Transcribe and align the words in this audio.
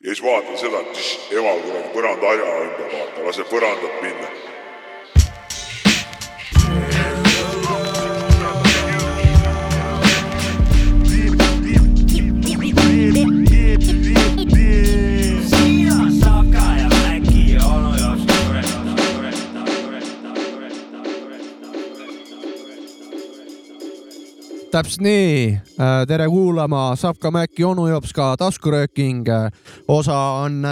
ja 0.00 0.14
siis 0.14 0.22
vaatan 0.22 0.58
seda, 0.58 0.80
et 0.80 1.34
emal 1.36 1.60
kuradi 1.64 1.92
põranda 1.94 2.32
harja 2.32 2.54
ümber 2.64 2.88
vaata, 2.94 3.26
laseb 3.26 3.50
põrandat 3.52 4.00
minna. 4.04 4.30
Täpselt 24.70 25.02
nii, 25.02 25.58
tere 26.06 26.26
kuulama 26.30 26.92
Sapka 26.98 27.30
Mäkki 27.34 27.64
onu 27.66 27.88
jops 27.90 28.12
ka 28.14 28.36
taskurööking. 28.38 29.26
osa 29.88 30.18
on 30.44 30.62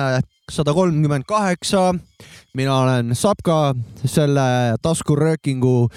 sada 0.51 0.73
kolmkümmend 0.73 1.25
kaheksa. 1.27 1.95
mina 2.55 2.79
olen 2.79 3.15
Sapka, 3.15 3.75
selle 4.05 4.77
taskuröökingu 4.83 5.89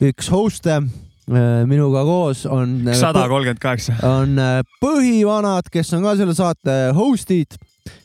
üks 0.00 0.30
host'e. 0.30 0.82
minuga 1.66 2.04
koos 2.04 2.46
on. 2.46 2.90
sada 2.94 3.28
kolmkümmend 3.28 3.58
kaheksa. 3.58 3.92
on 4.02 4.38
äh, 4.38 4.62
põhivanad, 4.84 5.70
kes 5.72 5.92
on 5.92 6.02
ka 6.02 6.16
selle 6.16 6.34
saate 6.34 6.78
host'id, 6.94 7.58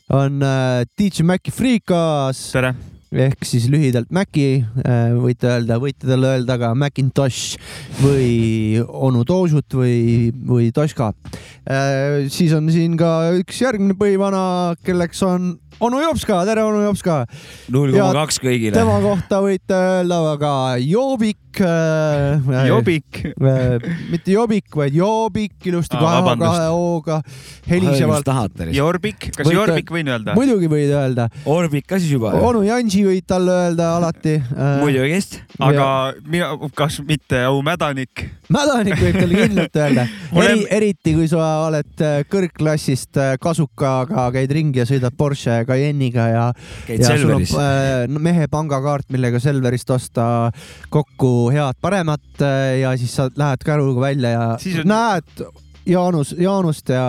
on 0.09 0.41
äh, 0.41 0.81
DJ 0.98 1.23
Maci 1.23 1.51
Freekas 1.51 2.51
tere. 2.51 2.73
Ehk 3.13 3.45
siis 3.45 3.67
lühidalt 3.72 4.12
Maci, 4.13 4.63
võite 5.21 5.49
öelda, 5.52 5.77
võite 5.81 6.08
talle 6.08 6.34
öelda 6.35 6.58
ka 6.62 6.71
Macintosh 6.77 7.58
või 8.02 8.81
onu 8.84 9.23
Tošut 9.27 9.77
või, 9.77 10.31
või 10.34 10.71
Toška. 10.73 11.12
siis 12.34 12.54
on 12.57 12.70
siin 12.73 12.98
ka 12.99 13.34
üks 13.40 13.62
järgmine 13.62 13.98
põhivana, 13.99 14.76
kelleks 14.85 15.21
on 15.27 15.54
onu 15.80 16.02
Jopska, 16.02 16.45
tere 16.45 16.63
onu 16.63 16.82
Jopska. 16.84 17.26
null 17.72 17.91
koma 17.94 18.13
kaks 18.23 18.40
kõigile. 18.44 18.76
tema 18.76 18.99
kohta 19.04 19.41
võite 19.43 19.77
öelda 19.77 20.38
ka 20.40 20.54
Joobik. 20.82 21.40
Jobik. 22.68 23.20
mitte 24.10 24.32
Jobik, 24.34 24.74
vaid 24.76 24.96
Joobik, 24.98 25.54
ilusti 25.70 25.98
kahe, 25.98 26.38
kahe 26.40 26.70
mis 27.21 27.43
helisevalt. 27.70 28.32
Jorbik, 28.74 29.30
kas 29.35 29.46
Võite- 29.46 29.54
Jorbik 29.55 29.91
võin 29.93 30.10
öelda? 30.10 30.34
muidugi 30.38 30.70
võid 30.71 30.91
öelda, 30.93 31.27
Orbik 31.46 31.85
ka 31.87 31.99
siis 31.99 32.12
juba. 32.12 32.34
onu 32.34 32.63
Jansi 32.65 33.04
võid 33.05 33.27
talle 33.27 33.52
öelda 33.52 33.96
alati. 33.98 34.41
muidugi 34.82 35.13
just. 35.13 35.40
aga 35.60 36.13
mina, 36.26 36.58
kas 36.76 36.99
mitte 37.05 37.43
au 37.46 37.62
mädanik? 37.62 38.26
mädanik 38.49 38.98
võib 38.99 39.20
talle 39.20 39.35
kindlalt 39.46 39.76
öelda 39.76 40.08
Eri, 40.43 40.65
eriti 40.70 41.13
kui 41.15 41.27
sa 41.30 41.68
oled 41.68 42.02
äh, 42.04 42.24
kõrgklassist 42.30 43.18
äh, 43.21 43.35
kasukaga, 43.41 44.27
käid 44.35 44.52
ringi 44.52 44.82
ja 44.82 44.85
sõidad 44.90 45.15
Porsche 45.18 45.62
Cayenne'iga 45.74 46.29
ja, 46.32 46.46
käid 46.88 47.04
ja 47.04 47.12
Selveris. 47.13 47.54
äh, 47.57 48.05
mehe 48.07 48.48
pangakaart, 48.52 49.10
millega 49.13 49.41
Selverist 49.43 49.90
osta 49.93 50.26
kokku 50.93 51.52
head-paremat 51.54 52.46
äh, 52.46 52.80
ja 52.84 52.96
siis 52.99 53.15
sa 53.18 53.30
lähed 53.35 53.65
käruga 53.65 54.07
välja 54.07 54.34
ja 54.38 54.48
on... 54.55 54.90
näed 54.93 55.46
Jaanus, 55.84 56.32
Jaanust 56.40 56.90
ja 56.90 57.05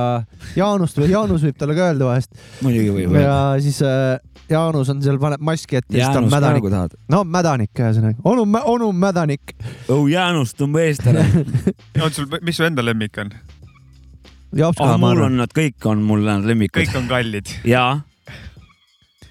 Jaanust 0.57 0.99
või 0.99 1.13
Jaanus 1.13 1.45
võib 1.47 1.59
talle 1.59 1.77
ka 1.79 1.91
öelda 1.93 2.09
vahest 2.09 2.33
muidugi 2.65 2.91
võib 2.91 3.19
ja 3.21 3.21
öelda. 3.23 3.63
siis 3.63 3.79
äh, 3.87 4.17
Jaanus 4.51 4.91
on 4.93 5.03
seal, 5.05 5.19
paneb 5.23 5.45
maski 5.45 5.79
ette 5.79 5.95
ja 5.95 6.09
siis 6.09 6.17
ta 6.17 6.21
on 6.21 6.27
Jaanust 6.27 6.37
mädanik 6.37 6.71
tahad? 6.75 6.97
no 7.15 7.23
mädanik 7.25 7.85
ühesõnaga, 7.85 8.19
onu, 8.29 8.47
onu 8.75 8.91
mädanik. 8.93 9.55
õu 9.89 10.09
Jaanust 10.11 10.59
tõmba 10.59 10.83
eest 10.89 11.07
ära. 11.11 11.25
on 12.05 12.15
sul, 12.15 12.29
mis 12.43 12.59
su 12.59 12.67
enda 12.67 12.85
lemmik 12.85 13.23
on? 13.23 13.31
Ah, 14.55 14.95
ma 14.95 15.11
mul 15.11 15.25
on 15.27 15.41
nad 15.41 15.55
kõik 15.55 15.87
on 15.91 16.03
mul 16.07 16.27
need 16.27 16.51
lemmikud. 16.51 16.83
kõik 16.83 16.99
on 16.99 17.09
kallid. 17.11 17.55
jaa. 17.67 18.03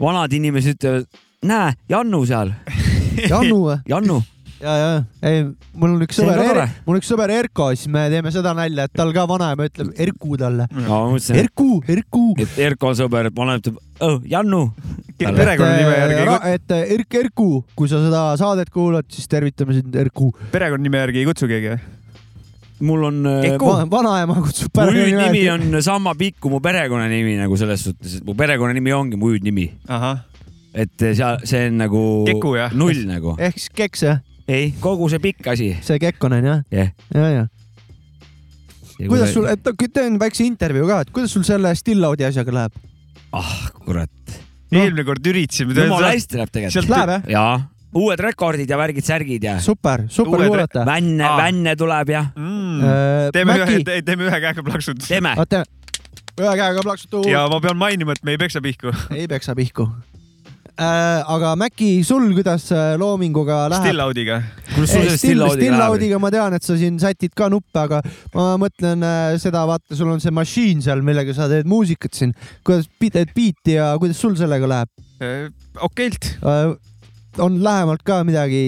Vanad 0.04 0.36
inimesed 0.36 0.78
ütlevad, 0.78 1.10
näe, 1.48 1.74
Jannu 1.92 2.22
seal, 2.30 2.54
Jannu 3.32 3.60
või? 3.64 3.78
Jannu. 3.90 4.20
ja, 4.64 4.74
ja, 4.80 4.92
ei, 5.28 5.44
mul 5.76 5.96
on 5.98 6.06
üks 6.06 6.20
sõber 6.20 6.62
mul 6.86 6.96
on 6.96 7.02
üks 7.02 7.10
sõber 7.12 7.34
Erko, 7.36 7.70
siis 7.76 7.92
me 7.92 8.06
teeme 8.12 8.32
seda 8.36 8.54
nalja, 8.58 8.88
et 8.88 8.96
tal 8.96 9.14
ka 9.16 9.26
vanaema 9.30 9.68
ütleb 9.70 9.92
Erku 10.06 10.38
talle. 10.40 10.68
mõtlesin, 10.76 11.40
Erku, 11.44 11.70
Erku. 11.88 12.26
et 12.44 12.60
Erko 12.70 12.94
sõber 13.00 13.32
paneb, 13.36 13.64
ütleb, 13.64 13.82
oh 14.04 14.22
Jannu. 14.30 14.64
perekonnanime 15.20 15.98
järgi 15.98 16.22
kut-, 16.30 16.48
et 16.54 16.78
äh, 16.78 16.94
Erk 16.98 17.20
Erku, 17.24 17.50
kui 17.76 17.92
sa 17.92 18.04
seda 18.04 18.30
saadet 18.40 18.72
kuulad, 18.74 19.10
siis 19.14 19.28
tervitame 19.32 19.80
sind 19.80 20.00
Erku. 20.06 20.32
perekonnanime 20.56 21.06
järgi 21.06 21.24
ei 21.24 21.30
kutsu 21.32 21.52
keegi 21.52 21.76
või? 21.76 21.84
Mul 22.82 23.04
on, 23.10 23.22
Keku. 23.44 23.66
mu 23.66 23.88
vanaema 23.92 24.36
kutsub 24.42 24.80
hüüdnimi 24.80 25.44
on 25.54 25.82
sama 25.86 26.16
pikk 26.18 26.40
kui 26.44 26.52
mu 26.52 26.60
perekonnanimi 26.64 27.38
nagu 27.40 27.58
selles 27.60 27.86
suhtes, 27.88 28.20
et 28.20 28.28
mu 28.28 28.36
perekonnanimi 28.38 28.94
ongi 28.94 29.20
mu 29.20 29.32
hüüdnimi. 29.34 29.70
et 30.74 30.94
seal, 31.14 31.42
see 31.46 31.68
on 31.70 31.78
nagu 31.84 32.04
Keku, 32.28 32.56
jah? 32.58 32.74
null 32.74 33.04
nagu. 33.10 33.36
ehk 33.40 33.60
siis 33.60 33.74
keks 33.76 34.06
jah, 34.08 34.24
ei, 34.48 34.72
kogu 34.82 35.10
see 35.10 35.22
pikk 35.24 35.52
asi. 35.54 35.74
see 35.82 36.00
Kekkonen 36.02 36.46
jah, 36.46 36.64
jah. 36.72 36.90
ja, 37.14 37.28
ja. 37.30 37.46
kuidas 39.08 39.34
sul, 39.34 39.48
et 39.52 39.70
teen 39.94 40.18
väikse 40.20 40.48
intervjuu 40.48 40.90
ka, 40.90 41.04
et 41.06 41.14
kuidas 41.14 41.36
sul 41.36 41.46
selle 41.48 41.76
Stillaudi 41.78 42.26
asjaga 42.28 42.58
läheb? 42.58 42.82
ah, 43.34 43.54
kurat. 43.86 44.40
eelmine 44.74 45.06
kord 45.06 45.26
üritasime. 45.30 45.76
jumala 45.78 46.14
hästi 46.14 46.42
läheb 46.42 46.52
tegelikult. 46.54 46.80
sealt 46.80 46.94
Läheb 46.94 47.16
jah? 47.18 47.30
jaa, 47.38 47.54
uued 47.94 48.24
rekordid 48.24 48.70
ja 48.70 48.80
värgid, 48.80 49.06
särgid 49.06 49.44
ja 49.48 49.58
super, 49.64 50.08
super 50.10 50.46
kuulata. 50.48 50.86
vänne 50.88 51.30
vänne 51.38 51.76
tuleb 51.80 52.14
ja 52.14 52.26
mm.. 52.36 52.82
teeme 53.36 53.58
Mäki 53.58 53.82
ühe,, 53.82 54.02
teeme 54.06 54.30
ühe 54.30 54.42
käega 54.48 54.66
plaksud. 54.66 55.04
teeme. 55.08 55.36
oota, 55.38 55.64
ühe 56.40 56.56
käega 56.58 56.82
plaksutu. 56.86 57.28
ja 57.30 57.46
ma 57.52 57.62
pean 57.64 57.78
mainima, 57.78 58.18
et 58.18 58.26
me 58.26 58.36
ei 58.36 58.42
peksa 58.42 58.62
pihku. 58.62 58.94
ei 59.14 59.28
peksa 59.30 59.56
pihku 59.58 59.88
äh,. 60.74 61.22
aga 61.36 61.54
Mäki, 61.60 61.92
sul 62.08 62.32
kuidas 62.34 62.70
äh, 62.74 62.94
loominguga 63.00 63.68
läheb? 63.72 63.88
Still-Audiga. 63.88 64.40
kuidas 64.74 64.96
sul 64.96 65.10
see 65.12 65.34
Still-Audiga 65.58 66.22
ma 66.22 66.32
tean, 66.34 66.58
et 66.58 66.66
sa 66.66 66.78
siin 66.80 66.98
sätid 67.02 67.36
ka 67.38 67.50
nuppe, 67.54 67.78
aga 67.84 68.02
ma 68.34 68.54
mõtlen 68.62 69.06
äh, 69.06 69.36
seda, 69.42 69.66
vaata, 69.70 69.98
sul 69.98 70.10
on 70.16 70.24
see 70.24 70.34
masiin 70.34 70.82
seal, 70.86 71.06
millega 71.06 71.36
sa 71.38 71.50
teed 71.52 71.70
muusikat 71.70 72.18
siin. 72.18 72.34
kuidas 72.66 72.90
teed 73.04 73.36
biiti 73.36 73.78
ja 73.78 73.94
kuidas 74.02 74.22
sul 74.22 74.38
sellega 74.40 74.70
läheb 74.78 74.90
okeilt. 75.82 76.36
äh,? 76.42 76.74
On 77.42 77.58
lähemalt 77.64 78.04
ka 78.06 78.22
midagi, 78.28 78.62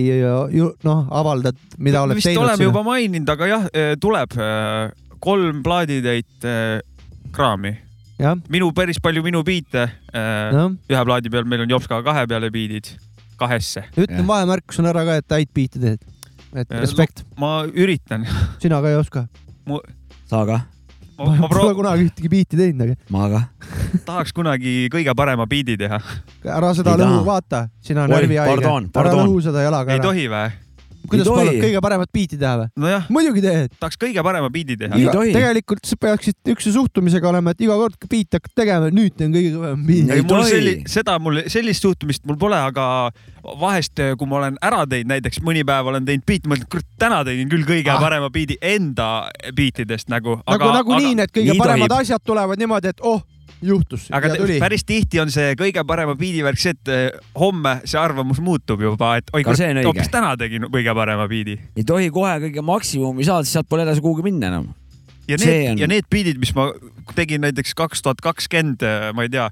noh, 0.86 1.06
avaldad, 1.14 1.58
mida 1.78 2.04
oled 2.06 2.18
vist 2.18 2.30
teinud 2.30 2.46
oleme 2.48 2.68
juba 2.70 2.84
maininud, 2.86 3.32
aga 3.36 3.50
jah, 3.50 3.66
tuleb 4.02 4.38
kolm 5.24 5.62
plaaditäit 5.66 6.48
kraami. 7.36 7.76
jah, 8.22 8.38
minu, 8.50 8.72
päris 8.76 9.02
palju 9.04 9.24
minu 9.26 9.44
biite. 9.46 9.88
noh, 10.56 10.76
ühe 10.90 11.06
plaadi 11.10 11.34
peal 11.34 11.48
meil 11.50 11.66
on 11.66 11.76
Jopska 11.76 12.02
kahe 12.06 12.28
peale 12.32 12.52
biidid, 12.54 12.94
kahesse. 13.42 13.88
ütlen 13.98 14.28
vahemärkusena 14.28 14.94
ära 14.94 15.06
ka, 15.08 15.20
et 15.24 15.40
häid 15.40 15.54
biite 15.56 15.82
teed. 15.82 16.06
et 16.56 16.78
respekt, 16.82 17.26
ma 17.42 17.58
üritan. 17.72 18.28
sina 18.64 18.82
ka 18.82 18.94
ei 18.94 19.02
oska. 19.02 19.28
sa 20.30 20.46
ka? 20.46 20.64
Ma, 21.18 21.26
ma 21.36 21.48
Pole 21.48 21.62
pro- 21.70 21.76
kunagi 21.80 22.08
ühtegi 22.10 22.30
biiti 22.32 22.58
teinud, 22.60 22.82
aga 22.82 22.96
ma 23.10 23.30
ka. 23.32 23.42
tahaks 24.06 24.34
kunagi 24.36 24.90
kõige 24.94 25.16
parema 25.16 25.46
biidi 25.48 25.78
teha. 25.80 26.00
ära 26.44 26.74
seda 26.76 26.96
Ei 26.98 27.04
lõhu 27.04 27.24
vaata, 27.26 27.68
sina 27.82 28.04
Oi, 28.04 28.14
närvihaige. 28.14 28.56
pardon, 28.56 28.90
ära 28.90 28.92
pardon. 29.00 29.28
lõhu 29.30 29.42
seda 29.46 29.64
jalaga 29.66 29.92
ei 29.96 30.00
ära. 30.00 30.04
tohi 30.10 30.28
vä? 30.32 30.44
Kuidas 31.10 31.30
palun 31.30 31.60
kõige 31.62 31.82
paremat 31.86 32.12
biiti 32.16 32.40
teha 32.42 32.54
või? 32.62 32.70
nojah, 32.86 33.08
muidugi 33.14 33.44
teed. 33.46 33.76
tahaks 33.80 34.00
kõige 34.02 34.24
parema 34.26 34.50
biidi 34.54 34.78
teha 34.80 35.00
tegelikult 35.36 35.86
sa 35.86 35.98
peaksid 36.00 36.54
ükse 36.56 36.74
suhtumisega 36.76 37.30
olema, 37.30 37.54
et 37.56 37.62
iga 37.66 37.78
kord, 37.80 37.98
kui 38.02 38.12
biiti 38.18 38.40
hakkad 38.40 38.56
tegema, 38.58 38.90
nüüd 38.94 39.16
teen 39.18 39.34
kõige 39.36 39.54
kõvem 39.56 39.86
biit. 39.88 40.12
Ei 40.16 40.26
mul 40.26 40.44
selli-, 40.50 40.76
seda 40.90 41.18
mul, 41.22 41.42
sellist 41.52 41.86
suhtumist 41.86 42.26
mul 42.30 42.40
pole, 42.42 42.58
aga 42.58 42.86
vahest, 43.62 44.02
kui 44.18 44.30
ma 44.30 44.40
olen 44.42 44.58
ära 44.66 44.84
teinud, 44.90 45.12
näiteks 45.14 45.42
mõni 45.46 45.66
päev 45.68 45.92
olen 45.92 46.08
teinud 46.08 46.26
biiti, 46.28 46.50
mõtlen, 46.50 46.68
kurat, 46.72 46.88
täna 47.02 47.22
tegin 47.28 47.50
küll 47.52 47.68
kõige 47.68 47.94
Ah. 47.94 48.02
parema 48.02 48.30
biidi 48.34 48.58
enda 48.62 49.30
biitidest 49.56 50.10
nagu. 50.10 50.40
nagu, 50.48 50.72
nagu 50.74 50.98
nii, 50.98 51.16
need 51.22 51.32
kõige 51.32 51.54
nii 51.54 51.62
paremad 51.62 51.90
tohib. 51.90 52.02
asjad 52.02 52.26
tulevad 52.26 52.60
niimoodi, 52.60 52.94
et 52.96 53.02
oh, 53.02 53.22
juhtus 53.64 54.08
aga 54.16 54.34
päris 54.60 54.84
tihti 54.88 55.20
on 55.24 55.32
see 55.34 55.54
kõige 55.60 55.84
parema 55.88 56.16
biidi 56.20 56.44
värk 56.46 56.60
see, 56.62 56.76
et 56.76 56.92
eh, 56.92 57.20
homme 57.40 57.78
see 57.86 58.00
arvamus 58.00 58.42
muutub 58.44 58.82
juba, 58.84 59.16
et 59.22 59.30
oi, 59.34 59.44
õige. 59.44 59.86
hoopis 59.86 60.12
täna 60.14 60.34
tegin 60.40 60.68
kõige 60.72 60.96
parema 60.98 61.28
biidi. 61.32 61.60
ei 61.76 61.86
tohi 61.88 62.10
kohe 62.14 62.36
kõige 62.48 62.66
maksimumi 62.66 63.28
saada, 63.28 63.46
siis 63.46 63.60
sealt 63.60 63.70
pole 63.70 63.86
edasi 63.88 64.04
kuhugi 64.04 64.26
minna 64.26 64.52
enam. 64.54 64.74
ja 65.28 65.38
need 65.38 65.54
on- 65.56 65.72
on..., 65.72 65.84
ja 65.86 65.88
need 65.88 66.10
biidid, 66.12 66.42
mis 66.42 66.56
ma 66.56 66.72
tegin 67.16 67.42
näiteks 67.46 67.74
kaks 67.78 68.02
tuhat 68.02 68.22
kakskümmend, 68.22 68.84
ma 69.16 69.26
ei 69.26 69.30
tea, 69.30 69.50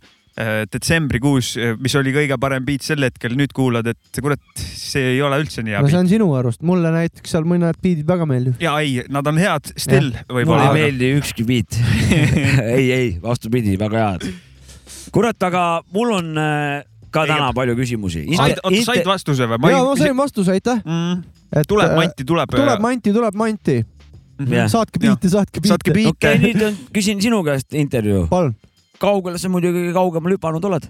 detsembrikuus, 0.74 1.51
mis 1.77 1.94
oli 2.00 2.13
kõige 2.15 2.38
parem 2.41 2.63
biit 2.65 2.81
sel 2.81 3.06
hetkel, 3.06 3.35
nüüd 3.38 3.51
kuulad, 3.53 3.85
et 3.91 4.21
kurat, 4.24 4.41
see 4.57 5.12
ei 5.13 5.19
ole 5.21 5.38
üldse 5.44 5.62
nii 5.62 5.75
hea 5.75 5.83
no 5.85 5.91
see 5.91 6.00
on 6.00 6.09
sinu 6.09 6.30
arust, 6.39 6.63
mulle 6.65 6.89
näiteks 6.95 7.35
seal 7.35 7.45
mõned 7.50 7.77
biidid 7.83 8.07
väga 8.09 8.25
meeldivad. 8.30 8.63
ja 8.63 8.74
ei, 8.81 9.03
nad 9.13 9.30
on 9.30 9.38
head 9.38 9.69
still 9.75 10.09
mulle 10.09 10.39
võib-olla 10.39 10.71
ei. 10.71 10.80
meeldi 10.81 11.12
ükski 11.19 11.45
biit. 11.45 11.77
ei, 12.77 12.88
ei, 12.95 13.13
vastupidi, 13.21 13.77
väga 13.77 14.07
head. 14.07 14.27
kurat, 15.13 15.38
aga 15.45 15.68
mul 15.94 16.18
on 16.18 16.33
äh, 16.41 16.81
ka 17.13 17.27
Ei, 17.27 17.30
täna 17.30 17.50
aga- 17.51 17.57
palju 17.62 17.77
küsimusi. 17.77 18.25
said, 18.33 18.59
oota 18.63 18.83
said 18.89 19.07
vastuse 19.07 19.47
või? 19.53 19.71
ja 19.71 19.85
ma 19.85 19.95
sain 20.00 20.18
vastuse, 20.18 20.57
aitäh. 20.57 20.81
mm,. 20.81 21.24
tuleb 21.69 21.95
manti, 22.00 22.25
tuleb. 22.25 22.57
tuleb 22.57 22.81
manti, 22.83 23.13
tuleb 23.13 23.38
manti. 23.38 23.80
Mhm. 24.41 24.53
Jah. 24.57 24.69
saatke 24.71 25.00
biite, 25.00 25.30
saatke 25.30 25.94
biite. 25.94 26.09
okei 26.18 26.39
nüüd 26.41 26.63
on, 26.65 26.77
küsin 26.95 27.21
sinu 27.21 27.44
käest 27.45 27.77
intervjuu. 27.77 28.25
palun. 28.33 28.56
Kaugele 29.04 29.42
sa 29.42 29.52
muidu 29.52 29.74
kõige 29.76 29.96
kaugemale 29.96 30.40
hüpanud 30.40 30.72
oled? 30.72 30.88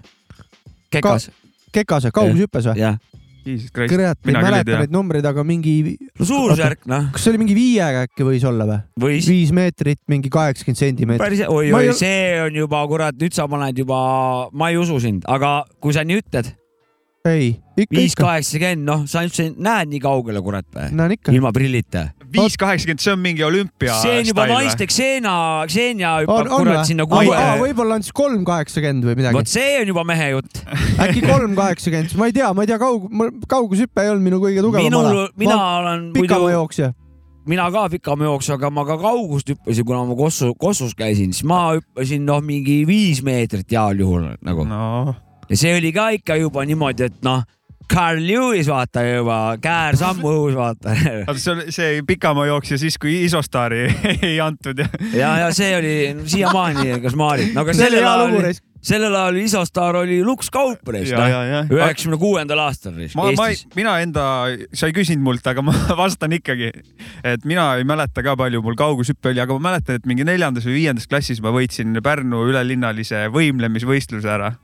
kekas, 0.94 1.28
Kekase, 1.74 2.14
kaugushüppes 2.14 2.70
või? 2.70 2.80
jah. 2.84 3.02
Jesus 3.44 3.68
Christ. 3.74 3.92
kurat, 3.92 4.16
küll 4.24 4.38
ei 4.38 4.40
mäleta 4.40 4.78
neid 4.80 4.92
numbreid, 4.94 5.26
aga 5.28 5.42
mingi, 5.44 5.74
no 6.16 6.24
suurusjärk 6.24 6.86
noh, 6.88 7.10
kas 7.12 7.26
see 7.26 7.34
oli 7.34 7.42
mingi 7.42 7.56
viiega 7.58 8.06
äkki 8.06 8.24
võis 8.24 8.46
olla 8.48 8.64
või? 8.70 8.78
võis. 9.04 9.28
viis 9.28 9.52
meetrit, 9.52 10.00
mingi 10.08 10.30
kaheksakümmend 10.32 10.80
sentimeetrit. 10.80 11.24
päris, 11.26 11.42
oi, 11.44 11.68
Ma 11.74 11.82
oi 11.82 11.90
ei-, 11.90 11.98
see 11.98 12.38
on 12.40 12.56
juba 12.62 12.80
kurat, 12.88 13.18
nüüd 13.20 13.36
sa 13.36 13.44
paned 13.50 13.84
juba, 13.84 13.98
ma 14.56 14.70
ei 14.72 14.80
usu 14.80 14.96
sind, 15.04 15.28
aga 15.28 15.58
kui 15.76 15.92
sa 15.92 16.06
nii 16.08 16.22
ütled, 16.22 16.54
ei, 17.28 17.52
ikka, 17.76 17.98
viis 17.98 18.16
kaheksakümmend, 18.16 18.86
noh, 18.88 19.04
sa 19.10 19.26
üldse 19.28 19.50
näed 19.52 19.92
nii 19.92 20.00
kaugele, 20.06 20.40
kurat 20.44 20.70
või? 20.72 20.88
näen 20.96 21.18
ikka. 21.18 21.36
ilma 21.36 21.52
prillita. 21.52 22.08
Viis 22.34 22.56
kaheksakümmend, 22.60 23.02
see 23.04 23.12
on 23.14 23.20
mingi 23.22 23.44
olümpia. 23.46 23.96
see 24.02 24.18
on 24.20 24.28
juba 24.28 24.46
naiste 24.50 24.88
Xena, 24.90 25.36
Xenia 25.70 26.16
hüppab 26.22 26.50
kurat 26.52 26.88
sinna? 26.88 27.06
kuue. 27.10 27.38
võib-olla 27.62 27.98
on 27.98 28.06
siis 28.06 28.16
kolm 28.16 28.44
kaheksakümmend 28.48 29.08
või 29.08 29.18
midagi 29.20 29.38
vot. 29.38 29.50
see 29.50 29.78
on 29.82 29.92
juba 29.92 30.04
mehe 30.08 30.28
jutt. 30.34 30.60
äkki 31.04 31.24
kolm 31.24 31.56
kaheksakümmend, 31.58 32.18
ma 32.20 32.30
ei 32.30 32.36
tea, 32.36 32.50
ma 32.56 32.66
ei 32.66 32.72
tea, 32.72 32.78
kaug-, 32.82 33.08
kaugushüpe 33.50 34.04
ei 34.04 34.12
olnud 34.12 34.28
minu 34.28 34.42
kõige 34.42 34.66
tugevam 34.66 34.90
minul 34.90 35.10
ala., 35.10 35.26
mina 35.40 35.58
olen 35.80 36.06
muidu, 36.10 36.22
pikamaa-jooksja. 36.26 36.92
mina 37.50 37.68
ka 37.74 37.88
pikamaajooksja, 37.96 38.58
aga 38.60 38.70
ma 38.74 38.86
ka 38.88 38.98
kaugust 39.02 39.52
hüppasin, 39.52 39.88
kuna 39.88 40.04
ma 40.08 40.18
Kossu, 40.18 40.54
Kossus 40.58 40.96
käisin, 40.98 41.34
siis 41.36 41.46
ma 41.48 41.66
hüppasin 41.76 42.24
noh, 42.26 42.42
mingi 42.44 42.82
viis 42.88 43.22
meetrit 43.26 43.70
heal 43.72 44.00
juhul 44.04 44.32
nagu. 44.42 44.66
no 44.68 45.14
ja 45.48 45.58
see 45.58 45.74
oli 45.76 45.92
ka 45.94 46.08
ikka 46.18 46.38
juba 46.40 46.64
niimoodi, 46.68 47.10
et 47.10 47.20
noh, 47.26 47.44
Carl 47.90 48.22
Lewis 48.26 48.68
vaata 48.70 49.04
juba, 49.06 49.38
käär 49.62 49.98
sammu 50.00 50.30
õhus 50.30 50.58
vaata. 50.58 50.94
see 51.36 51.52
oli 51.54 51.74
see 51.74 52.02
pikamaajooksja 52.06 52.78
siis, 52.80 52.98
kui 53.00 53.20
Isostaari 53.24 53.86
ei 54.30 54.38
antud 54.42 54.80
ja 54.84 54.88
ja, 55.12 55.32
ja 55.44 55.50
see 55.54 55.72
oli 55.76 55.96
siiamaani 56.30 57.00
košmaarid, 57.04 57.52
no 57.54 57.64
aga 57.64 57.74
sellel 57.76 58.06
ajal, 58.08 58.54
sellel 58.84 59.16
ajal 59.18 59.38
Isostar 59.40 59.98
oli 60.02 60.20
Lux 60.24 60.50
Kaup 60.52 60.92
reis, 60.94 61.10
ja, 61.12 61.24
noh. 61.24 61.72
üheksakümne 61.72 62.18
kuuendal 62.20 62.64
aastal 62.66 62.96
ma, 63.16 63.30
ma, 63.38 63.48
mina 63.76 63.96
enda, 64.04 64.26
sa 64.76 64.90
ei 64.90 64.96
küsinud 64.96 65.24
mult, 65.24 65.46
aga 65.50 65.64
ma 65.64 65.74
vastan 66.02 66.36
ikkagi, 66.36 66.70
et 67.24 67.48
mina 67.48 67.70
ei 67.80 67.88
mäleta 67.88 68.24
ka 68.26 68.36
palju 68.40 68.62
mul 68.64 68.78
kaugushüppe 68.78 69.32
oli, 69.32 69.42
aga 69.44 69.58
ma 69.58 69.70
mäletan, 69.70 70.00
et 70.00 70.08
mingi 70.10 70.26
neljandas 70.26 70.68
või 70.68 70.80
viiendas 70.82 71.08
klassis 71.10 71.42
ma 71.44 71.54
võitsin 71.54 71.96
Pärnu 72.04 72.44
ülelinnalise 72.50 73.26
võimlemisvõistluse 73.32 74.28
ära. 74.28 74.54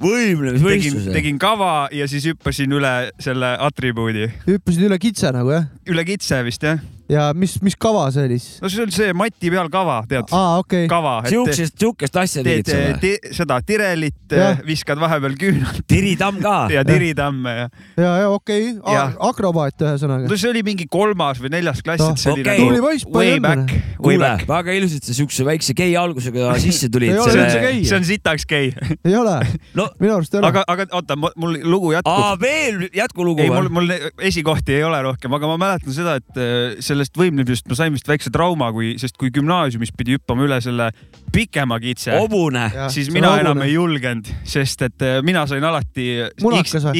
tegin, 0.00 0.38
võimlemisvõistluse. 0.38 1.12
tegin 1.14 1.38
kava 1.40 1.88
ja 1.92 2.08
siis 2.10 2.26
hüppasin 2.30 2.72
üle 2.76 2.94
selle 3.22 3.52
atribuudi, 3.68 4.30
hüppasid 4.48 4.88
üle 4.88 4.98
kitse 5.02 5.32
nagu 5.36 5.52
jah? 5.54 5.68
üle 5.90 6.04
kitse 6.08 6.40
vist 6.46 6.64
jah. 6.66 6.80
Ja 7.10 7.30
mis, 7.36 7.56
mis 7.64 7.76
kava 7.80 8.06
see 8.14 8.26
oli 8.28 8.38
siis? 8.40 8.60
no 8.62 8.70
see 8.72 8.84
oli 8.84 8.94
see 8.94 9.14
mati 9.16 9.50
peal 9.52 9.70
kava, 9.72 10.00
tead, 10.10 10.30
aa, 10.36 10.58
okei. 10.62 10.86
kava, 10.90 11.16
et 11.26 11.54
siukest, 11.74 12.16
asja 12.22 12.44
tegid 12.46 12.70
sa 12.70 12.78
või? 12.78 13.34
seda 13.40 13.60
tirelit 13.66 14.16
Jah., 14.30 14.60
viskad 14.62 15.00
vahepeal 15.02 15.34
küünalt 15.38 15.80
tiritamm 15.90 16.38
ka. 16.42 16.56
ja 16.76 16.84
tiritamme 16.86 17.54
ja 17.56 17.66
ja, 17.98 18.12
ja 18.22 18.28
okei 18.30 18.76
Jah., 18.78 19.16
akrobaat 19.30 19.82
ühesõnaga. 19.82 20.30
no 20.30 20.38
see 20.40 20.52
oli 20.52 20.64
mingi 20.66 20.86
kolmas 20.90 21.40
või 21.42 21.52
neljas 21.56 21.82
klass, 21.84 22.04
Noh, 22.04 22.14
et 22.14 22.22
see 22.22 22.34
oli 22.34 22.46
okei. 22.46 22.68
nagu 22.76 23.18
way 23.18 23.40
back 23.42 23.74
või 23.98 24.14
way 24.14 24.20
back., 24.22 24.46
väga 24.48 24.76
ilusasti 24.78 25.10
sa 25.10 25.16
siukse 25.18 25.46
väikse 25.46 25.74
gei 25.78 25.94
algusega 25.98 26.54
sisse 26.64 26.90
tulid. 26.92 27.14
Ei 27.14 27.20
ole 27.20 27.32
see 27.32 27.42
üldse 27.42 27.58
on 27.58 27.66
gei., 27.66 27.82
see 27.88 27.98
on 27.98 28.06
sitaks 28.08 28.46
gei. 28.50 28.70
ei 28.96 29.16
ole, 29.18 29.36
no 29.78 29.88
minu 30.02 30.16
arust 30.16 30.34
ei 30.34 30.40
ole. 30.42 30.50
aga, 30.52 30.64
aga 30.70 30.86
oota, 30.98 31.18
mul 31.18 31.58
lugu 31.66 31.94
jätkub. 31.96 32.12
aa, 32.12 32.36
veel 32.40 32.86
jätkulugu 32.96 33.44
ei, 33.44 33.52
mul, 33.52 33.68
või? 33.68 33.76
mul 33.80 34.26
esikohti 34.30 34.78
ei 34.78 34.86
ole 34.86 35.02
rohkem, 35.06 35.34
aga 35.36 35.50
ma 35.50 35.58
mäletan 35.60 35.96
seda, 35.96 36.16
et 36.20 36.40
äh, 36.40 36.78
sellest 37.00 37.16
võimlemisest 37.16 37.68
ma 37.70 37.76
sain 37.78 37.94
vist 37.94 38.08
väikse 38.08 38.30
trauma, 38.34 38.68
kui, 38.74 38.92
sest 39.00 39.16
kui 39.20 39.30
gümnaasiumis 39.32 39.92
pidi 39.96 40.18
hüppama 40.18 40.44
üle 40.44 40.58
selle 40.60 40.90
pikema 41.32 41.78
kitse, 41.80 42.12
hobune. 42.18 42.66
siis 42.92 43.08
mina 43.14 43.32
enam 43.40 43.62
ei 43.64 43.72
julgenud, 43.72 44.28
sest 44.44 44.84
et 44.84 45.04
äh, 45.06 45.20
mina 45.24 45.46
sain 45.48 45.64
alati? 45.64 46.08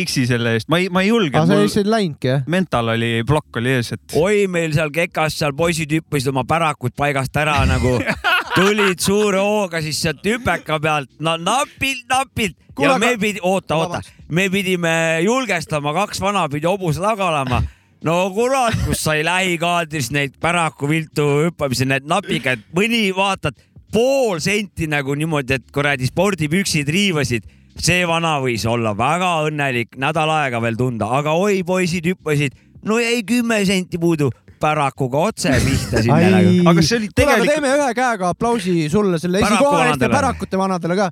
X-i 0.05 0.25
selle 0.29 0.55
eest, 0.57 0.71
ma 0.73 0.81
ei, 0.81 0.89
ma 0.89 1.03
ei 1.05 1.11
aga 1.11 1.17
julgenud, 1.17 1.51
sa 1.51 1.59
mul 1.59 1.67
lihtsalt 1.67 1.87
ei 1.87 1.95
läinudki 1.97 2.31
jah? 2.31 2.45
mental 2.51 2.93
oli, 2.95 3.11
plokk 3.29 3.61
oli 3.61 3.75
ees, 3.77 3.93
et 3.97 4.17
oi, 4.21 4.47
meil 4.51 4.73
seal 4.77 4.93
kekas, 4.95 5.37
seal 5.43 5.57
poisid 5.59 5.93
hüppasid 5.99 6.33
oma 6.33 6.47
pärakud 6.49 6.95
paigast 6.97 7.37
ära 7.41 7.59
nagu, 7.69 7.99
tulid 8.59 9.03
suure 9.03 9.43
hooga 9.43 9.83
siis 9.85 10.01
sealt 10.01 10.25
hüpeka 10.27 10.81
pealt, 10.81 11.13
no 11.21 11.37
napilt, 11.41 12.07
napilt 12.11 12.57
ja 12.81 12.95
aga- 12.95 13.03
me 13.03 13.13
pidi, 13.21 13.43
oota, 13.43 13.77
oota 13.77 14.01
me 14.31 14.47
pidime 14.49 14.95
julgestama, 15.27 15.93
kaks 16.05 16.23
vana 16.23 16.47
pidi 16.49 16.71
hobuse 16.71 17.03
taga 17.03 17.29
olema 17.33 17.61
no 18.07 18.17
kurat, 18.35 18.77
kus 18.87 19.03
sai 19.05 19.21
lähikaadris 19.27 20.11
neid 20.15 20.37
päraku 20.41 20.89
viltu 20.91 21.27
hüppamisi, 21.47 21.89
need 21.89 22.07
napikad, 22.09 22.63
mõni 22.77 23.09
vaatad 23.17 23.59
pool 23.93 24.41
senti 24.43 24.87
nagu 24.91 25.17
niimoodi, 25.19 25.59
et 25.59 25.73
kuradi 25.75 26.09
spordipüksid 26.11 26.89
riivasid. 26.89 27.49
see 27.81 28.03
vana 28.05 28.35
võis 28.43 28.67
olla 28.69 28.91
väga 28.97 29.29
õnnelik, 29.47 29.95
nädal 29.97 30.29
aega 30.35 30.59
veel 30.61 30.77
tunda, 30.77 31.07
aga 31.17 31.33
oi, 31.33 31.63
poisid 31.65 32.05
hüppasid, 32.11 32.57
no 32.85 32.99
jäi 33.01 33.23
kümme 33.25 33.65
senti 33.65 33.97
puudu, 33.99 34.29
pärakuga 34.61 35.23
otse 35.31 35.53
pihta 35.65 36.03
sinna 36.03 36.19
nagu. 36.35 36.51
Aga 36.69 36.83
see 36.85 36.99
oli 36.99 37.09
tegelikult- 37.15 37.55
teeme 37.55 37.71
ühe 37.79 37.95
käega 37.97 38.29
aplausi 38.35 38.75
sulle 38.93 39.19
selle 39.23 39.41
Päraku 39.41 39.55
esikoha 39.55 39.79
eest 39.87 39.87
ja 39.87 39.93
vanadele. 39.95 40.15
pärakute 40.19 40.59
vanadele 40.59 40.97
ka. 40.97 41.09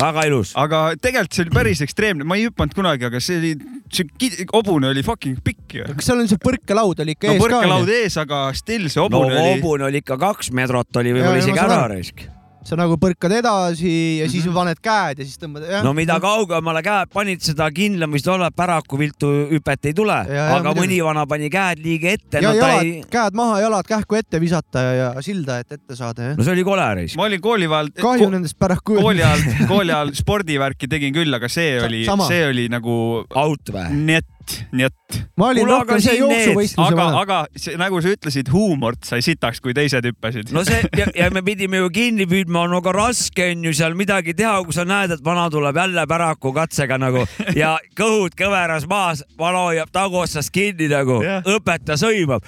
Väga 0.00 0.24
ilus. 0.28 0.54
aga 0.58 0.82
tegelikult 1.00 1.36
see 1.36 1.46
oli 1.46 1.54
päris 1.58 1.82
ekstreemne, 1.84 2.26
ma 2.28 2.38
ei 2.38 2.48
hüpanud 2.48 2.76
kunagi, 2.76 3.08
aga 3.08 3.20
see 3.22 3.40
oli, 3.40 3.52
see 3.92 4.46
hobune 4.52 4.92
oli 4.92 5.04
fucking 5.06 5.42
pikk 5.44 5.78
ju. 5.80 5.90
kas 5.98 6.10
seal 6.10 6.22
on 6.22 6.30
see 6.30 6.40
põrkelaud 6.42 7.04
oli 7.04 7.16
ikka 7.16 7.30
no 7.30 7.36
ees 7.36 7.42
ka 7.42 7.46
põrkelaud? 7.46 7.94
ees, 7.98 8.18
aga 8.24 8.42
still 8.58 8.88
see 8.88 9.02
no 9.02 9.08
hobune 9.08 9.36
oli. 9.36 9.54
hobune 9.58 9.88
oli 9.90 10.02
ikka 10.04 10.18
kaks 10.20 10.52
meetrot 10.56 11.02
oli 11.02 11.14
võib-olla 11.16 11.42
isegi 11.42 11.64
ära 11.64 11.84
raisk. 11.90 12.26
Sa 12.68 12.76
nagu 12.76 12.98
põrkad 13.00 13.32
edasi 13.38 13.92
ja 14.20 14.26
siis 14.28 14.44
Mhm. 14.46 14.54
paned 14.54 14.80
käed 14.84 15.18
ja 15.22 15.24
siis 15.26 15.38
tõmbad, 15.40 15.64
no 15.84 15.92
mida 15.96 16.18
kaugemale 16.20 16.82
käed 16.84 17.08
panid, 17.14 17.40
seda 17.44 17.70
kindlam 17.74 18.12
vist 18.12 18.28
olla, 18.28 18.50
päraku 18.52 18.98
viltu 19.00 19.30
hüpet 19.52 19.88
ei 19.88 19.94
tule, 19.96 20.18
aga 20.28 20.74
mõni 20.76 20.98
vana 21.04 21.24
pani 21.26 21.48
käed 21.52 21.80
liiga 21.84 22.12
ette, 22.16 22.42
ja 22.42 22.50
no 22.50 22.54
jalad 22.58 22.84
ei, 22.84 23.02
käed 23.10 23.34
maha, 23.38 23.60
jalad 23.64 23.88
kähku 23.88 24.18
ette 24.20 24.40
visata 24.42 24.82
ja, 24.84 24.92
ja 25.16 25.22
silda, 25.24 25.58
et 25.64 25.72
ette 25.78 25.96
saada, 25.98 26.34
no 26.36 26.44
see 26.44 26.52
oli 26.58 26.64
kole 26.68 26.86
raisk. 27.00 27.16
ma 27.16 27.24
olin 27.30 27.40
kooli 27.40 27.66
ajal, 27.70 27.88
kahju 27.98 28.30
nendest 28.36 28.58
päraku. 28.60 28.98
kooli 29.00 29.24
ajal, 29.24 29.46
kooli 29.72 29.92
ajal 29.94 30.12
spordivärki 30.20 30.88
tegin 30.92 31.14
küll, 31.16 31.34
aga 31.34 31.48
see 31.48 31.78
oli, 31.82 32.04
see 32.28 32.42
oli 32.52 32.68
nagu 32.72 33.24
out 33.34 33.72
või? 33.72 33.88
net, 34.12 34.28
nii 34.72 34.88
et, 34.88 35.18
ma 35.38 35.50
olin 35.52 35.66
aga 35.66 35.78
rohkem 35.78 36.02
see 36.04 36.16
jooksuvõistluse 36.18 36.94
aga, 36.94 36.98
vana. 37.00 37.22
aga 37.22 37.38
see, 37.56 37.76
nagu 37.80 38.00
sa 38.04 38.12
ütlesid, 38.14 38.50
huumort 38.52 39.08
sai 39.08 39.22
sitaks, 39.24 39.62
kui 39.64 39.74
teised 39.76 40.04
hüppasid. 40.10 40.52
no 40.56 40.64
see 40.68 40.82
ja, 40.98 41.08
ja 41.16 41.28
me 41.34 41.42
pidime 41.46 41.82
ju 41.82 41.90
kinni 41.94 42.28
püüdma, 42.30 42.66
no 42.70 42.82
aga 42.82 42.94
raske 42.96 43.50
on 43.52 43.64
ju 43.68 43.74
seal 43.76 43.96
midagi 43.98 44.34
teha, 44.38 44.56
kui 44.66 44.76
sa 44.76 44.86
näed, 44.88 45.16
et 45.18 45.24
vana 45.24 45.48
tuleb 45.52 45.76
jälle 45.82 46.06
päraku 46.10 46.52
katsega 46.56 46.98
nagu 47.00 47.24
ja 47.56 47.76
kõhud 47.98 48.36
kõveras 48.38 48.88
maas, 48.90 49.24
vana 49.38 49.66
hoiab 49.68 49.92
taguotsast 49.94 50.52
kinni 50.54 50.90
nagu 50.92 51.20
Jah. 51.24 51.42
õpetaja 51.56 51.98
sõimab. 52.00 52.46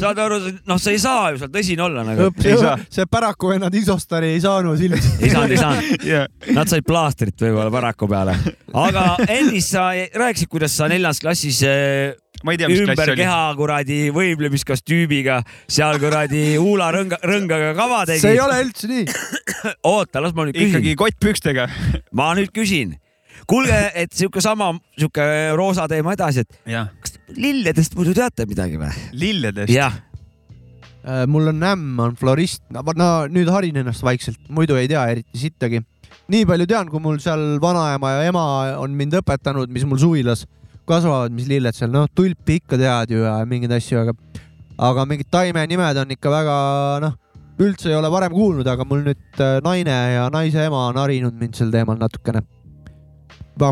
saad 0.00 0.18
aru, 0.18 0.40
noh, 0.68 0.80
sa 0.80 0.94
ei 0.94 1.00
saa 1.02 1.30
ju 1.32 1.40
seal 1.42 1.52
tõsine 1.54 1.84
olla 1.86 2.04
nagu. 2.06 2.30
See 2.94 3.06
päraku 3.10 3.52
vennad 3.52 3.74
Isostari 3.74 4.32
ei 4.34 4.40
saanud 4.42 4.80
ilmselt. 4.80 5.22
ei 5.22 5.30
saanud, 5.32 5.54
ei 5.54 5.60
saanud. 5.60 6.06
yeah. 6.06 6.26
Nad 6.54 6.70
said 6.70 6.86
plaastrit 6.86 7.40
võib-olla 7.40 7.70
päraku 7.72 8.08
peale. 8.10 8.36
aga 8.72 9.04
ennist 9.28 9.74
sa 9.74 9.90
rääkisid, 9.94 10.50
kuidas 10.50 10.76
sa 10.80 10.88
neljandas 10.90 11.20
klassis 11.22 11.60
eh, 11.68 12.16
ma 12.44 12.54
ei 12.54 12.60
tea, 12.60 12.70
mis 12.70 12.80
klass 12.80 12.94
ümber 12.94 13.10
see 13.10 13.14
oli. 13.14 13.22
keha 13.22 13.42
kuradi 13.58 14.00
võimlemiskostüümiga 14.16 15.38
seal 15.68 16.00
kuradi 16.02 16.42
huularõnga, 16.56 17.20
rõngaga 17.30 17.70
kava 17.78 18.02
tegid. 18.08 18.24
see 18.24 18.34
ei 18.36 18.42
ole 18.42 18.58
üldse 18.64 18.90
nii. 18.90 19.06
oota, 19.92 20.24
las 20.24 20.36
ma 20.36 20.48
nüüd 20.48 20.58
küsin 20.58 20.74
ikkagi. 20.74 20.96
kottpükstega. 21.04 21.70
ma 22.18 22.32
nüüd 22.38 22.52
küsin. 22.56 22.96
kuulge, 23.50 23.80
et 23.98 24.12
sihuke 24.16 24.42
sama, 24.44 24.72
sihuke 24.98 25.24
roosa 25.58 25.88
teema 25.90 26.16
edasi, 26.16 26.46
et 26.46 26.76
jah, 26.76 26.92
kas 27.04 27.18
lilledest 27.36 27.98
muidu 27.98 28.16
teate 28.16 28.48
midagi 28.48 28.80
või? 28.80 28.94
lilledest. 29.20 29.74
jah, 29.74 30.00
Äh, 31.00 31.26
mul 31.26 31.48
on 31.48 31.62
ämm, 31.64 31.98
on 31.98 32.16
florist, 32.16 32.60
no 32.68 32.82
no 32.84 33.06
nüüd 33.32 33.48
harin 33.48 33.78
ennast 33.80 34.04
vaikselt, 34.04 34.36
muidu 34.52 34.76
ei 34.76 34.88
tea 34.88 35.06
eriti 35.08 35.38
sittagi. 35.40 35.80
nii 36.30 36.44
palju 36.46 36.66
tean, 36.68 36.90
kui 36.92 37.00
mul 37.00 37.16
seal 37.18 37.56
vanaema 37.62 38.10
ja 38.10 38.26
ema 38.28 38.42
on 38.78 38.92
mind 38.98 39.16
õpetanud, 39.22 39.70
mis 39.72 39.86
mul 39.88 39.98
suvilas 39.98 40.44
kasvavad, 40.90 41.34
mis 41.34 41.48
lilled 41.50 41.76
seal, 41.76 41.92
noh, 41.94 42.08
tulpi 42.16 42.60
ikka 42.60 42.78
tead 42.80 43.14
ju 43.14 43.24
ja 43.24 43.38
mingeid 43.48 43.74
asju, 43.78 44.02
aga, 44.04 44.14
aga 44.90 45.06
mingid 45.08 45.30
taimenimed 45.32 46.02
on 46.02 46.14
ikka 46.16 46.34
väga, 46.34 46.60
noh, 47.06 47.16
üldse 47.60 47.90
ei 47.92 47.98
ole 47.98 48.10
varem 48.12 48.34
kuulnud, 48.34 48.68
aga 48.68 48.86
mul 48.88 49.04
nüüd 49.08 49.42
äh, 49.42 49.58
naine 49.64 49.96
ja 50.14 50.28
naise 50.32 50.64
ema 50.66 50.86
on 50.90 51.00
harinud 51.00 51.36
mind 51.40 51.58
sel 51.58 51.72
teemal 51.74 51.98
natukene. 52.00 52.42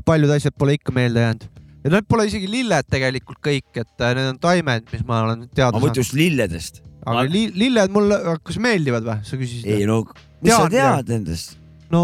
paljud 0.05 0.31
asjad 0.31 0.53
pole 0.59 0.75
ikka 0.77 0.93
meelde 0.93 1.23
jäänud 1.23 1.47
ja 1.85 1.93
need 1.95 2.09
pole 2.11 2.27
isegi 2.29 2.49
lilled 2.51 2.89
tegelikult 2.93 3.41
kõik, 3.45 3.69
et 3.73 4.05
äh, 4.05 4.15
need 4.19 4.33
on 4.35 4.41
taimed, 4.43 4.89
mis 4.93 5.05
ma 5.09 5.23
olen 5.27 5.47
teada 5.49 5.73
ma 5.73 5.83
mõtlen 5.83 5.95
saanud. 5.95 6.03
just 6.03 6.17
lilledest. 6.19 6.83
aga 7.09 7.25
li 7.31 7.47
lilled 7.55 7.95
mulle, 7.95 8.19
kas 8.45 8.61
meeldivad 8.63 9.07
või, 9.07 9.19
sa 9.25 9.41
küsisid? 9.41 9.71
ei 9.73 9.89
no, 9.89 10.03
mis 10.43 10.53
sa 10.53 10.67
Tean 10.69 10.99
tead 11.01 11.15
nendest? 11.15 11.57
no 11.95 12.03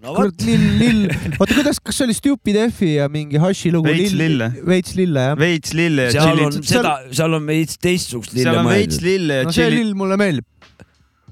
no 0.00 0.14
kurat, 0.16 0.44
lill, 0.46 0.62
lill, 0.80 1.00
oota, 1.36 1.52
kuidas, 1.52 1.80
kas 1.84 1.98
see 2.00 2.06
oli 2.08 2.14
Stupid 2.16 2.58
F-i 2.70 2.94
ja 2.96 3.08
mingi 3.12 3.40
Hashi 3.40 3.72
lugu? 3.74 3.90
Veits 3.90 4.14
lille. 4.16 4.48
veits 4.66 4.94
lille 4.96 5.24
jah. 5.26 5.34
veits 5.38 5.74
lille 5.76 6.06
ja 6.08 6.14
seal 6.14 6.40
on 6.46 6.56
seda, 6.60 6.94
seal 7.12 7.36
on 7.36 7.50
veits 7.50 7.76
teistsugust 7.82 8.32
lille 8.36 8.46
seal 8.48 8.60
on 8.62 8.70
veits 8.70 9.02
lille 9.04 9.42
ja 9.42 9.48
no 9.48 9.52
see 9.52 9.66
tšillid. 9.66 9.84
lill 9.84 9.98
mulle 10.00 10.16
meeldib. 10.20 10.46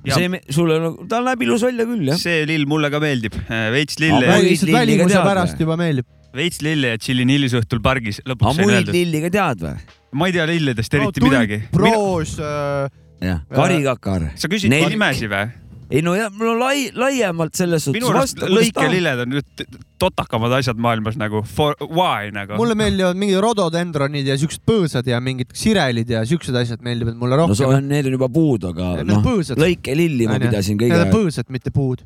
Ja- 0.07 0.19
see, 0.21 0.41
sulle, 0.55 0.77
ta 1.11 1.21
näeb 1.25 1.43
ilus 1.45 1.65
välja 1.65 1.89
küll 1.89 2.13
jah. 2.13 2.21
see 2.21 2.45
lill 2.49 2.69
mulle 2.71 2.91
ka 2.93 3.01
meeldib, 3.03 3.39
veits 3.75 3.97
Aga 3.97 4.05
lille 4.05 4.35
muid, 4.35 4.49
lihtsalt 4.51 4.75
välimuse 4.77 5.23
pärast 5.31 5.65
juba 5.65 5.79
meeldib. 5.81 6.09
veits 6.37 6.61
lille 6.65 6.93
ja 6.93 7.01
tšillin 7.01 7.33
hilisõhtul 7.35 7.81
pargis, 7.85 8.21
aga 8.21 8.35
lõpuks 8.35 8.61
muid 8.61 8.75
öeldud. 8.77 8.95
lilli 8.99 9.23
ka 9.25 9.33
tead 9.39 9.65
või? 9.65 9.79
ma 10.13 10.29
ei 10.29 10.37
tea 10.37 10.45
lilledest 10.49 10.99
eriti 11.01 11.25
midagi. 11.25 11.63
proos 11.73 12.37
äh,, 12.37 12.93
jah, 13.25 13.41
karikakar. 13.49 14.29
sa 14.37 14.53
küsid 14.53 14.73
Nelk. 14.77 14.93
nimesi 14.93 15.33
või? 15.33 15.49
Ei 15.89 16.03
no 16.05 16.15
jah, 16.17 16.33
mul 16.35 16.53
on 16.53 16.59
lai, 16.61 16.89
laiemalt 16.97 17.57
selles 17.57 17.87
suhtes 17.87 17.97
minu 18.01 18.11
arust 18.13 18.43
lõikelilled 18.45 19.25
on 19.25 19.33
nüüd 19.37 19.65
totakamad 20.01 20.53
asjad 20.59 20.81
maailmas 20.81 21.17
nagu 21.21 21.43
for 21.49 21.79
why 21.89 22.33
nagu. 22.35 22.59
mulle 22.61 22.77
meeldivad 22.79 23.19
mingid 23.19 23.41
rododendronid 23.45 24.29
ja 24.29 24.37
siuksed 24.41 24.65
põõsad 24.69 25.09
ja 25.09 25.21
mingid 25.25 25.55
sirelid 25.57 26.13
ja 26.13 26.25
siuksed 26.29 26.57
asjad 26.61 26.85
meeldivad 26.85 27.17
mulle 27.19 27.41
no 27.41 27.49
see 27.55 27.65
rohkem. 27.65 27.81
on, 27.81 27.91
need 27.95 28.11
on 28.11 28.19
juba 28.19 28.31
puud, 28.33 28.69
aga 28.73 28.93
noh, 29.09 29.25
lõikelilli 29.59 30.29
ma 30.29 30.39
pidasin 30.43 30.79
Need 30.79 30.93
on 30.93 30.99
kõige, 31.01 31.13
põõsad, 31.15 31.49
mitte 31.51 31.73
puud. 31.75 32.05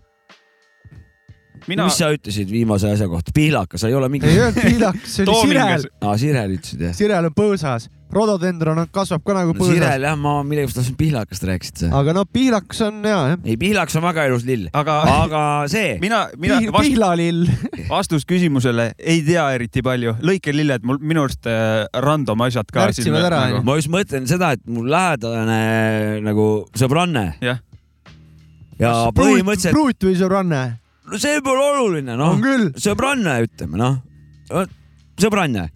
Mina 1.70 1.86
mis 1.88 1.98
sa 2.00 2.10
ütlesid 2.14 2.50
viimase 2.52 2.90
asja 2.92 3.08
kohta, 3.10 3.32
pihlaka, 3.34 3.78
sa 3.78 3.88
ei 3.90 3.94
ole 3.98 4.08
mingi 4.12 4.28
ei, 4.30 4.38
öelnud 4.42 4.62
piilaks, 4.62 5.16
see 5.16 5.26
oli 5.26 5.50
sirel. 5.52 5.88
aa, 6.02 6.14
Sirel 6.20 6.54
ütlesid 6.58 6.86
jah? 6.88 6.94
sirel 6.96 7.28
on 7.28 7.34
põõsas, 7.36 7.88
rododendron 8.12 8.76
on- 8.82 8.88
kasvab 8.92 9.22
ka 9.24 9.36
nagu 9.38 9.54
no 9.54 9.58
põõsas. 9.60 9.78
Sirel 9.78 10.04
jah, 10.08 10.16
ma 10.20 10.34
millegipärast 10.44 10.78
tahtsin 10.80 10.96
pihlakast 10.98 11.46
rääkisid 11.48 11.82
sa. 11.84 11.90
aga 12.00 12.14
no 12.18 12.24
piilaks 12.28 12.82
on 12.84 12.98
hea 13.06 13.20
jah. 13.32 13.38
ei, 13.44 13.56
pihlaks 13.60 13.96
on 13.96 14.04
väga 14.04 14.26
ilus 14.30 14.44
lill, 14.48 14.66
aga 14.76 14.98
aga 15.14 15.42
see, 15.72 15.96
mina, 16.02 16.26
mina 16.36 16.58
Pihl, 16.60 16.74
vast, 16.74 16.88
pihlalill. 16.90 17.42
vastus 17.94 18.26
küsimusele 18.28 18.90
ei 18.98 19.22
tea 19.26 19.46
eriti 19.56 19.82
palju. 19.86 20.16
lõikelilled 20.20 20.84
mul 20.88 21.00
minu 21.00 21.24
arust 21.24 21.46
äh, 21.48 21.86
random 22.04 22.44
asjad 22.48 22.68
ka. 22.72 22.88
Märtsivad 22.90 23.28
ära, 23.30 23.42
onju. 23.48 23.64
ma 23.68 23.78
just 23.80 23.92
mõtlen 23.92 24.28
seda, 24.30 24.52
et 24.58 24.64
mul 24.66 24.90
lähedane 24.92 26.20
nagu 26.26 26.46
sõbranne 26.76 27.26
jah, 27.40 27.62
ja 28.82 28.92
põhimõtteliselt, 29.14 29.72
pruut 29.76 30.08
või 30.10 30.16
sõbranne? 30.18 30.62
No 31.10 31.18
see 31.20 31.42
pole 31.44 31.64
oluline, 31.72 32.16
noh. 32.18 32.38
Sõbranne 32.80 33.40
ütleme, 33.46 33.80
noh, 33.80 33.98
sõbranne 35.20 35.66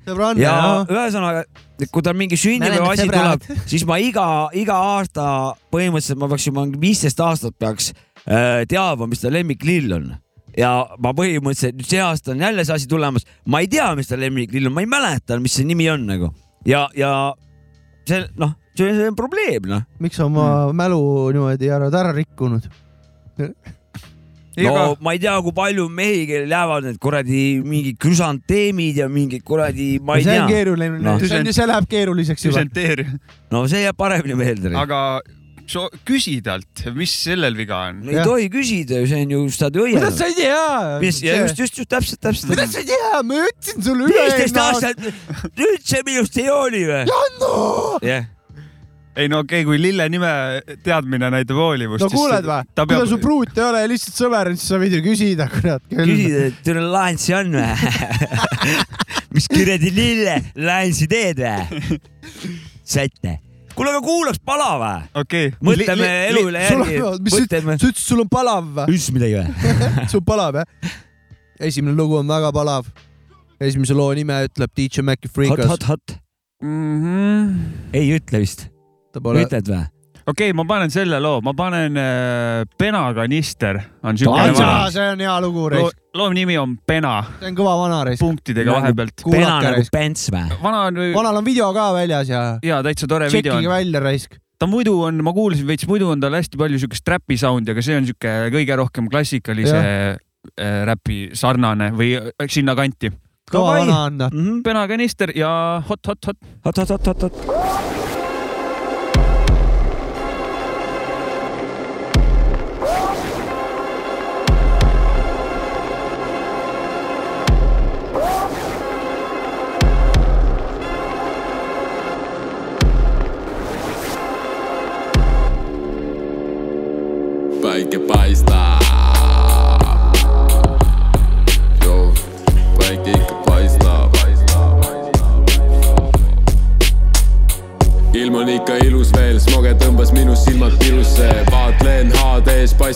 ja 0.40 0.50
jah. 0.50 0.90
ühesõnaga, 0.90 1.44
kui 1.92 2.04
tal 2.04 2.16
mingi 2.18 2.38
sünnipäeva 2.40 2.92
asi 2.94 3.06
tuleb, 3.10 3.48
siis 3.68 3.86
ma 3.88 3.98
iga, 4.02 4.26
iga 4.56 4.76
aasta 4.96 5.26
põhimõtteliselt 5.74 6.20
ma 6.20 6.30
peaks 6.32 6.46
juba 6.48 6.66
viisteist 6.82 7.20
aastat 7.22 7.56
peaks 7.58 7.90
äh, 7.92 8.64
teadma, 8.70 9.08
mis 9.10 9.22
ta 9.22 9.32
lemmiklill 9.32 9.98
on. 9.98 10.14
Ja 10.56 10.72
ma 11.02 11.12
põhimõtteliselt 11.16 11.76
nüüd 11.76 11.90
see 11.90 12.00
aasta 12.00 12.32
on 12.32 12.44
jälle 12.46 12.64
see 12.64 12.78
asi 12.78 12.90
tulemas, 12.90 13.26
ma 13.44 13.60
ei 13.64 13.70
tea, 13.72 13.90
mis 13.98 14.08
ta 14.08 14.18
lemmiklill 14.20 14.70
on, 14.70 14.76
ma 14.76 14.84
ei 14.84 14.90
mäleta, 14.90 15.40
mis 15.42 15.58
see 15.58 15.68
nimi 15.68 15.88
on 15.92 16.06
nagu. 16.08 16.32
Ja, 16.66 16.86
ja 16.96 17.12
see 18.08 18.24
noh, 18.40 18.56
see 18.78 18.92
on 19.04 19.18
probleem 19.18 19.68
noh. 19.70 19.84
miks 20.02 20.18
sa 20.18 20.26
oma 20.30 20.72
mälu 20.76 21.00
niimoodi 21.36 21.70
oled 21.76 22.00
ära 22.00 22.14
rikkunud? 22.16 22.70
no 24.64 24.96
ma 25.04 25.14
ei 25.16 25.22
tea, 25.22 25.36
kui 25.44 25.54
palju 25.56 25.86
mehi, 25.92 26.26
kellel 26.30 26.52
jäävad 26.56 26.90
need 26.90 27.00
kuradi 27.02 27.44
mingid 27.66 27.98
krüsanteemid 28.02 29.00
ja 29.02 29.08
mingid 29.12 29.44
kuradi, 29.46 29.96
ma 30.00 30.18
ei 30.18 30.26
see 30.26 30.36
on 30.36 30.46
tea, 30.46 30.52
keeruline 30.56 30.92
Noh. 30.96 31.16
no., 31.16 31.16
see 31.20 31.40
on, 31.40 31.50
see 31.52 31.66
läheb 31.68 31.88
keeruliseks 31.90 32.46
juba. 32.48 32.64
no 33.52 33.66
see 33.70 33.82
jääb 33.84 33.98
paremini 33.98 34.38
meelde. 34.38 34.72
aga 34.76 35.00
so, 35.70 35.86
küsi 36.06 36.38
talt, 36.44 36.84
mis 36.96 37.12
sellel 37.26 37.56
viga 37.58 37.82
on. 37.90 38.00
no 38.06 38.14
ei 38.14 38.22
tohi 38.24 38.48
küsida 38.52 39.02
ju, 39.02 39.10
see 39.10 39.24
on 39.26 39.34
ju, 39.34 39.42
ju 39.50 39.88
kuidas 39.96 40.16
sa 40.18 40.30
ei 40.30 40.38
tea? 40.38 40.62
mis, 41.02 41.20
just, 41.26 41.60
just, 41.60 41.82
just 41.82 41.92
täpselt, 41.92 42.22
täpselt. 42.22 42.52
kuidas 42.52 42.72
sa 42.72 42.84
ei 42.84 42.88
tea, 42.92 43.20
ma 43.26 43.42
ütlesin 43.44 43.86
sulle 43.90 44.08
viisteist 44.12 44.56
üle 44.56 44.64
aastat 44.64 45.68
üldse 45.68 46.02
minust 46.06 46.40
ei 46.40 46.48
hooli 46.48 46.86
või? 46.88 47.02
Janno, 47.10 47.52
jah, 48.06 48.30
ei 49.16 49.30
no 49.32 49.40
okei 49.42 49.62
okay,, 49.62 49.66
kui 49.68 49.78
lille 49.80 50.06
nime 50.12 50.30
teadmine 50.84 51.30
näitab 51.32 51.56
hoolivust. 51.60 52.04
no 52.04 52.10
kuuled 52.12 52.44
või, 52.44 52.66
kui 52.66 52.76
ta 52.76 52.84
peab 52.88 53.06
su, 53.08 53.18
pruut 53.22 53.56
ei 53.56 53.64
ole 53.64 53.80
ja 53.84 53.88
lihtsalt 53.90 54.18
sõber, 54.18 54.50
siis 54.52 54.68
sa 54.68 54.80
võid 54.82 54.96
ju 54.98 55.00
küsida, 55.06 55.48
kurat 55.52 55.86
küll. 55.88 56.12
küsid, 56.12 56.36
et 56.50 56.60
teil 56.66 56.80
on 56.82 56.90
lahensi 56.92 57.36
on 57.38 57.56
või? 57.56 57.72
mis 59.36 59.48
kuradi 59.52 59.92
lille 59.96 60.36
lahensi 60.60 61.08
teed 61.10 61.40
või? 61.40 61.88
sätte. 62.84 63.38
kuule, 63.72 63.94
aga 63.94 64.04
kuulaks 64.04 64.42
pala 64.44 64.68
või? 64.82 65.08
okei. 65.24 65.50
mõtleme 65.70 66.12
elu 66.28 66.44
üle 66.50 66.68
järgi, 66.68 67.00
mis 67.24 67.38
sa 67.38 67.42
mõtleme. 67.46 67.80
ütlesid, 67.80 68.04
sul 68.04 68.22
on 68.26 68.30
palav 68.36 68.70
või? 68.82 68.86
ütlesid 68.92 69.16
midagi 69.16 69.40
või? 69.40 69.74
sul 70.12 70.24
palav 70.28 70.60
jah? 70.60 70.94
esimene 71.72 71.96
lugu 71.96 72.20
on 72.20 72.28
väga 72.28 72.52
palav. 72.52 72.92
esimese 73.64 73.96
loo 73.96 74.12
nime 74.16 74.44
ütleb 74.50 74.76
DJ 74.76 75.08
Maci 75.08 75.30
hot, 75.30 75.36
Freekas. 75.40 75.72
hot, 75.72 75.90
hot. 75.94 76.18
okei 76.20 76.24
ei 77.96 78.08
ütle 78.16 78.40
vist, 78.40 78.68
ta 79.16 79.22
pole, 79.24 79.44
ütled 79.46 79.70
või? 79.72 79.84
okay,, 80.26 80.50
ma 80.58 80.64
panen 80.68 80.90
selle 80.92 81.20
loo, 81.22 81.40
ma 81.44 81.52
panen 81.56 81.96
äh, 82.00 82.64
Pena 82.78 83.02
kanister 83.16 83.78
on 84.02 84.18
siukene 84.18 84.50
Aa, 84.52 84.56
vana. 84.56 84.88
see 84.94 85.04
on 85.14 85.22
hea 85.22 85.34
lugu, 85.44 85.68
reis., 85.72 85.94
loo 86.18 86.30
nimi 86.34 86.56
on 86.60 86.74
Pena 86.86 87.12
see 87.38 87.50
on 87.52 87.58
kõva 87.58 87.76
vana 87.84 88.00
reis. 88.08 88.18
punktidega 88.22 88.70
Nagu- 88.72 88.80
vahepealt. 88.82 89.22
pena 89.22 89.36
kuulake 89.36 89.68
nagu 89.70 89.80
reis. 89.84 89.92
pents 89.94 90.26
või? 90.34 90.48
vana 90.64 90.82
on, 90.90 90.98
vanal 91.14 91.38
on 91.40 91.46
video 91.46 91.70
ka 91.76 91.92
väljas 91.96 92.32
ja 92.32 92.42
ja 92.66 92.82
täitsa 92.86 93.06
tore 93.10 93.30
video 93.30 93.54
tšekkige 93.54 93.70
on. 93.70 93.74
välja 93.76 94.02
raisk. 94.02 94.34
ta 94.58 94.66
muidu 94.66 94.96
on, 95.06 95.22
ma 95.24 95.32
kuulsin 95.36 95.66
veits, 95.68 95.86
muidu 95.86 96.08
on 96.10 96.20
tal 96.20 96.34
hästi 96.34 96.58
palju 96.58 96.80
siukest 96.82 97.08
räpi 97.14 97.38
sound'i, 97.40 97.70
aga 97.76 97.84
see 97.86 97.96
on 98.00 98.08
siuke 98.08 98.34
kõige 98.54 98.80
rohkem 98.82 99.10
klassikalise 99.12 99.78
äh, 99.78 100.82
räpi 100.90 101.30
sarnane 101.38 101.92
või 101.94 102.16
äh, 102.18 102.48
sinnakanti. 102.50 103.12
kõva 103.52 103.76
vana 103.78 104.00
on 104.08 104.18
ta. 104.18 104.30
Mhm. 104.32 104.62
Pena 104.66 104.88
kanister 104.90 105.30
ja 105.38 105.82
hot, 105.86 106.02
hot, 106.08 106.32
hot. 106.32 106.40
hot, 106.66 106.82
hot, 106.82 106.96
hot, 106.96 107.06
hot, 107.06 107.28
hot. 107.28 107.95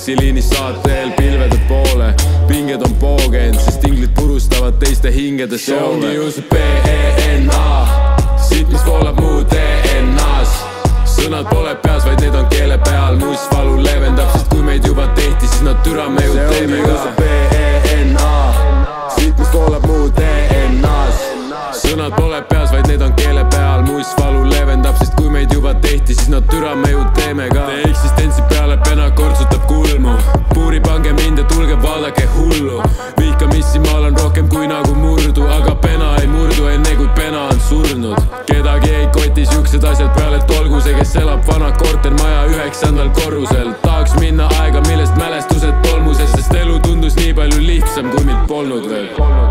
HD-s 0.00 0.06
bassiliinis 0.06 0.48
saatel 0.48 1.10
pilvede 1.10 1.60
poole. 1.68 2.14
pinged 2.48 2.82
on 2.82 2.94
poogenud, 2.94 3.60
sest 3.60 3.84
inglid 3.84 4.10
purustavad 4.14 4.72
teiste 4.72 5.10
hingede 5.12 5.58
soove. 5.58 5.78
see 5.78 5.88
ongi 5.88 6.14
ju 6.14 6.30
see 6.30 6.44
B-E-N-A, 6.50 7.86
siit, 8.48 8.68
mis 8.68 8.84
voolab 8.86 9.20
mu 9.20 9.44
DNA-s 9.44 10.52
sõnad 11.04 11.48
pole 11.50 11.74
peas, 11.82 12.04
vaid 12.04 12.20
need 12.20 12.34
on 12.34 12.48
keele 12.48 12.78
peal, 12.78 13.16
mustvalu 13.20 13.76
leevendab, 13.84 14.32
sest 14.32 14.48
kui 14.48 14.62
meid 14.62 14.86
juba 14.86 15.06
tehti, 15.14 15.46
siis 15.46 15.62
nad 15.62 15.76
türa 15.84 16.08
me 16.08 16.24
ju 16.24 16.34
teeme 16.48 16.80
ka. 16.86 16.96
B-E-N-A, 17.20 18.32
siit, 19.16 19.38
mis 19.38 19.52
voolab 19.52 19.86
mu 19.86 20.08
DNA-s. 20.16 21.20
sõnad 21.82 22.16
pole 22.16 22.40
peas, 22.48 22.72
vaid 22.72 22.88
need 22.88 23.04
on 23.04 23.12
keele 23.20 23.44
peal, 23.52 23.84
mustvalu 23.84 24.48
leevendab, 24.48 24.96
sest 24.96 25.14
kui 25.20 25.28
meid 25.28 25.52
juba 25.52 25.74
tehti, 25.74 26.14
siis 26.14 26.32
nad 26.32 26.48
türa 26.48 26.74
me 26.74 26.89
see, 40.90 40.98
kes 40.98 41.14
elab 41.16 41.46
vana 41.46 41.70
kortermaja 41.72 42.46
üheksandal 42.46 43.10
korrusel. 43.14 43.72
tahaks 43.82 44.14
minna 44.20 44.48
aega, 44.60 44.82
millest 44.88 45.16
mälestused 45.16 45.74
tolmuses, 45.86 46.32
sest 46.32 46.54
elu 46.54 46.78
tundus 46.86 47.16
nii 47.16 47.34
palju 47.34 47.62
lihtsam, 47.66 48.10
kui 48.10 48.24
mind 48.24 48.46
polnud 48.48 48.90
veel. 48.90 49.49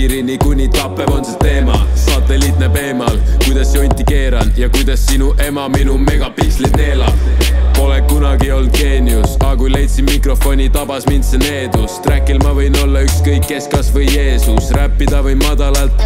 Piirini 0.00 0.38
kuni 0.38 0.68
tapeb 0.68 1.10
on 1.12 1.24
see 1.24 1.36
teema. 1.42 1.76
Satelliit 1.94 2.56
näeb 2.58 2.76
eemal 2.80 3.18
kuidas 3.44 3.74
jonti 3.74 4.04
keeran 4.08 4.52
ja 4.56 4.68
kuidas 4.68 5.02
sinu 5.06 5.34
ema 5.44 5.68
minu 5.68 5.98
megapikslid 5.98 6.76
neelab. 6.76 7.18
Pole 7.76 8.00
kunagi 8.08 8.52
olnud 8.52 8.72
geenius, 8.78 9.34
aga 9.40 9.56
kui 9.60 9.72
leidsin 9.72 10.06
mikrofoni, 10.08 10.70
tabas 10.72 11.04
mind 11.10 11.26
see 11.28 11.40
needus. 11.42 11.98
Trackil 12.06 12.40
ma 12.40 12.54
võin 12.56 12.78
olla 12.80 13.02
ükskõik 13.04 13.44
kes, 13.50 13.68
kas 13.72 13.90
või 13.92 14.06
Jeesus, 14.08 14.70
räppida 14.76 15.20
võin 15.26 15.42
madalalt, 15.44 16.00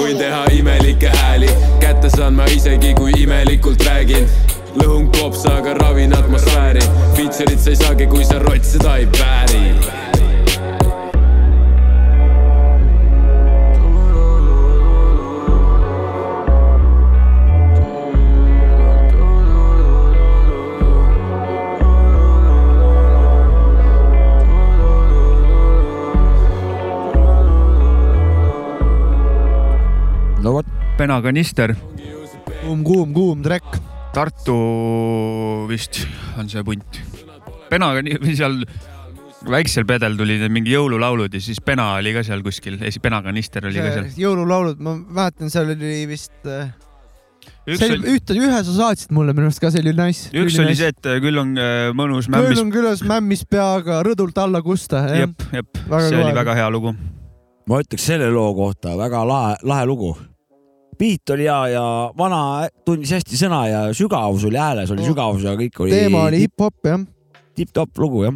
võin 0.00 0.18
teha 0.18 0.42
imelikke 0.58 1.12
hääli, 1.14 1.52
kätte 1.82 2.10
saan 2.16 2.34
ma 2.40 2.48
isegi, 2.50 2.94
kui 2.98 3.14
imelikult 3.22 3.86
räägin. 3.86 4.26
lõhun 4.76 5.06
klopsaga, 5.12 5.72
ravin 5.78 6.12
atmosfääri, 6.12 6.82
feature'it 7.14 7.62
sa 7.62 7.70
ei 7.70 7.78
saagi, 7.84 8.10
kui 8.10 8.24
sa 8.24 8.42
rott 8.42 8.66
seda 8.74 8.98
ei 8.98 9.06
vääri 9.06 9.95
vot, 31.06 31.22
penakanister, 31.22 31.74
kuum, 32.64 32.82
kuum, 32.84 33.12
kuum 33.14 33.42
trekk. 33.44 33.78
Tartu 34.16 35.66
vist 35.68 36.06
on 36.38 36.48
see 36.48 36.62
punt. 36.64 37.00
Penaga 37.70 38.02
nii- 38.02 38.18
või 38.22 38.36
seal 38.36 38.62
väiksel 39.46 39.84
pedel 39.86 40.16
tulid 40.16 40.46
mingi 40.50 40.72
jõululaulud 40.72 41.34
ja 41.34 41.40
siis 41.40 41.60
Pena 41.60 41.94
oli 41.98 42.14
ka 42.14 42.24
seal 42.26 42.42
kuskil, 42.42 42.78
penakanister 43.02 43.66
oli 43.66 43.78
ka 43.78 43.92
seal. 43.92 44.08
jõululaulud, 44.16 44.80
ma 44.80 44.96
mäletan, 44.96 45.50
seal 45.52 45.70
oli 45.74 46.06
vist, 46.08 46.32
üks 46.46 47.78
see 47.78 47.90
oli 47.92 47.98
oli, 48.00 48.14
ühte, 48.16 48.38
ühe 48.40 48.62
sa 48.64 48.76
saatsid 48.78 49.12
mulle 49.14 49.34
minu 49.36 49.50
arust 49.50 49.60
ka, 49.62 49.70
see 49.70 49.84
oli 49.84 49.92
nice. 49.94 50.30
üks 50.32 50.56
oli 50.62 50.74
see, 50.74 50.90
et 50.94 51.10
küll 51.22 51.38
on 51.38 51.52
äh, 51.60 51.90
mõnus 51.94 52.30
mämmis. 52.32 52.62
on 52.62 52.72
küljes 52.74 53.04
mämmis 53.06 53.44
peaga 53.46 54.00
rõdult 54.06 54.38
alla 54.42 54.62
kusta. 54.64 55.04
jep, 55.14 55.36
jep, 55.52 55.70
see 55.76 56.16
oli 56.16 56.32
kõva. 56.32 56.38
väga 56.40 56.56
hea 56.62 56.70
lugu. 56.72 56.96
ma 57.68 57.82
ütleks 57.84 58.08
selle 58.08 58.32
loo 58.32 58.54
kohta 58.56 58.96
väga 58.98 59.22
lahe, 59.28 59.60
lahe 59.62 59.86
lugu. 59.86 60.16
Beat 60.98 61.34
oli 61.34 61.46
hea 61.48 61.60
ja 61.74 61.84
vana 62.18 62.40
tundis 62.86 63.12
hästi 63.16 63.38
sõna 63.40 63.62
ja 63.70 63.82
sügavus 63.96 64.44
oli 64.48 64.60
hääles, 64.60 64.90
oli 64.90 65.04
No. 65.04 65.10
sügavus 65.12 65.44
ja 65.46 65.54
kõik 65.58 65.80
oli 65.84 65.94
teema 65.94 66.26
oli 66.30 66.42
hip-hop 66.46 66.90
jah. 66.90 67.06
tipp-topp 67.56 67.98
lugu 68.02 68.24
jah. 68.26 68.34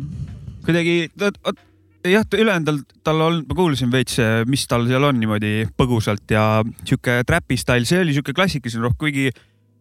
kuidagi, 0.65 1.11
jah, 2.09 2.25
ülejäänud 2.35 2.83
tal 3.05 3.21
on, 3.21 3.45
ma 3.49 3.55
kuulsin 3.59 3.93
veits, 3.93 4.19
mis 4.47 4.67
tal 4.69 4.87
seal 4.89 5.05
on 5.05 5.21
niimoodi 5.21 5.69
põgusalt 5.77 6.31
ja 6.31 6.63
sihuke 6.85 7.23
trapi 7.27 7.57
stail, 7.61 7.85
see 7.89 8.01
oli 8.05 8.17
sihuke 8.17 8.37
klassikalisem 8.37 8.85
rohk, 8.85 8.99
kuigi 9.01 9.31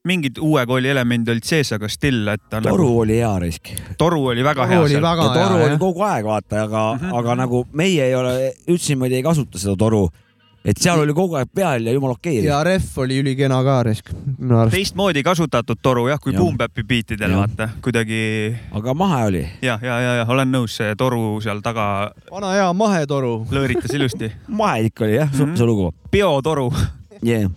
mingid 0.08 0.40
uue 0.42 0.64
kooli 0.68 0.90
elemendid 0.90 1.34
olid 1.34 1.46
sees, 1.48 1.74
aga 1.76 1.90
still, 1.92 2.28
et 2.32 2.42
ta 2.50 2.62
toru 2.64 2.86
nagu, 2.86 3.02
oli 3.04 3.18
hea 3.20 3.34
risk. 3.44 3.74
toru 4.00 4.22
oli 4.32 4.44
väga 4.46 4.64
Toru 4.64 4.72
hea 4.72 4.82
oli 4.86 4.96
seal. 4.96 5.04
väga 5.04 5.28
ja 5.28 5.34
toru 5.36 5.58
hea, 5.60 5.68
oli 5.68 5.78
kogu 5.82 6.06
aeg 6.08 6.26
vaata, 6.26 6.64
aga 6.64 6.84
mm. 6.94 7.04
-hmm. 7.04 7.18
aga 7.20 7.36
nagu 7.44 7.62
meie 7.74 8.08
ei 8.08 8.16
ole 8.16 8.34
üldse 8.68 8.94
niimoodi 8.96 9.20
ei 9.20 9.24
kasuta 9.24 9.60
seda 9.60 9.76
toru. 9.76 10.08
Et 10.66 10.78
seal 10.82 11.00
oli 11.00 11.14
kogu 11.16 11.38
aeg 11.40 11.50
peal 11.56 11.86
ja 11.88 11.94
jumala 11.96 12.18
okei. 12.18 12.42
ja 12.44 12.60
ref 12.68 12.98
oli 13.00 13.20
ülikena 13.22 13.62
ka 13.64 13.78
risk, 13.88 14.10
teistmoodi 14.74 15.24
kasutatud 15.24 15.80
toru 15.82 16.08
jah, 16.12 16.20
kui 16.22 16.34
Jah. 16.34 16.42
Boom 16.42 16.58
Bap'i 16.60 16.84
biitidel 16.84 17.32
vaata, 17.38 17.70
kuidagi 17.84 18.20
aga 18.76 18.94
mahe 18.94 19.22
oli. 19.30 19.44
ja, 19.66 19.80
ja, 19.82 20.00
ja, 20.04 20.14
ja 20.22 20.26
olen 20.28 20.52
nõus, 20.52 20.76
see 20.80 20.96
toru 21.00 21.40
seal 21.44 21.62
taga 21.66 22.12
vana 22.32 22.52
hea 22.58 22.68
mahetoru. 22.74 23.46
lõõritas 23.52 23.94
ilusti. 23.96 24.32
mahe 24.62 24.90
ikka 24.90 25.08
oli 25.08 25.16
jah, 25.20 25.32
Mhm. 25.32 25.56
see 25.56 25.66
lugu 25.70 25.94
biotoru, 26.12 26.68
yeah.. 27.24 27.48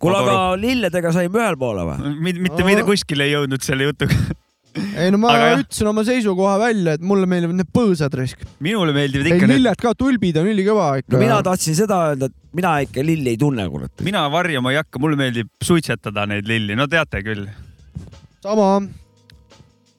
kuule, 0.00 0.16
aga 0.18 0.38
lilledega 0.56 1.12
saime 1.12 1.38
ühele 1.38 1.58
poole 1.60 1.84
või? 1.90 2.14
mitte, 2.20 2.40
mitte 2.40 2.64
mitte 2.64 2.86
kuskile 2.88 3.28
ei 3.28 3.36
jõudnud 3.36 3.62
selle 3.62 3.90
jutuga. 3.90 4.14
ei 4.74 5.10
no 5.14 5.20
ma 5.22 5.32
Aga 5.34 5.50
ütlesin 5.62 5.88
oma 5.90 6.02
seisukoha 6.06 6.54
välja, 6.62 6.94
et 6.98 7.04
mulle 7.06 7.28
meeldivad 7.30 7.58
need 7.60 7.70
põõsad 7.74 8.14
risk. 8.18 8.42
minule 8.64 8.94
meeldivad 8.96 9.28
ei 9.28 9.36
ikka 9.36 9.46
need, 9.46 9.60
lilled 9.60 9.82
ka, 9.82 9.94
tulbid 9.98 10.38
on 10.40 10.48
ülikõva 10.50 10.88
ikka 11.02 11.14
no. 11.14 11.22
mina 11.22 11.40
tahtsin 11.46 11.76
seda 11.78 12.00
öelda, 12.10 12.30
et 12.30 12.58
mina 12.58 12.74
ikka 12.86 13.04
lilli 13.06 13.34
ei 13.34 13.40
tunne, 13.40 13.66
kurat. 13.70 13.92
mina 14.06 14.24
varjama 14.32 14.74
ei 14.74 14.80
hakka, 14.80 15.02
mulle 15.02 15.18
meeldib 15.20 15.50
suitsetada 15.62 16.26
neid 16.30 16.48
lilli, 16.50 16.78
no 16.78 16.88
teate 16.90 17.22
küll, 17.26 17.46
sama, 18.42 18.70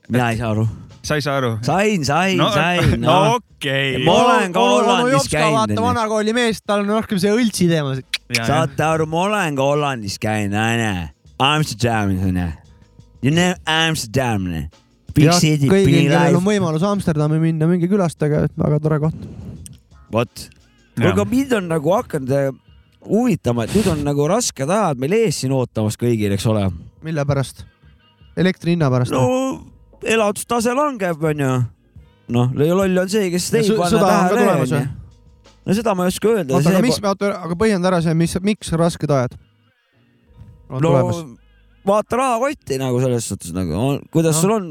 mina 0.09 0.31
ei 0.33 0.41
saa 0.41 0.51
aru. 0.51 0.67
sa 1.05 1.19
ei 1.19 1.25
saa 1.25 1.37
aru? 1.39 1.53
sain, 1.65 2.03
sain 2.07 2.37
no, 2.41 2.51
sain 2.55 2.97
no 3.05 3.07
no.. 3.07 3.39
okei 3.39 4.03
Ma 4.03 4.17
olen 4.25 4.53
ka 4.55 4.67
Hollandis 4.73 5.31
käinud, 5.31 5.55
vaata 5.55 5.87
vanakooli 5.87 6.35
mees, 6.35 6.59
tal 6.67 6.83
on 6.83 6.91
rohkem 6.97 7.21
see 7.23 7.31
õltsi 7.31 7.71
teema. 7.71 7.95
saate 8.41 8.87
aru, 8.91 9.07
ma 9.07 9.23
olen 9.29 9.55
ka 9.55 9.71
Hollandis 9.71 10.19
käinud, 10.19 10.59
onju. 10.59 10.93
Amsterdamis 11.45 12.27
onju. 12.27 12.51
You 13.25 13.31
know 13.33 13.55
Amsterdam, 13.65 14.43
city, 15.41 15.65
kõigil, 15.65 16.11
kellel 16.11 16.35
on 16.37 16.43
võimalus 16.45 16.83
Amsterdami 16.85 17.39
minna, 17.41 17.65
minge 17.65 17.87
külastage, 17.89 18.43
väga 18.53 18.77
tore 18.83 18.99
koht. 19.01 19.23
vot. 20.13 20.43
aga 21.01 21.23
mind 21.25 21.55
on 21.57 21.71
nagu 21.71 21.93
hakanud 21.95 22.33
äh, 22.37 22.51
huvitama, 23.07 23.65
et 23.65 23.73
nüüd 23.73 23.87
on 23.89 24.03
nagu 24.05 24.27
rasked 24.29 24.69
ajad 24.69 25.01
meil 25.01 25.15
ees 25.17 25.39
siin 25.41 25.55
ootamas 25.57 25.97
kõigil, 25.97 26.35
eks 26.35 26.45
ole. 26.51 26.67
mille 27.01 27.25
pärast? 27.25 27.63
elektri 28.37 28.75
hinna 28.75 28.91
pärast 28.93 29.15
no 29.15 29.23
elatustase 30.05 30.75
langeb, 30.77 31.25
onju. 31.31 31.49
noh, 32.35 32.53
loll 32.61 33.01
on 33.01 33.09
see, 33.09 33.31
kes 33.33 33.49
panna 33.55 33.89
sõda 33.89 34.11
on 34.11 34.29
ka 34.29 34.37
tulemas 34.37 34.75
või?. 34.75 34.83
no 35.65 35.79
seda 35.79 35.95
ma 35.97 36.05
ei 36.05 36.13
oska 36.13 36.29
öelda. 36.35 36.59
oota, 36.59 36.75
aga 36.75 36.83
mis, 36.85 37.01
oota, 37.01 37.33
aga 37.49 37.57
põhjenda 37.57 37.89
ära 37.89 38.03
see, 38.05 38.13
mis, 38.21 38.37
miks 38.45 38.69
rasked 38.77 39.17
ajad 39.17 39.33
on 40.69 40.77
no 40.77 40.85
tulemas? 40.91 41.34
Vaata 41.85 42.17
rahakotti 42.19 42.77
nagu 42.81 42.99
selles 43.03 43.27
suhtes 43.31 43.53
nagu, 43.55 43.99
kuidas 44.13 44.35
No. 44.35 44.41
sul 44.41 44.53
on, 44.55 44.69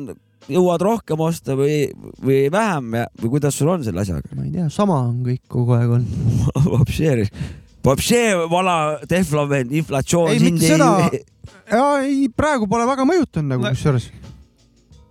jõuad 0.51 0.83
rohkem 0.85 1.21
osta 1.25 1.55
või, 1.57 1.87
või 2.21 2.43
vähem 2.53 2.95
ja, 3.01 3.07
või 3.23 3.31
kuidas 3.37 3.57
sul 3.57 3.71
on 3.73 3.85
selle 3.87 4.03
asjaga? 4.03 4.29
ma 4.37 4.45
ei 4.45 4.51
tea, 4.53 4.67
sama 4.73 4.99
on 5.09 5.23
kõik 5.25 5.41
kogu 5.49 5.73
aeg 5.79 5.95
olnud. 5.99 6.43
Vapšee, 6.75 7.29
vapšee 7.85 8.27
vana 8.51 8.75
Teflon 9.09 9.55
inflatsioon 9.71 10.35
Ei, 10.35 10.43
mitte 10.45 10.69
seda. 10.75 10.91
ja 11.71 11.87
ei, 12.05 12.29
praegu 12.35 12.69
pole 12.69 12.85
väga 12.89 13.07
mõjutanud 13.09 13.55
nagu 13.55 13.65
kusjuures. 13.73 14.11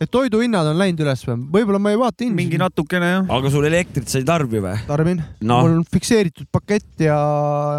et 0.04 0.10
toiduhinnad 0.12 0.68
on 0.68 0.78
läinud 0.82 1.00
üles 1.06 1.22
või? 1.26 1.38
võib-olla 1.58 1.80
ma 1.82 1.94
ei 1.94 1.98
vaata 2.02 2.26
hindu. 2.26 2.36
mingi 2.36 2.58
natukene 2.60 3.10
jah. 3.14 3.28
aga 3.38 3.50
sul 3.54 3.66
elektrit 3.70 4.10
sa 4.12 4.20
ei 4.20 4.26
tarbi 4.28 4.60
või? 4.62 4.78
tarbin 4.90 5.22
No. 5.42 5.62
mul 5.64 5.78
on 5.80 5.86
fikseeritud 5.90 6.50
pakett 6.52 7.00
ja 7.08 7.18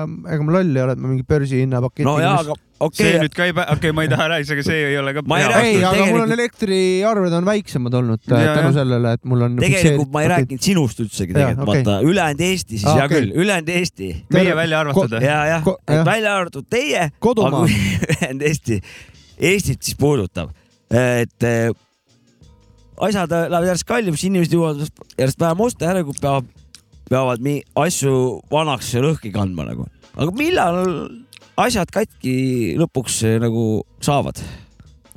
ega 0.06 0.42
ma 0.42 0.54
loll 0.58 0.74
ei 0.74 0.82
ole, 0.86 0.92
et 0.96 1.02
ma 1.02 1.10
mingi 1.12 1.26
börsihinna 1.28 1.82
paketi. 1.84 2.06
no 2.08 2.16
jaa, 2.22 2.38
aga 2.40 2.54
see 2.74 2.86
okei 2.86 3.08
okay., 3.08 3.20
nüüd 3.22 3.34
ka 3.36 3.44
ei, 3.46 3.52
okei 3.54 3.76
okay,, 3.76 3.92
ma 3.96 4.02
ei 4.04 4.10
taha 4.12 4.26
rääkida, 4.32 4.56
aga 4.56 4.64
see 4.66 4.80
ei 4.88 4.96
ole 4.98 5.14
ka 5.14 5.22
Ma 5.26 5.38
ei 5.38 5.44
aga 5.46 5.60
tegelikult- 5.62 6.10
mul 6.10 6.24
on 6.24 6.32
elektriarved 6.36 7.36
on 7.38 7.46
väiksemad 7.48 7.96
olnud 8.00 8.22
tänu 8.26 8.72
sellele, 8.74 9.12
et 9.18 9.24
mul 9.30 9.46
on. 9.46 9.56
tegelikult 9.62 10.12
ma 10.14 10.24
ei. 10.24 10.28
rääkinud 10.34 10.66
sinust 10.68 11.00
üldsegi 11.04 11.36
tegelikult, 11.36 11.68
okei. 11.68 11.84
vaata 11.86 12.10
ülejäänud 12.10 12.44
Eesti 12.48 12.78
siis 12.78 12.88
Aa, 12.90 12.96
hea 12.98 13.06
okei. 13.08 13.20
küll, 13.22 13.32
ülejäänud 13.44 13.72
Eesti 13.78 14.10
meie 14.34 14.56
välja 14.58 14.80
arvatud 14.84 15.16
või? 15.16 15.22
ja, 15.24 15.38
jah 15.54 16.04
välja 16.10 16.36
arvatud 16.40 16.66
teie, 16.70 17.08
Kodumaa. 17.18 17.62
aga 17.62 17.72
ülejäänud 18.10 18.46
Eesti, 18.50 18.80
Eestit 19.38 19.82
siis 19.82 19.96
puudutab, 19.98 20.52
et 20.94 21.42
eh, 21.48 21.70
asjad 23.02 23.32
lähevad 23.32 23.66
järjest 23.70 23.88
kallimaks, 23.88 24.22
inimesed 24.28 24.54
jõuavad 24.54 24.84
järjest 25.18 25.40
vähem 25.42 25.64
osta, 25.66 25.88
järelikult 25.90 26.20
peavad, 26.22 26.50
peavad 27.10 27.42
mi- 27.42 27.62
asju 27.82 28.40
vanaks 28.52 28.92
ja 28.94 29.02
lõhki 29.04 29.32
kandma 29.34 29.66
nagu. 29.70 29.86
aga 30.14 30.30
millal 30.38 30.78
asjad 31.60 31.90
katki 31.94 32.74
lõpuks 32.80 33.20
eh, 33.28 33.38
nagu 33.42 33.84
saavad? 34.02 34.40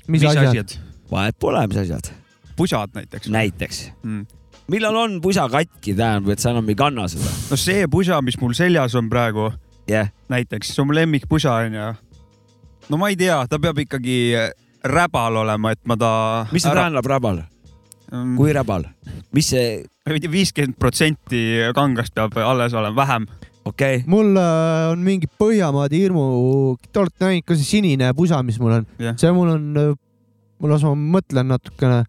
mis 0.08 0.24
asjad? 0.28 0.78
vahet 1.12 1.38
pole, 1.40 1.62
mis 1.68 1.80
asjad, 1.82 2.12
pusad 2.60 2.94
näiteks. 2.96 3.30
näiteks. 3.32 3.82
Mm. 4.04 4.26
millal 4.72 4.96
on 5.00 5.20
pusa 5.24 5.48
katki, 5.52 5.96
tähendab, 5.96 6.34
et 6.36 6.44
sa 6.44 6.52
enam 6.54 6.70
ei 6.70 6.78
kanna 6.80 7.08
seda? 7.12 7.32
no 7.52 7.60
see 7.60 7.88
pusa, 7.92 8.22
mis 8.22 8.40
mul 8.42 8.56
seljas 8.58 8.96
on 9.00 9.10
praegu 9.10 9.50
yeah., 9.90 10.12
näiteks, 10.30 10.74
see 10.74 10.84
on 10.84 10.92
mu 10.92 10.98
lemmikpusa 10.98 11.58
onju. 11.66 11.92
no 12.90 13.02
ma 13.02 13.12
ei 13.12 13.20
tea, 13.20 13.40
ta 13.50 13.60
peab 13.60 13.84
ikkagi 13.86 14.18
räbal 14.88 15.42
olema, 15.44 15.74
et 15.76 15.84
ma 15.88 15.98
ta. 16.00 16.12
mis 16.54 16.64
see 16.64 16.74
tähendab 16.76 17.14
räbal, 17.18 17.46
Mm. 18.08 18.38
kui 18.40 18.54
räbal, 18.56 18.86
mis 19.36 19.50
see, 19.52 19.82
ma 20.08 20.14
ei 20.16 20.22
tea, 20.24 20.32
viiskümmend 20.32 20.78
protsenti 20.80 21.42
kangast 21.76 22.14
peab 22.16 22.38
alles 22.40 22.72
olema, 22.72 22.96
vähem. 22.96 23.26
Okei 23.68 24.02
okay., 24.02 24.10
mul 24.10 24.36
äh, 24.40 24.90
on 24.94 25.06
mingi 25.06 25.30
Põhjamaade 25.40 26.00
hirmu, 26.00 26.26
te 26.92 27.02
olete 27.04 27.26
näinud 27.26 27.48
ka 27.48 27.58
see 27.58 27.72
sinine 27.78 28.12
pusa, 28.18 28.42
mis 28.46 28.60
mul 28.62 28.80
on 28.80 28.86
Jah. 29.02 29.18
see 29.20 29.32
mul 29.36 29.54
on, 29.56 29.66
mul 30.62 30.74
lase 30.74 30.90
ma 30.90 31.18
mõtlen 31.18 31.52
natukene, 31.54 32.04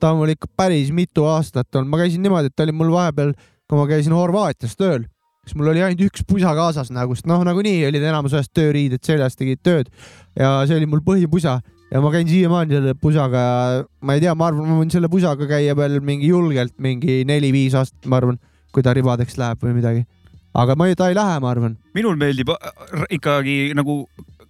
ta 0.00 0.12
on 0.12 0.22
mul 0.22 0.34
ikka 0.34 0.50
päris 0.58 0.92
mitu 0.94 1.26
aastat 1.28 1.68
olnud, 1.74 1.92
ma 1.92 2.02
käisin 2.02 2.22
niimoodi, 2.24 2.52
et 2.52 2.56
ta 2.56 2.66
oli 2.66 2.76
mul 2.76 2.92
vahepeal, 2.94 3.34
kui 3.68 3.78
ma 3.78 3.88
käisin 3.90 4.14
Horvaatias 4.16 4.78
tööl, 4.78 5.04
siis 5.44 5.58
mul 5.58 5.72
oli 5.72 5.82
ainult 5.84 6.06
üks 6.08 6.24
pusa 6.28 6.54
kaasas 6.56 6.92
nagu, 6.94 7.16
sest 7.16 7.28
noh, 7.30 7.42
nagunii 7.46 7.84
olid 7.88 8.06
enamus 8.06 8.36
ajast 8.36 8.54
tööriided 8.56 9.04
seljas, 9.06 9.36
tegid 9.38 9.62
tööd 9.66 9.92
ja 10.38 10.60
see 10.68 10.78
oli 10.80 10.88
mul 10.90 11.04
põhipusa 11.04 11.58
ja 11.90 12.00
ma 12.02 12.12
käin 12.14 12.28
siiamaani 12.28 12.76
selle 12.76 12.94
pusaga 12.94 13.40
ja 13.40 13.82
ma 14.06 14.14
ei 14.16 14.22
tea, 14.22 14.34
ma 14.38 14.50
arvan, 14.50 14.68
ma 14.68 14.78
võin 14.80 14.92
selle 14.92 15.10
pusaga 15.10 15.48
käia 15.50 15.74
veel 15.78 15.98
mingi 16.04 16.30
julgelt 16.30 16.76
mingi 16.82 17.20
neli-viis 17.28 17.76
aastat, 17.78 18.06
ma 18.10 18.20
arvan, 18.20 18.38
kui 18.70 18.84
ta 18.86 18.94
ribadeks 18.94 19.38
läheb 19.40 19.64
või 19.64 19.74
midagi. 19.80 20.04
Aga 20.54 20.76
ma 20.76 20.88
ei, 20.90 20.96
ta 20.98 21.08
ei 21.10 21.14
lähe, 21.18 21.38
ma 21.42 21.50
arvan. 21.54 21.76
minul 21.94 22.16
meeldib 22.20 22.50
äh, 22.54 23.06
ikkagi 23.18 23.72
nagu 23.78 24.02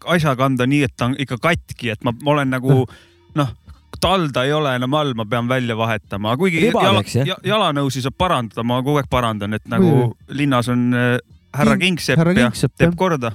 asja 0.08 0.36
kanda 0.38 0.66
nii, 0.68 0.84
et 0.88 0.94
ta 0.96 1.10
on 1.10 1.16
ikka 1.20 1.36
katki, 1.42 1.90
et 1.92 2.04
ma, 2.04 2.14
ma 2.24 2.34
olen 2.36 2.54
nagu 2.56 2.84
noh, 3.40 3.50
talda 4.00 4.46
ei 4.48 4.52
ole 4.56 4.72
enam 4.78 4.94
all, 4.96 5.12
ma 5.18 5.26
pean 5.28 5.48
välja 5.50 5.76
vahetama, 5.76 6.36
kuigi 6.40 6.62
jala, 6.64 6.88
Ribadeks, 6.88 7.18
jah? 7.20 7.28
ja, 7.34 7.36
jalanõusid 7.52 8.06
saab 8.06 8.16
parandada, 8.20 8.64
ma 8.64 8.80
kogu 8.84 9.02
aeg 9.02 9.10
parandan, 9.12 9.58
et 9.58 9.68
nagu 9.70 10.12
linnas 10.32 10.70
on 10.72 10.88
äh, 10.96 11.14
härra 11.56 11.76
King- 11.76 11.98
Kingsepp 12.00 12.22
ja 12.24 12.34
Kingsepp, 12.44 12.76
teeb 12.78 12.92
jah. 12.94 12.98
korda. 12.98 13.32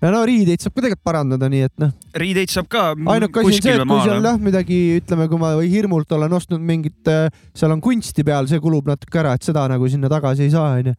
ja 0.00 0.10
no 0.14 0.22
riideid 0.24 0.62
saab 0.64 0.72
ka 0.78 0.86
tegelikult 0.86 1.04
parandada, 1.04 1.50
nii 1.52 1.66
et 1.68 1.74
noh, 1.82 1.92
riideid 2.22 2.52
saab 2.52 2.70
ka 2.72 2.86
ainuke 2.96 3.42
asi 3.42 3.52
on 3.52 3.56
see, 3.58 3.74
et 3.76 3.86
kui 3.90 4.02
seal 4.06 4.28
jah 4.30 4.40
midagi, 4.40 4.78
ütleme, 5.02 5.28
kui 5.28 5.42
ma 5.42 5.52
või 5.60 5.68
hirmult 5.74 6.16
olen 6.16 6.38
ostnud 6.40 6.62
mingit, 6.64 7.12
seal 7.52 7.74
on 7.76 7.82
kunsti 7.84 8.24
peal, 8.24 8.48
see 8.48 8.62
kulub 8.64 8.88
natuke 8.88 9.20
ära, 9.20 9.34
et 9.36 9.44
seda 9.44 9.66
nagu 9.68 9.90
sinna 9.92 10.08
tagasi 10.12 10.46
ei 10.48 10.54
saa, 10.54 10.78
onju. 10.80 10.96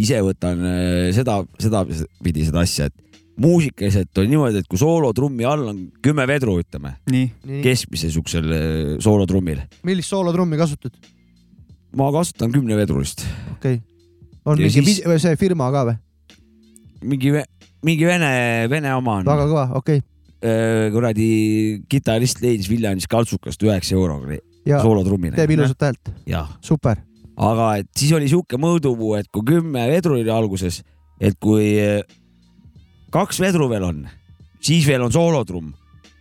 Ise 0.00 0.20
võtan 0.24 0.62
äh, 0.66 1.08
seda, 1.16 1.40
seda 1.60 1.82
pidi 2.24 2.46
seda 2.46 2.62
asja, 2.64 2.88
et 2.90 3.20
muusikaliselt 3.40 4.16
on 4.22 4.30
niimoodi, 4.32 4.62
et 4.62 4.70
kui 4.70 4.80
soolotrummi 4.80 5.44
all 5.48 5.68
on 5.72 5.82
kümme 6.04 6.24
vedru, 6.28 6.56
ütleme, 6.62 6.96
keskmise 7.64 8.10
siuksel 8.14 8.48
äh, 8.56 8.94
soolotrummil, 9.04 9.62
millist 9.88 10.12
soolotrummi 10.12 10.58
kasutad? 10.60 10.96
ma 11.96 12.10
kasutan 12.14 12.52
kümnevedrulist, 12.52 13.24
okei 13.56 13.78
okay.. 13.78 13.84
on 14.44 14.60
Ja 14.60 14.68
mingi 14.68 14.84
siis- 14.84 15.22
see 15.22 15.38
firma 15.40 15.70
ka 15.74 15.86
või? 15.90 15.96
mingi, 17.12 17.32
mingi 17.84 18.08
vene, 18.08 18.30
vene 18.72 18.92
oma 18.96 19.20
on. 19.20 19.28
väga 19.28 19.48
kõva, 19.48 19.66
okei 19.80 20.02
okay.. 20.02 20.90
kuradi 20.92 21.30
kitarrist 21.88 22.42
leidis 22.44 22.68
Viljandis 22.72 23.08
kaltsukast 23.10 23.62
üheksa 23.64 23.96
euroga 23.96 24.40
ja 24.66 24.80
soolotrummina. 24.82 25.36
teeb 25.38 25.56
ilusat 25.56 25.88
häält, 25.88 26.12
super. 26.64 27.00
Aga 27.36 27.70
et 27.82 27.88
siis 27.96 28.12
oli 28.16 28.28
sihuke 28.30 28.58
mõõdupuu, 28.60 29.14
et 29.20 29.28
kui 29.32 29.44
kümme 29.46 29.86
vedru 29.90 30.16
oli 30.16 30.32
alguses, 30.32 30.82
et 31.20 31.36
kui 31.40 31.76
eh, 31.80 32.02
kaks 33.14 33.40
vedru 33.44 33.68
veel 33.70 33.86
on, 33.86 34.04
siis 34.64 34.86
veel 34.88 35.04
on 35.06 35.12
soolotrumm. 35.12 35.74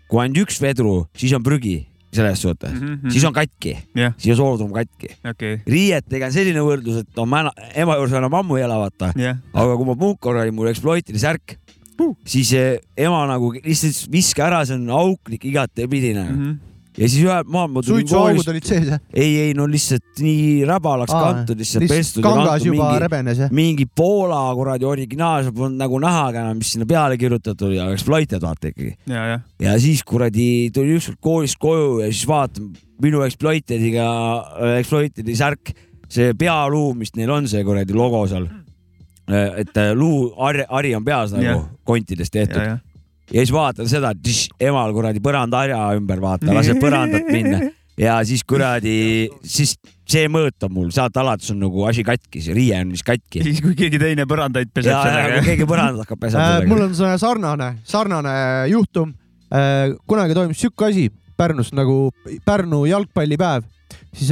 kui 0.06 0.22
ainult 0.22 0.46
üks 0.46 0.60
vedru, 0.62 1.08
siis 1.18 1.34
on 1.34 1.44
prügi 1.44 1.88
selles 2.16 2.40
suhtes 2.40 2.72
mm, 2.72 2.88
-hmm. 2.88 3.12
siis 3.12 3.24
on 3.26 3.34
katki, 3.34 3.78
jah, 3.96 4.14
siis 4.18 4.36
on 4.36 4.38
soolotrumm 4.38 4.74
katki. 4.74 5.08
okei, 5.30 5.62
riietega 5.68 6.30
on 6.30 6.32
selline 6.32 6.62
võrdlus, 6.64 7.02
et 7.02 7.18
no 7.18 7.26
ma 7.26 7.42
ena, 7.46 7.52
ema 7.76 7.98
juures 8.00 8.14
enam 8.14 8.34
ammu 8.34 8.60
ei 8.60 8.64
ela, 8.64 8.78
vaata, 8.80 9.12
jah, 9.20 9.40
aga 9.54 9.76
kui 9.76 9.86
ma 9.86 9.96
punkor 9.96 10.36
olin, 10.36 10.56
mul 10.56 10.72
Exploiteri 10.72 11.20
särk 11.20 11.58
uh., 12.00 12.16
siis 12.28 12.54
eh, 12.54 12.80
ema 12.98 13.26
nagu 13.28 13.52
lihtsalt 13.58 14.12
viska 14.12 14.48
ära, 14.48 14.64
see 14.66 14.78
on 14.78 14.90
auklik 14.90 15.46
igatepidi 15.46 16.14
nagu 16.14 16.32
mm. 16.32 16.46
-hmm. 16.46 16.75
Ja 16.96 17.10
siis 17.10 17.24
ühel 17.26 17.48
maal 17.52 17.72
ma 17.72 17.84
tulin 17.84 18.04
suitsuaugud 18.06 18.40
koolist, 18.40 18.52
olid 18.52 18.68
sees 18.70 18.88
jah? 18.90 19.02
ei, 19.12 19.32
ei 19.48 19.54
no 19.58 19.68
lihtsalt 19.70 20.22
nii 20.24 20.66
räbalaks 20.68 21.14
kantud, 21.14 21.60
lihtsalt 21.60 21.88
pestud 21.92 22.24
kangas 22.26 22.50
kantud 22.54 22.70
juba 22.70 22.90
mingi, 22.90 23.04
rebenes 23.06 23.42
jah? 23.44 23.54
mingi 23.56 23.88
Poola 24.02 24.42
kuradi 24.58 24.88
originaal, 24.88 25.50
polnud 25.56 25.80
nagu 25.82 26.00
näha 26.04 26.26
ka 26.32 26.44
enam, 26.44 26.60
mis 26.62 26.74
sinna 26.76 26.88
peale 26.90 27.20
kirjutatud 27.22 27.68
oli, 27.70 27.80
aga 27.84 27.96
Exploited 27.96 28.44
vaata 28.44 28.72
ikkagi. 28.72 28.94
ja, 29.12 29.78
siis 29.82 30.04
kuradi 30.08 30.48
tuli 30.76 30.98
ükskord 31.00 31.20
koolist 31.24 31.60
koju 31.62 32.00
ja 32.06 32.12
siis 32.12 32.28
vaatan 32.30 32.72
minu 33.04 33.26
Exploitediga, 33.26 34.08
Exploitedi 34.80 35.36
särk, 35.36 35.74
see 36.12 36.32
pealuu, 36.40 36.94
mis 36.96 37.12
neil 37.20 37.34
on, 37.36 37.50
see 37.52 37.64
kuradi 37.68 37.96
logo 37.98 38.24
seal. 38.32 38.48
et 39.26 39.78
luu, 39.98 40.30
hari, 40.38 40.94
on 40.96 41.06
peas 41.06 41.32
nagu 41.34 41.46
Jah. 41.48 41.64
kontidest 41.84 42.34
tehtud 42.36 42.62
ja, 43.32 43.40
siis 43.40 43.54
vaatan 43.54 43.90
seda, 43.90 44.14
emal 44.60 44.94
kuradi 44.96 45.24
põrandaharja 45.24 45.82
ümber 45.98 46.22
vaata, 46.24 46.54
laseb 46.54 46.80
põrandat 46.82 47.28
minna 47.32 47.62
ja 48.00 48.18
siis 48.28 48.44
kuradi, 48.48 49.30
siis 49.44 49.76
see 50.06 50.28
mõõt 50.32 50.66
on 50.68 50.74
mul, 50.76 50.90
sealt 50.94 51.16
alates 51.18 51.52
on 51.54 51.62
nagu 51.64 51.86
asi 51.90 52.04
katkis, 52.06 52.50
riie 52.54 52.78
on 52.84 52.92
vist 52.94 53.06
katki. 53.08 53.44
siis, 53.48 53.62
kui 53.64 53.76
keegi 53.78 54.00
teine 54.02 54.28
põrandaid 54.30 54.72
peseb 54.74 54.94
ja, 54.94 55.04
sellega. 55.08 55.44
keegi 55.46 55.68
põrandat 55.70 56.06
hakkab 56.06 56.22
pesema 56.22 56.44
Äh, 56.44 56.58
sellega 56.58 56.74
mul 56.74 56.88
on 56.88 57.22
sarnane, 57.22 57.70
sarnane 57.88 58.36
juhtum. 58.72 59.14
kunagi 60.08 60.36
toimus 60.36 60.60
sihuke 60.60 60.90
asi 60.90 61.10
Pärnus 61.38 61.74
nagu 61.76 62.12
Pärnu 62.46 62.86
jalgpallipäev, 62.88 63.66
siis, 64.16 64.32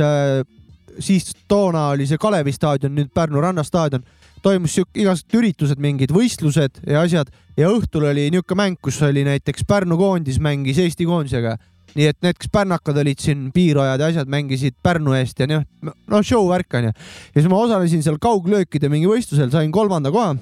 siis 0.99 1.33
toona 1.47 1.89
oli 1.93 2.07
see 2.07 2.17
Kalevi 2.17 2.51
staadion, 2.55 2.93
nüüd 2.95 3.11
Pärnu 3.13 3.41
rannastaadion, 3.43 4.03
toimus 4.43 4.75
sihuke 4.77 5.01
igasugused 5.03 5.37
üritused, 5.39 5.81
mingid 5.83 6.13
võistlused 6.13 6.81
ja 6.87 7.03
asjad 7.05 7.31
ja 7.57 7.69
õhtul 7.71 8.09
oli 8.11 8.29
niisugune 8.33 8.59
mäng, 8.63 8.79
kus 8.83 9.01
oli 9.05 9.23
näiteks 9.27 9.65
Pärnu 9.67 9.97
koondis 9.99 10.39
mängis 10.43 10.81
Eesti 10.83 11.07
koondisega 11.09 11.57
nii 11.97 12.07
et 12.09 12.17
need, 12.25 12.37
kes 12.39 12.49
pärnakad 12.53 12.97
olid 13.03 13.21
siin, 13.21 13.49
piirajad 13.53 14.01
ja 14.01 14.09
asjad 14.09 14.31
mängisid 14.31 14.75
Pärnu 14.85 15.13
eest 15.17 15.39
ja 15.43 15.47
noh, 15.49 15.65
no 16.09 16.21
show 16.25 16.47
värk 16.49 16.79
onju. 16.79 16.93
ja 16.93 17.37
siis 17.37 17.49
ma 17.51 17.59
osalesin 17.61 18.03
seal 18.05 18.17
kauglöökide 18.21 18.89
mingi 18.91 19.09
võistlusel, 19.09 19.51
sain 19.53 19.71
kolmanda 19.73 20.11
koha, 20.13 20.33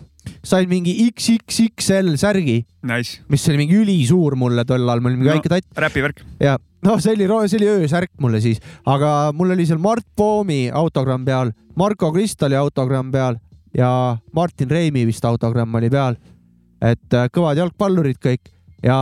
sain 0.48 0.70
mingi 0.72 0.96
XXXL 1.10 2.16
särgi, 2.22 2.62
Nice, 2.88 3.20
mis 3.30 3.44
oli 3.50 3.62
mingi 3.66 3.78
ülisuur 3.82 4.38
mulle 4.40 4.66
tol 4.66 4.88
ajal, 4.88 5.04
ma 5.04 5.12
olin 5.12 5.20
mingi 5.22 5.30
No. 5.32 5.38
väike 5.38 5.52
tatt 5.52 5.84
räpivärk. 5.86 6.24
ja 6.40 6.58
noh, 6.88 7.00
see 7.04 7.14
oli, 7.18 7.28
see 7.52 7.60
oli 7.62 7.72
öösärk 7.76 8.14
mulle 8.22 8.42
siis, 8.42 8.62
aga 8.86 9.32
mul 9.36 9.52
oli 9.58 9.68
seal 9.68 9.82
Mart 9.84 10.08
Poomi 10.16 10.70
autogramm 10.72 11.26
peal, 11.28 11.52
Marko 11.76 12.12
Kristali 12.16 12.56
autogramm 12.56 13.12
peal 13.12 13.38
ja 13.78 14.18
Martin 14.36 14.70
Reimi 14.70 15.06
vist 15.08 15.26
autogramm 15.26 15.76
oli 15.76 15.90
peal. 15.90 16.16
et 16.82 17.14
äh, 17.14 17.30
kõvad 17.30 17.60
jalgpallurid 17.62 18.18
kõik 18.18 18.50
ja 18.84 18.98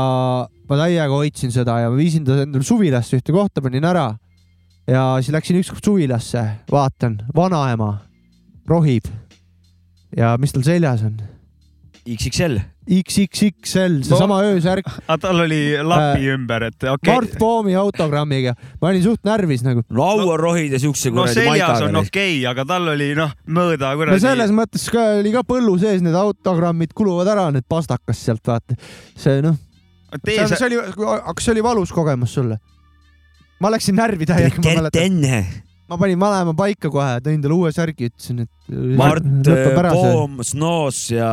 ma 0.70 0.80
täiega 0.82 1.10
hoidsin 1.14 1.54
seda 1.54 1.80
ja 1.84 1.90
ma 1.90 1.98
viisin 1.98 2.26
ta 2.28 2.42
endale 2.44 2.66
suvilasse 2.66 3.18
ühte 3.20 3.34
kohta, 3.34 3.62
panin 3.62 3.86
ära. 3.86 4.12
ja 4.88 5.18
siis 5.22 5.34
läksin 5.34 5.60
ükskord 5.62 5.86
suvilasse, 5.86 6.44
vaatan, 6.72 7.22
vanaema 7.36 7.98
rohib. 8.68 9.08
ja 10.18 10.36
mis 10.38 10.54
tal 10.54 10.66
seljas 10.68 11.04
on? 11.08 11.18
XXL. 12.10 12.60
XXXL, 12.90 14.00
seesama 14.08 14.40
öösärk 14.48 14.88
aga 14.90 15.18
tal 15.22 15.44
oli 15.46 15.62
lapi 15.86 16.32
ümber, 16.34 16.66
et 16.72 16.88
okei 16.90 17.12
Mart 17.14 17.36
Poomi 17.40 17.76
autogrammiga. 17.78 18.56
ma 18.82 18.90
olin 18.90 19.04
suht 19.04 19.22
närvis 19.28 19.64
nagu. 19.66 19.84
no 19.90 20.08
auarrohid 20.16 20.74
ja 20.74 20.82
siukse 20.82 21.12
no 21.14 21.22
kuradi 21.22 21.38
seljas 21.38 21.84
on 21.86 21.94
maikaga. 21.94 22.04
okei 22.08 22.34
okay,, 22.40 22.50
aga 22.52 22.66
tal 22.74 22.92
oli 22.96 23.12
noh, 23.18 23.36
no 23.48 23.70
kuradi. 23.78 24.24
selles 24.24 24.54
mõttes 24.56 24.90
ka 24.94 25.06
oli 25.20 25.34
ka 25.36 25.46
põllu 25.48 25.78
sees, 25.82 26.04
need 26.06 26.18
autogrammid 26.18 26.96
kuluvad 26.98 27.30
ära, 27.30 27.50
need 27.54 27.68
pastakas 27.70 28.26
sealt 28.26 28.46
vaata. 28.50 28.78
see 29.16 29.40
noh, 29.46 29.58
see, 30.26 30.42
oli, 30.68 30.82
kas 30.98 31.46
see 31.46 31.56
oli 31.56 31.66
valus 31.66 31.94
kogemus 31.96 32.36
sulle? 32.40 32.60
ma 33.60 33.74
läksin 33.74 33.98
närvi 34.00 34.28
täiega, 34.30 34.62
ma 34.64 34.70
Gert 34.90 35.02
Enne, 35.04 35.44
ma 35.90 35.98
panin 35.98 36.20
vanema 36.22 36.54
paika 36.58 36.92
kohe, 36.94 37.18
tõin 37.26 37.42
talle 37.42 37.56
uue 37.58 37.72
särgi, 37.74 38.10
ütlesin, 38.12 38.46
et 38.46 38.96
Mart. 39.00 39.26
Poom, 39.90 40.40
Snoos 40.46 41.08
ja 41.10 41.30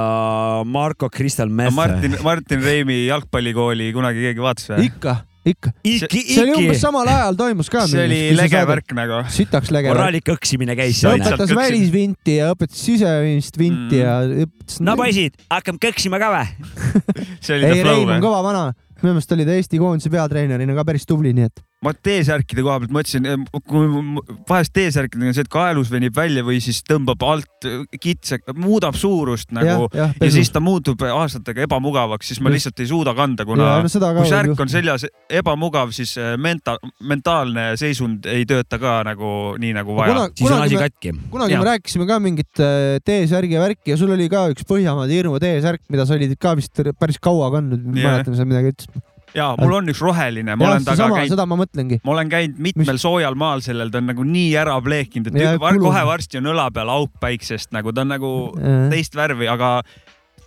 Marko 0.64 1.10
Kristal 1.12 1.50
Meth. 1.52 1.74
Martin, 1.76 2.16
Martin 2.24 2.62
Reimi 2.64 3.02
jalgpallikooli 3.10 3.90
kunagi 3.96 4.24
keegi 4.30 4.40
vaatas 4.44 4.70
või? 4.72 4.86
ikka, 4.88 5.12
ikka. 5.52 5.72
See 5.84 6.40
oli 6.46 6.54
umbes 6.62 6.80
samal 6.80 7.10
ajal 7.12 7.36
toimus 7.38 7.68
ka. 7.72 7.84
see 7.90 8.06
oli 8.06 8.20
lege. 8.38 8.62
värk 8.70 8.96
nagu. 8.96 9.20
sitaks 9.34 9.70
lege 9.74 9.90
värk. 9.92 9.98
korralik 10.00 10.32
õksimine 10.36 10.78
käis 10.78 11.02
seal. 11.02 11.20
õpetas 11.20 11.52
välisvinti 11.60 12.38
ja 12.40 12.48
õpetas 12.56 12.80
sisemist 12.88 13.60
vinti 13.60 14.00
Mm. 14.00 14.00
ja 14.00 14.46
õpetas. 14.46 14.80
no 14.88 14.96
poisid, 14.96 15.36
hakkame 15.52 15.82
kõksima 15.84 16.22
ka 16.22 16.32
või? 16.32 16.72
see 17.44 17.60
oli 17.60 17.72
ei, 17.74 17.84
Rein 17.84 18.16
on 18.16 18.24
kõva 18.24 18.40
vana, 18.48 18.64
minu 19.02 19.12
meelest 19.12 19.36
oli 19.36 19.44
ta 19.44 19.60
Eesti 19.60 19.82
koondise 19.82 20.10
peatreenerina 20.16 20.74
ka 20.80 20.88
päris 20.88 21.04
tubli, 21.04 21.36
nii 21.36 21.50
et 21.52 21.60
ma 21.84 21.92
T-särkide 21.92 22.62
koha 22.64 22.78
pealt 22.80 22.92
mõtlesin, 22.94 23.26
kui 23.68 23.84
m- 23.84 24.20
vahest 24.48 24.72
T-särkidega 24.74 25.28
on 25.28 25.36
see, 25.36 25.44
et 25.44 25.50
kaelus 25.52 25.90
venib 25.92 26.14
välja 26.16 26.42
või 26.46 26.56
siis 26.64 26.80
tõmbab 26.88 27.20
alt 27.26 27.66
kitsa, 28.00 28.38
muudab 28.56 28.96
suurust 28.98 29.52
nagu 29.54 29.88
ja, 29.92 30.06
jah, 30.06 30.14
ja 30.22 30.30
siis 30.32 30.48
ta 30.54 30.62
muutub 30.64 31.04
aastatega 31.04 31.66
ebamugavaks, 31.66 32.30
siis 32.32 32.40
ma 32.42 32.50
lihtsalt 32.54 32.80
ei 32.80 32.88
suuda 32.90 33.12
kanda, 33.18 33.44
kuna 33.48 33.68
ja, 33.68 33.82
no 33.84 34.12
kui 34.16 34.28
särk 34.30 34.62
on 34.64 34.72
seljas 34.72 35.04
ebamugav, 35.28 35.92
siis 35.96 36.16
äh, 36.20 36.34
menta-, 36.40 36.78
mentaalne 37.04 37.68
seisund 37.80 38.26
ei 38.32 38.46
tööta 38.48 38.80
ka 38.82 38.98
nagu 39.06 39.32
nii 39.60 39.74
nagu 39.76 39.98
vaja. 39.98 40.30
Siis 40.36 40.50
on 40.50 40.64
asi 40.64 40.80
katki. 40.80 41.12
kunagi 41.32 41.54
Jaa. 41.54 41.62
me 41.62 41.70
rääkisime 41.74 42.08
ka 42.08 42.18
mingit 42.24 42.62
T-särgi 43.04 43.58
ja 43.58 43.62
värki 43.62 43.92
ja 43.92 44.00
sul 44.00 44.14
oli 44.16 44.30
ka 44.32 44.46
üks 44.54 44.64
Põhjamaade 44.66 45.12
hirmu 45.12 45.38
T-särk, 45.42 45.84
mida 45.92 46.08
sa 46.08 46.16
olid 46.16 46.32
ka 46.40 46.56
vist 46.58 46.80
päris 46.98 47.20
kaua 47.22 47.52
kandnud, 47.54 47.84
ma 47.84 48.00
Jah. 48.00 48.16
mäletan, 48.16 48.38
sa 48.38 48.48
midagi 48.48 48.72
ütlesid. 48.72 49.04
Ja 49.37 49.51
mul 49.61 49.77
on 49.79 49.92
üks 49.92 50.01
roheline, 50.05 50.57
ma 50.57 50.64
jah, 50.64 50.72
olen 50.75 50.87
taga 50.87 50.96
seesama, 50.96 51.20
käinud, 51.20 51.35
seda 51.37 51.46
ma 51.51 51.61
mõtlengi. 51.61 52.01
ma 52.05 52.14
olen 52.16 52.33
käinud 52.33 52.59
mitmel 52.70 52.99
soojal 53.03 53.37
maal 53.38 53.62
sellel, 53.64 53.92
ta 53.92 54.01
on 54.03 54.11
nagu 54.12 54.25
nii 54.27 54.51
ära 54.57 54.77
pleekinud, 54.83 55.31
et 55.33 55.40
Ja 55.40 55.55
ja, 55.55 55.61
kulub. 55.61 55.88
kohe 55.90 56.05
varsti 56.09 56.40
on 56.40 56.51
õla 56.55 56.70
peal 56.75 56.90
auk 56.96 57.12
päiksest 57.22 57.72
nagu 57.77 57.92
ta 57.92 58.07
on 58.07 58.14
nagu 58.16 58.33
teist 58.90 59.16
värvi, 59.18 59.49
aga 59.53 59.79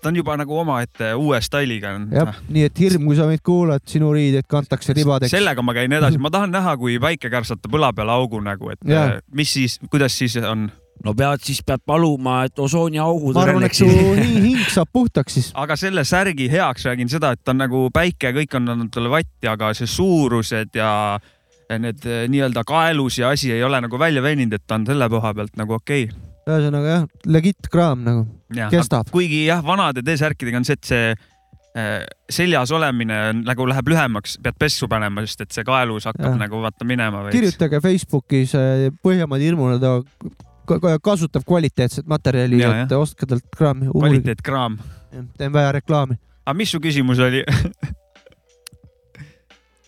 ta 0.01 0.09
on 0.09 0.15
juba 0.15 0.35
nagu 0.39 0.57
omaette 0.61 1.11
uue 1.19 1.41
stailiga. 1.43 1.91
jah, 2.13 2.35
nii 2.49 2.67
et 2.69 2.79
hirm, 2.79 3.05
kui 3.09 3.17
sa 3.17 3.27
meid 3.27 3.41
kuulad, 3.45 3.83
sinu 3.89 4.13
riideid 4.15 4.47
kantakse 4.47 4.95
ribadeks. 4.95 5.31
sellega 5.31 5.61
ma 5.65 5.75
käin 5.75 5.91
edasi, 5.91 6.17
ma 6.25 6.31
tahan 6.33 6.53
näha, 6.55 6.75
kui 6.79 6.99
päike 7.03 7.31
kärsatab 7.31 7.75
õla 7.75 7.91
peale 7.95 8.15
augu 8.15 8.39
nagu, 8.43 8.71
et 8.71 8.79
Jaa. 8.87 9.17
äh, 9.17 9.25
mis 9.35 9.53
siis, 9.53 9.79
kuidas 9.89 10.15
siis 10.17 10.37
on. 10.39 10.69
No 11.05 11.13
pead 11.17 11.43
siis 11.47 11.61
pead 11.65 11.83
paluma, 11.87 12.43
et 12.49 12.59
osooniaugud 12.59 13.37
ma 13.37 13.43
arvan, 13.47 13.65
et 13.69 13.77
su 13.77 13.87
hing, 13.87 14.63
saab 14.71 14.91
puhtaks 14.93 15.37
siis. 15.37 15.49
aga 15.59 15.77
selle 15.79 16.03
särgi 16.07 16.49
heaks 16.51 16.87
räägin 16.89 17.11
seda, 17.11 17.33
et 17.35 17.43
ta 17.43 17.55
on 17.55 17.63
nagu 17.63 17.87
päike, 17.93 18.33
kõik 18.35 18.57
on 18.59 18.75
andnud 18.75 18.93
talle 18.93 19.11
vatti, 19.13 19.47
aga 19.51 19.73
see 19.77 19.89
suurused 19.89 20.75
ja 20.79 20.91
ja 21.69 21.77
need 21.77 22.05
eh, 22.09 22.23
nii-öelda 22.31 22.63
kaelus 22.67 23.19
ja 23.21 23.29
asi 23.29 23.51
ei 23.53 23.63
ole 23.63 23.81
nagu 23.85 23.99
välja 24.01 24.23
veninud, 24.25 24.57
et 24.57 24.65
ta 24.67 24.79
on 24.79 24.87
selle 24.89 25.09
koha 25.09 25.33
pealt 25.37 25.59
nagu 25.59 25.77
okei 25.77 26.07
okay.. 26.07 26.29
ühesõnaga 26.49 26.93
jah, 26.95 27.09
legit 27.29 27.69
kraam 27.71 28.01
nagu, 28.05 28.25
kestab. 28.73 29.11
kuigi 29.13 29.45
jah, 29.45 29.61
vanade 29.65 30.03
T-särkidega 30.05 30.61
on 30.61 30.65
see, 30.65 30.79
et 30.79 30.89
see 30.89 31.11
eh, 31.77 32.07
seljas 32.39 32.73
olemine 32.73 33.21
on, 33.29 33.45
nagu 33.47 33.69
läheb 33.69 33.93
lühemaks, 33.93 34.39
pead 34.43 34.57
pessu 34.59 34.89
panema, 34.91 35.23
sest 35.29 35.45
et 35.45 35.55
see 35.59 35.67
kaelus 35.67 36.09
hakkab 36.09 36.31
ja. 36.33 36.35
nagu 36.41 36.65
vaata 36.65 36.89
minema 36.89 37.27
kirjutage 37.29 37.81
Facebookis 37.85 38.57
eh, 38.57 38.89
Põhjamaade 39.05 39.51
Hirmule, 39.51 39.77
ta 39.81 39.99
ka- 40.01 40.33
ka- 40.33 40.48
kasutab 41.03 41.43
kvaliteetset 41.47 42.07
materjali, 42.07 42.59
Ja, 42.61 42.73
et 42.83 42.91
ostke 42.91 43.25
talt 43.25 43.45
kraami. 43.57 43.87
kvaliteetkraam. 43.91 44.77
teen 45.37 45.53
vähe 45.53 45.71
reklaami. 45.71 46.15
aga 46.45 46.53
mis 46.57 46.71
su 46.71 46.79
küsimus 46.79 47.19
oli? 47.19 47.43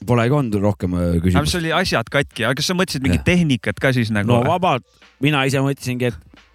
Polegi 0.07 0.33
olnud 0.33 0.55
rohkem 0.63 0.93
äh, 0.97 1.11
mis 1.13 1.21
küsimusi. 1.27 1.57
oli 1.59 1.71
asjad 1.77 2.07
katki, 2.11 2.45
aga 2.47 2.57
kas 2.57 2.71
sa 2.71 2.73
mõtlesid 2.77 3.03
mingit 3.05 3.21
tehnikat 3.27 3.77
ka 3.81 3.91
siis 3.93 4.09
nagu 4.13 4.31
no? 4.33 4.39
vabalt, 4.47 4.85
mina 5.21 5.43
ise 5.45 5.61
mõtlesingi, 5.61 6.09
et, 6.09 6.47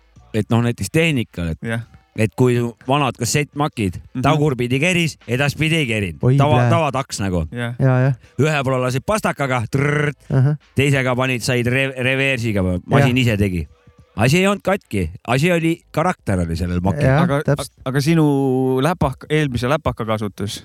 et 0.42 0.50
noh, 0.50 0.64
näiteks 0.66 0.90
tehnikal, 0.90 1.52
et, 1.54 1.60
jah, 1.62 1.84
et 2.18 2.34
kui 2.34 2.56
vanad 2.88 3.14
kassettmakid 3.20 4.00
Mhm. 4.16 4.24
tagurpidi 4.26 4.80
keris, 4.82 5.14
edaspidi 5.30 5.76
ei 5.78 5.86
kerinud 5.86 6.36
tava 6.40 6.64
tavataks 6.72 7.20
nagu. 7.22 7.44
ja, 7.54 7.74
jah 7.78 8.16
ühe 8.42 8.62
poole 8.66 8.80
lasid 8.82 9.04
pastakaga, 9.06 9.62
ahah. 9.62 10.56
teisega 10.74 11.14
panid, 11.14 11.40
said 11.46 11.66
re 11.70 11.92
reversiga, 12.02 12.64
masin 12.86 13.16
ise 13.22 13.36
tegi. 13.38 13.68
Asi 14.16 14.38
ei 14.40 14.46
olnud 14.46 14.64
katki, 14.64 15.10
asi 15.28 15.52
oli, 15.52 15.76
karakter 15.92 16.40
oli 16.46 16.56
sellel 16.56 16.80
makil. 16.84 17.04
jah, 17.04 17.22
aga, 17.22 17.42
aga 17.84 18.02
sinu 18.04 18.26
läpak, 18.84 19.28
eelmise 19.30 19.68
läpaka 19.70 20.06
kasutus, 20.08 20.62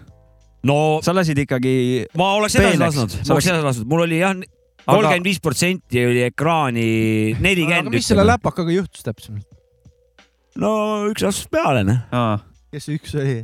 no 0.68 1.00
sa 1.04 1.16
lasid 1.16 1.42
ikkagi, 1.44 1.76
ma 2.20 2.34
oleks 2.40 2.56
edasi 2.60 2.80
lasknud, 2.82 3.18
ma 3.28 3.38
oleks 3.38 3.50
edasi 3.52 3.68
lasknud, 3.68 3.90
mul 3.92 4.06
oli 4.06 4.22
jah, 4.22 4.36
kolmkümmend 4.86 5.28
viis 5.28 5.42
protsenti 5.44 6.06
oli 6.06 6.24
ekraani 6.30 6.86
aga 7.34 7.48
nelikümmend. 7.48 7.94
mis 7.94 8.08
selle? 8.12 8.26
läpakaga 8.30 8.78
juhtus 8.78 9.06
täpsemalt? 9.06 9.48
no 10.62 10.72
üks 11.12 11.28
astus 11.28 11.52
peale, 11.52 11.84
noh, 11.88 12.42
kes 12.72 12.88
see 12.88 13.00
üks 13.02 13.16
oli? 13.20 13.38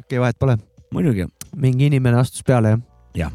okei 0.00 0.06
okay,, 0.06 0.24
vahet 0.24 0.40
pole. 0.40 0.58
muidugi. 0.94 1.28
mingi 1.60 1.90
inimene 1.92 2.22
astus 2.24 2.46
peale 2.46 2.78
jah. 3.18 3.32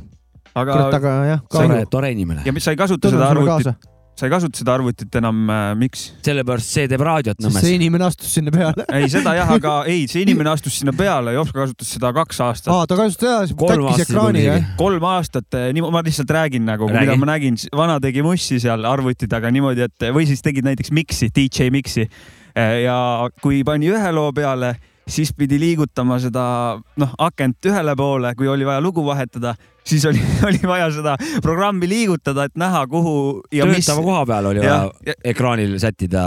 kurat, 0.55 0.89
aga 0.89 0.97
aga 0.97 1.15
jah, 1.29 1.45
tore 1.53 1.85
tore 1.93 2.11
inimene. 2.17 2.41
ja 2.45 2.55
mis 2.55 2.65
sa 2.65 2.73
ei 2.73 2.81
kasuta 2.81 3.07
tunnen 3.07 3.21
seda 3.21 3.31
arvutit, 3.35 3.69
kaasa, 3.69 3.88
sa 4.19 4.27
ei 4.27 4.33
kasuta 4.33 4.59
seda 4.59 4.73
arvutit 4.75 5.15
enam, 5.19 5.37
miks? 5.79 6.09
sellepärast 6.25 6.73
see 6.75 6.89
teeb 6.91 7.03
raadiot 7.05 7.39
Nõmmes 7.43 7.63
see. 7.63 7.77
inimene 7.77 8.05
astus 8.09 8.33
sinna 8.35 8.51
peale. 8.53 8.85
ei, 8.97 9.07
seda 9.11 9.35
jah, 9.37 9.53
aga 9.55 9.75
ei, 9.91 10.05
see 10.11 10.25
inimene 10.25 10.51
astus 10.51 10.79
sinna 10.81 10.93
peale, 10.97 11.33
Jops 11.37 11.53
kasutas 11.55 11.93
seda 11.95 12.11
kaks 12.15 12.41
aastat. 12.43 12.71
aa, 12.75 12.87
ta 12.89 12.97
kasutas 12.99 13.55
Kolm 13.59 13.85
täkkis 13.87 13.93
aastat 13.93 14.15
ekraani 14.15 14.43
juba 14.43 14.57
jah? 14.57 14.73
kolm 14.79 15.07
aastat, 15.13 15.59
nii 15.77 15.85
ma 15.85 16.03
lihtsalt 16.05 16.35
räägin 16.39 16.67
nagu, 16.67 16.89
Räägi. 16.89 17.05
mida 17.07 17.17
ma 17.21 17.31
nägin, 17.31 17.59
vana 17.75 17.99
tegi 18.03 18.25
mussi 18.25 18.59
seal 18.61 18.85
arvuti 18.89 19.29
taga 19.31 19.51
niimoodi, 19.55 19.87
et 19.87 20.09
või 20.15 20.27
siis 20.29 20.43
tegid 20.45 20.67
näiteks 20.67 20.91
miksi, 20.95 21.31
DJ 21.35 21.71
miksi 21.73 22.09
ja 22.83 22.99
kui 23.41 23.63
pani 23.67 23.91
ühe 23.93 24.11
loo 24.15 24.33
peale, 24.35 24.75
siis 25.09 25.33
pidi 25.37 25.59
liigutama 25.61 26.19
seda 26.21 26.43
noh 27.01 27.15
akent 27.25 27.69
ühele 27.69 27.95
poole, 27.99 28.33
kui 28.37 28.49
oli 28.51 28.67
vaja 28.67 28.81
lugu 28.83 29.03
vahetada, 29.05 29.55
siis 29.85 30.05
oli, 30.09 30.21
oli 30.49 30.61
vaja 30.67 30.91
seda 30.95 31.17
programmi 31.45 31.89
liigutada, 31.89 32.47
et 32.49 32.55
näha, 32.59 32.85
kuhu 32.91 33.17
ja 33.55 33.67
mis 33.69 33.85
töötava 33.85 34.05
koha 34.05 34.23
peal 34.29 34.53
oli 34.53 34.63
Jah, 34.63 34.87
vaja 34.87 35.17
ekraanil 35.33 35.77
sättida 35.81 36.25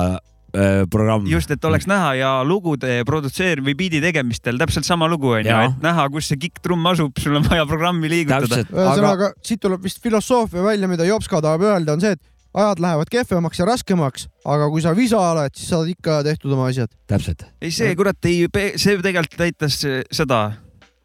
äh, 0.57 0.83
programm. 0.90 1.29
just, 1.31 1.51
et 1.51 1.64
oleks 1.64 1.87
näha 1.90 2.14
ja 2.18 2.33
lugude 2.47 3.03
produtseerimine 3.09 3.71
või 3.71 3.79
biidi 3.85 4.03
tegemistel 4.05 4.59
täpselt 4.61 4.88
sama 4.88 5.09
lugu 5.11 5.35
onju, 5.38 5.61
et 5.68 5.85
näha, 5.85 6.09
kus 6.12 6.33
see 6.33 6.40
kikk-trumm 6.42 6.90
asub, 6.92 7.16
sul 7.23 7.38
on 7.38 7.47
vaja 7.49 7.66
programmi 7.71 8.11
liigutada. 8.12 8.51
täpselt, 8.51 8.75
ühesõnaga, 8.77 9.33
siit 9.47 9.62
tuleb 9.62 9.87
vist 9.87 10.03
filosoofia 10.03 10.66
välja, 10.66 10.90
mida 10.90 11.09
Jopska 11.09 11.42
tahab 11.45 11.66
öelda, 11.71 11.97
on 11.97 12.05
see, 12.05 12.18
et 12.18 12.32
ajad 12.55 12.83
lähevad 12.85 13.12
kehvemaks 13.12 13.62
ja 13.62 13.69
raskemaks, 13.69 14.27
aga 14.45 14.69
kui 14.73 14.83
sa 14.85 14.97
visa 14.97 15.21
oled, 15.21 15.55
siis 15.57 15.73
saad 15.73 15.88
ikka 15.93 16.21
tehtud 16.27 16.53
oma 16.53 16.69
asjad. 16.73 16.93
täpselt. 17.09 17.47
ei, 17.62 17.71
see 17.73 17.95
kurat 17.97 18.29
ei, 18.29 18.45
see 18.77 18.99
tegelikult 19.01 19.41
näitas 19.41 19.81
seda 20.12 20.43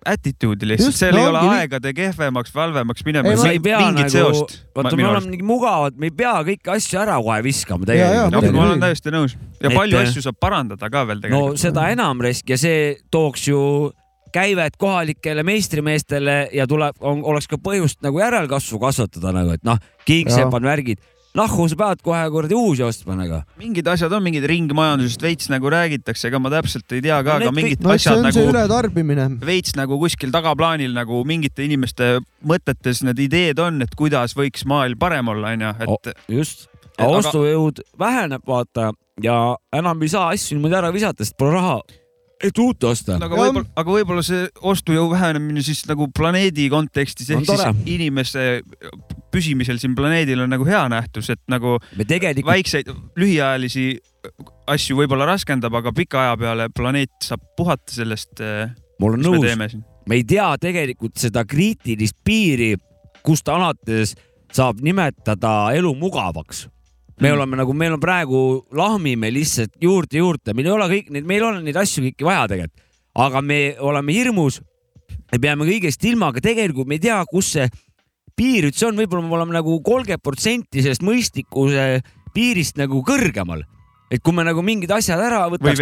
attitude'i 0.07 0.69
lihtsalt, 0.71 0.95
seal 0.95 1.15
no 1.15 1.21
ei 1.21 1.29
ole 1.31 1.41
aegade 1.57 1.91
kehvemaks 1.95 2.53
või 2.53 2.63
halvemaks 2.63 3.05
minema. 3.07 3.31
Ei, 3.31 3.39
sa 3.39 3.51
ei 3.51 3.61
pea 3.63 3.79
mingit 3.81 4.13
nagu 4.13 4.43
vaata, 4.77 4.95
me 4.99 5.07
oleme 5.09 5.31
nii 5.33 5.47
mugavad, 5.47 5.97
me 5.99 6.09
ei 6.11 6.15
pea 6.15 6.33
kõiki 6.47 6.73
asju 6.77 7.01
ära 7.01 7.17
kohe 7.19 7.39
viskama 7.45 7.87
Ja, 7.97 8.09
ja, 8.13 8.25
no, 8.31 8.41
ma 8.53 8.65
olen 8.67 8.83
täiesti 8.83 9.13
nõus. 9.13 9.37
Ja 9.61 9.71
Et- 9.71 9.75
palju 9.75 9.99
asju 10.01 10.23
saab 10.23 10.39
parandada 10.39 10.89
ka 10.93 11.05
veel 11.07 11.19
no 11.19 11.27
tegelikult. 11.27 11.61
seda 11.63 11.87
enam 11.93 12.21
risk 12.23 12.49
ja 12.49 12.57
see 12.61 12.95
tooks 13.11 13.47
ju 13.47 13.59
käivet 14.33 14.77
kohalikele 14.77 15.43
meistrimeestele 15.47 16.37
ja 16.53 16.67
tuleb, 16.67 16.95
oleks 17.01 17.47
ka 17.47 17.57
põhjust 17.57 18.01
nagu 18.05 18.19
järelkasvu 18.19 18.79
kasvatada 18.79 19.31
nagu, 19.33 19.55
et 19.55 19.63
noh, 19.63 19.79
kingsepad, 20.05 20.63
värgid, 20.67 20.99
nahku 21.37 21.67
sa 21.69 21.75
pead 21.79 22.01
kohe 22.05 22.21
kuradi 22.33 22.55
uusi 22.57 22.83
ostma 22.85 23.15
nagu. 23.19 23.41
mingid 23.61 23.87
asjad 23.87 24.11
on 24.17 24.23
mingid 24.25 24.45
ringmajandusest 24.49 25.21
veits 25.21 25.49
nagu 25.53 25.69
räägitakse, 25.73 26.27
ega 26.31 26.39
ma 26.41 26.49
täpselt 26.53 26.91
ei 26.97 27.01
tea 27.05 27.19
ka, 27.23 27.37
No 27.37 27.47
aga 27.47 27.51
mingid 27.55 27.83
no 27.85 27.93
asjad 27.93 28.23
nagu 28.25 28.45
ületarbimine. 28.51 29.27
veits 29.45 29.75
nagu 29.77 29.99
kuskil 30.01 30.31
tagaplaanil 30.33 30.93
nagu 30.97 31.21
mingite 31.27 31.63
inimeste 31.67 32.17
mõtetes 32.45 33.03
need 33.05 33.19
ideed 33.27 33.59
on, 33.59 33.81
et 33.85 33.93
kuidas 33.95 34.33
võiks 34.37 34.65
maailm 34.65 34.97
parem 34.99 35.27
olla, 35.33 35.53
onju, 35.53 35.75
et 35.85 36.11
just, 36.39 36.67
aga- 36.97 37.21
ostujõud 37.21 37.83
väheneb, 37.99 38.41
vaata 38.47 38.91
ja 39.23 39.55
enam 39.73 40.01
ei 40.01 40.09
saa 40.13 40.29
asju 40.33 40.57
niimoodi 40.57 40.75
ära 40.81 40.91
visata, 40.93 41.23
sest 41.25 41.37
pole 41.37 41.53
raha, 41.57 41.79
et 42.43 42.57
uut 42.61 42.83
osta. 42.85 43.15
aga 43.17 43.33
Ja- 43.35 43.43
võib-olla, 43.47 43.65
aga 43.75 43.91
võib-olla 43.95 44.23
see 44.25 44.43
ostujõu 44.61 45.09
vähenemine 45.13 45.61
siis 45.65 45.85
nagu 45.89 46.07
planeedi 46.13 46.69
kontekstis 46.69 47.29
On 47.33 47.41
ehk 47.41 47.49
siis 47.49 47.85
inimese 47.89 48.61
püsimisel 49.33 49.79
siin 49.81 49.95
planeedil 49.97 50.41
on 50.45 50.51
nagu 50.53 50.65
hea 50.67 50.83
nähtus, 50.91 51.29
et 51.33 51.41
nagu 51.51 51.77
tegelikult, 51.97 52.51
väikseid 52.53 52.91
lühiajalisi 53.19 53.87
asju 54.71 54.97
võib-olla 55.01 55.27
raskendab, 55.29 55.75
aga 55.79 55.93
pika 55.95 56.23
aja 56.25 56.37
peale 56.39 56.69
planeet 56.75 57.13
saab 57.23 57.43
puhata 57.57 57.93
sellest, 57.95 58.41
on 58.41 59.19
mis 59.19 59.27
me 59.27 59.37
nõus, 59.37 59.77
me 60.07 60.19
ei 60.19 60.25
tea 60.27 60.47
tegelikult 60.61 61.19
seda 61.19 61.43
kriitilist 61.47 62.17
piiri, 62.25 62.73
kust 63.25 63.47
alates 63.51 64.15
saab 64.55 64.81
nimetada 64.83 65.73
elu 65.75 65.93
mugavaks. 65.95 66.67
me 67.19 67.31
Mm. 67.31 67.33
oleme 67.33 67.57
nagu, 67.57 67.73
meil 67.73 67.93
on 67.93 67.99
praegu, 67.99 68.67
lahmime 68.71 69.31
lihtsalt 69.33 69.71
juurde 69.81 70.19
juurde, 70.19 70.53
meil 70.53 70.67
ei 70.67 70.71
ole 70.71 70.85
kõik 70.85 71.09
neid, 71.09 71.25
meil 71.25 71.43
on 71.43 71.63
neid 71.65 71.75
asju 71.75 72.03
kõiki 72.03 72.23
vaja 72.23 72.47
tegelikult, 72.47 72.83
aga 73.15 73.41
me 73.41 73.75
oleme 73.79 74.13
hirmus. 74.13 74.61
me 75.31 75.39
peame 75.39 75.65
kõigest 75.65 76.03
ilma, 76.05 76.27
aga 76.27 76.39
tegelikult 76.39 76.87
me 76.87 76.95
ei 76.95 76.99
tea, 76.99 77.25
kus 77.25 77.51
see 77.51 77.67
piir 78.37 78.67
üldse 78.69 78.87
on, 78.89 78.99
võib-olla 78.99 79.25
me 79.25 79.35
oleme 79.39 79.57
nagu 79.57 79.79
kolmkümmend 79.85 80.23
protsenti 80.23 80.83
sellest 80.85 81.05
mõistlikkuse 81.05 81.87
piirist 82.35 82.77
nagu 82.77 83.01
kõrgemal. 83.05 83.65
et 84.11 84.21
kui 84.23 84.33
me 84.33 84.45
nagu 84.47 84.61
mingid 84.63 84.91
asjad 84.91 85.19
ära 85.19 85.47
võtaks 85.51 85.81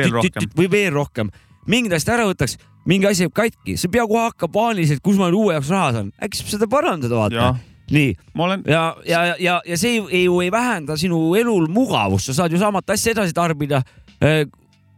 Või 0.55 0.69
veel 0.71 0.93
rohkem. 0.93 1.29
mingid 1.67 1.93
asjad 1.93 2.15
ära 2.15 2.25
võtaks, 2.31 2.57
mingi 2.85 3.07
asi 3.07 3.25
jääb 3.25 3.33
katki, 3.33 3.77
sa 3.77 3.89
pea 3.89 4.05
kohe 4.07 4.23
hakkama 4.29 4.51
paaniliselt, 4.53 5.01
kus 5.03 5.17
ma 5.17 5.29
uue 5.29 5.53
jaoks 5.53 5.69
raha 5.69 5.91
saan, 5.93 6.11
äkki 6.21 6.39
saab 6.39 6.51
seda 6.55 6.67
parandada, 6.71 7.15
vaata 7.15 7.55
nii 7.91 8.15
olen, 8.37 8.63
ja, 8.65 8.95
ja, 9.05 9.35
ja, 9.39 9.61
ja 9.65 9.77
see 9.77 9.99
ei, 9.99 10.03
ei, 10.09 10.23
ju 10.25 10.39
ei 10.41 10.51
vähenda 10.51 10.97
sinu 10.97 11.35
elul 11.37 11.67
mugavust, 11.69 12.31
sa 12.31 12.33
saad 12.41 12.53
ju 12.53 12.61
samat 12.61 12.89
asja 12.89 13.13
edasi 13.13 13.33
tarbida 13.33 13.83
äh,. 14.21 14.45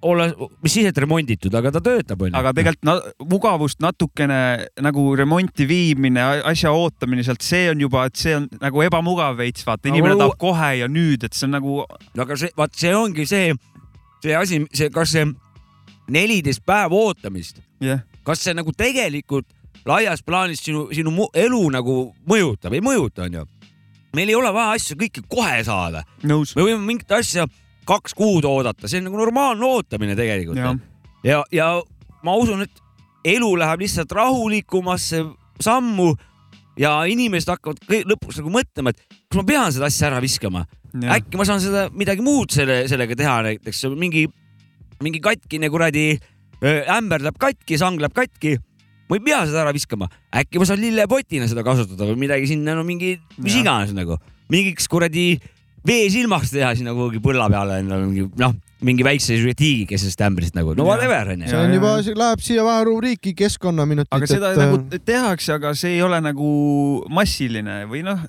olla, 0.07 0.27
mis 0.63 0.73
siis, 0.73 0.87
et 0.89 0.99
remonditud, 1.03 1.53
aga 1.57 1.71
ta 1.75 1.81
töötab 1.83 2.21
onju. 2.25 2.35
aga 2.37 2.53
tegelikult 2.55 2.87
na 2.87 2.95
mugavust 3.29 3.81
natukene 3.83 4.39
nagu 4.83 5.03
remonti 5.19 5.67
viimine, 5.69 6.23
asja 6.47 6.71
ootamine 6.75 7.25
sealt, 7.27 7.43
see 7.45 7.67
on 7.71 7.83
juba, 7.83 8.05
et 8.09 8.19
see 8.19 8.35
on 8.37 8.47
nagu 8.61 8.85
ebamugav 8.85 9.37
veits, 9.39 9.65
vaata, 9.67 9.91
inimene 9.91 10.15
Aga- 10.15 10.23
tahab 10.25 10.39
kohe 10.41 10.71
ja 10.81 10.87
nüüd, 10.91 11.27
et 11.27 11.37
see 11.37 11.47
on 11.49 11.57
nagu 11.57 11.81
aga 12.17 12.39
see, 12.39 12.53
vaat 12.57 12.79
see 12.79 12.95
ongi 12.95 13.27
see, 13.29 13.51
see 14.23 14.37
asi, 14.37 14.63
see, 14.73 14.89
kas 14.93 15.13
see 15.17 15.27
neliteist 16.13 16.63
päeva 16.65 16.95
ootamist, 16.95 17.61
jah, 17.83 18.03
kas 18.27 18.45
see 18.45 18.55
nagu 18.57 18.73
tegelikult 18.75 19.47
laias 19.87 20.23
plaanis 20.25 20.63
sinu, 20.63 20.87
sinu 20.95 21.29
elu 21.35 21.61
nagu 21.75 21.99
mõjutab, 22.27 22.75
ei 22.75 22.83
mõjuta 22.83 23.27
onju. 23.27 23.45
meil 24.15 24.29
ei 24.31 24.35
ole 24.35 24.49
vaja 24.53 24.75
asju 24.79 24.95
kõike 24.97 25.21
kohe 25.29 25.63
saada, 25.63 26.03
me 26.23 26.41
võime 26.55 26.81
mingit 26.81 27.11
asja 27.11 27.45
kaks 27.87 28.15
kuud 28.17 28.45
oodata, 28.47 28.89
see 28.89 29.01
on 29.01 29.09
nagu 29.09 29.21
normaalne 29.21 29.65
ootamine 29.65 30.15
tegelikult 30.19 30.59
jah, 30.59 30.75
ja, 31.23 31.43
ja 31.51 31.67
ma 32.25 32.35
usun, 32.39 32.65
et 32.65 32.83
elu 33.27 33.51
läheb 33.59 33.83
lihtsalt 33.83 34.11
rahulikumasse 34.15 35.23
sammu 35.63 36.11
ja 36.79 36.93
inimesed 37.09 37.49
hakkavad 37.51 37.81
lõpuks 38.11 38.41
nagu 38.41 38.53
mõtlema, 38.53 38.93
et 38.93 39.17
kas 39.27 39.39
ma 39.39 39.45
pean 39.47 39.73
seda 39.73 39.89
asja 39.89 40.09
ära 40.11 40.21
viskama, 40.23 40.65
äkki 41.17 41.39
ma 41.39 41.47
saan 41.47 41.61
seda 41.63 41.87
midagi 41.95 42.23
muud 42.25 42.53
selle, 42.53 42.83
sellega 42.91 43.17
teha, 43.17 43.39
näiteks 43.49 43.83
mingi, 43.97 44.27
mingi 45.03 45.21
katkine 45.23 45.71
kuradi 45.73 46.11
ämber 46.61 47.23
läheb 47.25 47.37
katki, 47.41 47.77
sang 47.79 47.99
läheb 48.01 48.15
katki. 48.17 48.57
ma 49.07 49.15
ei 49.15 49.23
pea 49.23 49.43
seda 49.47 49.61
ära 49.63 49.71
viskama, 49.71 50.09
äkki 50.35 50.59
ma 50.59 50.65
saan 50.67 50.81
lillepotina 50.83 51.45
seda 51.47 51.63
kasutada 51.63 52.09
või 52.09 52.25
midagi 52.25 52.49
sinna, 52.49 52.73
no 52.75 52.83
mingi, 52.83 53.13
mis 53.39 53.53
Jah. 53.55 53.61
iganes 53.63 53.93
nagu, 53.95 54.17
mingiks 54.51 54.89
kuradi 54.91 55.37
veesilmaks 55.87 56.51
teha 56.53 56.73
sinna 56.77 56.93
kuhugi 56.95 57.21
põlla 57.23 57.47
peale 57.51 57.79
endale 57.81 58.07
mingi 58.07 58.25
noh, 58.41 58.55
mingi 58.85 59.05
väikse 59.05 59.37
tiigikesest 59.57 60.21
ämbrist 60.27 60.57
nagu, 60.57 60.75
no 60.77 60.85
whatever 60.87 61.31
onju. 61.33 61.49
see 61.49 61.59
on 61.59 61.73
juba, 61.73 61.93
see 62.05 62.17
läheb 62.17 62.43
siia 62.45 62.65
vähe 62.67 62.83
rubriiki 62.89 63.33
keskkonnaminutid. 63.37 64.11
aga 64.13 64.29
seda 64.29 64.51
et, 64.53 64.59
nagu 64.61 65.01
tehakse, 65.05 65.55
aga 65.57 65.73
see 65.77 65.95
ei 65.95 66.03
ole 66.05 66.19
nagu 66.23 66.51
massiline 67.13 67.79
või 67.89 68.03
noh, 68.05 68.21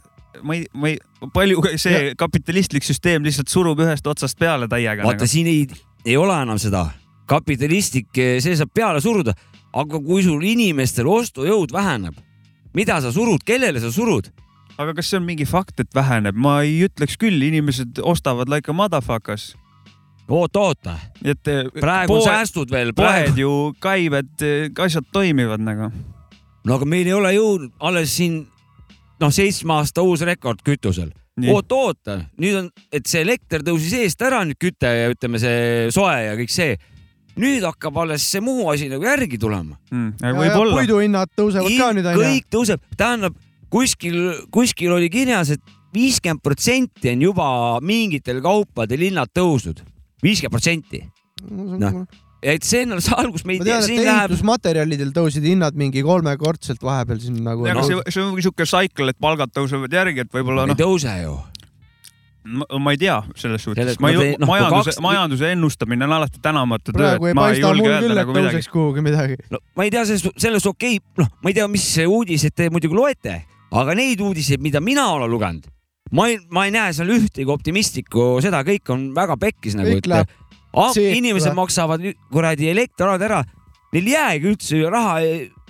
ma 0.42 0.57
ei, 0.57 0.64
ma 0.73 0.92
ei, 0.92 0.97
palju 1.35 1.64
see 1.81 2.14
kapitalistlik 2.18 2.87
süsteem 2.87 3.27
lihtsalt 3.27 3.53
surub 3.53 3.83
ühest 3.85 4.07
otsast 4.09 4.38
peale 4.40 4.71
täiega. 4.71 5.05
vaata, 5.05 5.29
siin 5.29 5.51
ei, 5.51 5.66
ei 6.07 6.16
ole 6.16 6.37
enam 6.47 6.61
seda 6.62 6.88
kapitalistlik, 7.29 8.09
see 8.14 8.57
saab 8.57 8.73
peale 8.75 9.03
suruda, 9.05 9.35
aga 9.77 10.01
kui 10.01 10.23
sul 10.25 10.44
inimestel 10.49 11.09
ostujõud 11.12 11.75
väheneb, 11.75 12.16
mida 12.77 13.03
sa 13.05 13.12
surud, 13.12 13.44
kellele 13.44 13.83
sa 13.83 13.92
surud? 13.92 14.31
Aga 14.78 14.94
kas 14.98 15.10
see 15.10 15.18
on 15.18 15.26
mingi 15.26 15.46
fakt, 15.48 15.80
et 15.82 15.94
väheneb? 15.94 16.36
ma 16.38 16.60
ei 16.66 16.84
ütleks 16.86 17.18
küll, 17.20 17.42
inimesed 17.48 17.98
ostavad 18.02 18.50
like 18.52 18.70
a 18.70 18.76
motherfuckers. 18.76 19.54
oota, 20.28 20.60
oota, 20.60 20.98
et 21.24 21.50
eh, 21.50 21.64
praegu 21.80 22.14
poed- 22.18 22.28
säästud 22.28 22.70
veel, 22.70 22.92
poed 22.96 23.38
ju 23.40 23.72
käivad, 23.82 24.30
asjad 24.84 25.08
toimivad 25.12 25.64
nagu. 25.64 25.90
no 26.64 26.76
aga 26.78 26.86
meil 26.86 27.08
ei 27.08 27.16
ole 27.16 27.34
jõudnud 27.34 27.74
alles 27.80 28.14
siin 28.20 28.44
noh, 29.18 29.32
seitsme 29.34 29.80
aasta 29.80 30.04
uus 30.06 30.22
rekord 30.26 30.62
kütusel. 30.66 31.10
Nii. 31.38 31.52
oota, 31.54 32.16
nüüd 32.42 32.56
on, 32.58 32.68
et 32.90 33.06
see 33.06 33.20
elekter 33.22 33.62
tõusis 33.62 33.92
eest 33.94 34.22
ära, 34.26 34.40
nüüd 34.46 34.58
küte 34.58 34.90
ja 34.90 35.10
ütleme, 35.12 35.38
see 35.38 35.84
soe 35.94 36.16
ja 36.24 36.32
kõik 36.38 36.50
see. 36.50 36.78
nüüd 37.38 37.62
hakkab 37.62 37.94
alles 38.02 38.24
see 38.26 38.42
muu 38.42 38.64
asi 38.72 38.88
nagu 38.90 39.06
järgi 39.06 39.38
tulema. 39.38 39.76
võib-olla. 39.90 40.80
puiduhinnad 40.80 41.30
tõusevad 41.38 41.76
ka 41.78 41.92
nüüd 41.94 42.08
onju. 42.10 42.24
kõik 42.24 42.48
tõuseb, 42.50 42.82
tähendab 42.98 43.38
kuskil, 43.72 44.20
kuskil 44.54 44.94
oli 44.96 45.11
kirjas 45.12 45.54
et, 45.57 45.64
viiskümmend 45.94 46.42
protsenti 46.44 47.12
on 47.14 47.26
juba 47.31 47.50
mingitel 47.85 48.42
kaupadel 48.44 49.09
hinnad 49.09 49.33
tõusnud, 49.37 49.83
viiskümmend 50.24 50.54
protsenti. 50.54 51.02
noh, 51.48 52.02
et 52.42 52.66
see 52.66 52.85
on 52.87 52.96
alles 52.96 53.11
algus, 53.14 53.44
me 53.46 53.57
ei 53.57 53.62
ma 53.62 53.66
tea, 53.66 53.74
tean, 53.76 53.85
et 53.85 53.90
siin 53.90 54.02
läheb, 54.04 54.33
ehitusmaterjalidel 54.33 55.12
tõusid 55.16 55.46
hinnad 55.46 55.78
mingi 55.78 56.02
kolmekordselt 56.07 56.83
vahepeal 56.85 57.20
siin 57.22 57.38
nagu. 57.46 57.66
aga 57.66 57.85
see, 57.87 58.00
see 58.14 58.24
on 58.24 58.35
siuke 58.42 58.66
cycle, 58.68 59.12
et 59.14 59.20
palgad 59.22 59.54
tõusevad 59.54 59.94
järgi, 59.94 60.26
et 60.26 60.35
võib-olla 60.35 60.66
ei 60.66 60.74
noh, 60.74 60.78
tõuse 60.78 61.14
ju. 61.22 61.37
ma 62.81 62.94
ei 62.94 63.00
tea 63.00 63.18
selles 63.37 63.64
suhtes 63.66 63.98
ma 64.00 64.12
ei 64.12 64.16
no 64.16 64.26
noh, 64.40 64.48
majanduse 64.48 64.94
kaks-, 64.94 65.02
majanduse 65.04 65.50
ennustamine 65.52 66.07
on 66.07 66.14
alati 66.16 66.40
tänamatu 66.42 66.94
töö, 66.96 67.11
et 67.18 67.26
ei 67.28 67.37
ma 67.37 67.50
ei 67.52 67.61
julge 67.61 67.90
öelda 67.90 68.22
nagu 68.22 68.37
midagi. 68.37 68.62
kuhugi 68.72 69.04
midagi. 69.04 69.38
no 69.52 69.61
ma 69.76 69.88
ei 69.88 69.92
tea, 69.94 70.07
selles, 70.09 70.28
selles 70.38 70.66
okei 70.70 71.00
okay,, 71.00 71.24
noh, 71.24 71.33
ma 71.42 71.52
ei 71.52 71.59
tea, 71.59 71.68
mis 71.70 71.90
uudiseid 72.07 72.57
te 72.57 72.70
muidugi 72.72 72.96
loete, 72.96 73.40
aga 73.70 73.96
neid 73.98 74.20
uudiseid, 74.24 74.62
mida 74.64 74.81
mina 74.85 75.07
olen 75.14 75.31
lugenud, 75.31 75.68
ma 76.16 76.28
ei, 76.31 76.38
ma 76.54 76.66
ei 76.68 76.74
näe 76.74 76.94
seal 76.96 77.12
ühtegi 77.18 77.48
optimistlikku, 77.52 78.38
seda 78.44 78.62
kõik 78.66 78.92
on 78.94 79.09
väga 79.16 79.37
pekkis 79.40 79.76
nagu, 79.78 79.98
seetu, 79.98 81.04
inimesed 81.18 81.57
maksavad 81.57 82.04
kuradi 82.33 82.70
elektriarved 82.72 83.26
ära, 83.28 83.42
neil 83.92 84.09
ei 84.09 84.16
jäägi 84.16 84.52
üldse 84.52 84.83
raha, 84.92 85.18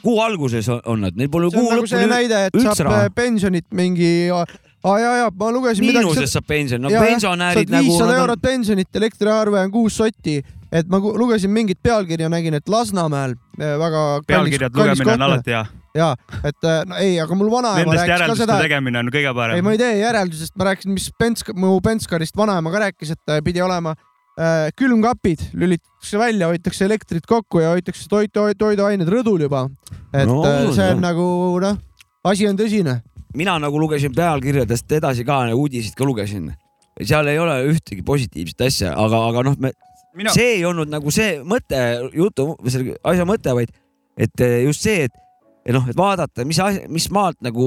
kuu 0.02 0.20
alguses 0.22 0.68
on, 0.70 0.80
on 0.86 1.04
nad, 1.06 1.18
neil 1.18 1.30
pole 1.32 1.50
see 1.50 1.58
on 1.58 1.66
kuu 1.66 1.74
nagu 1.74 1.90
see 1.90 1.98
lõpuni 1.98 2.14
näide, 2.14 2.46
et 2.48 2.58
üldse 2.58 2.74
saab 2.74 2.90
raha. 2.90 3.08
äh, 3.08 3.14
pensionit 3.14 3.66
mingi, 3.74 4.12
aa 4.34 4.98
ja, 5.02 5.14
ja 5.24 5.32
ma 5.34 5.50
lugesin 5.54 5.86
midagi. 5.86 6.06
miinuses 6.06 6.36
saab 6.36 6.46
pension, 6.50 6.82
no 6.84 6.92
pensionärid 6.94 7.74
nagu. 7.74 7.88
viissada 7.88 8.20
eurot 8.22 8.42
pensionit, 8.42 8.90
elektriarve 9.02 9.64
on 9.66 9.74
kuus 9.74 9.98
sotti, 9.98 10.38
et 10.72 10.88
ma 10.90 11.00
lugesin 11.00 11.52
mingit 11.52 11.80
pealkirja, 11.82 12.28
nägin, 12.32 12.56
et 12.58 12.68
Lasnamäel 12.68 13.34
äh, 13.60 13.76
väga 13.80 14.04
pealkirjad 14.28 14.76
lugemine 14.76 15.14
on 15.14 15.24
alati 15.28 15.54
hea. 15.54 15.64
ja 15.96 16.10
et 16.44 16.68
äh, 16.68 16.82
no 16.88 16.98
ei, 17.00 17.16
aga 17.22 17.38
mul 17.38 17.50
vanaema 17.52 17.80
Nendest 17.80 18.04
rääkis 18.04 18.32
ka 18.34 18.36
seda, 18.42 18.58
tegemine 18.64 19.00
on 19.00 19.10
kõige 19.14 19.32
ei 19.32 19.38
parem 19.40 19.64
ma. 19.64 19.74
ei 19.74 19.80
tee 19.80 19.96
järeldusest, 20.02 20.54
ma 20.60 20.68
rääkisin, 20.70 20.94
mis 20.96 21.08
Pensk, 21.18 21.54
mu 21.56 21.78
Penskarist 21.84 22.36
vanaema 22.36 22.72
ka 22.74 22.84
rääkis, 22.84 23.14
et 23.16 23.34
äh, 23.34 23.40
pidi 23.44 23.64
olema 23.64 23.94
äh, 23.96 24.68
külmkapid 24.76 25.48
lülitatakse 25.56 26.20
välja, 26.20 26.52
hoitakse 26.52 26.88
elektrit 26.88 27.26
kokku 27.28 27.64
ja 27.64 27.72
hoitakse 27.72 28.08
toitu, 28.10 28.44
toiduained 28.58 29.08
rõdul 29.08 29.48
juba. 29.48 29.66
et 30.12 30.28
No, 30.28 30.42
no, 30.44 30.72
see 30.76 30.92
on 30.92 31.04
nagu 31.04 31.26
noh, 31.64 31.80
asi 32.28 32.48
on 32.50 32.60
tõsine. 32.60 33.00
mina 33.36 33.58
nagu 33.62 33.80
lugesin 33.80 34.12
pealkirjadest 34.14 34.98
edasi 35.00 35.24
ka, 35.24 35.46
uudiseid 35.56 35.96
ka 35.96 36.04
lugesin. 36.04 36.52
seal 37.00 37.26
ei 37.30 37.38
ole 37.38 37.60
ühtegi 37.72 38.02
positiivset 38.04 38.66
asja, 38.68 38.96
aga, 38.98 39.26
aga 39.32 39.50
noh, 39.50 39.60
me 39.62 39.72
mina, 40.18 40.34
see 40.34 40.58
ei 40.58 40.66
olnud 40.68 40.90
nagu 40.90 41.12
see 41.14 41.38
mõte, 41.46 41.80
jutu, 42.16 42.52
selle 42.66 42.98
asja 43.06 43.26
mõte, 43.28 43.54
vaid 43.56 43.72
et 44.18 44.44
eh, 44.44 44.60
just 44.66 44.84
see, 44.86 45.06
et 45.08 45.24
et 45.68 45.74
noh, 45.76 45.84
et 45.90 45.96
vaadata, 45.96 46.46
mis 46.48 46.58
mis 46.88 47.08
maalt 47.12 47.36
nagu 47.44 47.64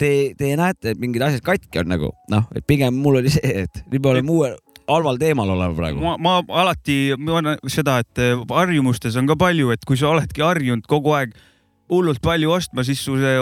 te, 0.00 0.10
te 0.38 0.54
näete, 0.56 0.94
et 0.94 1.00
mingid 1.00 1.24
asjad 1.26 1.44
katki 1.44 1.82
on 1.82 1.90
nagu 1.92 2.12
noh, 2.32 2.46
et 2.56 2.64
pigem 2.66 2.96
mul 2.96 3.20
oli 3.20 3.32
see, 3.34 3.66
et 3.66 3.82
nüüd 3.90 4.00
me 4.00 4.14
oleme 4.14 4.32
uuel 4.32 4.56
halval 4.86 5.18
teemal 5.20 5.50
oleme 5.50 5.76
praegu. 5.76 6.00
ma, 6.02 6.14
ma 6.22 6.62
alati 6.62 7.16
mõtlen 7.18 7.60
seda, 7.72 8.00
et 8.04 8.22
eh, 8.22 8.38
harjumustes 8.50 9.18
on 9.20 9.28
ka 9.28 9.36
palju, 9.38 9.72
et 9.74 9.84
kui 9.88 9.98
sa 10.00 10.12
oledki 10.14 10.44
harjunud 10.44 10.86
kogu 10.90 11.16
aeg 11.18 11.36
hullult 11.92 12.18
palju 12.22 12.50
ostma, 12.50 12.82
siis 12.86 13.02
su 13.04 13.14
see 13.20 13.36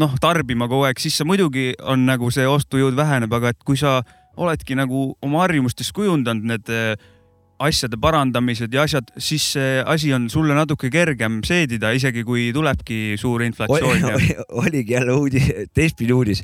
noh, 0.00 0.16
tarbima 0.22 0.68
kogu 0.70 0.86
aeg, 0.88 1.00
siis 1.02 1.18
sa 1.20 1.26
muidugi 1.28 1.72
on 1.84 2.06
nagu 2.08 2.30
see 2.32 2.46
ostujõud 2.48 2.96
väheneb, 2.96 3.32
aga 3.36 3.52
et 3.52 3.60
kui 3.66 3.80
sa 3.80 4.00
oledki 4.40 4.76
nagu 4.78 5.10
oma 5.24 5.42
harjumustes 5.44 5.90
kujundanud 5.96 6.46
need 6.52 6.70
eh, 6.72 6.94
asjade 7.60 7.98
parandamised 8.00 8.72
ja 8.74 8.86
asjad, 8.86 9.10
siis 9.20 9.50
see 9.56 9.80
asi 9.84 10.14
on 10.16 10.28
sulle 10.32 10.56
natuke 10.56 10.90
kergem 10.92 11.40
seedida, 11.46 11.92
isegi 11.96 12.24
kui 12.26 12.48
tulebki 12.56 13.18
suur 13.20 13.44
inflatsioon 13.44 14.00
ja 14.06 14.16
oli, 14.16 14.32
oligi 14.64 14.96
jälle 14.96 15.18
uudis, 15.18 15.52
teistpidi 15.76 16.16
uudis. 16.16 16.42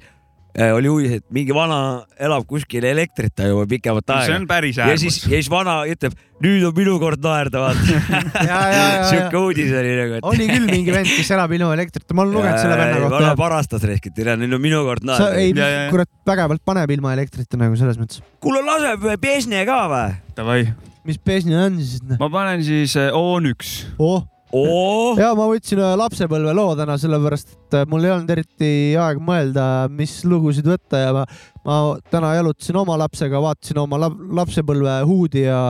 oli 0.73 0.89
uudis, 0.89 1.19
et 1.19 1.25
mingi 1.37 1.53
vana 1.53 2.07
elab 2.17 2.47
kuskil 2.49 2.85
elektrita 2.89 3.45
juba 3.51 3.67
pikemat 3.69 4.07
see 4.09 4.23
aega 4.23 4.39
on 4.41 4.47
päris 4.49 4.79
ja 4.81 4.87
siis, 4.97 5.19
äärmus. 5.19 5.33
ja 5.33 5.41
siis 5.43 5.51
vana 5.53 5.75
ütleb, 5.85 6.17
nüüd 6.45 6.65
on 6.65 6.73
minu 6.79 6.95
kord 7.01 7.21
naerda, 7.25 7.61
vaata. 7.61 7.99
ja, 8.49 8.49
ja, 8.49 8.63
ja, 8.73 8.87
ja 8.95 9.05
sihuke 9.11 9.41
uudis 9.41 9.73
oli 9.77 9.93
nagu, 9.99 10.17
et. 10.17 10.29
oli 10.33 10.49
küll 10.49 10.69
mingi 10.71 10.97
vend, 10.97 11.13
kes 11.13 11.33
elab 11.37 11.53
ilma 11.57 11.77
elektrita, 11.77 12.17
ma 12.17 12.25
olen 12.25 12.39
lugenud 12.39 12.61
selle 12.61 12.81
venna 12.81 12.97
vana 13.05 13.13
kohta. 13.19 13.37
parastas 13.41 13.87
rehk, 13.89 14.09
et 14.09 14.17
tere, 14.17 14.37
nüüd 14.41 14.57
on 14.57 14.65
minu 14.65 14.81
kord 14.89 15.05
naerda. 15.09 15.33
ei 15.37 15.53
Ja, 15.53 15.69
ja, 15.69 15.87
ja., 15.87 15.93
kurat, 15.93 16.13
vägevalt 16.29 16.65
paneb 16.73 16.97
ilma 16.97 17.13
elektrita 17.17 17.61
nagu 17.61 17.77
selles 17.77 18.01
mõttes. 18.01 18.25
kuule, 18.41 18.65
laseb 18.65 19.09
Pesne 19.21 19.65
ka 19.69 19.81
või? 19.93 20.21
Davai, 20.41 20.61
mis 21.07 21.21
pesni 21.23 21.57
on 21.59 21.79
siis 21.81 22.03
ma 22.21 22.31
panen 22.33 22.65
siis 22.67 22.97
eh, 23.01 23.15
O1 23.15 23.97
oh, 24.03 24.25
oo, 24.55 25.15
ja 25.19 25.33
ma 25.39 25.47
võtsin 25.51 25.81
ühe 25.83 25.93
lapsepõlveloo 26.01 26.75
täna, 26.79 26.97
sellepärast 27.01 27.55
et 27.55 27.79
äh, 27.81 27.87
mul 27.91 28.07
ei 28.07 28.15
olnud 28.15 28.33
eriti 28.35 28.71
aega 28.99 29.23
mõelda, 29.23 29.65
mis 29.93 30.19
lugusid 30.29 30.69
võtta 30.69 31.03
ja 31.03 31.15
ma, 31.17 31.25
ma 31.67 31.81
täna 32.13 32.35
jalutasin 32.39 32.81
oma 32.83 32.99
lapsega, 33.01 33.43
vaatasin 33.43 33.83
oma 33.83 34.01
lap, 34.07 34.21
lapsepõlve 34.43 35.01
huudi 35.09 35.47
ja 35.47 35.61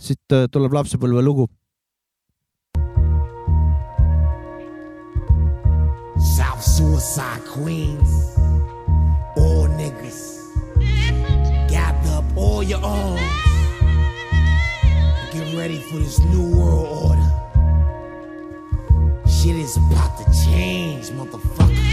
siit 0.00 0.36
äh, 0.36 0.46
tuleb 0.52 0.76
lapsepõlve 0.76 1.24
lugu. 1.24 1.48
South 6.20 6.60
Suicide 6.60 7.46
Queens. 7.48 8.36
All 9.36 9.68
niggas. 9.68 10.20
Gather 11.70 12.18
up 12.18 12.24
all 12.36 12.62
your 12.62 12.80
arms. 12.84 13.39
Ready 15.60 15.78
for 15.78 15.98
this 15.98 16.18
new 16.20 16.56
world 16.56 16.88
order. 17.10 17.30
Shit 19.28 19.56
is 19.56 19.76
about 19.76 20.16
to 20.16 20.24
change, 20.46 21.10
motherfucker. 21.10 21.89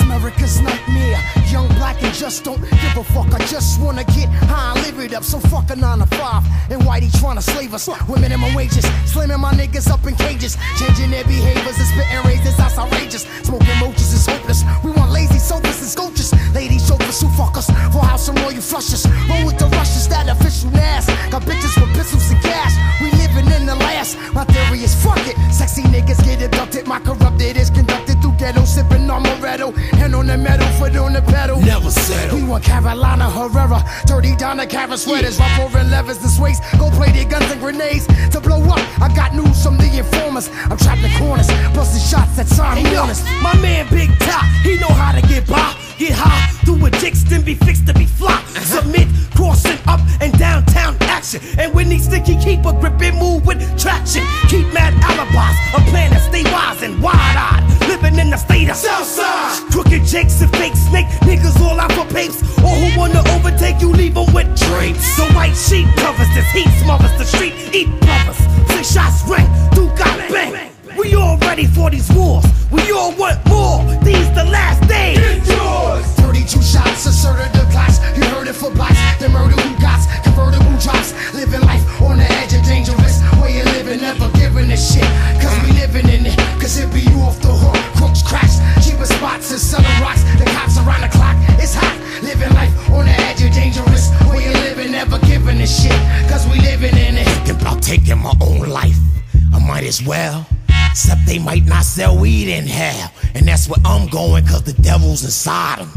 I'm 0.00 0.10
America's 0.10 0.60
nightmare. 0.60 1.20
Young, 1.50 1.68
black, 1.78 2.02
and 2.02 2.12
just 2.14 2.44
don't 2.44 2.60
give 2.60 2.96
a 2.96 3.04
fuck. 3.04 3.32
I 3.32 3.38
just 3.46 3.80
wanna 3.80 4.04
get 4.04 4.28
high 4.50 4.74
and 4.74 4.86
live 4.86 4.98
it 5.04 5.14
up. 5.14 5.24
So 5.24 5.38
fuck 5.38 5.70
a 5.70 5.76
nine 5.76 5.98
to 6.00 6.06
five. 6.06 6.44
And 6.70 6.82
Whitey 6.82 7.10
tryna 7.20 7.42
slave 7.42 7.72
us 7.74 7.88
with 7.88 8.20
minimum 8.20 8.54
wages. 8.54 8.84
Slamming 9.06 9.40
my 9.40 9.52
niggas 9.52 9.90
up 9.90 10.04
in 10.06 10.14
cages. 10.14 10.56
Changing 10.78 11.10
their 11.10 11.24
behaviors 11.24 11.78
and 11.78 11.88
spitting 11.88 12.22
razors. 12.24 12.56
That's 12.56 12.78
outrageous. 12.78 13.24
Smoking 13.42 13.80
roaches 13.80 14.12
is 14.12 14.26
hopeless. 14.26 14.62
We 14.84 14.90
want 14.90 15.10
lazy 15.12 15.38
sofas 15.38 15.80
and 15.80 15.90
sculptures. 15.90 16.32
Ladies, 16.54 16.86
chauffeurs 16.86 17.20
who 17.20 17.28
fuck 17.30 17.56
us. 17.56 17.66
For 17.92 18.02
house 18.04 18.28
and 18.28 18.38
royal 18.40 18.60
flushes. 18.60 19.06
Roll 19.28 19.46
with 19.46 19.58
the 19.58 19.68
rushes. 19.78 20.08
That 20.08 20.28
official 20.28 20.76
ass. 20.76 21.06
Got 21.30 21.42
bitches 21.42 21.80
with 21.80 21.94
pistols 21.96 22.30
and 22.30 22.40
cash. 22.42 22.74
We 23.00 23.10
living 23.12 23.50
in 23.52 23.66
the 23.66 23.76
last. 23.76 24.18
My 24.34 24.44
theory 24.44 24.84
is 24.84 24.94
fuck 24.94 25.20
it. 25.26 25.36
Sexy 25.52 25.82
niggas 25.82 26.22
get 26.24 26.42
abducted. 26.42 26.86
My 26.86 27.00
corrupted 27.00 27.56
is 27.56 27.70
conducted 27.70 28.17
ghetto. 28.38 28.64
Sipping 28.64 29.06
Amaretto. 29.08 29.74
Hand 29.98 30.14
on 30.14 30.26
the 30.26 30.38
metal, 30.38 30.66
foot 30.78 30.96
on 30.96 31.12
the 31.12 31.22
pedal. 31.22 31.60
Never 31.60 31.90
settle. 31.90 32.38
We 32.38 32.44
want 32.44 32.64
Carolina 32.64 33.28
Herrera. 33.30 33.82
Dirty 34.06 34.36
Donna 34.36 34.66
Cara 34.66 34.96
sweaters. 34.96 35.38
Rough 35.38 35.60
over 35.60 35.82
levers 35.84 36.22
and 36.22 36.30
sways. 36.30 36.60
Gold 36.78 36.94
plated 36.94 37.28
guns 37.28 37.50
and 37.50 37.60
grenades. 37.60 38.06
To 38.30 38.40
blow 38.40 38.62
up, 38.62 38.80
I 39.00 39.12
got 39.14 39.34
news 39.34 39.62
from 39.62 39.76
the 39.76 39.90
informers. 39.98 40.48
I'm 40.70 40.78
trapped 40.78 41.02
in 41.02 41.12
corners. 41.18 41.48
Busting 41.74 42.02
shots 42.02 42.36
that 42.36 42.48
time 42.56 42.78
hey. 42.78 42.94
My 43.42 43.54
man 43.60 43.86
Big 43.90 44.10
Top, 44.20 44.44
he 44.62 44.78
know 44.78 44.88
how 44.88 45.12
to 45.12 45.26
get 45.26 45.46
by. 45.46 45.87
Get 45.98 46.12
high, 46.14 46.54
do 46.64 46.78
a 46.86 46.90
dicks, 46.90 47.24
then 47.24 47.42
be 47.42 47.54
fixed 47.54 47.88
to 47.88 47.92
be 47.92 48.06
fly. 48.06 48.40
Submit, 48.62 49.08
crossing 49.34 49.78
up 49.88 49.98
and 50.20 50.32
downtown 50.38 50.96
action. 51.00 51.40
And 51.58 51.74
when 51.74 51.90
he 51.90 51.98
sticky, 51.98 52.38
keep 52.38 52.64
a 52.66 52.72
grip 52.72 53.02
and 53.02 53.18
move 53.18 53.44
with 53.44 53.58
traction. 53.76 54.22
Keep 54.46 54.72
mad 54.72 54.94
alibis, 55.02 55.58
a 55.74 55.80
plan 55.90 56.10
that 56.12 56.22
stay 56.22 56.44
wise 56.52 56.82
and 56.82 57.02
wide 57.02 57.34
eyed. 57.34 57.66
Living 57.88 58.16
in 58.16 58.30
the 58.30 58.36
state 58.36 58.70
of 58.70 58.76
Southside. 58.76 59.72
Crooked 59.72 60.04
jakes 60.04 60.40
and 60.40 60.52
fake 60.52 60.76
snake 60.76 61.06
niggas 61.26 61.60
all 61.60 61.80
out 61.80 61.90
for 61.90 62.06
papes. 62.14 62.42
Or 62.62 62.70
who 62.78 62.96
wanna 62.96 63.24
overtake 63.34 63.80
you, 63.80 63.90
leave 63.90 64.14
them 64.14 64.32
with 64.32 64.46
drapes. 64.54 65.16
The 65.16 65.26
white 65.34 65.56
sheet 65.58 65.88
covers 65.96 66.30
this 66.32 66.48
heat, 66.52 66.70
smothers 66.78 67.10
the 67.18 67.24
street, 67.24 67.54
eat 67.74 67.90
brothers. 68.06 68.38
Six 68.70 68.92
shots 68.94 69.26
ring, 69.26 69.50
two 69.74 69.88
got 69.98 70.14
bang. 70.30 70.77
We 70.98 71.14
all 71.14 71.38
ready 71.38 71.66
for 71.66 71.90
these 71.90 72.10
wars. 72.12 72.44
We 72.72 72.90
all 72.90 73.14
want 73.14 73.38
more. 73.46 73.86
These 74.02 74.28
the 74.34 74.42
last 74.50 74.82
days. 74.88 75.18
It's 75.22 75.46
yours. 75.46 76.04
32 76.18 76.60
shots, 76.60 77.06
asserted 77.06 77.52
the 77.54 77.64
class. 77.70 78.02
You 78.18 78.24
heard 78.34 78.48
it 78.48 78.54
for 78.54 78.70
blacks. 78.72 78.98
The 79.22 79.28
murder 79.28 79.54
who 79.54 79.80
got 79.80 80.02
convertible 80.24 80.76
drops. 80.82 81.14
Living 81.34 81.60
life 81.60 81.86
on 82.02 82.18
the 82.18 82.26
edge 82.42 82.52
of 82.52 82.64
dangerous. 82.66 83.22
Way 83.40 83.60
of 83.60 83.66
living, 83.78 84.00
never 84.00 84.28
giving 84.34 84.72
a 84.72 84.76
shit. 84.76 85.06
Cause 85.38 85.54
we 85.62 85.70
living 85.78 86.08
in 86.10 86.26
it. 86.26 86.36
Cause 86.58 86.76
it 86.78 86.92
be 86.92 87.00
you 87.00 87.22
off 87.22 87.38
the 87.40 87.54
hook. 87.54 87.78
Crooks 87.94 88.22
crash. 88.26 88.58
Cheapest 88.84 89.14
spots 89.14 89.52
and 89.52 89.60
selling 89.60 90.00
rocks. 90.02 90.26
The 90.34 90.50
cops 90.50 90.78
around 90.82 91.02
the 91.06 91.12
clock. 91.14 91.36
It's 91.62 91.74
hot. 91.78 91.94
Living 92.26 92.50
life 92.58 92.74
on 92.90 93.06
the 93.06 93.14
edge 93.22 93.40
of 93.40 93.54
dangerous. 93.54 94.10
Way 94.34 94.50
of 94.50 94.58
living, 94.66 94.90
never 94.90 95.18
giving 95.20 95.62
a 95.62 95.66
shit. 95.66 95.94
Cause 96.26 96.42
we 96.50 96.58
living 96.58 96.98
in 96.98 97.22
it. 97.22 97.26
Thinking 97.46 97.60
about 97.62 97.82
taking 97.82 98.18
my 98.18 98.34
own 98.40 98.66
life. 98.66 98.98
I 99.54 99.62
might 99.64 99.84
as 99.84 100.02
well. 100.02 100.44
Except 100.90 101.24
they 101.26 101.38
might 101.38 101.64
not 101.64 101.84
sell 101.84 102.18
weed 102.18 102.48
in 102.48 102.66
hell. 102.66 103.12
And 103.34 103.46
that's 103.46 103.68
where 103.68 103.78
I'm 103.84 104.08
going, 104.08 104.44
cause 104.46 104.62
the 104.62 104.74
devil's 104.82 105.24
inside 105.24 105.78
them. 105.78 105.90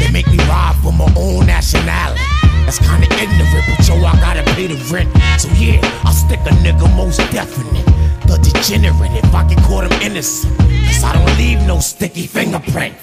They 0.00 0.10
make 0.10 0.26
me 0.28 0.38
rob 0.46 0.76
for 0.82 0.92
my 0.92 1.12
own 1.16 1.46
nationality. 1.46 2.22
That's 2.64 2.78
kinda 2.78 3.06
ignorant, 3.16 3.64
but 3.66 3.88
yo, 3.88 3.96
I 4.04 4.12
gotta 4.20 4.42
pay 4.54 4.66
the 4.66 4.76
rent. 4.92 5.08
So 5.40 5.48
yeah, 5.56 5.80
I'll 6.04 6.12
stick 6.12 6.40
a 6.40 6.52
nigga 6.60 6.84
most 6.96 7.18
definite. 7.32 7.86
The 8.26 8.36
degenerate, 8.44 9.24
if 9.24 9.34
I 9.34 9.42
can 9.48 9.62
call 9.64 9.80
them 9.80 9.92
innocent. 10.02 10.56
Cause 10.58 11.02
I 11.02 11.14
don't 11.14 11.38
leave 11.38 11.66
no 11.66 11.80
sticky 11.80 12.26
fingerprint. 12.26 12.94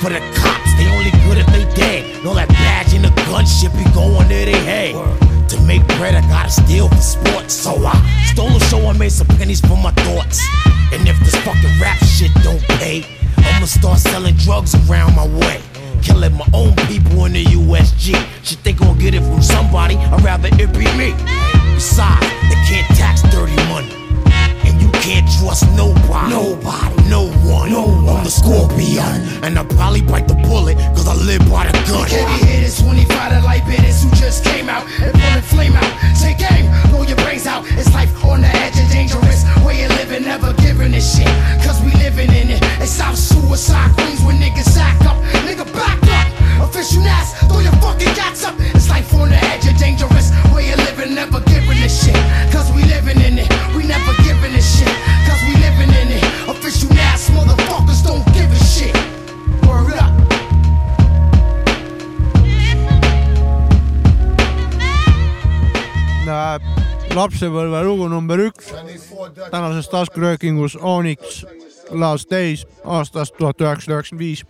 For 0.00 0.10
the 0.10 0.20
cops, 0.34 0.74
they 0.76 0.88
only 0.90 1.12
good 1.24 1.38
if 1.38 1.46
they 1.54 1.64
dead. 1.74 2.16
And 2.18 2.26
all 2.26 2.34
that 2.34 2.48
badge 2.48 2.92
and 2.92 3.04
the 3.04 3.13
gun 3.26 3.46
shit 3.46 3.72
be 3.72 3.84
going 3.92 4.28
to 4.28 4.34
their 4.34 4.64
head. 4.64 4.94
To 5.50 5.60
make 5.62 5.86
bread, 5.98 6.14
I 6.14 6.20
gotta 6.28 6.50
steal 6.50 6.88
for 6.88 6.96
sports. 6.96 7.54
So 7.54 7.70
I 7.84 7.94
stole 8.32 8.56
a 8.56 8.60
show 8.60 8.80
and 8.90 8.98
made 8.98 9.12
some 9.12 9.26
pennies 9.26 9.60
for 9.60 9.76
my 9.76 9.92
thoughts. 9.92 10.40
And 10.92 11.06
if 11.08 11.18
this 11.20 11.36
fucking 11.44 11.80
rap 11.80 11.98
shit 12.04 12.32
don't 12.42 12.62
pay, 12.78 13.04
I'ma 13.36 13.66
start 13.66 13.98
selling 13.98 14.34
drugs 14.36 14.74
around 14.88 15.14
my 15.16 15.26
way. 15.26 15.60
Killing 16.02 16.34
my 16.34 16.46
own 16.52 16.74
people 16.86 17.24
in 17.24 17.32
the 17.32 17.44
USG. 17.44 18.14
Shit, 18.42 18.62
they 18.62 18.72
gon' 18.72 18.98
get 18.98 19.14
it 19.14 19.22
from 19.22 19.42
somebody, 19.42 19.96
I'd 19.96 20.22
rather 20.22 20.48
it 20.52 20.72
be 20.72 20.86
me. 20.96 21.14
Besides, 21.74 22.26
they 22.48 22.58
can't 22.68 22.86
tax 22.96 23.22
dirty 23.22 23.56
money. 23.68 24.03
You 25.04 25.20
can't 25.20 25.28
trust 25.36 25.68
nobody. 25.76 26.32
Nobody. 26.32 27.10
No 27.10 27.28
one. 27.44 27.68
No 27.70 27.84
one. 27.84 28.16
I'm 28.16 28.24
the 28.24 28.30
scorpion. 28.30 29.04
And 29.44 29.58
I'll 29.58 29.68
probably 29.76 30.00
bite 30.00 30.26
the 30.26 30.34
bullet, 30.48 30.78
cause 30.96 31.06
I 31.06 31.12
live 31.12 31.44
by 31.50 31.68
the 31.68 31.76
gun. 31.84 32.08
Heavy 32.08 32.46
hitters, 32.46 32.80
25 32.80 33.04
to 33.12 33.44
light 33.44 33.66
bitters 33.66 34.02
who 34.02 34.08
just 34.16 34.44
came 34.44 34.70
out 34.70 34.88
and 35.04 35.12
pulling 35.12 35.42
flame 35.44 35.76
out. 35.76 35.92
Take 36.16 36.40
aim, 36.50 36.72
blow 36.88 37.02
your 37.02 37.20
brains 37.20 37.44
out. 37.44 37.66
It's 37.76 37.92
life 37.92 38.08
on 38.24 38.40
the 38.40 38.48
edge 38.48 38.80
of 38.80 38.88
dangerous. 38.88 39.44
Way 39.60 39.84
of 39.84 39.90
living, 40.00 40.24
never 40.24 40.54
giving 40.64 40.94
a 40.94 41.00
shit. 41.02 41.28
Cause 41.60 41.84
we 41.84 41.92
living 42.00 42.32
in 42.32 42.48
it. 42.56 42.64
It's 42.80 42.92
South 42.92 43.18
Suicide 43.18 43.92
Queens 44.00 44.24
when 44.24 44.40
niggas 44.40 44.72
sack 44.72 44.96
up. 45.04 45.20
Nigga, 45.44 45.68
back 45.74 46.00
up. 46.00 46.24
Official 46.64 46.93
lapsepõlve 67.24 67.80
lugu 67.86 68.08
number 68.12 68.40
üks 68.48 68.72
tänases 69.50 69.88
taskuröökingus 69.92 70.76
Onyx 70.80 71.44
Last 71.90 72.32
Days 72.32 72.64
aastast 72.84 73.36
tuhat 73.38 73.60
üheksasada 73.62 74.00
üheksakümmend 74.00 74.20
viis. 74.20 74.44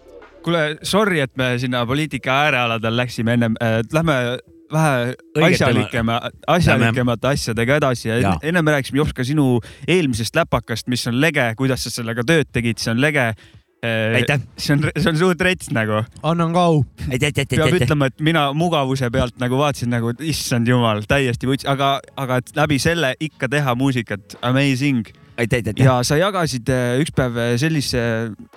kuule, 0.45 0.65
sorry, 0.83 1.21
et 1.25 1.37
me 1.37 1.55
sinna 1.59 1.85
poliitika 1.87 2.33
äärealadel 2.47 2.97
läksime 2.97 3.39
ennem 3.39 3.55
äh,, 3.63 3.79
lähme 3.93 4.39
vähe 4.73 5.15
asjalikema, 5.47 6.21
asjalikemate 6.47 7.29
asjadega 7.29 7.77
edasi 7.77 8.09
ja 8.09 8.19
Jaa. 8.19 8.39
enne 8.43 8.63
me 8.63 8.75
rääkisime 8.75 8.99
Jops 8.99 9.15
ka 9.15 9.25
sinu 9.25 9.61
eelmisest 9.89 10.37
läpakast, 10.37 10.89
mis 10.89 11.07
on 11.07 11.21
lege, 11.21 11.47
kuidas 11.57 11.85
sa 11.85 11.95
sellega 11.95 12.27
tööd 12.27 12.51
tegid, 12.53 12.83
see 12.83 12.91
on 12.95 13.01
lege. 13.01 13.33
Aitäh. 14.19 14.41
see 14.57 14.77
on, 14.77 14.87
see 14.97 15.11
on 15.11 15.19
suht 15.21 15.43
rets 15.45 15.71
nagu, 15.75 16.03
annan 16.23 16.55
ka 16.57 16.67
au. 16.71 16.85
peab 17.09 17.77
ütlema, 17.81 18.11
et 18.11 18.25
mina 18.25 18.47
mugavuse 18.57 19.11
pealt 19.15 19.37
nagu 19.43 19.59
vaatasin 19.61 19.93
nagu, 19.95 20.15
et 20.15 20.25
issand 20.33 20.69
jumal, 20.69 21.05
täiesti 21.09 21.51
võts, 21.51 21.69
aga, 21.69 21.99
aga 22.21 22.41
et 22.43 22.55
läbi 22.57 22.81
selle 22.83 23.15
ikka 23.23 23.51
teha 23.53 23.77
muusikat, 23.79 24.39
amazing. 24.43 25.11
Aitäh, 25.35 25.65
aitäh. 25.65 25.81
ja 25.83 25.97
sa 26.07 26.15
jagasid 26.15 26.69
äh, 26.71 27.01
üks 27.03 27.11
päev 27.15 27.41
sellise 27.59 28.05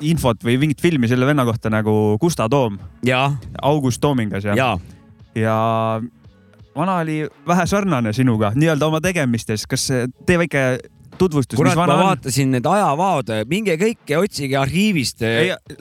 infot 0.06 0.44
või 0.46 0.60
mingit 0.62 0.84
filmi 0.84 1.10
selle 1.10 1.26
venna 1.26 1.42
kohta 1.48 1.72
nagu 1.74 2.20
Gustav 2.22 2.52
Toom, 2.54 2.78
ja, 3.08 3.32
August 3.66 4.04
Toomingas 4.04 4.46
ja, 4.46 4.54
ja 4.58 4.76
ja 5.38 5.56
vana 6.76 6.96
oli 6.96 7.28
vähe 7.48 7.66
sarnane 7.66 8.14
sinuga 8.14 8.52
nii-öelda 8.56 8.88
oma 8.88 9.02
tegemistes, 9.02 9.66
kas 9.70 9.90
äh, 9.92 10.06
tee 10.26 10.38
väike 10.42 10.64
tutvustus, 11.20 11.58
kurat, 11.58 11.78
ma 11.78 11.98
vaatasin 12.00 12.52
need 12.56 12.68
ajavaod, 12.68 13.32
minge 13.50 13.78
kõik 13.80 14.14
ja 14.14 14.20
otsige 14.24 14.58
arhiivist. 14.60 15.24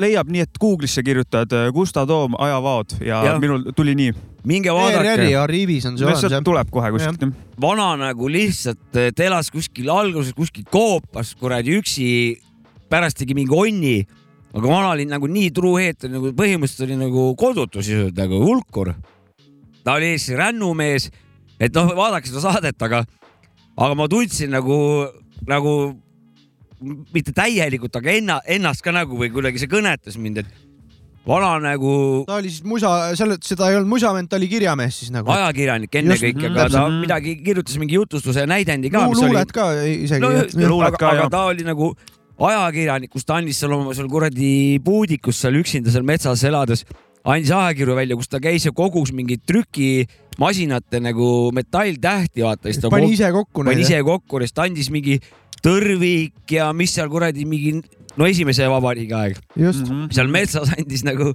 leiab 0.00 0.30
nii, 0.32 0.46
et 0.46 0.60
Google'isse 0.62 1.04
kirjutad 1.06 1.52
äh, 1.56 1.68
Gustav 1.74 2.08
Toom 2.10 2.36
ajavaod 2.38 2.98
ja, 3.00 3.22
ja 3.26 3.36
minul 3.42 3.70
tuli 3.76 3.94
nii. 3.98 4.14
minge 4.46 4.70
ERR-i 4.70 4.96
vaadake, 4.96 5.30
arhiivis 5.40 5.88
on 5.90 5.98
see 5.98 6.06
olemas 6.06 6.44
tuleb 6.46 6.70
kohe 6.72 6.92
kuskilt. 6.94 7.26
vana 7.60 7.88
nagu 8.00 8.30
lihtsalt 8.30 9.00
eh, 9.00 9.10
ta 9.14 9.26
elas 9.26 9.50
kuskil 9.54 9.90
alguses 9.92 10.36
kuskil 10.36 10.66
koopas 10.70 11.34
kuradi 11.38 11.76
üksi, 11.80 12.08
pärast 12.90 13.18
tegi 13.20 13.36
mingi 13.36 13.54
onni, 13.54 13.98
aga 14.56 14.70
vana 14.70 14.94
oli 14.94 15.06
nagu 15.10 15.28
nii 15.30 15.50
truuheet, 15.54 16.08
nagu 16.10 16.32
põhimõtteliselt 16.36 16.86
oli 16.88 16.98
nagu 17.00 17.28
kodutu 17.38 17.82
sisuliselt 17.82 18.18
nagu 18.18 18.40
hulkur. 18.44 18.94
ta 19.84 19.98
oli 19.98 20.14
Eesti 20.14 20.34
rännumees, 20.38 21.10
et 21.60 21.74
noh, 21.74 21.92
vaadake 21.96 22.30
seda 22.30 22.42
saadet, 22.48 22.80
aga, 22.82 23.04
aga 23.76 23.94
ma 23.98 24.08
tundsin 24.10 24.50
nagu, 24.54 24.78
nagu 25.50 25.72
mitte 27.14 27.32
täielikult, 27.36 27.96
aga 27.96 28.12
enna, 28.12 28.38
ennast 28.52 28.84
ka 28.84 28.92
nagu 28.92 29.16
või 29.16 29.30
kuidagi 29.32 29.62
see 29.62 29.70
kõnetas 29.70 30.18
mind, 30.20 30.42
et 30.42 30.66
vana 31.26 31.54
nagu 31.62 31.92
ta 32.28 32.36
oli 32.40 32.50
siis 32.52 32.64
musa, 32.68 32.90
selle, 33.18 33.38
seda 33.44 33.70
ei 33.70 33.78
olnud 33.78 33.90
musament, 33.90 34.28
ta 34.30 34.38
oli 34.38 34.48
kirjamees 34.50 35.00
siis 35.00 35.14
nagu. 35.14 35.30
ajakirjanik 35.34 35.96
ennekõike, 36.02 36.50
aga 36.52 36.68
ta 36.74 36.84
midagi 36.92 37.38
kirjutas 37.40 37.78
mingi 37.82 37.98
jutustuse 37.98 38.44
ja 38.44 38.50
näidendi 38.50 38.92
ka. 38.92 39.06
luulet 39.08 39.54
ka 39.54 39.70
isegi 39.82 40.22
no 40.22 40.30
luulet 40.68 40.92
aga, 40.92 41.00
ka, 41.00 41.14
jah. 41.22 41.32
ta 41.32 41.46
oli 41.50 41.66
nagu 41.66 41.90
ajakirjanik, 42.36 43.10
kus 43.10 43.26
ta 43.26 43.40
andis 43.40 43.58
seal 43.62 43.74
oma 43.78 43.96
seal 43.96 44.10
kuradi 44.12 44.52
puudikus 44.84 45.40
seal 45.42 45.58
üksinda 45.62 45.94
seal 45.94 46.06
metsas 46.06 46.44
elades, 46.46 46.84
andis 47.24 47.50
ajakirju 47.56 47.98
välja, 47.98 48.20
kus 48.20 48.30
ta 48.30 48.42
käis 48.42 48.68
ja 48.68 48.74
kogus 48.76 49.14
mingeid 49.16 49.42
trükimasinate 50.36 51.00
nagu 51.00 51.50
metalltähti, 51.52 52.42
vaata. 52.44 52.90
pani 52.90 53.12
ise 53.12 53.30
kokku 53.32 53.64
pani 53.64 53.82
ise 53.82 54.02
kokku 54.04 54.40
ta 54.54 54.62
andis 54.62 54.90
mingi 54.90 55.20
tõrvik 55.64 56.50
ja 56.50 56.72
mis 56.72 56.92
seal 56.94 57.08
kuradi 57.08 57.44
mingi, 57.46 57.82
no 58.16 58.26
esimese 58.26 58.68
vabariigi 58.68 59.14
aeg, 59.14 59.36
just, 59.56 59.86
Mhm. 59.88 60.10
seal 60.12 60.28
metsas 60.28 60.70
andis 60.76 61.04
nagu 61.04 61.34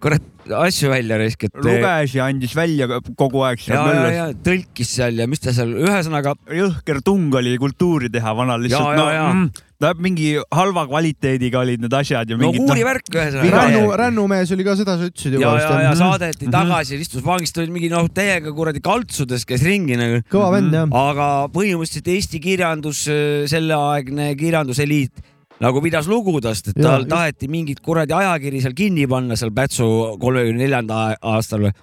kurat 0.00 0.22
asju 0.46 0.90
välja 0.90 1.18
risk, 1.18 1.44
et. 1.44 1.54
luges 1.54 2.14
ja 2.14 2.26
andis 2.26 2.54
välja 2.54 2.86
kogu 3.16 3.42
aeg 3.42 3.58
seal 3.58 3.82
möllas. 3.82 4.36
tõlkis 4.44 4.86
seal 4.86 5.18
ja 5.18 5.26
mis 5.26 5.40
ta 5.40 5.52
seal, 5.52 5.72
ühesõnaga 5.74 6.36
jõhker 6.46 7.02
tung 7.02 7.34
oli 7.34 7.56
kultuuri 7.58 8.10
teha 8.10 8.34
vanal 8.36 8.60
lihtsalt. 8.60 8.96
Ja, 8.96 9.04
ja, 9.04 9.12
ja. 9.12 9.32
no 9.32 9.34
mm, 9.34 9.50
ta 9.82 9.92
mingi 10.00 10.34
halva 10.54 10.86
kvaliteediga 10.88 11.60
olid 11.60 11.82
need 11.84 11.94
asjad 11.96 12.30
ja 12.30 12.36
no 12.36 12.46
mingid. 12.46 12.64
kuurivärk 12.64 13.10
ühesõnaga. 13.12 13.52
Rännu, 13.56 13.92
rännumees 14.00 14.52
oli 14.56 14.66
ka 14.66 14.76
seda, 14.78 14.96
sa 14.96 15.08
ütlesid 15.10 15.36
ja, 15.36 15.40
juba 15.42 15.54
ja, 15.60 15.70
ja 15.84 15.92
vist. 15.92 16.02
saadeti 16.02 16.50
tagasi, 16.52 17.00
istus 17.04 17.24
vangis, 17.26 17.52
ta 17.52 17.62
oli 17.64 17.74
mingi 17.74 17.90
noh, 17.92 18.08
täiega 18.12 18.52
kuradi 18.56 18.82
kaltsudes 18.84 19.44
käis 19.48 19.64
ringi 19.66 19.98
nagu. 20.00 20.22
kõva 20.32 20.50
vend 20.56 20.76
jah. 20.76 20.92
aga 21.02 21.30
põhimõtteliselt 21.52 22.12
Eesti 22.16 22.40
kirjandus, 22.42 23.04
selleaegne 23.52 24.30
kirjanduseliit 24.40 25.24
nagu 25.62 25.80
pidas 25.84 26.08
lugu 26.08 26.38
tast, 26.44 26.70
et 26.72 26.78
tal 26.80 27.06
taheti 27.08 27.48
mingit 27.48 27.80
kuradi 27.84 28.16
ajakiri 28.16 28.60
seal 28.64 28.76
kinni 28.76 29.06
panna 29.08 29.36
seal 29.40 29.52
Pätsu 29.56 29.88
kolmekümne 30.20 30.64
neljanda 30.64 31.08
aastal 31.24 31.68
või. 31.68 31.74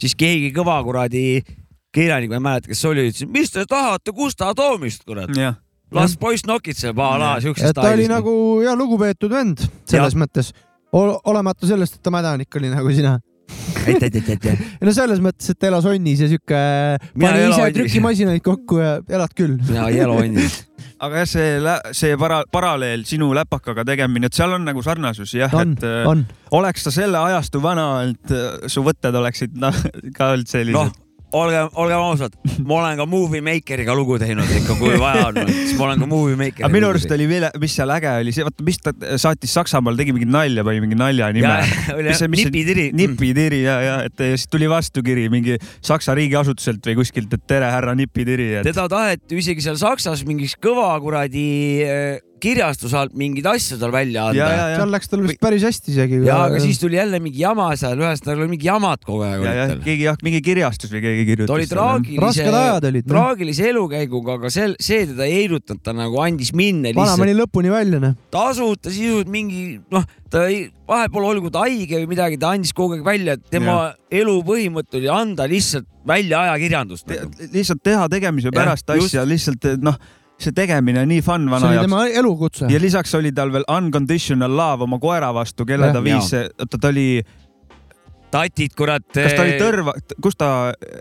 siis 0.00 0.16
keegi 0.18 0.52
kõva 0.56 0.78
kuradi 0.84 1.42
kirjanik, 1.92 2.32
ma 2.32 2.40
ei 2.40 2.46
mäleta, 2.48 2.72
kes 2.72 2.80
see 2.80 2.90
oli, 2.90 3.06
ütles, 3.10 3.28
mis 3.28 3.52
te 3.52 3.64
tahate 3.68 4.14
Gustav 4.16 4.54
Toomist, 4.56 5.04
kurat. 5.08 5.32
Las 5.96 6.16
poiss 6.20 6.46
nokitseb 6.48 6.98
a 6.98 7.10
la 7.20 7.32
siukses 7.42 7.70
et 7.72 7.78
ta 7.78 7.90
oli 7.92 8.08
nagu 8.10 8.34
ja 8.64 8.76
lugupeetud 8.78 9.32
vend 9.32 9.64
selles 9.88 10.16
mõttes, 10.18 10.52
olemata 10.92 11.68
sellest, 11.68 11.98
et 11.98 12.04
ta 12.04 12.12
mädanik 12.12 12.60
oli 12.60 12.72
nagu 12.72 12.92
sina. 12.92 13.18
aitäh, 13.86 14.08
aitäh, 14.08 14.28
aitäh. 14.30 14.60
ei 14.80 14.86
no 14.86 14.92
selles 14.94 15.20
mõttes, 15.24 15.50
et 15.52 15.64
elas 15.68 15.86
onnis 15.88 16.22
ja 16.22 16.28
sihuke, 16.30 16.58
Mina 17.14 17.28
pani 17.28 17.46
ise 17.48 17.62
onnis. 17.62 17.76
trükimasinaid 17.78 18.44
kokku 18.44 18.78
ja 18.80 18.92
elad 19.08 19.34
küll. 19.36 19.58
mina 19.68 19.88
ei 19.90 20.00
ela 20.04 20.16
onni. 20.20 20.46
aga 21.04 21.22
jah, 21.22 21.28
see, 21.28 21.76
see 21.98 22.16
para, 22.20 22.42
paralleel 22.52 23.04
sinu 23.08 23.32
läpakaga 23.36 23.84
tegemine, 23.88 24.30
et 24.30 24.38
seal 24.38 24.54
on 24.56 24.64
nagu 24.68 24.84
sarnasus 24.84 25.34
jah, 25.36 25.52
et, 25.62 25.84
äh, 25.84 26.02
on. 26.08 26.24
oleks 26.54 26.86
ta 26.86 26.94
selle 26.94 27.20
ajastu 27.20 27.62
vana, 27.62 27.88
et 28.08 28.34
äh, 28.36 28.68
su 28.72 28.84
võtted 28.86 29.16
oleksid 29.22 29.56
noh, 29.60 29.84
ka 30.16 30.32
olnud 30.36 30.48
sellised 30.48 30.78
noh 30.78 30.92
no., 30.92 31.01
olgem, 31.36 31.68
olgem 31.80 32.02
ausad, 32.02 32.34
ma 32.66 32.78
olen 32.78 33.00
ka 33.00 33.06
Movie 33.08 33.42
Makeriga 33.44 33.94
lugu 33.96 34.18
teinud 34.20 34.50
ikka, 34.58 34.76
kui 34.80 34.96
vaja 35.00 35.28
on, 35.30 35.40
siis 35.48 35.74
ma 35.78 35.88
olen 35.88 36.02
ka 36.04 36.08
Movie 36.10 36.38
Makeriga. 36.40 36.70
minu 36.72 36.88
arust 36.92 37.12
oli 37.14 37.28
veel, 37.30 37.48
mis 37.62 37.76
seal 37.78 37.92
äge 37.94 38.12
oli, 38.22 38.34
see, 38.36 38.46
vaata, 38.46 38.66
mis 38.66 38.80
ta 38.82 38.94
saatis 39.20 39.54
Saksamaale, 39.58 40.00
tegi 40.00 40.14
mingit 40.16 40.32
nalja, 40.32 40.64
pani 40.66 40.82
mingi 40.84 40.98
nalja 40.98 41.30
nime 41.34 41.54
nipitiri. 42.36 42.90
nipitiri 42.96 43.62
ja, 43.64 43.78
ja 43.86 43.94
et 44.08 44.20
ja 44.20 44.34
siis 44.36 44.48
tuli 44.52 44.68
vastukiri 44.70 45.28
mingi 45.32 45.58
Saksa 45.84 46.16
riigiasutuselt 46.18 46.84
või 46.90 46.98
kuskilt, 47.02 47.32
et 47.36 47.46
tere, 47.48 47.70
härra 47.72 47.96
nipitiri, 47.98 48.52
et 48.60 48.68
teda 48.68 48.88
taheti 48.92 49.40
isegi 49.42 49.64
seal 49.64 49.80
Saksas 49.80 50.26
mingiks 50.28 50.58
kõva 50.62 50.92
kuradi 51.02 51.48
kirjastuse 52.42 52.98
alt 52.98 53.14
mingeid 53.18 53.46
asju 53.52 53.78
tal 53.80 53.92
välja 53.94 54.26
anda 54.30 54.38
ja, 54.38 54.48
ja, 54.48 54.56
ja, 54.56 54.62
ja. 54.62 54.70
ja 54.72 54.80
seal 54.80 54.94
läks 54.94 55.10
tal 55.12 55.22
vist 55.24 55.40
päris 55.42 55.66
hästi 55.66 55.92
isegi. 55.94 56.20
ja 56.26 56.38
aga 56.48 56.60
siis 56.62 56.80
tuli 56.82 56.98
jälle 56.98 57.20
mingi 57.22 57.42
jama 57.42 57.68
seal, 57.78 58.00
ühesõnaga 58.02 58.44
oli 58.44 58.52
mingi 58.56 58.68
jamad 58.68 59.02
kogu 59.06 59.24
aeg 59.26 59.46
ja, 59.46 59.54
ja 59.58 59.66
keegi 59.82 60.06
jah, 60.08 60.18
mingi 60.26 60.42
kirjastus 60.44 60.92
või 60.94 61.04
keegi 61.06 61.26
kirjutas. 61.30 61.50
ta 61.52 61.58
oli 61.58 61.68
traagilise 61.70 62.48
noh. 62.48 63.02
traagilise 63.12 63.68
elukäiguga, 63.72 64.38
aga 64.40 64.52
sel, 64.54 64.76
see 64.82 65.06
teda 65.12 65.28
ei 65.28 65.42
heidutanud, 65.42 65.82
ta 65.84 65.94
nagu 65.96 66.20
andis 66.24 66.52
minna 66.56 66.94
vana 66.96 67.16
pani 67.20 67.36
lõpuni 67.38 67.72
välja, 67.72 68.02
noh. 68.02 68.16
tasuta 68.34 68.92
sisult 68.92 69.30
mingi 69.32 69.78
noh, 69.92 70.06
ta 70.32 70.46
ei, 70.50 70.66
vahepeal 70.88 71.28
olgu 71.32 71.52
ta 71.52 71.66
haige 71.66 72.02
või 72.02 72.10
midagi, 72.14 72.40
ta 72.40 72.52
andis 72.56 72.74
kogu 72.76 72.98
aeg 72.98 73.06
välja, 73.06 73.36
et 73.38 73.46
tema 73.52 73.78
ja. 73.78 73.92
elu 74.22 74.38
põhimõte 74.46 75.00
oli 75.00 75.10
anda 75.12 75.46
lihtsalt 75.50 75.88
välja 76.08 76.42
ajakirjandust 76.48 77.06
Te, 77.06 77.20
nagu.. 77.22 77.52
lihtsalt 77.52 77.82
teha 77.84 78.08
tegemise 78.10 78.52
pärast 78.54 78.90
just. 78.96 79.12
asja, 79.12 79.24
lihtsalt 79.28 79.68
noh, 79.84 79.98
see 80.42 80.56
tegemine 80.56 81.02
on 81.04 81.08
nii 81.12 81.22
fun 81.22 81.46
see 81.46 81.54
vana 81.54 81.68
oli 81.68 81.78
jaoks. 81.78 81.88
tema 81.90 82.06
elukutse. 82.22 82.66
ja 82.72 82.80
lisaks 82.82 83.14
oli 83.18 83.32
tal 83.32 83.52
veel 83.54 83.64
unconditional 83.76 84.56
love 84.56 84.86
oma 84.88 84.98
koera 85.02 85.32
vastu, 85.34 85.66
kelle 85.68 85.90
Jah. 85.90 85.96
ta 85.96 86.04
viis, 86.04 86.32
oota 86.58 86.78
ta 86.78 86.90
oli, 86.92 87.22
tatid, 88.32 88.72
kurat. 88.78 89.04
kas 89.12 89.34
ta 89.36 89.42
oli 89.44 89.56
Tõrva, 89.60 89.92
kus 90.24 90.36
ta 90.40 90.48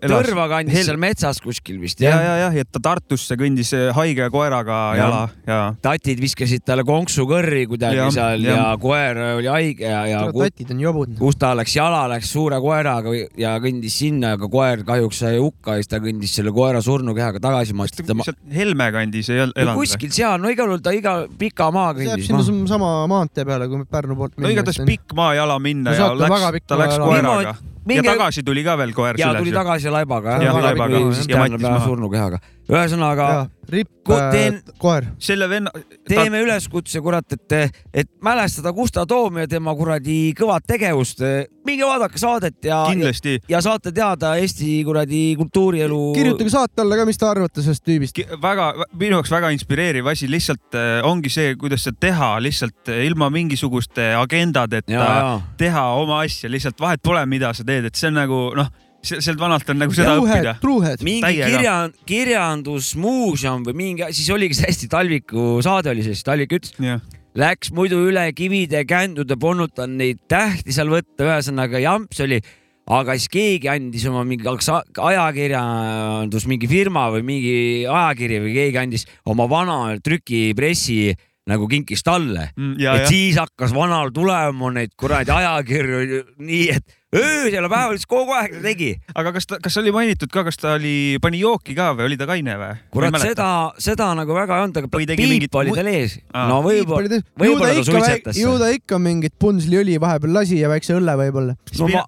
elas? 0.02 0.26
Tõrva 0.28 0.48
kandis 0.52 0.76
Hel- 0.78 0.88
seal 0.92 1.00
metsas 1.02 1.40
kuskil 1.44 1.80
vist 1.82 2.02
ja, 2.04 2.12
jah 2.12 2.24
ja, 2.28 2.34
jah, 2.46 2.58
et 2.66 2.70
ta 2.72 2.82
Tartusse 2.84 3.38
kõndis 3.40 3.72
eh, 3.78 3.90
haige 3.96 4.28
koeraga 4.34 4.80
Ja. 4.92 4.98
jala 5.06 5.22
ja 5.48 5.60
tatid 5.82 6.20
viskasid 6.22 6.64
talle 6.68 6.84
konksu 6.88 7.24
kõrri 7.30 7.64
kuidagi 7.72 8.00
Jah, 8.02 8.12
seal 8.14 8.44
ja, 8.46 8.56
ja 8.60 8.66
koer 8.82 9.18
oli 9.38 9.48
haige 9.52 9.88
ja, 9.88 10.02
ja 10.10 10.22
tatid 10.36 10.72
on 10.76 10.80
jobud. 10.84 11.14
kus 11.20 11.40
ta 11.40 11.54
läks 11.58 11.76
jala, 11.78 12.04
läks 12.12 12.32
suure 12.36 12.60
koeraga 12.64 13.14
ja 13.40 13.56
kõndis 13.64 13.96
sinna, 14.02 14.34
aga 14.38 14.50
koer 14.52 14.84
kahjuks 14.88 15.22
sai 15.24 15.38
hukka 15.40 15.78
ja 15.78 15.84
siis 15.86 15.92
ta 15.94 16.02
kõndis 16.04 16.36
selle 16.36 16.52
koera 16.56 16.82
surnukehaga 16.84 17.40
tagasi, 17.44 17.74
ma 17.78 17.88
et 17.88 18.02
ta 18.04 18.18
sealt 18.26 18.40
Helme 18.52 18.90
kandis 18.92 19.30
ei 19.32 19.40
elanud 19.46 19.72
või? 19.72 19.86
kuskil 19.86 20.12
seal, 20.16 20.38
no 20.44 20.52
igal 20.52 20.68
juhul 20.72 20.84
ta 20.84 20.92
iga 20.96 21.16
pika 21.40 21.70
maa 21.72 21.94
see 21.96 22.10
jääb 22.10 22.20
kõndis 22.28 22.28
sinna 22.52 22.60
maha. 22.60 22.68
sama 22.76 22.92
maantee 23.12 23.46
peale, 23.48 23.68
kui 23.72 23.86
Pärnu 23.92 24.16
poolt 24.20 24.36
no 24.42 24.52
igatahes 24.52 24.82
pikk 24.88 25.16
maa 25.18 25.32
jala 25.38 25.58
minna 25.64 25.92
No 25.92 25.98
ja 25.98 26.12
läks, 26.18 26.66
ta 26.68 26.78
läks 26.80 26.98
koeraga 27.00 27.21
ja 27.24 27.56
minge 27.86 28.04
tagasi 28.06 28.44
tuli 28.46 28.64
ka 28.64 28.78
veel 28.78 28.94
koer 28.94 29.20
ja 29.20 29.34
tuli 29.38 29.52
tagasi 29.56 29.90
laibaga 29.94 30.38
Jah, 30.42 30.50
jah, 30.52 30.62
laibaga, 30.70 31.00
ja 31.00 31.40
mattis 31.46 31.64
maha. 31.66 31.86
surnukehaga. 31.86 32.40
ühesõnaga 32.72 33.28
ripp 33.72 34.10
äh, 34.12 34.32
teen- 34.32 34.60
koer. 34.82 35.06
selle 35.20 35.48
venna, 35.50 35.72
teeme 36.08 36.42
üleskutse, 36.44 37.00
kurat, 37.04 37.26
et, 37.36 37.76
et 37.94 38.10
mälestada 38.24 38.72
Gustav 38.76 39.06
Toomi 39.08 39.46
ja 39.46 39.48
tema 39.48 39.74
kuradi 39.76 40.34
kõvat 40.38 40.66
tegevust. 40.68 41.22
minge 41.66 41.86
vaadake 41.86 42.18
saadet 42.18 42.58
ja, 42.66 42.82
ja, 42.82 42.90
kindlasti 42.90 43.38
ja 43.50 43.62
saate 43.62 43.92
teada 43.96 44.34
Eesti 44.42 44.84
kuradi 44.84 45.36
kultuurielu. 45.38 46.00
kirjutage 46.16 46.50
saate 46.50 46.82
alla 46.82 46.98
ka, 47.00 47.06
mis 47.06 47.18
te 47.22 47.26
arvate 47.30 47.62
sellest 47.62 47.84
tüübist. 47.86 48.18
Väga, 48.42 48.74
minu 48.94 49.20
jaoks 49.20 49.32
väga 49.32 49.52
inspireeriv 49.56 50.08
asi 50.12 50.28
lihtsalt 50.32 50.76
äh, 50.76 51.00
ongi 51.08 51.30
see, 51.30 51.56
kuidas 51.56 51.84
seda 51.88 51.98
teha 52.08 52.32
lihtsalt 52.44 52.90
äh, 52.92 53.06
ilma 53.08 53.30
mingisuguste 53.30 54.12
agendadeta 54.18 54.92
ja, 54.92 55.06
ja 55.06 55.42
teha 55.58 55.86
oma 56.02 56.22
asja, 56.26 56.50
lihtsalt 56.52 56.80
vahet 56.82 57.02
pole, 57.04 57.24
mida 57.26 57.54
sa 57.54 57.64
teed, 57.64 57.71
et 57.80 57.98
see 57.98 58.12
on 58.12 58.20
nagu 58.20 58.42
noh, 58.58 58.70
sealt 59.02 59.40
vanalt 59.42 59.70
on 59.74 59.82
nagu 59.82 59.96
seda 59.96 60.18
õppida. 60.20 60.56
truuhead. 60.62 61.02
mingi 61.06 61.40
kirja, 61.40 61.76
kirjandusmuuseum 62.10 63.66
või 63.68 63.78
mingi, 63.86 64.12
siis 64.16 64.30
oligi 64.34 64.58
see 64.58 64.70
hästi 64.70 64.92
Talviku 64.92 65.58
saade 65.66 65.92
oli 65.94 66.06
see, 66.06 66.16
siis 66.18 66.28
Talvik 66.28 66.56
ütles, 66.60 66.76
jah, 66.82 67.02
läks 67.38 67.72
muidu 67.76 68.02
üle 68.10 68.28
kivide, 68.38 68.84
kändude, 68.88 69.38
polnud 69.40 69.78
neid 69.90 70.22
tähti 70.32 70.76
seal 70.76 70.92
võtta, 70.92 71.26
ühesõnaga 71.26 71.82
jamps 71.82 72.22
oli, 72.26 72.42
aga 72.92 73.16
siis 73.18 73.32
keegi 73.32 73.72
andis 73.72 74.06
oma 74.10 74.24
mingi 74.28 74.48
ajakirjandus, 74.52 76.48
mingi 76.50 76.70
firma 76.70 77.08
või 77.14 77.26
mingi 77.26 77.58
ajakiri 77.88 78.42
või 78.46 78.56
keegi 78.58 78.82
andis 78.82 79.08
oma 79.32 79.48
vana 79.50 79.98
trükipressi 80.04 81.14
nagu 81.50 81.66
kinkis 81.70 82.04
talle. 82.06 82.52
Mm, 82.54 82.76
et 82.78 82.84
ja 82.86 83.08
siis 83.10 83.38
hakkas 83.40 83.74
vanal 83.74 84.12
tulema 84.14 84.70
neid 84.76 84.94
kuradi 85.00 85.34
ajakirju 85.34 86.26
nii, 86.38 86.66
et 86.76 87.01
öösel 87.16 87.58
ja 87.58 87.70
päeval 87.72 87.98
siis 88.00 88.08
kogu 88.10 88.34
aeg 88.38 88.56
ta 88.56 88.62
tegi. 88.64 88.92
aga 89.16 89.34
kas 89.36 89.48
ta, 89.50 89.60
kas 89.64 89.78
oli 89.82 89.92
mainitud 89.96 90.32
ka, 90.32 90.46
kas 90.48 90.60
ta 90.62 90.76
oli, 90.78 91.18
pani 91.24 91.42
jooki 91.42 91.76
ka 91.78 91.92
või 91.98 92.08
oli 92.10 92.18
ta 92.20 92.28
kaine 92.30 92.56
või? 92.62 92.80
kurat, 92.96 93.20
seda, 93.24 93.50
seda 93.82 94.12
nagu 94.18 94.36
väga 94.38 94.58
ei 94.58 94.66
olnud, 94.68 94.82
aga 94.82 95.04
tegi 95.12 95.28
mingit 95.28 95.52
piip 95.52 95.60
oli 95.64 95.76
tal 95.76 95.92
ees. 95.92 96.18
Aa. 96.32 96.48
no 96.52 96.62
võib-olla, 96.66 97.22
võib-olla 97.44 97.76
ta 97.76 97.86
suitsetas 97.92 98.42
ju 98.42 98.56
ta 98.62 98.72
ikka 98.76 99.00
mingit 99.04 99.36
pundsliõli 99.42 100.00
vahepeal 100.02 100.40
lasi 100.40 100.62
ja 100.62 100.72
väikse 100.72 100.96
õlle 101.00 101.18
võib-olla. 101.26 101.58
no 101.80 101.92
ma, 101.92 102.06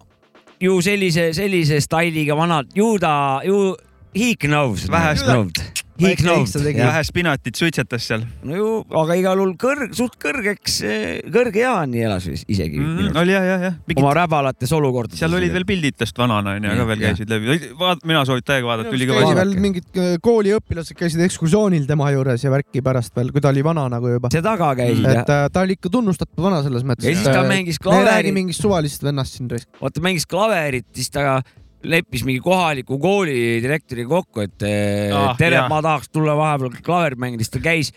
ju 0.63 0.79
sellise, 0.85 1.31
sellise 1.35 1.81
stailiga 1.83 2.37
vanad, 2.39 2.71
ju 2.77 2.93
ta, 3.01 3.15
ju 3.43 3.73
he 4.15 4.35
knows. 4.47 4.87
Vähe 4.91 5.17
knows 5.25 5.82
Tegi.. 5.99 6.79
vähe 6.79 7.01
spinatit 7.05 7.57
suitsetas 7.59 8.07
seal 8.09 8.23
no 8.47 8.55
ju, 8.57 8.69
aga 9.03 9.17
igal 9.19 9.39
juhul 9.39 9.53
kõrg, 9.61 9.93
suht 9.97 10.15
kõrgeks, 10.21 10.79
kõrge 11.33 11.61
eani 11.61 12.01
elas 12.07 12.25
vist 12.29 12.49
isegi 12.49 12.79
mm,. 12.79 12.95
mm,. 12.97 13.19
oli 13.21 13.35
jah, 13.35 13.45
jah, 13.45 13.65
jah. 13.67 13.77
oma 14.01 14.13
räbalates 14.17 14.73
olukordades. 14.73 15.21
seal 15.21 15.37
olid 15.37 15.53
veel 15.53 15.67
pildid 15.69 15.97
tast 16.01 16.17
vanana 16.17 16.55
onju, 16.57 16.71
ka 16.71 16.79
Jah, 16.79 16.89
veel 16.89 17.03
käisid 17.05 17.33
läbi. 17.33 17.59
vaat, 17.79 18.03
mina 18.09 18.23
soovitan 18.27 18.49
täiega 18.53 18.69
vaadata, 18.71 18.93
ülikõva 18.97 19.23
asi. 19.27 19.37
veel 19.39 19.55
mingid 19.67 20.01
äh, 20.01 20.13
kooliõpilased 20.25 20.97
käisid 20.97 21.23
ekskursioonil 21.27 21.87
tema 21.89 22.09
juures 22.15 22.45
ja 22.45 22.53
värki 22.53 22.83
pärast 22.85 23.13
veel, 23.17 23.33
kui 23.35 23.43
ta 23.43 23.53
oli 23.53 23.65
vana 23.65 23.85
nagu 23.93 24.15
juba. 24.15 24.33
see 24.33 24.43
taga 24.45 24.73
käisid 24.79 25.05
et 25.05 25.21
jah. 25.21 25.43
äh, 25.45 25.49
ta 25.53 25.65
oli 25.67 25.77
ikka 25.77 25.93
tunnustatud 25.93 26.45
vana 26.45 26.63
selles 26.65 26.85
mõttes. 26.87 27.09
ja 27.09 27.17
siis 27.17 27.29
ta 27.29 27.45
mängis 27.45 27.81
me 27.83 27.91
ei 27.91 27.99
räägi 27.99 28.13
klaverit, 28.13 28.37
mingist 28.39 28.65
suvalisest 28.65 29.05
vennast 29.05 29.37
siin 29.37 29.51
vaata 29.53 30.03
mängis 30.03 30.25
klaverit, 30.29 30.89
siis 30.97 31.13
ta 31.13 31.41
leppis 31.83 32.23
mingi 32.27 32.41
kohaliku 32.43 32.97
kooli 33.01 33.61
direktoriga 33.63 34.09
kokku, 34.09 34.43
et 34.45 34.65
Ah, 34.65 35.31
ah, 35.31 35.37
tere 35.39 35.63
ma 35.69 35.81
tahaks 35.83 36.11
tulla 36.13 36.35
vahepeal 36.37 36.77
klaverit 36.83 37.19
mängida, 37.21 37.43
siis 37.45 37.53
ta 37.53 37.61
käis, 37.63 37.91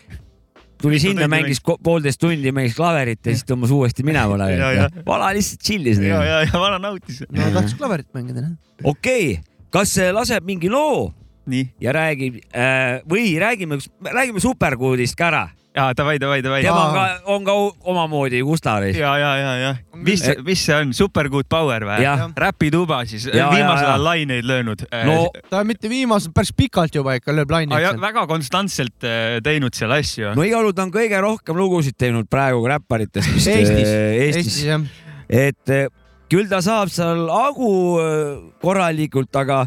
tuli 0.81 0.99
sinna, 1.01 1.27
mängis 1.31 1.61
poolteist 1.63 2.21
tundi, 2.21 2.51
mängis 2.55 2.75
klaverit 2.77 3.21
ja 3.25 3.35
siis 3.35 3.47
tõmbas 3.47 3.73
uuesti 3.73 4.05
minema 4.07 4.37
Ja, 4.57 4.71
ja.. 4.75 4.89
vana 5.05 5.31
lihtsalt 5.35 5.63
chill'is. 5.63 6.01
ja, 6.03 6.23
ja, 6.23 6.41
ja 6.45 6.59
vana 6.59 6.79
nautis. 6.81 7.23
no 7.29 7.51
tahaks 7.53 7.77
klaverit 7.79 8.09
mängida, 8.17 8.43
noh. 8.45 8.57
okei, 8.91 9.39
kas 9.73 9.95
see 9.97 10.11
laseb 10.15 10.45
mingi 10.47 10.69
loo 10.71 11.07
nii, 11.47 11.69
ja 11.81 11.93
räägib 11.95 12.41
äh, 12.51 12.99
või 13.09 13.37
räägime, 13.39 13.79
räägime 14.03 14.43
Supergoodist 14.43 15.15
ka 15.17 15.31
ära. 15.31 15.45
Ja 15.77 15.87
davai, 15.97 16.17
davai, 16.21 16.39
davai. 16.41 16.61
tema 16.65 16.83
on 16.87 16.95
ka, 16.95 17.05
on 17.35 17.45
ka 17.47 17.55
omamoodi 17.93 18.41
Gustav. 18.45 18.85
ja, 18.89 19.13
ja, 19.21 19.31
ja, 19.37 19.51
ja 19.61 19.73
mis 19.93 20.23
mis 20.45 20.63
see 20.65 20.75
on, 20.75 20.93
Super 20.97 21.29
Good 21.33 21.49
Power 21.49 21.85
või 21.87 22.07
räpituba 22.37 23.03
siis, 23.09 23.27
viimasel 23.29 23.61
ja, 23.61 23.67
ja. 23.69 23.75
ajal 23.93 24.07
laineid 24.09 24.47
löönud. 24.49 24.87
no 25.09 25.19
ta 25.51 25.61
on 25.61 25.69
mitte 25.69 25.91
viimasel, 25.91 26.33
päris 26.35 26.53
pikalt 26.57 26.95
juba 26.97 27.17
ikka 27.19 27.35
lööb 27.35 27.53
laine 27.53 27.77
Ah,. 27.77 27.93
väga 28.01 28.25
konstantselt 28.29 29.05
äh, 29.05 29.37
teinud 29.45 29.75
seal 29.77 29.93
asju. 29.95 30.33
no 30.35 30.45
igal 30.47 30.65
juhul 30.65 30.75
ta 30.75 30.87
on 30.87 30.93
kõige 30.95 31.21
rohkem 31.21 31.59
lugusid 31.59 31.97
teinud 31.99 32.29
praegu 32.31 32.65
räpparitest 32.67 33.35
vist 33.35 33.53
Eestis. 33.53 33.87
äh, 33.87 34.19
Eestis, 34.25 34.45
Eestis 34.47 34.65
jah. 34.65 34.89
et 35.29 35.93
küll 36.31 36.49
ta 36.51 36.59
saab 36.63 36.91
seal 36.93 37.27
hagu 37.31 37.71
eh, 38.01 38.33
korralikult, 38.63 39.31
aga, 39.39 39.63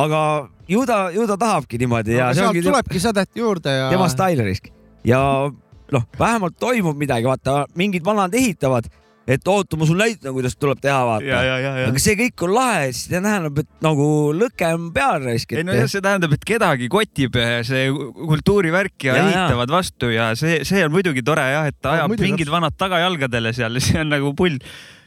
aga 0.00 0.22
ju 0.70 0.82
ta, 0.88 0.98
ju 1.14 1.26
ta 1.30 1.38
tahabki 1.40 1.80
niimoodi 1.82 2.18
ja 2.18 2.30
see 2.34 2.44
sealt 2.44 2.62
tulebki 2.66 3.02
sädet 3.02 3.38
juurde 3.38 3.74
ja. 3.74 3.88
tema 3.92 4.08
stail 4.10 4.42
risk 4.46 4.70
ja 5.04 5.50
noh, 5.92 6.04
vähemalt 6.18 6.58
toimub 6.58 6.98
midagi, 6.98 7.26
vaata 7.26 7.66
mingid 7.74 8.04
vanad 8.04 8.34
ehitavad, 8.34 8.86
et 9.30 9.48
oota, 9.50 9.78
ma 9.78 9.86
sulle 9.88 10.08
näitan, 10.10 10.32
kuidas 10.34 10.56
tuleb 10.58 10.80
teha, 10.82 10.98
vaata. 11.06 11.40
aga 11.86 12.02
see 12.02 12.16
kõik 12.18 12.44
on 12.46 12.54
lahe, 12.56 12.86
siis 12.90 13.06
see 13.10 13.20
tähendab, 13.22 13.60
et 13.62 13.68
nagu 13.84 14.06
lõke 14.36 14.70
on 14.74 14.88
peal 14.96 15.22
raisk, 15.24 15.54
ei 15.54 15.66
no 15.66 15.76
jah, 15.76 15.88
see 15.90 16.02
tähendab, 16.04 16.34
et 16.36 16.46
kedagi 16.48 16.88
kotib 16.92 17.36
eh, 17.40 17.60
see 17.66 17.88
kultuurivärk 17.90 19.08
ja, 19.08 19.16
Ja, 19.20 19.26
ehitavad 19.26 19.70
vastu 19.74 20.10
ja 20.14 20.30
see, 20.38 20.62
see 20.68 20.82
on 20.86 20.94
muidugi 20.94 21.22
tore 21.26 21.44
jah, 21.52 21.68
et 21.70 21.76
ta 21.78 21.90
No, 21.90 22.06
ajab 22.06 22.22
mingid 22.22 22.48
vanad 22.52 22.76
tagajalgadele 22.78 23.52
seal, 23.56 23.78
see 23.82 23.98
on 24.00 24.10
nagu 24.12 24.30
pull. 24.38 24.56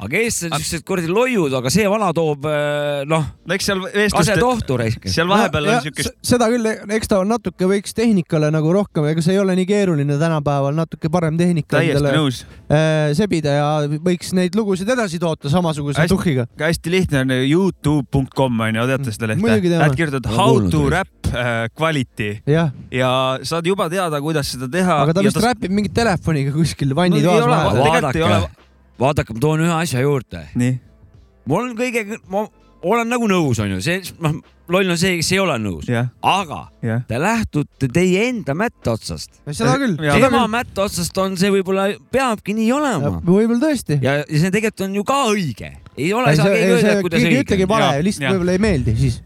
aga 0.03 0.19
eestlased 0.19 0.51
on 0.51 0.59
siuksed 0.59 0.83
kuradi 0.87 1.07
loiud, 1.11 1.53
aga 1.55 1.71
see 1.71 1.85
vana 1.89 2.09
toob 2.15 2.43
eh, 2.49 3.03
noh, 3.07 3.23
no 3.47 3.55
eks 3.55 3.69
seal 3.69 3.83
eestlaste, 3.87 4.33
asetohtu 4.35 4.77
raisk. 4.81 5.07
seal 5.13 5.29
vahepeal 5.31 5.69
on 5.71 5.79
siukest, 5.85 6.17
seda 6.27 6.49
küll, 6.51 6.67
eks 6.97 7.11
ta 7.11 7.21
natuke 7.27 7.69
võiks 7.71 7.95
tehnikale 7.95 8.49
nagu 8.53 8.73
rohkem, 8.75 9.07
ega 9.11 9.23
see 9.23 9.37
ei 9.37 9.41
ole 9.41 9.55
nii 9.59 9.67
keeruline 9.69 10.17
tänapäeval, 10.19 10.75
natuke 10.75 11.11
parem 11.13 11.39
tehnika 11.39 11.77
täiesti 11.77 12.15
nõus. 12.17 12.43
äh, 12.67 13.13
sebida 13.17 13.55
ja 13.57 13.69
võiks 14.13 14.31
neid 14.37 14.55
lugusid 14.57 14.89
edasi 14.93 15.19
toota 15.21 15.49
samasuguse 15.51 15.99
Hästi- 16.03 16.13
tuhhiga. 16.15 16.45
hästi 16.61 16.93
lihtne 16.93 17.21
on 17.25 17.33
Youtube.com 17.41 18.59
on 18.67 18.79
ju, 18.79 18.87
teate 18.93 19.13
seda 19.15 19.31
lehte? 19.33 19.59
Lähed 19.73 19.97
kirjutad 19.99 20.29
how 20.37 20.61
to 20.69 20.85
rap 20.93 21.29
äh, 21.33 21.67
quality 21.75 22.29
jah, 22.49 22.71
ja 22.93 23.11
saad 23.43 23.67
juba 23.67 23.89
teada, 23.91 24.21
kuidas 24.23 24.53
seda 24.55 24.69
teha. 24.71 25.01
aga 25.03 25.13
ta 25.17 25.23
vist 25.25 25.39
räpib 25.43 25.73
mingi 25.73 25.91
telefoniga 25.93 26.53
kuskil 26.55 26.93
vannitoas 26.97 27.41
ei 27.41 27.47
ole, 27.47 27.55
vahel. 27.55 27.83
tegelikult 27.83 28.19
ei 28.19 28.25
ole- 28.27 28.41
vaadake, 28.41 28.59
vaadake, 29.03 29.33
ma 29.37 29.45
toon 29.47 29.63
ühe 29.65 29.73
asja 29.81 30.03
juurde. 30.05 30.43
mul 31.45 31.69
on 31.69 31.75
kõige, 31.77 32.19
ma 32.29 32.45
olen 32.83 33.09
nagu 33.09 33.27
nõus, 33.31 33.59
onju, 33.63 33.79
see, 33.83 34.01
noh, 34.23 34.35
loll 34.73 34.89
on 34.93 34.97
see, 34.99 35.17
kes 35.19 35.31
ei 35.35 35.39
ole 35.43 35.55
nõus, 35.61 35.87
jah, 35.91 36.09
aga 36.21 36.59
jah. 36.83 37.01
te 37.07 37.19
lähtute 37.21 37.89
teie 37.93 38.27
enda 38.29 38.55
mättaotsast. 38.57 39.41
seda 39.51 39.75
küll, 39.81 39.97
Ja- 40.03 40.15
seda 40.17 40.29
tema 40.29 40.43
küll. 40.45 40.53
mättaotsast 40.57 41.17
on 41.23 41.37
see 41.39 41.51
võib-olla, 41.53 41.89
peabki 42.11 42.55
nii 42.57 42.71
olema. 42.75 43.15
võib-olla 43.23 43.61
tõesti. 43.67 43.99
ja, 44.03 44.17
ja 44.23 44.39
see 44.39 44.51
tegelikult 44.51 44.87
on 44.87 44.95
ju 44.95 45.03
ka 45.03 45.19
õige. 45.33 45.71
ei 45.97 46.13
ole, 46.13 46.35
saa 46.35 46.45
see, 46.45 46.55
keegi 46.55 46.71
öelda, 46.71 46.87
see, 46.87 47.01
kuidas 47.07 47.21
keegi 47.21 47.35
õige 47.35 47.45
ütlegi 47.47 47.67
vale 47.69 48.03
lihtsalt 48.03 48.31
võib-olla 48.33 48.51
ei 48.57 48.63
meeldi 48.69 48.95
siis. 48.97 49.21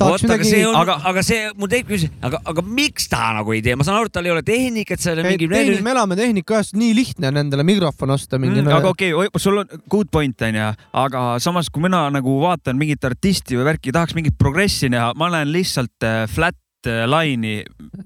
Tahaks 0.00 0.24
see 0.24 0.30
midagi, 0.30 0.62
on, 0.68 0.78
aga- 0.80 0.98
aga 1.10 1.22
see, 1.26 1.40
mul 1.58 1.70
tekib 1.70 1.92
küsimus, 1.92 2.16
aga, 2.26 2.40
aga 2.52 2.64
miks 2.66 3.08
ta 3.12 3.30
nagu 3.36 3.54
ei 3.54 3.62
tee, 3.64 3.76
ma 3.78 3.86
saan 3.86 4.00
aru, 4.00 4.10
et 4.10 4.16
tal 4.16 4.28
ei 4.28 4.34
ole 4.34 4.42
tehnikat, 4.46 5.02
seal 5.02 5.20
on 5.22 5.28
mingi. 5.28 5.48
me 5.50 5.94
elame 5.94 6.18
tehnikaajast, 6.18 6.76
nii 6.80 6.94
lihtne 6.96 7.30
on 7.30 7.42
endale 7.44 7.66
mikrofon 7.66 8.14
osta 8.16 8.40
mingi 8.40 8.62
Mm, 8.64 8.70
aga 8.70 8.90
okei 8.94 9.12
okay,, 9.16 9.40
sul 9.42 9.58
on 9.60 9.80
good 9.90 10.10
point 10.14 10.40
onju, 10.46 10.66
aga 11.04 11.22
samas 11.42 11.70
kui 11.72 11.82
mina 11.84 12.04
nagu 12.14 12.36
vaatan 12.42 12.78
mingit 12.78 13.04
artisti 13.04 13.58
või 13.58 13.66
värki, 13.72 13.92
tahaks 13.94 14.14
mingit 14.16 14.36
progressi 14.38 14.90
näha, 14.92 15.12
ma 15.18 15.30
näen 15.34 15.50
lihtsalt 15.52 16.06
äh, 16.06 16.24
flat 16.30 16.56
äh, 16.88 17.04
line'i, 17.10 17.64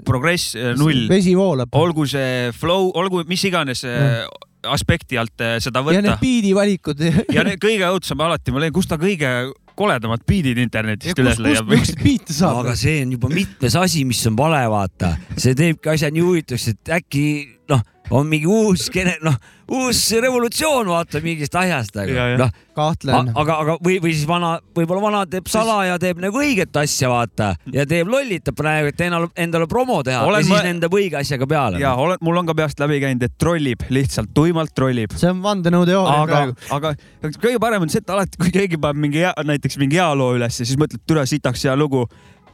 progress 0.08 0.54
äh, 0.56 0.74
null, 0.78 1.06
vesi 1.10 1.36
voolab. 1.38 1.72
olgu 1.78 2.06
see 2.08 2.50
flow, 2.56 2.90
olgu 2.98 3.22
mis 3.28 3.44
iganes 3.48 3.84
äh, 3.88 4.24
aspekti 4.68 5.18
alt 5.20 5.38
seda 5.62 5.84
ja 5.92 6.00
need 6.00 6.10
võtta. 6.10 6.20
biidivalikud. 6.22 7.06
ja 7.36 7.46
need 7.46 7.60
kõige 7.62 7.92
õudsem 7.92 8.24
alati, 8.24 8.54
ma 8.54 8.64
leian, 8.64 8.74
kust 8.74 8.90
ta 8.90 8.98
kõige 9.00 9.30
koledamad 9.78 10.24
biidid 10.28 10.58
internetist 10.62 11.14
kust, 11.14 11.22
üles 11.22 11.36
kust 11.36 11.44
leiab. 11.46 11.70
niisuguseid 11.70 12.02
biite 12.04 12.36
saab 12.36 12.62
aga? 12.64 12.74
see 12.78 13.04
on 13.04 13.14
juba 13.16 13.30
mitmes 13.32 13.78
asi, 13.78 14.04
mis 14.08 14.24
on 14.30 14.38
vale, 14.38 14.64
vaata, 14.72 15.14
see 15.36 15.54
teebki 15.58 15.94
asja 15.94 16.10
nii 16.14 16.26
huvitavaks, 16.26 16.68
et 16.74 16.92
äkki 16.98 17.24
noh, 17.70 17.84
on 18.10 18.26
mingi 18.26 18.46
uus, 18.48 18.88
noh, 19.22 19.34
uus 19.68 19.98
revolutsioon, 20.24 20.86
vaata 20.88 21.20
mingist 21.20 21.54
asjast, 21.60 21.96
Ja, 22.08 22.24
aga 22.24 22.36
noh, 22.40 22.50
kahtlen. 22.78 23.30
aga, 23.36 23.56
aga 23.62 23.74
või, 23.84 23.98
või 24.00 24.12
siis 24.14 24.26
vana, 24.28 24.54
võib-olla 24.76 25.02
vana 25.02 25.20
teeb 25.28 25.48
salaja, 25.50 25.98
teeb 26.00 26.20
nagu 26.22 26.38
õiget 26.40 26.76
asja, 26.80 27.10
vaata 27.12 27.50
ja 27.74 27.84
teeb 27.86 28.08
lollitab 28.08 28.56
praegu, 28.56 28.88
et 28.94 29.00
endale, 29.04 29.28
endale 29.36 29.66
promo 29.68 29.98
teha 30.06 30.22
Olen 30.24 30.40
ja 30.40 30.46
siis 30.46 30.54
ma- 30.54 30.62
lendab 30.64 30.96
õige 30.96 31.18
asjaga 31.20 31.46
peale. 31.50 31.82
ja 31.82 31.92
olen, 32.00 32.16
mul 32.24 32.40
on 32.40 32.46
ka 32.48 32.54
peast 32.54 32.80
läbi 32.80 33.00
käinud, 33.04 33.22
et 33.28 33.36
trollib, 33.38 33.84
lihtsalt 33.90 34.32
tuimalt 34.34 34.72
trollib. 34.74 35.12
see 35.16 35.28
on 35.30 35.42
vandenõuteooria 35.44 36.22
aga 36.22 36.32
praegu., 36.32 36.56
aga 36.78 36.94
kõige 37.42 37.60
parem 37.60 37.82
on 37.84 37.92
see, 37.92 38.00
et 38.00 38.10
alati, 38.16 38.38
kui 38.40 38.50
keegi 38.54 38.80
paneb 38.80 38.96
mingi 39.04 39.20
hea, 39.26 39.34
näiteks 39.44 39.76
mingi 39.78 40.00
hea 40.00 40.08
loo 40.16 40.32
ülesse, 40.38 40.64
siis 40.64 40.78
mõtled, 40.80 41.04
türa 41.06 41.26
sitaks 41.28 41.64
hea 41.68 41.76
lugu 41.76 42.06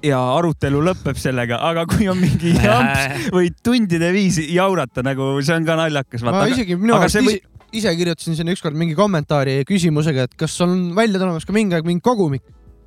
ja 0.04 0.20
arutelu 0.36 0.82
lõpeb 0.84 1.18
sellega, 1.20 1.58
aga 1.70 1.86
kui 1.90 2.08
on 2.10 2.20
mingi 2.20 2.54
jamps 2.66 3.30
või 3.34 3.50
tundide 3.64 4.10
viisi 4.14 4.46
jaurata 4.54 5.04
nagu, 5.06 5.34
see 5.44 5.56
on 5.56 5.66
ka 5.68 5.78
naljakas. 5.80 6.24
ma 6.26 6.46
isegi 6.50 6.78
minu 6.80 6.96
aga 6.96 7.08
arust 7.08 7.20
see 7.20 7.40
ise, 7.74 7.94
kirjutasin 7.98 8.38
sinna 8.38 8.54
ükskord 8.54 8.76
mingi 8.78 8.96
kommentaari 8.98 9.62
küsimusega, 9.68 10.28
et 10.28 10.36
kas 10.38 10.54
on 10.64 10.92
välja 10.96 11.20
tulemas 11.20 11.46
ka 11.46 11.56
mingi 11.56 11.76
aeg 11.76 11.88
mingi 11.88 12.04
kogumik. 12.04 12.44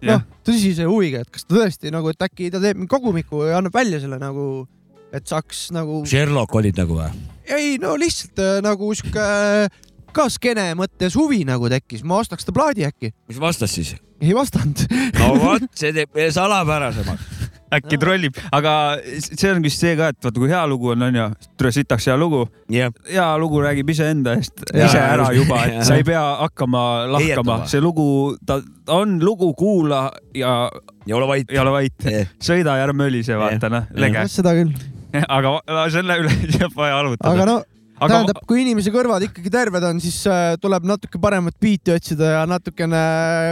noh 0.08 0.22
tõsise 0.46 0.86
huviga, 0.86 1.24
et 1.26 1.32
kas 1.34 1.48
ta 1.48 1.58
tõesti 1.58 1.92
nagu, 1.94 2.12
et 2.14 2.22
äkki 2.22 2.52
ta 2.54 2.62
teeb 2.64 2.78
mingi 2.78 2.92
kogumiku 2.92 3.48
ja 3.50 3.58
annab 3.58 3.74
välja 3.76 4.00
selle 4.04 4.20
nagu, 4.22 4.68
et 5.12 5.26
saaks 5.28 5.72
nagu, 5.76 6.04
Sherlock 6.08 6.54
olid 6.56 6.78
nagu 6.78 7.00
või? 7.00 7.10
ei 7.48 7.78
no 7.82 7.96
lihtsalt 8.00 8.40
äh, 8.44 8.60
nagu 8.62 8.92
sihuke 8.96 9.26
ka 10.18 10.28
skeene 10.34 10.72
mõttes 10.78 11.16
huvi 11.18 11.44
nagu 11.48 11.70
tekkis, 11.72 12.04
ma 12.08 12.22
ostaks 12.24 12.48
ta 12.48 12.56
plaadi 12.56 12.88
äkki. 12.88 13.14
mis 13.30 13.42
vastas 13.42 13.74
siis? 13.78 13.96
ei 14.22 14.34
vastanud. 14.36 14.86
no 15.20 15.34
vot, 15.42 15.68
see 15.78 15.94
teeb 15.94 16.14
veel 16.16 16.32
salapärasemaks. 16.34 17.36
äkki 17.78 18.00
trollib, 18.00 18.38
aga 18.56 18.72
see 19.12 19.50
on 19.52 19.62
vist 19.66 19.84
see 19.84 19.94
ka, 20.00 20.10
et 20.14 20.20
vaata, 20.24 20.40
kui 20.40 20.50
hea 20.50 20.64
lugu 20.72 20.94
on, 20.94 21.04
onju, 21.10 21.28
sitaks 21.76 22.08
hea 22.10 22.16
lugu, 22.18 22.46
jah, 22.72 22.94
hea 23.12 23.28
lugu 23.42 23.62
räägib 23.66 23.92
iseenda 23.92 24.38
eest 24.40 24.64
Jaa, 24.72 24.88
ise 24.88 25.02
ära 25.04 25.30
juba, 25.36 25.62
et 25.68 25.86
sa 25.88 26.00
ei 26.00 26.08
pea 26.08 26.24
hakkama 26.46 26.84
lahkama 27.18 27.62
see 27.70 27.84
lugu, 27.84 28.10
ta 28.48 28.62
on 28.96 29.20
lugu, 29.24 29.52
kuula 29.60 30.08
ja 30.38 30.58
ja 31.08 31.16
ole 31.20 31.28
vait. 31.30 31.52
ei 31.52 31.60
ole 31.62 31.76
vait, 31.76 32.12
sõida 32.40 32.80
ja 32.80 32.88
ära 32.88 32.96
mölise, 32.96 33.36
vaata 33.40 33.70
noh, 33.74 33.90
lege. 34.00 34.28
seda 34.32 34.56
küll, 34.58 34.72
aga 35.38 35.58
selle 35.94 36.22
üle 36.24 36.38
ei 36.48 36.62
ole 36.64 36.76
vaja 36.76 37.02
arutada 37.04 37.36
aga. 37.36 37.52
no 37.52 37.77
aga 37.98 38.12
tähendab, 38.14 38.42
kui 38.50 38.62
inimese 38.62 38.94
kõrvad 38.94 39.26
ikkagi 39.28 39.52
terved 39.54 39.86
on, 39.90 40.02
siis 40.04 40.20
äh, 40.30 40.54
tuleb 40.62 40.86
natuke 40.88 41.20
paremat 41.22 41.58
biiti 41.62 41.94
otsida 41.96 42.36
ja 42.36 42.46
natukene 42.50 43.02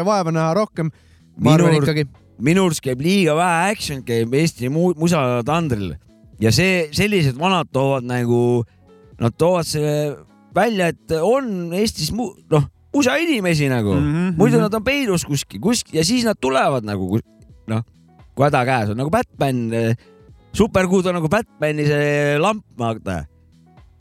vaeva 0.06 0.34
näha 0.34 0.54
rohkem. 0.58 0.91
ma 1.38 1.52
Minu 1.52 1.66
arvan 1.66 1.80
arust- 1.80 1.89
ikkagi, 1.89 2.06
minu 2.46 2.66
arust 2.68 2.84
käib 2.86 3.02
liiga 3.02 3.36
vähe 3.38 3.72
action 3.74 4.04
käib 4.06 4.34
Eesti 4.34 4.70
mu 4.70 4.91
muusatandril 4.96 5.96
ja 6.39 6.52
see, 6.56 6.88
sellised 6.96 7.38
vanad 7.39 7.72
toovad 7.74 8.06
nagu, 8.08 8.64
nad 9.20 9.36
toovad 9.38 9.68
selle 9.68 10.16
välja, 10.56 10.91
et 10.93 11.18
on 11.20 11.74
Eestis 11.76 12.14
mu, 12.16 12.30
noh, 12.52 12.70
musainimesi 12.96 13.68
nagu 13.72 13.93
mm, 13.98 14.12
-hmm, 14.14 14.34
muidu 14.38 14.56
mhm. 14.58 14.64
nad 14.64 14.74
on 14.74 14.84
peidus 14.84 15.26
kuskil, 15.26 15.60
kuskil 15.60 16.00
ja 16.00 16.06
siis 16.06 16.24
nad 16.24 16.38
tulevad 16.39 16.86
nagu 16.88 17.20
noh, 17.68 17.84
kui 18.36 18.46
häda 18.46 18.66
käes 18.68 18.91
on 18.93 18.98
nagu 19.00 19.12
Batman, 19.12 19.72
superkuud 20.56 21.08
on 21.10 21.20
nagu 21.20 21.30
Batmani 21.32 21.88
see 21.88 22.38
lamp, 22.39 22.64
vaata. 22.80 23.26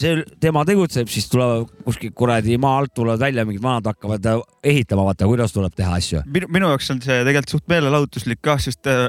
see, 0.00 0.24
tema 0.42 0.64
tegutseb, 0.68 1.08
siis 1.10 1.28
tulevad 1.32 1.70
kuskil 1.86 2.12
kuradi 2.16 2.58
maa 2.60 2.80
alt 2.82 2.94
tulevad 2.96 3.22
välja 3.22 3.44
mingid 3.46 3.62
vanad 3.62 3.86
hakkavad 3.92 4.26
ehitama, 4.64 5.06
vaata, 5.10 5.28
kuidas 5.30 5.54
tuleb 5.54 5.74
teha 5.76 5.94
asju. 6.00 6.24
minu, 6.26 6.50
minu 6.58 6.72
jaoks 6.72 6.90
on 6.94 7.00
see 7.04 7.22
tegelikult 7.22 7.56
suht 7.56 7.66
meelelahutuslik 7.72 8.42
kah, 8.44 8.60
sest 8.62 8.90
äh, 8.90 9.08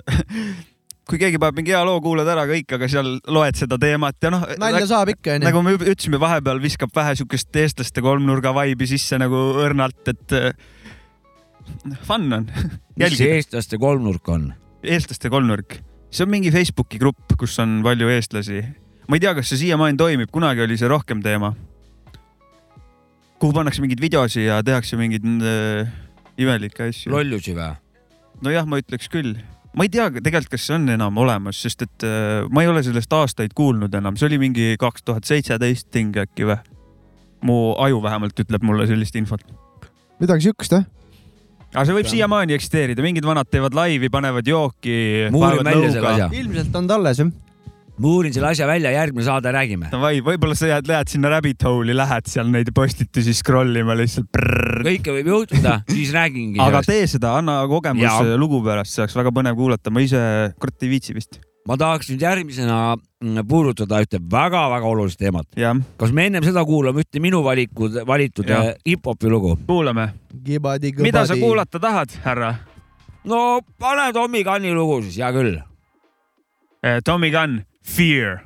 kui 1.09 1.19
keegi 1.21 1.39
paneb 1.41 1.59
mingi 1.59 1.73
hea 1.73 1.81
loo, 1.86 1.99
kuulad 2.03 2.29
ära 2.31 2.45
kõik, 2.49 2.77
aga 2.77 2.89
seal 2.91 3.15
loed 3.33 3.59
seda 3.59 3.77
teemat 3.81 4.17
ja 4.25 4.31
noh, 4.33 4.45
nalja 4.61 4.86
saab 4.89 5.13
ikka 5.13 5.36
onju. 5.36 5.47
nagu 5.47 5.65
me 5.65 5.75
ütlesime, 5.77 6.21
vahepeal 6.21 6.61
viskab 6.63 6.93
vähe 6.95 7.15
siukest 7.19 7.61
eestlaste 7.61 8.03
kolmnurga 8.05 8.53
vaibi 8.55 8.89
sisse 8.89 9.19
nagu 9.21 9.41
õrnalt, 9.65 10.01
et 10.13 10.38
äh, 10.38 10.53
fun 12.05 12.29
on. 12.39 12.47
mis 13.01 13.19
see 13.19 13.36
eestlaste 13.38 13.81
kolmnurk 13.81 14.33
on? 14.33 14.49
eestlaste 14.86 15.31
kolmnurk, 15.33 15.79
see 16.13 16.25
on 16.25 16.33
mingi 16.33 16.53
Facebooki 16.53 17.01
grupp, 17.01 17.38
kus 17.39 17.57
on 17.63 17.79
palju 17.86 18.09
eestlasi. 18.13 18.61
Ma 19.07 19.17
ei 19.17 19.23
tea, 19.23 19.33
kas 19.37 19.51
see 19.51 19.65
siiamaani 19.65 19.97
toimib, 19.99 20.31
kunagi 20.33 20.63
oli 20.65 20.77
see 20.79 20.89
rohkem 20.89 21.21
teema. 21.25 21.53
kuhu 23.39 23.53
pannakse 23.53 23.83
mingeid 23.83 24.01
videosi 24.01 24.45
ja 24.45 24.61
tehakse 24.63 24.97
mingeid 24.97 25.25
äh, 25.25 25.91
imelikke 26.41 26.89
asju. 26.89 27.11
lollusi 27.13 27.55
või? 27.57 27.73
nojah, 28.45 28.65
ma 28.67 28.79
ütleks 28.81 29.11
küll. 29.11 29.35
ma 29.75 29.85
ei 29.85 29.91
tea 29.93 30.07
tegelikult, 30.15 30.55
kas 30.55 30.65
see 30.69 30.77
on 30.77 30.89
enam 30.95 31.21
olemas, 31.21 31.59
sest 31.61 31.85
et 31.85 32.07
äh, 32.07 32.47
ma 32.49 32.65
ei 32.65 32.71
ole 32.71 32.83
sellest 32.85 33.13
aastaid 33.13 33.53
kuulnud 33.57 33.93
enam, 33.93 34.17
see 34.17 34.29
oli 34.29 34.41
mingi 34.41 34.73
kaks 34.81 35.05
tuhat 35.05 35.29
seitseteist 35.29 35.91
ting 35.93 36.17
äkki 36.25 36.49
või? 36.49 36.59
mu 37.45 37.75
aju 37.77 38.01
vähemalt 38.01 38.39
ütleb 38.41 38.63
mulle 38.65 38.87
sellist 38.89 39.15
infot. 39.19 39.43
midagi 40.19 40.47
siukest 40.49 40.79
jah. 40.79 40.85
aga 41.75 41.85
see 41.85 41.97
võib 41.99 42.09
siiamaani 42.09 42.57
eksisteerida, 42.57 43.05
mingid 43.05 43.27
vanad 43.27 43.51
teevad 43.51 43.77
laivi, 43.77 44.09
panevad 44.09 44.47
jooki. 44.49 45.29
ilmselt 46.41 46.81
on 46.81 46.89
ta 46.89 46.97
alles 46.97 47.21
jah. 47.21 47.35
Ma 47.95 48.11
uurin 48.11 48.33
selle 48.35 48.49
asja 48.51 48.67
välja, 48.67 48.91
järgmine 48.91 49.25
saade 49.25 49.51
räägime. 49.55 49.89
Davai, 49.91 50.19
võib-olla 50.25 50.55
sa 50.57 50.69
jääd, 50.69 50.87
lähed 50.89 51.11
sinna 51.11 51.31
rabbit 51.31 51.63
hole'i, 51.63 51.95
lähed 51.95 52.27
seal 52.27 52.49
neid 52.51 52.71
postitusi 52.75 53.33
scroll 53.35 53.75
ima 53.79 53.95
lihtsalt. 53.97 54.29
kõike 54.85 55.15
võib 55.15 55.31
juhtuda, 55.31 55.79
siis 55.89 56.11
räägingi 56.15 56.59
aga 56.59 56.81
sellest. 56.83 56.91
tee 56.91 57.09
seda, 57.15 57.35
anna 57.39 57.61
kogemus 57.71 58.31
lugu 58.39 58.59
pärast, 58.65 58.95
see 58.95 59.05
oleks 59.05 59.15
väga 59.15 59.31
põnev 59.35 59.59
kuulata, 59.59 59.93
ma 59.95 60.03
ise 60.03 60.21
kurat 60.59 60.83
ei 60.83 60.91
viitsi 60.91 61.15
vist. 61.15 61.39
ma 61.65 61.77
tahaks 61.79 62.11
nüüd 62.11 62.25
järgmisena 62.25 62.79
mm, 62.97 63.45
puudutada 63.49 64.01
ühte 64.03 64.19
väga-väga 64.31 64.91
olulist 64.91 65.19
teemat. 65.21 65.47
kas 65.97 66.11
me 66.11 66.27
ennem 66.27 66.43
seda 66.43 66.65
kuulame 66.67 67.05
ühte 67.05 67.21
minu 67.23 67.43
valikud, 67.45 68.01
valitud 68.07 68.49
eh, 68.49 68.73
hip-hopi 68.89 69.31
lugu? 69.31 69.55
kuulame. 69.67 70.09
mida 70.99 71.23
sa? 71.25 71.39
kuulata 71.39 71.79
tahad, 71.79 72.17
härra? 72.25 72.51
no 73.23 73.61
pane 73.79 74.11
Tommy 74.13 74.43
Gunni 74.43 74.75
lugu 74.75 74.99
siis, 75.07 75.21
hea 75.23 75.31
küll. 75.31 75.55
Tommy 77.01 77.31
Gunn, 77.33 77.63
Fear. 77.86 78.43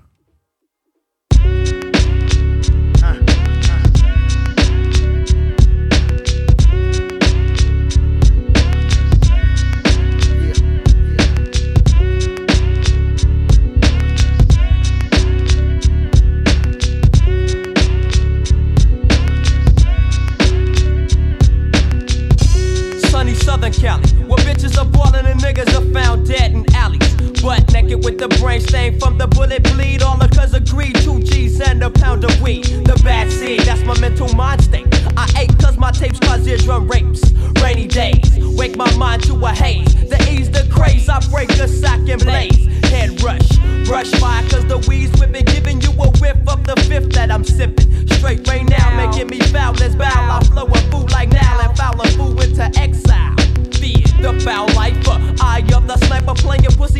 With 27.97 28.17
the 28.19 28.27
brain 28.39 28.61
stain 28.61 28.99
from 28.99 29.17
the 29.17 29.27
bullet 29.27 29.63
bleed, 29.63 30.03
all 30.03 30.17
because 30.17 30.53
of 30.53 30.65
greed. 30.69 30.95
Two 30.97 31.19
G's 31.21 31.59
and 31.59 31.83
a 31.83 31.89
pound 31.89 32.23
of 32.23 32.41
weed. 32.41 32.65
The 32.65 32.99
bad 33.03 33.31
seed, 33.31 33.61
that's 33.61 33.83
my 33.83 33.97
mental 33.99 34.27
mind 34.35 34.63
state. 34.63 34.87
I 35.17 35.27
ate 35.37 35.57
cause 35.59 35.77
my 35.77 35.91
tapes 35.91 36.19
cause 36.19 36.45
eardrum 36.47 36.87
rapes. 36.87 37.21
Rainy 37.61 37.87
days, 37.87 38.37
wake 38.57 38.75
my 38.75 38.91
mind 38.95 39.23
to 39.23 39.33
a 39.45 39.49
haze. 39.49 39.93
The 40.09 40.19
ease 40.31 40.51
the 40.51 40.67
craze, 40.71 41.09
I 41.09 41.19
break 41.31 41.49
the 41.49 41.67
sack 41.67 42.07
and 42.07 42.21
blaze. 42.23 42.67
Head 42.89 43.21
rush, 43.23 43.49
brush 43.87 44.11
fire 44.19 44.47
cause 44.49 44.65
the 44.65 44.77
weed's 44.87 45.17
whipping, 45.19 45.45
giving 45.45 45.81
you 45.81 45.91
a 45.91 46.09
whiff 46.19 46.37
of 46.47 46.65
the 46.65 46.75
fifth 46.87 47.11
that 47.13 47.31
I'm 47.31 47.43
sipping. 47.43 48.07
Straight 48.07 48.47
rain 48.47 48.65
now, 48.67 48.95
making 48.95 49.27
me 49.27 49.39
foul 49.39 49.81
as 49.81 49.95
bow. 49.95 50.37
I 50.37 50.43
flow 50.45 50.65
a 50.65 50.77
fool 50.91 51.07
like 51.11 51.29
now 51.29 51.59
and 51.61 51.75
foul 51.77 51.99
a 52.01 52.07
fool 52.09 52.39
into 52.41 52.65
exile. 52.79 53.35
Fear. 53.79 54.09
Uh, 55.91 55.98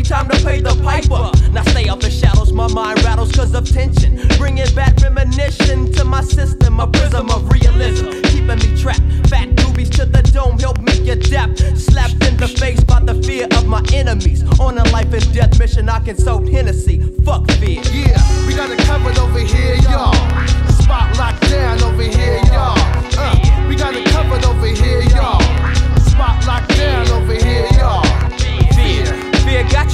See, 0.00 0.02
time 0.02 0.28
to 0.28 0.36
pay 0.44 0.60
the 0.60 0.74
piper. 0.82 1.30
Now 1.52 1.62
stay 1.62 1.88
out 1.88 2.00
the 2.00 2.10
shadows, 2.10 2.52
my 2.52 2.68
mind 2.68 3.02
rattles 3.02 3.32
cause 3.32 3.54
of 3.54 3.68
tension. 3.68 4.16
Bringing 4.38 4.72
back 4.74 5.00
reminiscence 5.00 5.96
to 5.96 6.04
my 6.04 6.22
system, 6.22 6.78
a 6.80 6.86
prism 6.86 7.28
of 7.30 7.50
realism. 7.50 8.10
Keeping 8.30 8.58
me 8.58 8.76
trapped. 8.80 9.02
Fat 9.28 9.48
doobies 9.56 9.90
to 9.96 10.06
the 10.06 10.22
dome, 10.22 10.58
help 10.58 10.80
me 10.80 11.10
adapt. 11.10 11.58
Slapped 11.76 12.22
in 12.24 12.36
the 12.36 12.48
face 12.48 12.82
by 12.84 13.00
the 13.00 13.20
fear 13.22 13.46
of 13.58 13.66
my 13.66 13.82
enemies. 13.92 14.42
On 14.58 14.78
a 14.78 14.84
life 14.90 15.12
and 15.12 15.34
death 15.34 15.58
mission, 15.58 15.88
I 15.88 15.98
can 15.98 16.14
consult 16.16 16.48
Hennessy. 16.48 17.00
Fuck 17.24 17.50
fear. 17.52 17.82
Yeah, 17.92 18.46
we 18.46 18.54
got 18.54 18.70
it 18.70 18.78
covered 18.80 19.18
over 19.18 19.40
here, 19.40 19.76
y'all. 19.90 20.14
Spot 20.82 21.16
locked 21.18 21.50
down 21.50 21.82
over 21.82 22.02
here, 22.02 22.40
y'all. 22.46 22.78
Uh, 23.18 23.66
we 23.68 23.76
got 23.76 23.94
it 23.94 24.06
covered 24.06 24.44
over 24.44 24.66
here, 24.66 25.02
y'all. 25.02 25.40
Spot 25.98 26.46
locked 26.46 26.76
down 26.76 27.09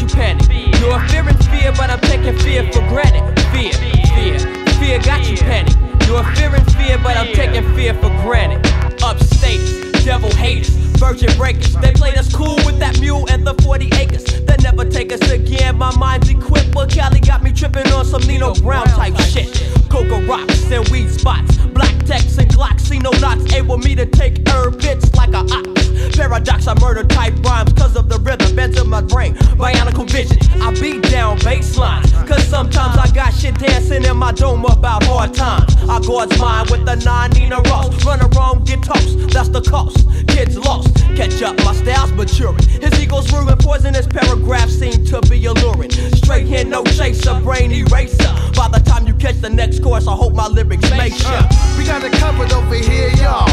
you 0.01 0.07
panic. 0.09 0.49
You're 0.81 1.01
fearing 1.09 1.37
fear, 1.49 1.73
but 1.73 1.91
I'm 1.91 2.01
taking 2.01 2.37
fear 2.39 2.65
for 2.73 2.81
granted. 2.89 3.23
Fear, 3.53 3.73
fear, 4.15 4.39
fear 4.79 4.99
got 5.01 5.29
you 5.29 5.37
panic. 5.37 5.75
You're 6.07 6.25
fearing 6.35 6.65
fear, 6.77 6.99
but 7.03 7.17
I'm 7.17 7.33
taking 7.35 7.63
fear 7.75 7.95
for 7.95 8.11
granted. 8.23 8.67
Upstate, 9.03 9.61
devil 10.05 10.31
haters, 10.35 10.71
virgin 10.99 11.35
breakers. 11.37 11.75
They 11.75 11.93
played 11.93 12.17
us 12.17 12.35
cool 12.35 12.57
with 12.67 12.79
that 12.79 13.01
mule 13.01 13.27
and 13.31 13.47
the 13.47 13.55
40 13.63 13.91
acres. 13.95 14.25
They 14.25 14.57
never 14.63 14.85
take 14.85 15.13
us 15.13 15.31
again. 15.31 15.79
My 15.79 15.97
mind's 15.97 16.29
equipped, 16.29 16.73
but 16.73 16.91
Cali 16.91 17.21
got 17.21 17.43
me 17.43 17.53
tripping 17.53 17.91
on 17.93 18.05
some 18.05 18.23
Nino 18.23 18.55
Brown 18.55 18.87
type 18.87 19.17
shit. 19.21 19.49
Coca 19.89 20.21
rocks 20.27 20.71
and 20.71 20.87
weed 20.89 21.09
spots, 21.11 21.57
black 21.59 21.95
text 22.05 22.39
and 22.39 22.51
Glocks. 22.51 22.81
See 22.81 22.99
no 22.99 23.11
knots 23.13 23.53
able 23.53 23.79
me 23.79 23.95
to 23.95 24.07
take 24.07 24.49
herb 24.49 24.81
bits 24.81 25.15
like 25.15 25.33
a. 25.33 25.76
Paradox, 26.13 26.67
I 26.67 26.75
murder 26.81 27.05
type 27.05 27.35
rhymes 27.45 27.73
cause 27.73 27.97
of 27.97 28.09
the 28.09 28.19
rhythm. 28.19 28.59
Enter 28.59 28.85
my 28.85 29.01
brain, 29.01 29.35
bionical 29.57 30.09
vision. 30.09 30.39
I 30.61 30.73
beat 30.81 31.03
down 31.11 31.39
baseline, 31.39 32.03
cause 32.27 32.45
sometimes 32.45 32.99
I 32.99 33.11
got 33.13 33.33
shit 33.35 33.59
dancing 33.59 34.05
in 34.05 34.17
my 34.17 34.33
dome 34.33 34.65
about 34.65 35.05
hard 35.05 35.35
times. 35.35 35.75
I 35.89 36.01
guard's 36.01 36.39
mine 36.39 36.67
with 36.71 36.85
the 36.85 36.97
nine 36.97 37.31
Nina 37.31 37.61
Ross. 37.63 38.05
Run 38.05 38.21
around, 38.21 38.67
get 38.67 38.83
tossed, 38.83 39.31
that's 39.31 39.49
the 39.49 39.61
cost. 39.61 40.07
Kids 40.29 40.57
lost, 40.57 40.95
catch 41.17 41.41
up, 41.43 41.57
my 41.65 41.75
style's 41.75 42.13
maturing. 42.13 42.63
His 42.65 42.99
ego's 43.01 43.33
ruin, 43.33 43.57
poisonous 43.59 44.07
paragraphs 44.07 44.79
seem 44.79 45.05
to 45.07 45.21
be 45.23 45.45
alluring. 45.47 45.91
Straight 45.91 46.47
here, 46.47 46.65
no 46.65 46.85
chaser, 46.85 47.39
brain 47.41 47.73
eraser. 47.73 48.33
By 48.55 48.69
the 48.69 48.83
time 48.85 49.07
you 49.07 49.15
catch 49.15 49.41
the 49.41 49.51
next 49.51 49.83
course, 49.83 50.07
I 50.07 50.15
hope 50.15 50.35
my 50.35 50.49
lyrics 50.49 50.91
make 50.91 51.15
sure. 51.15 51.43
We 51.79 51.85
got 51.85 52.03
it 52.03 52.13
covered 52.13 52.53
over 52.53 52.75
here, 52.75 53.11
y'all. 53.17 53.47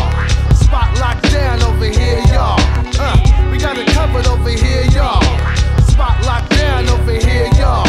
Spot 0.73 0.99
locked 0.99 1.31
down 1.31 1.61
over 1.61 1.85
here, 1.85 2.17
y'all. 2.33 2.57
Uh, 2.97 3.51
we 3.51 3.59
got 3.59 3.77
it 3.77 3.85
covered 3.89 4.25
over 4.25 4.49
here, 4.49 4.81
y'all. 4.85 5.21
Spot 5.83 6.19
locked 6.25 6.49
down 6.49 6.89
over 6.89 7.11
here, 7.11 7.45
y'all. 7.53 7.85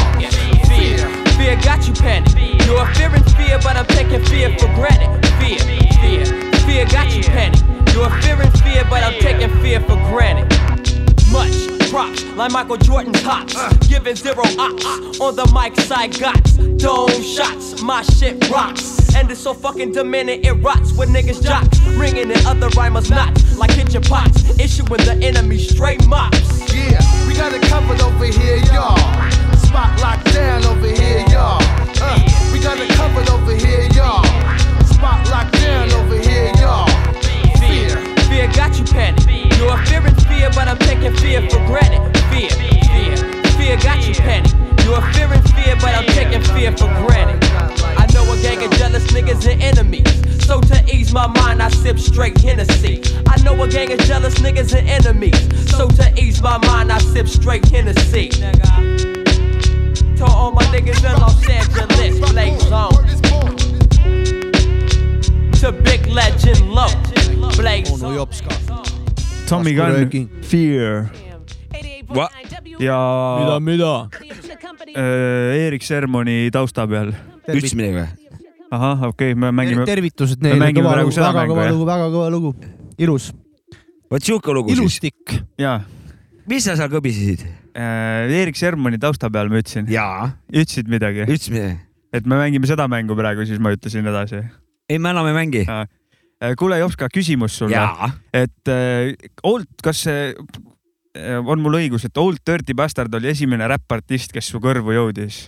Fear, 0.68 1.08
fear 1.38 1.56
got 1.64 1.88
you 1.88 1.94
panic. 1.94 2.28
You're 2.66 2.86
fearing 2.92 3.22
fear, 3.22 3.58
but 3.62 3.78
I'm 3.78 3.86
taking 3.86 4.22
fear 4.26 4.50
for 4.58 4.66
granted. 4.74 5.08
Fear, 5.40 5.60
fear, 6.02 6.26
fear 6.66 6.84
got 6.84 7.16
you 7.16 7.22
panic. 7.22 7.62
You're 7.94 8.10
fearing 8.20 8.50
fear, 8.50 8.84
but 8.90 9.02
I'm 9.02 9.18
taking 9.18 9.48
fear 9.62 9.80
for 9.80 9.96
granted. 10.12 10.73
Much 11.34 11.90
props, 11.90 12.22
like 12.36 12.52
Michael 12.52 12.76
Jordan's 12.76 13.20
hops. 13.20 13.54
Giving 13.88 14.14
zero 14.14 14.44
ops. 14.56 14.86
On 15.18 15.34
the 15.34 15.50
mic 15.52 15.74
side 15.80 16.16
got 16.20 16.40
Dome 16.78 17.10
shots, 17.22 17.82
my 17.82 18.02
shit 18.02 18.48
rocks. 18.48 19.14
And 19.16 19.28
it's 19.28 19.40
so 19.40 19.52
fucking 19.52 19.90
demented, 19.90 20.46
it 20.46 20.52
rots 20.52 20.92
with 20.92 21.08
niggas 21.08 21.42
jocks. 21.42 21.80
Ringing 21.98 22.30
in 22.30 22.46
other 22.46 22.68
rhymers 22.76 23.10
knots, 23.10 23.58
like 23.58 23.70
kitchen 23.70 24.02
pots. 24.02 24.56
Issuing 24.60 25.02
the 25.08 25.18
enemy 25.22 25.58
straight 25.58 26.06
mops. 26.06 26.72
Yeah, 26.72 27.02
we 27.26 27.34
got 27.34 27.52
it 27.52 27.62
covered 27.62 28.00
over 28.00 28.26
here, 28.26 28.58
y'all. 28.72 28.96
Spot 29.58 29.90
locked 30.00 30.32
down 30.32 30.64
over 30.66 30.86
here, 30.86 31.24
y'all. 31.30 31.58
Uh, 32.00 32.20
we 32.52 32.60
got 32.60 32.78
it 32.78 32.90
covered 32.90 33.28
over 33.30 33.56
here, 33.56 33.88
y'all. 33.92 34.22
Spot 34.86 35.28
locked 35.30 35.54
down 35.54 35.90
over 35.94 36.16
here, 36.16 36.52
y'all. 36.62 36.86
Fear, 37.58 38.06
fear 38.30 38.46
got 38.54 38.78
you 38.78 38.84
You're 39.64 39.78
fearing 39.86 40.14
fear, 40.28 40.50
but 40.50 40.68
I'm 40.68 40.76
taking 40.76 41.14
fear 41.16 41.40
for 41.48 41.56
granted. 41.64 42.02
Fear, 42.28 42.50
fear, 42.50 43.16
fear 43.56 43.76
got 43.78 44.06
you 44.06 44.12
panic. 44.12 44.52
You're 44.84 45.00
fearing 45.12 45.40
fear, 45.56 45.74
but 45.80 45.94
I'm 45.94 46.04
taking 46.04 46.42
fear 46.52 46.70
for 46.76 46.84
granted. 47.06 47.42
I 47.96 48.06
know 48.12 48.30
a 48.30 48.36
gang 48.42 48.62
of 48.62 48.70
jealous 48.72 49.06
niggas 49.06 49.50
and 49.50 49.62
enemies. 49.62 50.04
So 50.44 50.60
to 50.60 50.84
ease 50.94 51.14
my 51.14 51.26
mind, 51.28 51.62
I 51.62 51.70
sip 51.70 51.98
straight 51.98 52.38
Hennessy. 52.42 53.00
I 53.26 53.40
know 53.42 53.62
a 53.62 53.66
gang 53.66 53.90
of 53.90 54.00
jealous 54.00 54.34
niggas 54.34 54.76
and 54.76 54.86
enemies. 54.86 55.40
So 55.70 55.88
to 55.88 56.12
ease 56.20 56.42
my 56.42 56.58
mind, 56.58 56.92
I 56.92 56.98
sip 56.98 57.26
straight 57.26 57.64
Hennessy. 57.66 58.28
To 60.18 60.24
all 60.26 60.52
my 60.52 60.64
niggas 60.64 61.02
in 61.10 61.18
Los 61.22 61.48
Angeles, 61.48 62.20
play 62.30 62.58
zone. 62.68 62.92
To 65.60 65.72
big 65.72 66.06
legend 66.08 66.70
low, 66.70 66.90
blaze 67.56 67.90
onu 67.90 68.14
jops 68.14 68.42
ka. 68.42 68.93
Tommy 69.48 69.74
Gunn 69.76 70.28
Fear 70.42 71.08
ja 72.80 72.98
mida, 73.38 73.60
mida? 73.60 73.92
äh, 74.96 75.66
Erik 75.66 75.82
Sermoni 75.84 76.50
tausta 76.52 76.86
peal. 76.88 77.12
ütlesid 77.44 77.76
midagi 77.78 77.98
või? 77.98 78.38
ahah, 78.74 79.08
okei 79.10 79.32
okay,, 79.34 79.38
me 79.38 79.50
mängime. 79.54 79.84
tervitused 79.88 80.40
me 80.40 80.52
neile, 80.52 80.62
mängime 80.62 80.86
kõva 80.86 80.94
praegu 80.96 81.12
lugu, 81.12 81.20
väga 81.26 81.44
kõva 81.50 81.66
lugu, 81.70 81.88
väga 81.88 82.06
kõva 82.14 82.30
lugu. 82.32 82.54
ilus, 82.98 83.30
vot 84.10 84.24
sihuke 84.24 84.54
lugu 84.56 84.72
siis. 84.72 84.80
ilustik. 84.80 85.36
jaa, 85.60 85.80
mis 86.50 86.66
sa 86.66 86.78
seal 86.80 86.92
kõbisesid? 86.92 87.44
Erik 87.74 88.56
Sermoni 88.56 89.00
tausta 89.02 89.28
peal 89.34 89.50
ma 89.52 89.60
ütlesin. 89.60 89.90
ütlesid 90.52 90.88
midagi? 90.88 91.26
ütlesid 91.28 91.56
midagi? 91.56 91.82
et 92.14 92.26
me 92.30 92.38
mängime 92.40 92.70
seda 92.70 92.88
mängu 92.90 93.16
praegu, 93.18 93.46
siis 93.48 93.60
ma 93.60 93.74
ütlesin 93.76 94.08
edasi. 94.08 94.40
ei, 94.88 94.98
me 94.98 95.12
enam 95.12 95.28
ei 95.28 95.36
mängi. 95.36 95.66
kuule, 96.58 96.78
Jopska, 96.82 97.08
küsimus 97.12 97.58
sulle. 97.62 97.80
et 98.32 98.72
äh, 98.72 99.14
Old, 99.42 99.70
kas 99.82 100.04
see 100.06 100.30
äh, 100.34 101.40
on 101.40 101.62
mul 101.64 101.80
õigus, 101.80 102.06
et 102.08 102.18
Old 102.20 102.42
Dirty 102.46 102.76
Bastard 102.76 103.14
oli 103.14 103.32
esimene 103.32 103.68
räppartist, 103.70 104.34
kes 104.34 104.52
su 104.52 104.62
kõrvu 104.62 104.96
jõudis? 104.96 105.46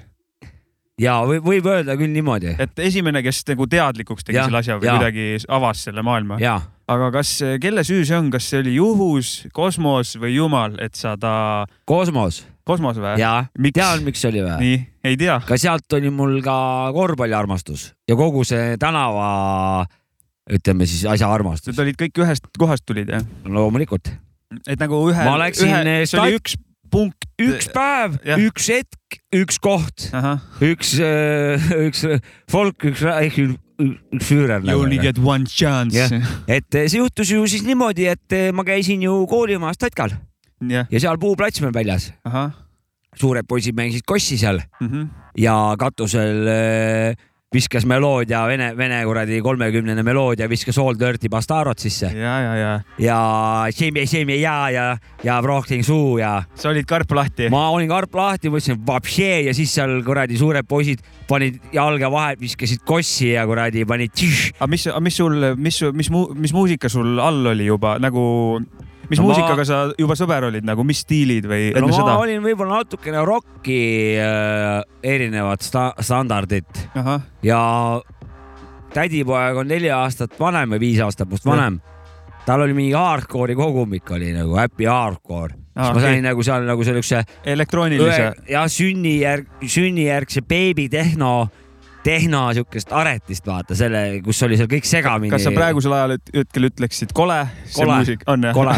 ja 1.01 1.19
võib, 1.29 1.67
öelda 1.69 1.97
küll 1.99 2.13
niimoodi. 2.15 2.55
et 2.59 2.79
esimene, 2.87 3.23
kes 3.25 3.43
nagu 3.51 3.67
teadlikuks 3.71 4.25
tegi 4.25 4.39
Jah, 4.39 4.49
selle 4.49 4.63
asja 4.63 4.79
või 4.81 4.89
jaa. 4.89 4.97
kuidagi 4.97 5.27
avas 5.59 5.85
selle 5.89 6.05
maailma. 6.07 6.39
aga 6.89 7.11
kas, 7.19 7.37
kelle 7.61 7.85
süü 7.85 8.05
see 8.09 8.17
on, 8.17 8.31
kas 8.33 8.49
see 8.51 8.63
oli 8.65 8.77
juhus, 8.79 9.33
kosmos 9.57 10.15
või 10.21 10.37
jumal, 10.39 10.79
et 10.81 10.97
sa 10.97 11.17
ta, 11.21 11.67
kosmos. 11.89 12.45
kosmos 12.65 12.97
või? 13.03 13.19
jaa, 13.21 13.45
Miks? 13.59 14.25
oli 14.25 14.45
või? 14.47 14.57
nii, 14.63 14.81
ei 15.05 15.21
tea. 15.21 15.41
ka 15.47 15.61
sealt 15.61 15.99
oli 15.99 16.11
mul 16.11 16.41
ka 16.45 16.57
korvpalliarmastus 16.97 17.91
ja 18.09 18.17
kogu 18.17 18.45
see 18.49 18.77
tänava, 18.81 19.85
ütleme 20.51 20.87
siis 20.87 21.05
asja 21.11 21.29
armastus 21.33 21.73
Need. 21.75 21.83
olid 21.83 21.99
kõik 22.05 22.23
ühest 22.25 22.47
kohast 22.59 22.85
tulid 22.87 23.11
jah? 23.11 23.25
loomulikult. 23.45 24.13
et 24.67 24.79
nagu 24.81 25.01
ühe, 25.11 25.25
Ma 25.27 25.37
läksin, 25.43 25.69
ühe, 25.73 25.83
eh, 26.03 26.07
see 26.07 26.21
oli 26.23 26.39
üks 26.39 26.55
punkt. 26.91 27.27
üks 27.43 27.67
päev, 27.75 28.15
üks 28.47 28.69
hetk, 28.71 29.19
üks 29.35 29.59
koht, 29.61 30.09
üks, 30.63 30.97
üks 31.91 32.05
folk, 32.51 32.79
üks, 32.93 33.03
Führer 34.25 34.63
you 34.65 34.81
only 34.81 34.97
nagu. 34.97 35.03
get 35.05 35.19
one 35.21 35.45
chance. 35.45 36.09
Et 36.49 36.65
see 36.73 36.97
juhtus 36.97 37.29
ju 37.29 37.43
siis 37.45 37.61
niimoodi, 37.67 38.07
et 38.09 38.37
ma 38.57 38.65
käisin 38.65 39.03
ju 39.05 39.19
koolimajas 39.29 39.77
Tatkal 39.83 40.15
jah, 40.65 40.87
ja 40.89 41.01
seal 41.03 41.19
puuplats 41.21 41.61
meil 41.61 41.75
väljas. 41.77 42.07
suured 43.17 43.45
poisid 43.49 43.77
mängisid 43.77 44.07
kossi 44.09 44.39
seal 44.41 44.63
Mhm. 44.81 45.11
ja 45.37 45.75
katusel 45.79 46.49
äh, 46.49 47.15
viskas 47.57 47.87
meloodia, 47.89 48.43
vene, 48.49 48.71
vene 48.77 49.01
kuradi 49.09 49.41
kolmekümnene 49.45 50.05
meloodia 50.07 50.49
viskas 50.51 50.79
All 50.83 50.99
Dirty 51.01 51.31
Bastarot 51.33 51.81
sisse. 51.83 52.11
Ja, 52.13 52.37
ja, 52.45 52.55
ja. 52.61 52.73
Ja 53.03 53.19
Shame, 53.73 54.07
Shame 54.07 54.39
ja, 54.41 54.57
ja, 54.73 54.87
ja 55.25 55.39
Brohting 55.43 55.85
suu 55.87 56.19
ja 56.21 56.43
sa 56.55 56.71
olid 56.71 56.87
karp 56.89 57.13
lahti. 57.17 57.51
ma 57.53 57.69
olin 57.75 57.89
karp 57.91 58.15
lahti, 58.17 58.53
mõtlesin 58.53 58.81
vapšee 58.87 59.47
ja 59.49 59.55
siis 59.57 59.73
seal 59.77 59.99
kuradi 60.07 60.39
suured 60.41 60.69
poisid 60.69 61.05
panid 61.29 61.59
jalga 61.75 62.11
vahelt, 62.13 62.41
viskasid 62.41 62.85
kossi 62.87 63.33
ja 63.33 63.47
kuradi 63.49 63.85
panid 63.89 64.15
aga 64.61 64.69
mis, 64.71 64.87
mis 65.03 65.17
sul, 65.17 65.37
mis, 65.57 65.81
mis, 65.93 66.11
mis 66.35 66.55
muusika 66.55 66.91
sul 66.93 67.21
all 67.23 67.53
oli 67.53 67.67
juba? 67.67 67.97
Nagu, 68.03 68.25
mis 69.11 69.19
No 69.21 69.25
no 69.25 69.29
ma- 69.29 69.35
muusikaga 69.35 69.65
sa 69.69 69.79
juba 69.99 70.17
sõber 70.19 70.49
olid 70.49 70.67
nagu, 70.67 70.85
mis 70.87 71.01
stiilid 71.05 71.47
või 71.49 71.71
no 71.73 71.81
enne 71.83 71.91
ma 71.91 71.97
seda? 71.99 72.17
olin 72.23 72.43
võib-olla 72.45 72.81
natukene 72.83 73.25
rocki 73.27 73.81
äh, 74.21 74.83
erinevat 75.03 75.63
sta 75.67 75.89
standardit 76.01 76.87
ahah, 76.95 77.23
ja 77.47 77.61
tädipoeg 78.97 79.61
on 79.61 79.69
neli 79.69 79.91
aastat 79.93 80.35
vanem 80.41 80.77
või 80.77 80.83
viis 80.89 81.03
aastat 81.05 81.29
must 81.31 81.47
vanem. 81.47 81.81
tal 82.47 82.63
oli 82.65 82.75
mingi 82.77 82.95
hardcore'i 82.97 83.57
kogumik 83.59 84.11
oli 84.17 84.33
nagu 84.37 84.57
Happy 84.57 84.87
Hardcore 84.89 85.55
ah,. 85.77 85.91
Siis 85.91 85.95
ma 85.99 86.01
sain 86.07 86.23
nagu 86.25 86.43
seal 86.47 86.65
nagu 86.69 86.85
sellise 86.87 87.23
elektroonilise. 87.45 88.33
ja 88.49 88.63
sünnijärg, 88.69 89.49
sünnijärgse 89.67 90.43
beebi 90.49 90.89
tehno 92.07 92.43
siukest 92.55 92.93
aretist, 92.95 93.47
vaata 93.49 93.77
selle, 93.79 94.03
kus 94.25 94.43
oli 94.47 94.59
seal 94.59 94.71
kõik 94.71 94.87
segamini. 94.89 95.33
kas 95.33 95.47
sa 95.47 95.53
praegusel 95.55 95.95
ajal 95.97 96.17
hetkel 96.19 96.69
ütleksid 96.71 97.15
kole? 97.17 97.41
kole, 97.75 98.53
kole. 98.55 98.77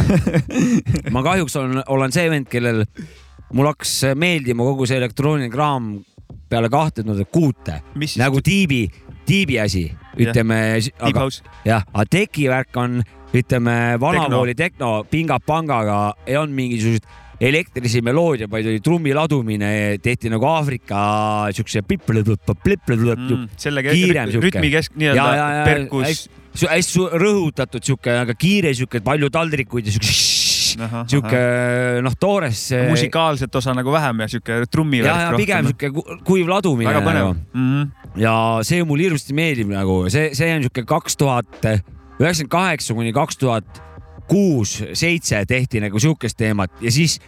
ma 1.15 1.25
kahjuks 1.27 1.59
olen, 1.61 1.83
olen 1.93 2.15
see 2.15 2.29
vend, 2.33 2.49
kellel 2.53 2.85
mul 3.57 3.71
hakkas 3.71 3.95
meeldima 4.19 4.65
kogu 4.71 4.89
see 4.89 5.01
elektrooniline 5.01 5.53
kraam 5.53 5.99
peale 6.49 6.71
kahtendat 6.73 7.29
kuute, 7.33 7.83
nagu 8.21 8.41
tiibi, 8.45 8.87
tiibi 9.29 9.61
asi, 9.61 9.85
ütleme. 10.17 10.59
aga 11.05 11.29
jah, 11.69 11.85
aga 11.93 12.09
teki 12.09 12.49
värk 12.49 12.81
on, 12.81 13.01
ütleme, 13.37 13.79
vanakooli 14.01 14.57
tehno, 14.57 14.77
tehno, 14.79 14.93
pingab 15.13 15.45
pangaga, 15.45 15.99
ei 16.27 16.39
olnud 16.41 16.57
mingisuguseid 16.57 17.09
elektrilisi 17.41 18.03
meloodia, 18.03 18.49
vaid 18.51 18.67
oli 18.67 18.81
trummi 18.83 19.13
ladumine, 19.15 19.71
tehti 20.03 20.31
nagu 20.33 20.47
Aafrika 20.51 21.01
siukse 21.55 21.85
mm, 21.85 23.45
selle 23.57 23.85
kiirem 23.87 24.33
siuke. 24.33 24.49
rütmikesk, 24.49 24.97
nii-öelda 24.99 25.65
perkus. 25.69 26.27
hästi 26.65 27.07
rõhutatud 27.23 27.87
siuke, 27.87 28.17
aga 28.25 28.35
kiire 28.35 28.75
siuke, 28.75 29.03
palju 29.07 29.31
taldrikuid 29.31 29.87
ja 29.87 29.95
siukse 29.95 30.27
sihuke 31.09 31.41
noh, 32.05 32.15
toores. 32.21 32.61
Eh, 32.77 32.87
musikaalset 32.91 33.55
osa 33.61 33.75
nagu 33.77 33.93
vähem 33.95 34.25
ja 34.25 34.29
sihuke 34.29 34.61
trummi. 34.71 35.03
ja, 35.03 35.17
ja 35.29 35.33
pigem 35.37 35.67
noh. 35.67 35.75
sihuke 35.75 36.21
kuiv 36.27 36.51
ladumine. 36.51 36.91
väga 36.91 37.05
põnev 37.07 37.33
mm. 37.35 37.69
-hmm. 37.69 38.21
ja 38.23 38.35
see 38.63 38.85
mulle 38.85 39.09
hirmsasti 39.09 39.35
meeldib 39.35 39.71
nagu 39.73 40.05
see, 40.11 40.35
see 40.35 40.51
on 40.55 40.67
sihuke 40.67 40.85
kaks 40.89 41.17
tuhat 41.17 41.51
üheksakümmend 41.69 42.51
kaheksa 42.51 42.95
kuni 42.95 43.13
kaks 43.13 43.39
tuhat 43.39 43.83
kuus, 44.29 44.79
seitse 44.93 45.43
tehti 45.49 45.83
nagu 45.83 46.01
sihukest 46.03 46.39
teemat 46.39 46.83
ja 46.85 46.93
siis 46.93 47.19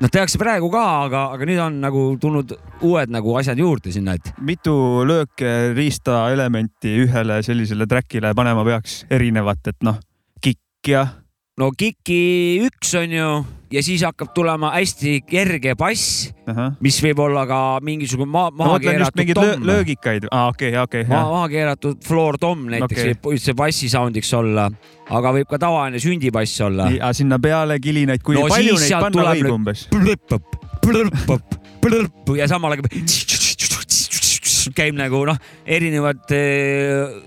noh, 0.00 0.10
tehakse 0.10 0.40
praegu 0.40 0.70
ka, 0.72 0.84
aga, 1.06 1.22
aga 1.36 1.48
nüüd 1.48 1.62
on 1.62 1.78
nagu 1.82 2.02
tulnud 2.20 2.54
uued 2.86 3.12
nagu 3.12 3.34
asjad 3.40 3.58
juurde 3.60 3.92
sinna, 3.94 4.16
et 4.18 4.32
mitu 4.44 4.74
lööke 5.08 5.74
riista 5.76 6.26
elementi 6.32 6.94
ühele 7.04 7.40
sellisele 7.46 7.88
track'ile 7.90 8.34
panema 8.38 8.64
peaks 8.66 9.02
erinevat, 9.10 9.72
et 9.72 9.80
noh, 9.86 9.98
kikk 10.44 10.92
ja 10.94 11.06
no 11.58 11.70
Kiki 11.74 12.22
üks 12.66 12.92
on 12.98 13.14
ju 13.14 13.28
ja 13.72 13.82
siis 13.84 14.02
hakkab 14.06 14.30
tulema 14.34 14.70
hästi 14.72 15.18
kerge 15.28 15.74
bass, 15.78 16.28
ahah. 16.48 16.72
mis 16.84 16.98
võib 17.04 17.20
olla 17.26 17.44
ka 17.48 17.58
mingisugune 17.84 18.30
maa, 18.32 18.52
ma 18.52 18.70
maha 18.70 18.78
keeratud 18.84 19.32
tomm. 19.36 19.66
löögikaid, 19.68 20.28
aa 20.30 20.48
okei 20.52 20.70
okay,, 20.72 20.82
okei 20.82 21.04
okay,, 21.04 21.16
jah. 21.16 21.28
maha 21.28 21.48
keeratud 21.52 22.00
floor 22.06 22.38
tom 22.40 22.64
näiteks 22.72 23.02
okay. 23.02 23.12
võib 23.12 23.30
üldse 23.34 23.56
bassi 23.58 23.90
sound'iks 23.92 24.32
olla, 24.38 24.68
aga 25.10 25.34
võib 25.36 25.50
ka 25.50 25.60
tavaline 25.66 26.00
sündibass 26.02 26.62
olla. 26.64 26.88
ja 26.94 27.12
sinna 27.16 27.40
peale 27.42 27.80
kilinaid, 27.82 28.24
kui 28.24 28.38
No 28.38 28.46
palju 28.48 28.78
neid 28.78 29.08
panna 29.08 29.30
võib 29.34 29.54
umbes? 29.58 29.86
plõpõp, 29.92 30.60
plõpõp, 30.84 31.58
plõpõp 31.84 32.36
ja 32.38 32.48
samal 32.50 32.78
ajal 32.78 32.86
käib 34.76 34.96
nagu 34.96 35.24
noh, 35.26 35.38
erinevad 35.66 36.32
eh, 36.36 37.18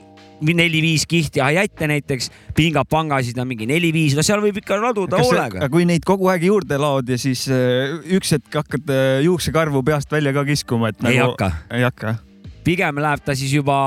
neli-viis 0.41 1.05
kihti 1.09 1.41
hi-hat'e 1.43 1.89
näiteks, 1.91 2.31
pingap-pangasid 2.57 3.37
on 3.41 3.49
mingi 3.49 3.67
neli-viis, 3.69 4.15
no 4.17 4.25
seal 4.25 4.41
võib 4.43 4.61
ikka 4.61 4.79
laduda 4.81 5.21
hoolega. 5.21 5.69
kui 5.71 5.85
neid 5.89 6.05
kogu 6.07 6.31
aeg 6.33 6.47
juurde 6.49 6.79
laod 6.81 7.09
ja 7.11 7.19
siis 7.21 7.45
äh, 7.51 7.93
üks 8.17 8.33
hetk 8.37 8.61
hakkad 8.61 8.89
äh, 8.91 9.21
juuksekarvu 9.27 9.83
peast 9.87 10.11
välja 10.11 10.33
ka 10.35 10.45
kiskuma, 10.47 10.91
et 10.91 11.05
ei 11.05 11.19
nagu 11.19 11.33
hakka, 11.33 11.51
ei 11.77 11.85
hakka. 11.87 12.17
pigem 12.65 13.01
läheb 13.01 13.23
ta 13.25 13.35
siis 13.37 13.53
juba, 13.53 13.77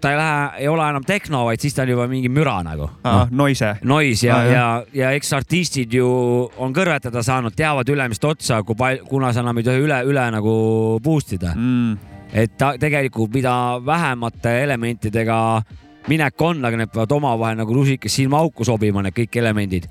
ta 0.00 0.12
ei 0.12 0.18
lähe, 0.18 0.42
ei 0.64 0.68
ole 0.72 0.88
enam 0.88 1.04
tehno, 1.06 1.44
vaid 1.48 1.62
siis 1.62 1.76
ta 1.76 1.84
on 1.84 1.94
juba 1.94 2.08
mingi 2.10 2.32
müra 2.32 2.60
nagu 2.66 2.88
no.. 3.04 3.16
noise. 3.30 3.74
Noise 3.84 4.30
ja 4.30 4.36
Aa,, 4.40 4.52
ja, 4.54 4.66
ja 4.96 5.10
eks 5.16 5.32
artistid 5.36 5.92
ju 5.94 6.08
on 6.56 6.76
kõrvetada 6.76 7.22
saanud, 7.26 7.56
teavad 7.56 7.88
ülemist 7.92 8.24
otsa, 8.24 8.62
kui 8.64 8.78
palju, 8.78 9.04
kuna 9.10 9.34
sa 9.36 9.44
enam 9.44 9.60
ei 9.60 9.68
tohi 9.68 9.84
üle, 9.84 10.04
üle 10.08 10.30
nagu 10.36 10.54
boost 11.04 11.36
ida 11.36 11.52
Mm. 11.56 12.09
Et 12.32 12.56
ta 12.58 12.74
tegelikult, 12.80 13.32
mida 13.34 13.52
vähemate 13.86 14.60
elementidega 14.62 15.38
minek 16.08 16.42
on, 16.42 16.62
aga 16.64 16.80
need 16.80 16.92
peavad 16.92 17.16
omavahel 17.16 17.58
nagu 17.60 17.74
rusikas 17.74 18.14
silmaauku 18.18 18.66
sobima, 18.66 19.02
need 19.04 19.16
kõik 19.16 19.40
elemendid, 19.42 19.88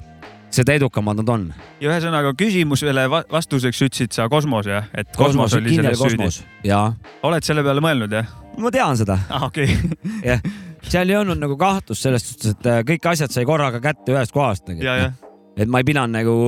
seda 0.53 0.73
edukamad 0.79 1.19
nad 1.21 1.29
on. 1.29 1.45
ja 1.81 1.91
ühesõnaga 1.91 2.33
küsimusele 2.37 3.05
va- 3.11 3.25
vastuseks 3.31 3.83
ütlesid 3.85 4.15
sa 4.15 4.29
kosmos 4.31 4.69
jah, 4.69 4.89
et 4.93 5.11
kosmos, 5.13 5.51
kosmos, 5.51 5.59
oli 5.59 5.75
selles 5.75 5.99
süüdi. 5.99 6.17
kosmos 6.17 6.41
ja 6.65 6.81
oled 7.23 7.45
selle 7.45 7.63
peale 7.65 7.83
mõelnud 7.85 8.17
jah? 8.17 8.33
ma 8.57 8.71
tean 8.73 8.97
seda, 8.97 9.19
ah,. 9.29 9.45
okei 9.51 9.69
okay. 9.69 9.99
jah, 10.31 10.41
seal 10.89 11.13
ei 11.13 11.19
olnud 11.19 11.39
nagu 11.39 11.59
kahtlust 11.59 12.07
selles 12.07 12.25
suhtes, 12.25 12.57
et 12.57 12.71
äh, 12.71 12.81
kõik 12.93 13.11
asjad 13.13 13.35
sai 13.35 13.45
korraga 13.45 13.83
kätte 13.83 14.15
ühest 14.15 14.33
kohast 14.33 14.71
nagu.. 14.71 15.13
et 15.59 15.69
ma 15.69 15.83
ei 15.83 15.87
pidanud 15.91 16.17
nagu 16.17 16.39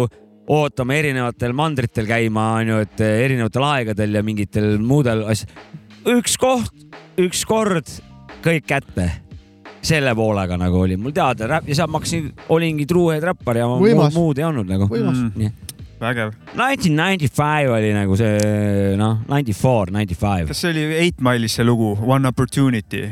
ootama 0.52 0.98
erinevatel 0.98 1.54
mandritel 1.56 2.08
käima, 2.10 2.48
onju, 2.62 2.80
et 2.86 3.04
eh, 3.06 3.20
erinevatel 3.28 3.68
aegadel 3.68 4.18
ja 4.18 4.24
mingitel 4.26 4.74
muudel 4.82 5.24
asjadel. 5.32 5.70
Üks 6.10 6.38
koht, 6.41 6.72
üks 7.22 7.43
kord, 7.47 7.89
kõik 8.45 8.66
kätte. 8.70 9.10
selle 9.82 10.12
poolega 10.14 10.60
nagu 10.62 10.78
oli 10.84 10.93
mul 11.02 11.10
teada 11.12 11.47
räpp 11.49 11.66
ja 11.72 11.76
seal 11.80 11.89
ma 11.89 11.97
hakkasin, 11.97 12.28
olingi 12.54 12.86
true 12.86 13.16
head 13.16 13.24
räppar 13.26 13.58
ja 13.58 13.66
muud, 13.66 13.82
Võimas. 13.82 14.14
muud 14.14 14.38
ei 14.38 14.45
olnud 14.45 14.70
nagu. 14.70 14.86
Võimas. 14.86 15.24
vägev. 16.02 16.36
1995 16.54 17.70
oli 17.74 17.89
nagu 17.93 18.16
see 18.18 18.93
noh, 18.97 19.20
94, 19.30 19.89
95. 19.89 20.47
kas 20.52 20.62
see 20.62 20.70
oli 20.74 20.86
Eight 20.99 21.22
Mile'is 21.22 21.58
see 21.58 21.66
lugu 21.66 21.95
One 22.06 22.28
Opportunity? 22.30 23.08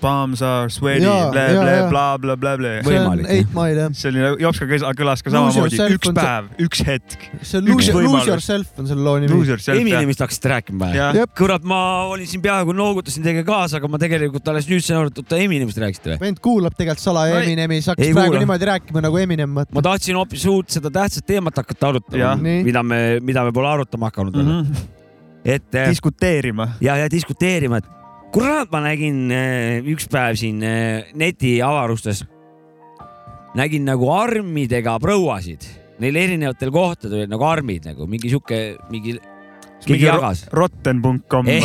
Palms 0.00 0.42
are 0.42 0.70
sweaty, 0.72 1.04
Jaa, 1.04 1.30
bla 1.32 1.44
jaa, 1.46 1.62
bla 1.62 1.74
jaa. 1.76 1.88
bla 1.90 2.04
bla 2.18 2.36
bla 2.40 2.54
bla. 2.60 2.72
see 2.82 2.96
on 2.96 3.06
Võimalik, 3.06 3.28
Eight 3.34 3.54
Mile 3.56 3.84
jah. 3.84 3.94
see 4.00 4.12
oli 4.12 4.22
nagu 4.24 4.40
Jopska 4.42 4.68
kõlas 4.98 5.24
ka 5.24 5.34
samamoodi, 5.34 5.80
üks 5.96 6.12
päev, 6.16 6.50
üks 6.66 6.84
hetk. 6.88 7.26
see 7.42 7.60
on 7.60 7.70
Lose, 7.70 7.94
lose 7.94 8.24
Yourself 8.28 8.80
on 8.80 8.90
selle 8.90 9.04
loo 9.06 9.16
nimi. 9.22 9.40
Eminemist 9.76 10.24
hakkasite 10.24 10.52
rääkima 10.54 10.90
või? 10.90 11.26
kurat, 11.38 11.66
ma 11.68 11.80
olin 12.10 12.28
siin 12.30 12.42
peaaegu 12.44 12.74
noogutasin 12.76 13.24
teiega 13.26 13.44
kaasa, 13.48 13.80
aga 13.80 13.90
ma 13.92 14.00
tegelikult 14.00 14.48
alles 14.52 14.68
nüüd 14.70 14.84
sain 14.84 15.00
aru, 15.00 15.12
et 15.12 15.22
oota 15.22 15.40
Eminemist 15.40 15.80
rääkisite 15.80 16.14
või? 16.14 16.22
vend 16.26 16.42
kuulab 16.44 16.76
tegelikult 16.78 17.04
salaja 17.04 17.40
Eminemi, 17.44 17.80
sa 17.84 17.92
ei 17.92 18.10
hakkasid 18.10 18.16
praegu 18.18 18.34
kuula. 18.34 18.44
niimoodi 18.44 18.70
rääkima 18.72 19.04
nagu 19.06 19.20
Eminem, 19.20 19.56
ma 19.60 19.84
tahtsin 19.84 20.18
hoopis 20.18 20.46
uut 20.50 20.72
seda 20.72 20.92
tähtsat 20.94 21.26
teemat 21.28 21.60
hakata 21.62 21.94
arutama 21.94 22.36
mida 22.40 22.82
me, 22.82 23.20
mida 23.20 23.44
me 23.44 23.52
pole 23.52 23.68
arutama 23.68 24.10
hakanud 24.10 24.36
veel 24.36 24.46
mm. 24.46 24.60
-hmm. 24.62 24.76
et 25.44 25.74
eh, 25.74 25.88
diskuteerima. 25.88 26.68
ja, 26.80 26.96
ja 26.96 27.10
diskuteerima, 27.10 27.76
et 27.76 27.99
kurat, 28.34 28.70
ma 28.72 28.82
nägin 28.84 29.30
eh, 29.34 29.80
üks 29.90 30.06
päev 30.10 30.38
siin 30.40 30.62
eh, 30.66 31.10
netiavarustes, 31.18 32.22
nägin 33.58 33.88
nagu 33.88 34.10
armidega 34.14 34.96
prouasid, 35.02 35.66
neil 36.02 36.18
erinevatel 36.20 36.72
kohtadel 36.74 37.24
olid 37.24 37.32
nagu 37.32 37.46
armid 37.48 37.90
nagu 37.90 38.06
mingi 38.10 38.30
sihuke, 38.32 38.60
mingi, 38.92 39.16
keegi 39.86 40.06
jagas. 40.06 40.46
Rotten.com 40.54 41.50
ei, 41.52 41.60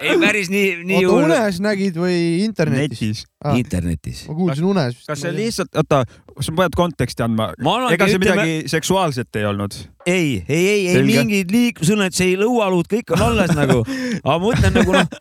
ei 0.00 0.18
päris 0.22 0.50
nii, 0.52 0.80
nii 0.88 1.04
hull. 1.04 1.28
unes 1.28 1.60
nägid 1.64 1.98
või 2.00 2.18
internetis? 2.46 3.26
Ah. 3.44 3.58
internetis. 3.60 4.24
ma 4.28 4.34
kuulsin 4.38 4.64
unes. 4.64 5.00
kas 5.04 5.20
see? 5.20 5.32
lihtsalt, 5.36 5.68
oota, 5.76 6.04
sa 6.40 6.52
pead 6.56 6.76
konteksti 6.76 7.24
andma. 7.26 7.50
ega 7.92 8.06
see 8.08 8.16
ütleme, 8.16 8.40
midagi 8.40 8.70
seksuaalset 8.72 9.36
ei 9.36 9.44
olnud? 9.44 9.76
ei, 10.06 10.44
ei, 10.48 10.62
ei, 10.68 10.86
ei 10.88 11.02
mingid 11.04 11.52
liiklusõnned, 11.52 12.16
see 12.16 12.30
ei 12.32 12.38
lõualuud, 12.40 12.88
kõik 12.88 13.12
on 13.16 13.24
alles 13.26 13.52
nagu, 13.56 13.82
aga 14.24 14.32
ma 14.32 14.38
mõtlen 14.46 14.74
nagu 14.78 14.96
noh, 14.96 15.12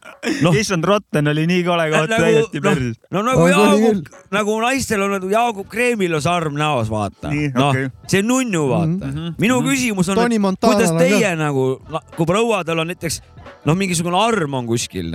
noh, 0.48 0.58
issand, 0.60 0.88
Rotten 0.88 1.28
oli 1.34 1.44
nii 1.52 1.66
kole 1.68 1.90
koht, 1.92 2.14
Nagu- 2.14 2.24
täiesti 2.24 2.62
noh, 2.64 2.68
perses. 2.70 2.98
no 3.12 3.24
nagu 3.28 3.48
Jaagup, 3.52 4.12
nagu 4.40 4.58
naistel 4.64 5.04
on 5.04 5.16
nagu 5.18 5.32
Jaagup 5.32 5.68
Kreemilus 5.72 6.28
arm 6.32 6.56
näos, 6.60 6.92
vaata. 6.94 7.32
Noh 7.32 7.70
okei., 7.74 7.92
see 8.08 8.24
on 8.24 8.32
nunnu, 8.32 8.64
vaata. 8.72 9.12
Mhm. 9.12 9.36
minu 9.44 9.60
küsimus 9.68 10.12
on, 10.16 10.24
kuidas 10.64 10.96
on 10.96 11.04
teie 11.04 11.36
nagu, 11.40 11.68
kui 12.16 12.30
prouadel 12.30 12.84
on 12.86 12.92
näiteks 12.94 13.20
noh, 13.68 13.76
mingisugune 13.76 14.20
arm 14.20 14.60
on 14.62 14.68
kuskil, 14.72 15.12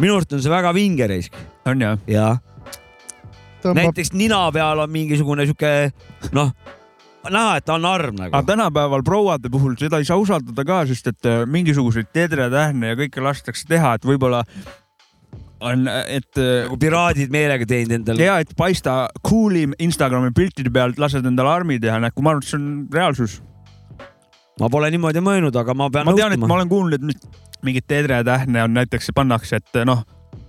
minu 0.00 0.16
arust 0.16 0.34
on 0.36 0.42
see 0.42 0.52
väga 0.52 0.74
vinge 0.76 1.08
reisk 1.10 1.36
on 1.68 1.86
jah? 1.86 1.98
ja 2.10 2.26
tõmbab, 3.62 3.82
näiteks 3.82 4.14
nina 4.16 4.42
peal 4.54 4.84
on 4.84 4.92
mingisugune 4.92 5.46
sihuke 5.48 5.72
noh, 6.36 6.52
näha, 7.28 7.56
et 7.60 7.66
ta 7.68 7.76
on 7.76 7.88
arm 7.88 8.16
nagu 8.18 8.32
aga. 8.32 8.46
tänapäeval 8.52 9.04
prouade 9.06 9.52
puhul 9.52 9.76
seda 9.80 10.00
ei 10.00 10.08
saa 10.08 10.20
usaldada 10.20 10.64
ka, 10.66 10.82
sest 10.90 11.12
et 11.12 11.28
äh, 11.28 11.42
mingisuguseid 11.46 12.12
tedretähne 12.16 12.94
ja 12.94 13.00
kõike 13.00 13.24
lastakse 13.24 13.68
teha, 13.68 13.96
et 13.98 14.08
võib-olla 14.08 14.44
on, 15.60 15.84
et 15.88 16.40
äh, 16.40 16.64
nagu 16.64 16.80
piraadid 16.80 17.32
meelega 17.32 17.68
teinud 17.68 17.98
endale. 18.00 18.24
hea, 18.24 18.40
et 18.44 18.56
paista 18.56 19.02
cool'im 19.26 19.76
Instagrami 19.78 20.32
piltide 20.36 20.72
pealt, 20.72 21.00
lased 21.00 21.26
endale 21.26 21.52
armi 21.52 21.80
teha, 21.82 22.00
näed, 22.00 22.16
kui 22.16 22.24
ma 22.24 22.34
arvan, 22.34 22.44
et 22.44 22.52
see 22.52 22.60
on 22.60 22.70
reaalsus. 22.94 23.40
Ma 24.60 24.68
pole 24.72 24.90
niimoodi 24.92 25.22
mõelnud, 25.24 25.56
aga 25.56 25.74
ma 25.76 25.90
pean 25.92 26.08
ma 26.08 26.16
tean, 26.16 26.34
et 26.36 26.42
ma 26.42 26.56
olen 26.56 26.70
kuulnud, 26.70 27.04
et 27.10 27.62
mingit 27.66 27.86
tedretähne 27.88 28.64
on 28.64 28.74
näiteks 28.76 29.12
pannakse, 29.16 29.60
et 29.60 29.82
noh, 29.88 30.02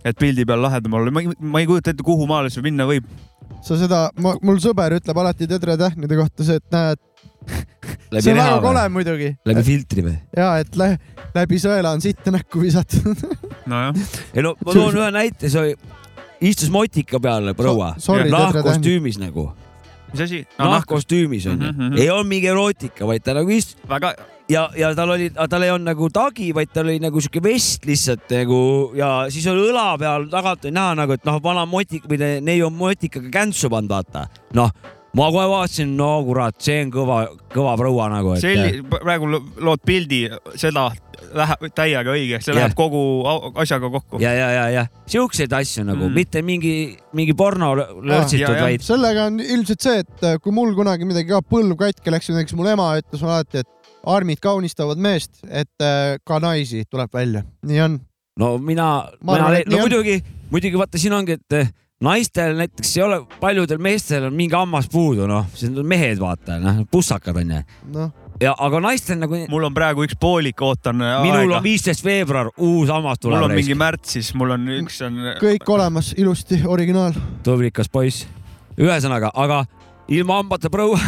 et 0.05 0.17
pildi 0.17 0.45
peal 0.47 0.63
lahedam 0.63 0.97
olla, 0.97 1.13
ma 1.13 1.61
ei, 1.61 1.69
kujuta 1.69 1.93
ette, 1.93 2.05
kuhu 2.05 2.27
maale 2.29 2.51
see 2.53 2.63
minna 2.65 2.87
võib. 2.89 3.07
sa 3.61 3.77
seda, 3.77 4.07
mul 4.17 4.59
sõber 4.63 4.97
ütleb 4.97 5.17
alati 5.21 5.47
tedretähnide 5.49 6.17
kohta 6.17 6.47
see, 6.47 6.57
et 6.57 6.73
näed, 6.73 7.01
läbi 8.11 8.23
see 8.25 8.33
on 8.33 8.41
väga 8.41 8.59
kole 8.63 8.85
muidugi. 8.95 9.31
läbi 9.45 9.65
filtri 9.67 10.05
või? 10.05 10.17
ja 10.37 10.53
et 10.63 10.75
lä 10.79 10.95
läbi 11.35 11.59
sõela 11.61 11.93
on 11.95 12.01
sitta 12.03 12.33
näkku 12.33 12.61
visatud. 12.63 13.25
nojah, 13.69 13.97
ei 14.33 14.45
no 14.45 14.55
ma 14.65 14.77
toon 14.77 15.01
ühe 15.03 15.09
näite, 15.15 15.51
see 15.51 15.61
oli, 15.61 15.75
istus 16.51 16.71
motika 16.73 17.21
peal 17.21 17.53
proua 17.57 17.93
So- 17.97 18.17
tedretähn. 18.17 18.37
nahkkostüümis 18.37 19.21
nagu, 19.21 19.51
mis 20.11 20.21
asi? 20.27 20.43
nahkkostüümis 20.59 21.47
onju 21.47 21.71
Mhm, 21.71 21.81
mhm. 21.87 21.97
ei 21.97 22.09
olnud 22.09 22.29
mingi 22.31 22.47
erootika, 22.51 23.07
vaid 23.07 23.23
ta 23.23 23.33
nagu 23.37 23.49
istus 23.49 23.75
väga, 23.89 24.13
ja, 24.51 24.69
ja 24.77 24.93
tal 24.95 25.09
oli, 25.15 25.29
tal 25.31 25.63
ei 25.63 25.71
olnud 25.71 25.87
nagu 25.91 26.09
tagi, 26.13 26.51
vaid 26.55 26.71
tal 26.73 26.89
oli 26.89 26.99
nagu 27.03 27.21
siuke 27.21 27.43
vest 27.43 27.85
lihtsalt 27.87 28.31
nagu 28.31 28.61
ja 28.97 29.11
siis 29.31 29.47
oli 29.51 29.69
õla 29.71 29.97
peal 30.01 30.27
tagant 30.31 30.65
oli 30.65 30.75
näha 30.75 30.95
nagu, 31.03 31.13
et 31.15 31.25
noh, 31.27 31.39
vana 31.43 31.65
motik 31.65 32.07
või 32.09 32.19
neiu 32.41 32.69
motikaga 32.69 33.31
käntsu 33.31 33.69
pannud, 33.71 33.91
vaata. 33.91 34.27
noh, 34.57 34.71
ma 35.17 35.27
kohe 35.33 35.47
vaatasin, 35.51 35.89
no 35.97 36.09
kurat, 36.27 36.55
see 36.63 36.81
on 36.85 36.91
kõva, 36.93 37.21
kõva 37.51 37.73
proua 37.79 38.05
nagu, 38.13 38.33
et 38.37 38.43
selli-, 38.45 38.83
praegu 38.91 39.27
lo- 39.27 39.41
lood 39.67 39.81
pildi, 39.85 40.21
seda 40.59 40.85
läheb 41.35 41.65
täiega 41.77 42.11
õige, 42.15 42.39
see 42.41 42.51
Jah. 42.53 42.61
läheb 42.61 42.75
kogu 42.75 43.01
asjaga 43.61 43.89
kokku. 43.93 44.19
ja, 44.23 44.31
ja, 44.35 44.47
ja, 44.55 44.63
ja 44.73 44.85
siukseid 45.11 45.51
asju 45.53 45.83
nagu 45.87 46.07
Mm. 46.07 46.13
mitte 46.15 46.41
mingi, 46.41 46.97
mingi 47.13 47.33
porno 47.37 47.73
lö- 47.75 47.89
lörtsitud 48.03 48.47
ja, 48.47 48.55
ja. 48.57 48.63
vaid 48.63 48.81
sellega 48.87 49.25
on 49.29 49.39
ilmselt 49.39 49.81
see, 49.83 49.99
et 50.05 50.23
äh, 50.27 50.37
kui 50.43 50.51
mul 50.55 50.73
kunagi 50.75 51.05
midagi 51.07 51.29
ka 51.29 51.41
põlv 51.43 51.75
katki 51.79 52.11
läks, 52.11 52.31
näiteks 52.31 52.55
mul 52.57 52.71
ema 52.73 52.89
ütles 52.99 53.23
alati, 53.23 53.61
et 53.65 53.91
armid 54.07 54.39
kaunistavad 54.41 54.97
meest, 54.97 55.43
et 55.47 55.69
äh, 55.83 56.17
ka 56.25 56.39
naisi 56.39 56.85
tuleb 56.89 57.11
välja, 57.13 57.43
nii 57.67 57.81
on. 57.85 57.99
no 58.39 58.57
mina, 58.57 58.87
mina 59.21 59.51
no 59.67 59.77
muidugi, 59.83 60.21
muidugi 60.51 60.79
vaata, 60.79 60.97
siin 60.97 61.13
ongi, 61.13 61.37
et 61.37 61.73
naistel 62.01 62.57
näiteks 62.57 62.95
ei 62.97 63.03
ole, 63.05 63.21
paljudel 63.41 63.81
meestel 63.81 64.25
on 64.29 64.35
mingi 64.35 64.57
hammas 64.57 64.89
puudu, 64.91 65.27
noh, 65.29 65.47
siis 65.55 65.71
on 65.71 65.87
mehed, 65.87 66.19
vaata, 66.21 66.57
noh, 66.61 66.81
pussakad 66.91 67.37
onju. 67.41 67.61
noh, 67.93 68.11
ja, 68.41 68.53
aga 68.57 68.81
naistel 68.83 69.19
nagu, 69.21 69.37
mul 69.51 69.67
on 69.69 69.75
praegu 69.75 70.05
üks 70.07 70.17
poolik, 70.21 70.61
ootan 70.65 70.97
minul 71.01 71.43
aega 71.43 71.59
on. 71.59 71.65
viisteist 71.65 72.05
veebruar, 72.05 72.51
uus 72.57 72.89
hammas 72.93 73.21
mul 73.21 73.29
tuleb 73.29 73.49
on. 73.49 73.55
mingi 73.59 73.77
märtsis, 73.77 74.33
mul 74.37 74.55
on 74.57 74.67
üks 74.79 75.01
on. 75.05 75.21
kõik 75.41 75.69
olemas, 75.69 76.13
ilusti, 76.17 76.63
originaal. 76.65 77.15
tublikas 77.45 77.91
poiss. 77.91 78.25
ühesõnaga, 78.79 79.33
aga 79.35 79.63
ilma 80.11 80.41
hambata 80.41 80.71
proua, 80.73 80.99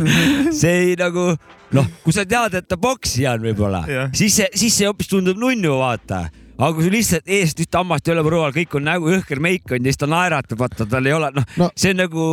see 0.60 0.78
ei 0.88 0.94
nagu 0.98 1.30
noh, 1.72 1.90
kui 2.02 2.14
sa 2.14 2.26
tead, 2.28 2.58
et 2.58 2.68
ta 2.68 2.78
poksija 2.80 3.36
on 3.38 3.46
võib-olla 3.46 3.84
siis 4.16 4.40
see, 4.40 4.48
siis 4.58 4.74
see 4.76 4.88
hoopis 4.90 5.10
tundub 5.12 5.38
nunnu, 5.40 5.78
vaata. 5.80 6.26
Aga 6.62 6.76
kui 6.76 6.86
sul 6.86 6.94
lihtsalt 6.94 7.28
eest 7.38 7.60
ühte 7.62 7.78
hammast 7.78 8.08
ei 8.08 8.14
ole 8.14 8.22
proual, 8.26 8.52
kõik 8.54 8.76
on 8.78 8.86
nägu 8.86 9.10
jõhker 9.12 9.40
meik 9.42 9.72
on 9.72 9.82
ja 9.82 9.92
siis 9.92 10.00
ta 10.00 10.08
naeratab, 10.10 10.60
vaata 10.60 10.86
tal 10.88 11.08
ei 11.08 11.16
ole, 11.16 11.32
noh 11.34 11.46
No. 11.52 11.66
no,, 11.66 11.70
see 11.76 11.90
on 11.92 11.98
nagu 12.00 12.26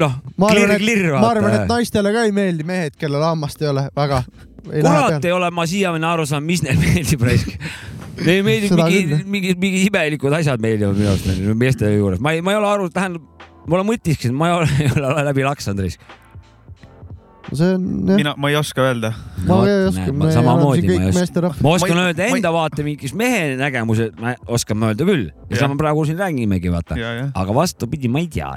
noh, 0.00 0.16
ma 0.36 0.48
arvan, 0.50 0.56
klirr, 0.56 0.74
et, 0.74 0.82
klirr, 0.82 1.12
ma 1.14 1.30
arvan, 1.30 1.54
et 1.60 1.70
naistele 1.70 2.12
ka 2.12 2.24
ei 2.26 2.34
meeldi 2.34 2.66
mehed, 2.66 2.96
kellel 3.00 3.22
hammast 3.24 3.62
ei 3.62 3.70
ole, 3.70 3.86
väga. 3.96 4.22
kurat 4.66 5.24
ei 5.24 5.32
ole 5.32 5.50
ma 5.54 5.66
siiamaani 5.70 6.08
aru 6.10 6.26
saanud, 6.26 6.48
mis 6.50 6.64
neile 6.66 6.82
meeldib 6.86 7.22
raisk. 7.28 7.54
Neile 8.16 8.42
meeldib 8.46 8.76
mingi 8.80 9.22
mingi, 9.36 9.54
mingi 9.60 9.82
imelikud 9.86 10.34
asjad 10.40 10.62
meeldivad 10.62 10.98
minu 10.98 11.12
arust 11.12 11.56
meeste 11.62 11.92
juures, 11.94 12.20
ma 12.20 12.34
ei, 12.34 12.42
ma 12.44 12.54
ei 12.56 12.60
ole 12.60 12.70
aru, 12.74 12.90
tähendab, 12.92 13.46
ma 13.66 13.78
olen 13.78 13.90
mõtisklenud, 13.92 14.36
ma 14.40 14.50
ei 14.50 14.56
ole, 14.60 14.70
ei 14.82 14.92
ole 14.96 15.26
läbi 15.30 15.46
laksanud 15.46 15.86
raisk. 15.86 16.02
See 17.54 17.68
on 17.76 17.84
jah, 18.08 18.16
mina, 18.18 18.32
ma 18.36 18.48
ei 18.50 18.56
oska 18.58 18.82
öelda. 18.82 19.12
ma 19.46 19.60
ei 19.68 19.86
oska, 19.90 20.06
me 20.12 20.24
oleme 20.24 20.32
samamoodi 20.34 20.80
siin 20.80 20.90
ma 20.90 20.96
kõik 20.96 21.04
ei 21.04 21.08
oska. 21.12 21.20
meesterahvad. 21.20 21.62
ma 21.62 21.74
oskan 21.78 21.96
Ma 21.96 22.04
öelda 22.08 22.22
ma 22.22 22.26
ei- 22.26 22.40
enda 22.40 22.52
vaatevinklist 22.56 23.14
mehe 23.14 23.42
nägemuse, 23.60 24.08
ma 24.20 24.34
oskan 24.58 24.76
ma 24.80 24.90
öelda 24.92 25.06
küll 25.08 25.28
seda 25.54 25.68
me 25.70 25.76
praegu 25.80 26.04
siin 26.08 26.18
räägimegi, 26.18 26.72
vaata. 26.74 26.98
aga 27.34 27.54
vastupidi, 27.54 28.08
ma 28.10 28.18
ei 28.24 28.28
tea. 28.28 28.50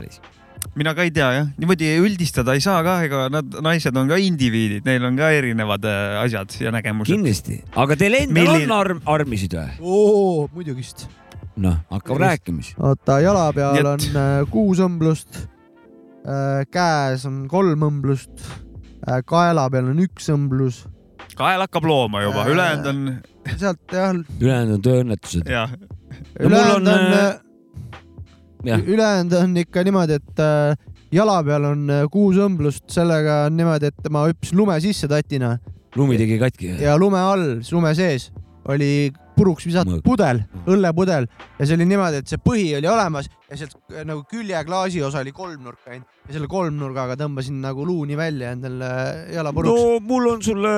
mina 0.75 0.93
ka 0.95 1.03
ei 1.07 1.11
tea 1.11 1.27
jah, 1.37 1.47
niimoodi 1.57 1.87
üldistada 2.03 2.53
ei 2.57 2.61
saa 2.65 2.81
ka, 2.83 2.97
ega 3.05 3.27
nad, 3.31 3.45
naised 3.63 3.95
on 3.97 4.07
ka 4.09 4.17
indiviidid, 4.19 4.83
neil 4.85 5.05
on 5.07 5.15
ka 5.17 5.29
erinevad 5.31 5.85
äh, 5.87 6.19
asjad 6.23 6.51
ja 6.59 6.71
nägemused. 6.71 7.13
kindlasti, 7.13 7.61
aga 7.75 7.95
teil 7.95 8.13
endal 8.23 8.35
Milline- 8.43 8.67
on 8.71 8.75
arm, 8.79 8.99
armisid 9.05 9.53
või? 9.55 9.69
oo, 9.79 10.49
muidugist. 10.53 11.07
noh, 11.59 11.77
hakkab 11.91 12.17
rääkima 12.19 12.63
siis. 12.63 12.75
oota, 12.79 13.19
jala 13.23 13.47
peal 13.53 13.77
et- 13.79 13.85
on 13.85 13.99
äh, 14.15 14.43
kuus 14.51 14.79
õmblust, 14.83 15.45
käes 16.71 17.23
on 17.25 17.47
kolm 17.49 17.79
õmblust, 17.87 18.43
kaela 19.25 19.69
peal 19.71 19.91
on 19.93 19.99
üks 20.03 20.29
õmblus, 20.33 20.83
kael 21.39 21.63
hakkab 21.63 21.85
looma 21.87 22.23
juba, 22.25 22.43
Äh. 22.45 22.51
ülejäänud 22.53 22.89
on 22.91 22.99
sealt 23.57 23.93
jah, 23.95 24.15
ülejäänud 24.41 24.75
on 24.77 24.81
tööõnnetused. 24.87 25.49
ülejäänud 26.39 26.75
on, 26.75 26.87
on, 26.93 27.13
äh, 28.67 28.83
ülejäänud 28.87 29.33
on 29.39 29.57
ikka 29.63 29.83
niimoodi, 29.87 30.19
et 30.19 30.43
äh, 30.43 30.75
jala 31.15 31.39
peal 31.43 31.69
on 31.71 31.89
äh, 31.89 32.03
kuus 32.11 32.37
õmblust, 32.37 32.85
sellega 32.91 33.45
on 33.47 33.57
niimoodi, 33.57 33.91
et 33.93 34.11
ma 34.11 34.27
hüppasin 34.27 34.59
lume 34.59 34.77
sisse 34.83 35.07
tatina. 35.11 35.57
Lumi 35.95 36.19
tegi 36.21 36.37
katki. 36.37 36.75
ja 36.83 36.97
lume 36.97 37.17
all, 37.17 37.59
lume 37.71 37.95
sees 37.97 38.29
oli 38.69 39.09
puruks 39.35 39.65
visatud 39.65 40.03
pudel, 40.05 40.43
õllepudel. 40.69 41.25
Ja 41.57 41.65
see 41.65 41.77
oli 41.79 41.87
niimoodi, 41.89 42.19
et 42.21 42.27
see 42.29 42.37
põhi 42.43 42.67
oli 42.77 42.89
olemas 42.91 43.29
ja 43.49 43.57
sealt 43.57 43.73
äh, 43.93 44.03
nagu 44.05 44.21
küljeklaasi 44.29 45.01
osa 45.03 45.23
oli 45.23 45.31
kolmnurk 45.33 45.87
ainult 45.89 46.05
ja 46.29 46.35
selle 46.35 46.47
kolmnurgaga 46.51 47.15
tõmbasin 47.17 47.55
nagu 47.63 47.85
luuni 47.87 48.17
välja 48.19 48.51
endale 48.53 48.89
jala 49.33 49.53
puruks 49.55 49.73
no 49.73 49.95
mul 50.05 50.27
on 50.35 50.43
sulle 50.45 50.73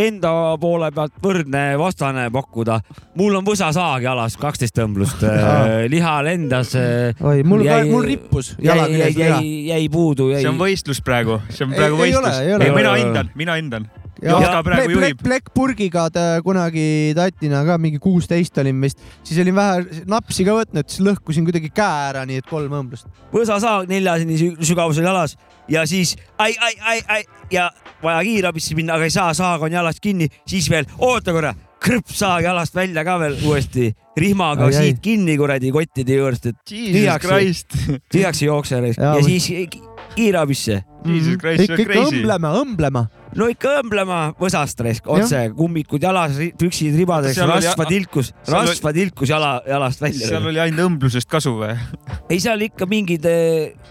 enda 0.00 0.30
poole 0.60 0.88
pealt 0.96 1.18
võrdne 1.22 1.64
vastane 1.80 2.30
pakkuda. 2.32 2.78
mul 3.20 3.36
on 3.36 3.44
võsasaag 3.44 4.06
jalas, 4.06 4.38
kaksteist 4.40 4.76
tõmblust, 4.78 5.20
liha 5.94 6.14
lendas. 6.24 6.72
oi, 7.20 7.42
mul 7.44 7.66
ka, 7.68 7.82
mul 7.90 8.08
rippus 8.08 8.54
jala 8.58 8.86
jäi, 8.88 8.94
jäi, 8.96 9.10
küljes 9.12 9.18
viga. 9.18 9.28
jäi, 9.42 9.52
jäi 9.74 9.90
puudu, 9.92 10.30
jäi 10.32 10.40
see 10.46 10.54
on. 10.54 10.62
võistlus 10.64 11.02
praegu, 11.04 11.40
see 11.50 11.66
on 11.68 11.74
Ei- 11.76 11.82
praegu 11.82 12.00
ei 12.00 12.16
võistlus. 12.16 12.40
mina 12.80 12.96
hindan, 13.02 13.30
mina 13.36 13.58
hindan. 13.60 13.90
ja 14.22 14.30
Jotka 14.38 14.62
praegu 14.64 14.88
plek- 14.88 14.94
juhib. 14.94 15.18
plek- 15.20 15.24
plekkpurgiga 15.26 16.06
ta 16.14 16.22
kunagi 16.46 17.12
tatina 17.18 17.60
ka 17.66 17.76
mingi 17.82 17.98
kuusteist 18.00 18.56
olin 18.62 18.80
vist, 18.80 19.02
siis 19.26 19.40
olin 19.42 19.56
vähe 19.58 20.02
napsi 20.08 20.46
ka 20.46 20.54
võtnud, 20.56 20.88
siis 20.88 21.02
lõhkusin 21.04 21.44
kuidagi 21.44 21.68
käe 21.74 22.13
ära, 22.14 22.24
nii 22.28 22.40
et 22.42 22.46
kolm 22.50 22.72
õmblust. 22.80 23.06
võsasaag 23.34 23.88
neljaseni 23.90 24.38
sü- 24.40 24.56
sügavusel 24.64 25.04
jalas 25.04 25.36
ja 25.68 25.84
siis 25.86 26.14
ai, 26.38 26.54
ai, 26.60 26.72
ai, 26.80 26.98
ai 27.08 27.22
ja 27.50 27.68
vaja 28.02 28.22
kiirabisse 28.26 28.74
minna, 28.78 28.94
aga 28.98 29.04
ei 29.08 29.10
saa, 29.14 29.34
saag 29.34 29.62
on 29.66 29.72
jalast 29.72 30.00
kinni, 30.04 30.28
siis 30.46 30.68
veel 30.70 30.86
oota 30.98 31.32
korra, 31.32 31.54
krõpsaag 31.84 32.46
jalast 32.46 32.74
välja 32.76 33.04
ka 33.04 33.18
veel 33.20 33.34
uuesti 33.44 33.90
rihmaga 34.16 34.68
Ai, 34.68 34.74
ai. 34.76 34.82
siit 34.92 35.00
kinni 35.04 35.34
kuradi 35.36 35.72
kottide 35.74 36.16
juurest, 36.20 36.46
et 36.46 36.56
Tühjaks- 36.70 37.66
tühjaks 38.14 38.42
ei 38.42 38.46
jookse 38.48 38.78
ja, 38.78 38.92
ja 38.94 39.14
või- 39.18 39.24
siis 39.28 39.48
ki- 39.68 39.82
kiirabisse. 40.14 40.82
Jesus 41.04 41.36
Christ, 41.40 41.66
see 41.66 41.74
ikka, 41.74 41.82
on 41.82 41.88
crazy. 41.90 42.20
õmblema, 42.22 42.50
õmblema. 42.62 43.02
No 43.38 43.48
ikka 43.50 43.78
õmblema 43.82 44.20
võsast 44.40 44.80
raisk, 44.84 45.08
otse 45.10 45.46
kummikud 45.56 46.04
jalas, 46.04 46.38
püksid 46.60 46.96
ribades, 46.98 47.38
rasva 47.38 47.88
tilkus, 47.88 48.32
rasva 48.50 48.94
tilkus 48.96 49.32
jala, 49.32 49.56
jalast 49.68 50.04
välja 50.04 50.30
seal. 50.30 50.48
oli 50.52 50.62
ainult 50.62 50.86
õmblusest 50.88 51.30
kasu 51.30 51.56
või? 51.58 51.74
ei, 52.30 52.40
seal 52.42 52.64
ikka 52.68 52.88
mingid, 52.90 53.28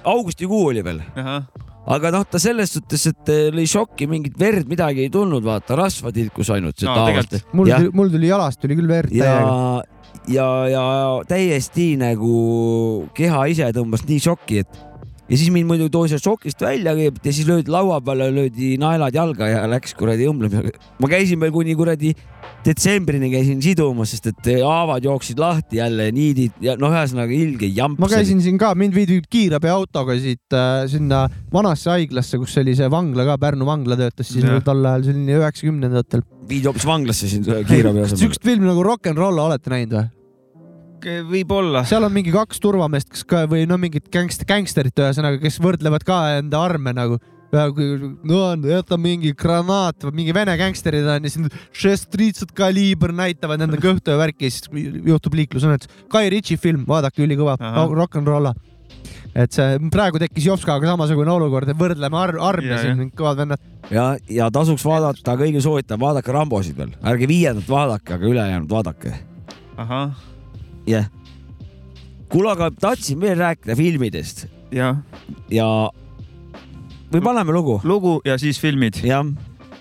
augustikuu 0.10 0.66
oli 0.72 0.84
veel, 0.86 1.02
aga 1.94 2.14
noh, 2.16 2.28
ta 2.30 2.42
selles 2.42 2.76
suhtes, 2.78 3.08
et 3.12 3.34
eh, 3.34 3.48
lõi 3.56 3.66
šokki, 3.70 4.08
mingit 4.12 4.38
verd, 4.40 4.70
midagi 4.70 5.06
ei 5.06 5.12
tulnud, 5.14 5.44
vaata, 5.46 5.76
rasva 5.80 6.14
tilkus 6.16 6.54
ainult. 6.56 6.80
No, 6.88 6.96
mul 7.58 7.72
Jah., 7.72 7.90
mul 7.96 8.14
tuli 8.14 8.32
jalast 8.32 8.62
tuli 8.64 8.78
küll 8.80 8.90
verd 8.90 9.12
ja 9.16 9.28
täiega., 9.28 9.92
ja, 10.32 10.48
ja 10.72 10.86
täiesti 11.28 11.94
nagu 12.00 12.34
keha 13.18 13.46
ise 13.52 13.68
tõmbas 13.76 14.06
nii 14.08 14.24
šokki, 14.24 14.64
et 14.64 14.82
ja 15.30 15.40
siis 15.40 15.52
mind 15.54 15.70
muidugi 15.70 15.92
toodi 15.94 16.12
sealt 16.12 16.26
šokist 16.26 16.64
välja 16.64 16.94
kõigepealt 16.98 17.28
ja 17.30 17.34
siis 17.36 17.48
löödi 17.48 17.72
laua 17.72 18.00
peale, 18.04 18.28
löödi 18.34 18.74
naelad 18.82 19.16
jalga 19.16 19.48
ja 19.48 19.64
läks 19.72 19.96
kuradi 19.98 20.28
õmblemisega. 20.28 20.80
ma 21.00 21.10
käisin 21.12 21.40
veel 21.40 21.54
kuni 21.56 21.76
kuradi 21.80 22.12
detsembrini 22.64 23.30
käisin 23.32 23.62
sidumas, 23.64 24.14
sest 24.14 24.30
et 24.32 24.50
haavad 24.64 25.04
jooksid 25.04 25.40
lahti 25.40 25.80
jälle, 25.80 26.10
niidid 26.16 26.60
ja 26.64 26.76
noh, 26.80 26.92
ühesõnaga 26.92 27.36
ilge 27.36 27.70
jamp. 27.72 28.00
ma 28.04 28.10
käisin 28.12 28.42
siin 28.44 28.60
ka, 28.62 28.74
mind 28.80 28.96
viidi 28.96 29.20
kiirabiautoga 29.24 30.18
siit 30.20 30.58
äh, 30.58 30.84
sinna 30.92 31.26
vanasse 31.54 31.92
haiglasse, 31.94 32.40
kus 32.42 32.58
oli 32.62 32.76
see 32.80 32.90
vangla 32.92 33.28
ka, 33.32 33.38
Pärnu 33.44 33.68
vangla 33.68 34.00
töötas 34.00 34.32
siis 34.32 34.44
nagu 34.48 34.64
tol 34.64 34.84
ajal, 34.84 35.08
see 35.08 35.16
oli 35.16 35.40
üheksakümnendatel. 35.40 36.26
viidi 36.50 36.68
hoopis 36.68 36.88
vanglasse 36.88 37.32
siin 37.32 37.48
kiirabi 37.48 38.04
asemel. 38.04 38.26
siukest 38.26 38.44
filmi 38.44 38.68
nagu 38.68 38.84
Rock 38.84 39.12
n 39.12 39.20
Roll 39.20 39.40
olete 39.44 39.72
näinud 39.72 39.98
või? 40.00 40.12
võib-olla. 41.28 41.84
seal 41.88 42.06
on 42.08 42.14
mingi 42.16 42.34
kaks 42.34 42.62
turvameest, 42.64 43.12
kes 43.14 43.28
ka 43.28 43.44
või 43.52 43.68
no 43.70 43.78
mingid 43.82 44.10
gängst-, 44.14 44.46
gängsterit 44.50 45.00
ühesõnaga, 45.00 45.42
kes 45.44 45.60
võrdlevad 45.64 46.06
ka 46.08 46.24
enda 46.40 46.64
arme 46.64 46.96
nagu 46.96 47.20
no 47.54 48.40
on, 48.50 48.66
jäta 48.66 48.98
mingi 48.98 49.34
granaat 49.38 50.08
või 50.08 50.24
mingi 50.24 50.34
vene 50.36 50.56
gängsterid 50.58 51.06
on 51.06 51.28
ja 51.28 51.32
siis 51.32 51.58
šestriitsad 51.84 52.54
kaliiber 52.58 53.14
näitavad 53.16 53.62
enda 53.62 53.80
kõhtu 53.88 54.14
ja 54.14 54.20
värki 54.20 54.50
ja 54.50 54.56
siis 54.56 54.70
juhtub 55.06 55.38
liiklusõnnetus. 55.38 55.92
Kai 56.12 56.30
Ritchie 56.34 56.58
film, 56.62 56.88
vaadake, 56.90 57.24
ülikõva, 57.26 57.58
rock 57.94 58.18
n 58.18 58.28
roll. 58.28 58.50
et 59.36 59.54
see 59.54 59.78
praegu 59.94 60.20
tekkis 60.22 60.46
Jopskaga 60.46 60.88
samasugune 60.88 61.32
olukord, 61.34 61.70
et 61.70 61.78
võrdleme 61.78 62.18
ar 62.18 62.36
arme 62.50 62.82
siin, 62.82 63.08
kõvad 63.18 63.44
vennad. 63.44 63.72
ja, 63.90 64.12
ja 64.30 64.50
tasuks 64.54 64.86
vaadata, 64.86 65.38
kõigil 65.38 65.62
soovitan, 65.62 66.02
vaadake 66.02 66.34
Rambosid 66.34 66.78
veel, 66.78 66.94
ärge 67.02 67.30
viiendat 67.30 67.70
vaadake, 67.70 68.14
aga 68.18 68.30
ülejäänud 68.34 68.70
vaadake. 68.70 69.18
ahah 69.78 70.33
jah. 70.88 71.10
kuule, 72.30 72.52
aga 72.52 72.72
tahtsin 72.72 73.22
veel 73.22 73.38
rääkida 73.40 73.76
filmidest 73.78 74.48
jah, 74.74 75.02
ja 75.54 75.68
või 77.14 77.24
paneme 77.24 77.56
lugu? 77.56 77.80
lugu 77.84 78.20
ja 78.26 78.38
siis 78.42 78.60
filmid. 78.62 79.02
jah, 79.06 79.26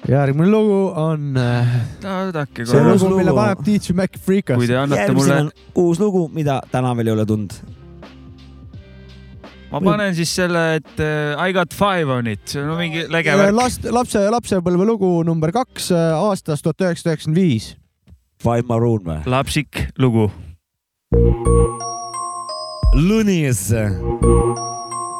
järgmine 0.09 0.51
lugu 0.51 0.81
on 0.99 1.37
äh, 1.41 1.77
vaadake 2.03 2.67
see 2.67 2.81
lugu, 2.81 3.07
lugu. 3.07 3.21
mille 3.23 3.37
paneb 3.37 3.63
DJ 3.67 3.97
Mac 3.99 4.19
Freekas 4.19 4.59
kui. 4.61 4.69
te 4.71 4.77
annate 4.79 5.07
järgmisena 5.07 5.39
mulle, 5.45 5.53
on 5.53 5.87
uus 5.87 6.03
lugu, 6.03 6.27
mida 6.35 6.61
täna 6.73 6.93
veel 6.99 7.13
ei 7.13 7.17
ole 7.17 7.27
tundnud. 7.29 7.59
ma 9.73 9.81
panen 9.81 10.17
siis 10.19 10.35
selle, 10.37 10.65
et 10.81 10.95
uh, 11.01 11.41
I 11.41 11.55
got 11.57 11.75
five 11.75 12.13
on 12.13 12.29
it, 12.31 12.45
see 12.53 12.63
on 12.63 12.77
mingi 12.81 13.07
lege 13.13 13.37
värk. 13.39 13.57
last, 13.57 13.89
lapse, 13.91 14.25
lapsepõlve 14.37 14.89
lugu 14.89 15.15
number 15.27 15.55
kaks 15.55 15.93
äh, 15.95 16.11
aastast 16.19 16.67
tuhat 16.67 16.89
üheksasada 16.89 17.15
üheksakümmend 17.17 17.41
viis. 17.41 17.73
Five 18.43 18.67
Maroon 18.69 19.07
või? 19.07 19.21
lapsik 19.31 19.87
lugu. 20.03 20.29
Lunis. 22.95 23.69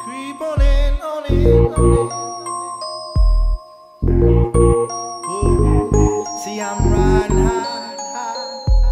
Creep 0.03 0.41
on 0.41 0.61
in, 0.61 0.93
on 1.01 1.25
in. 1.29 1.69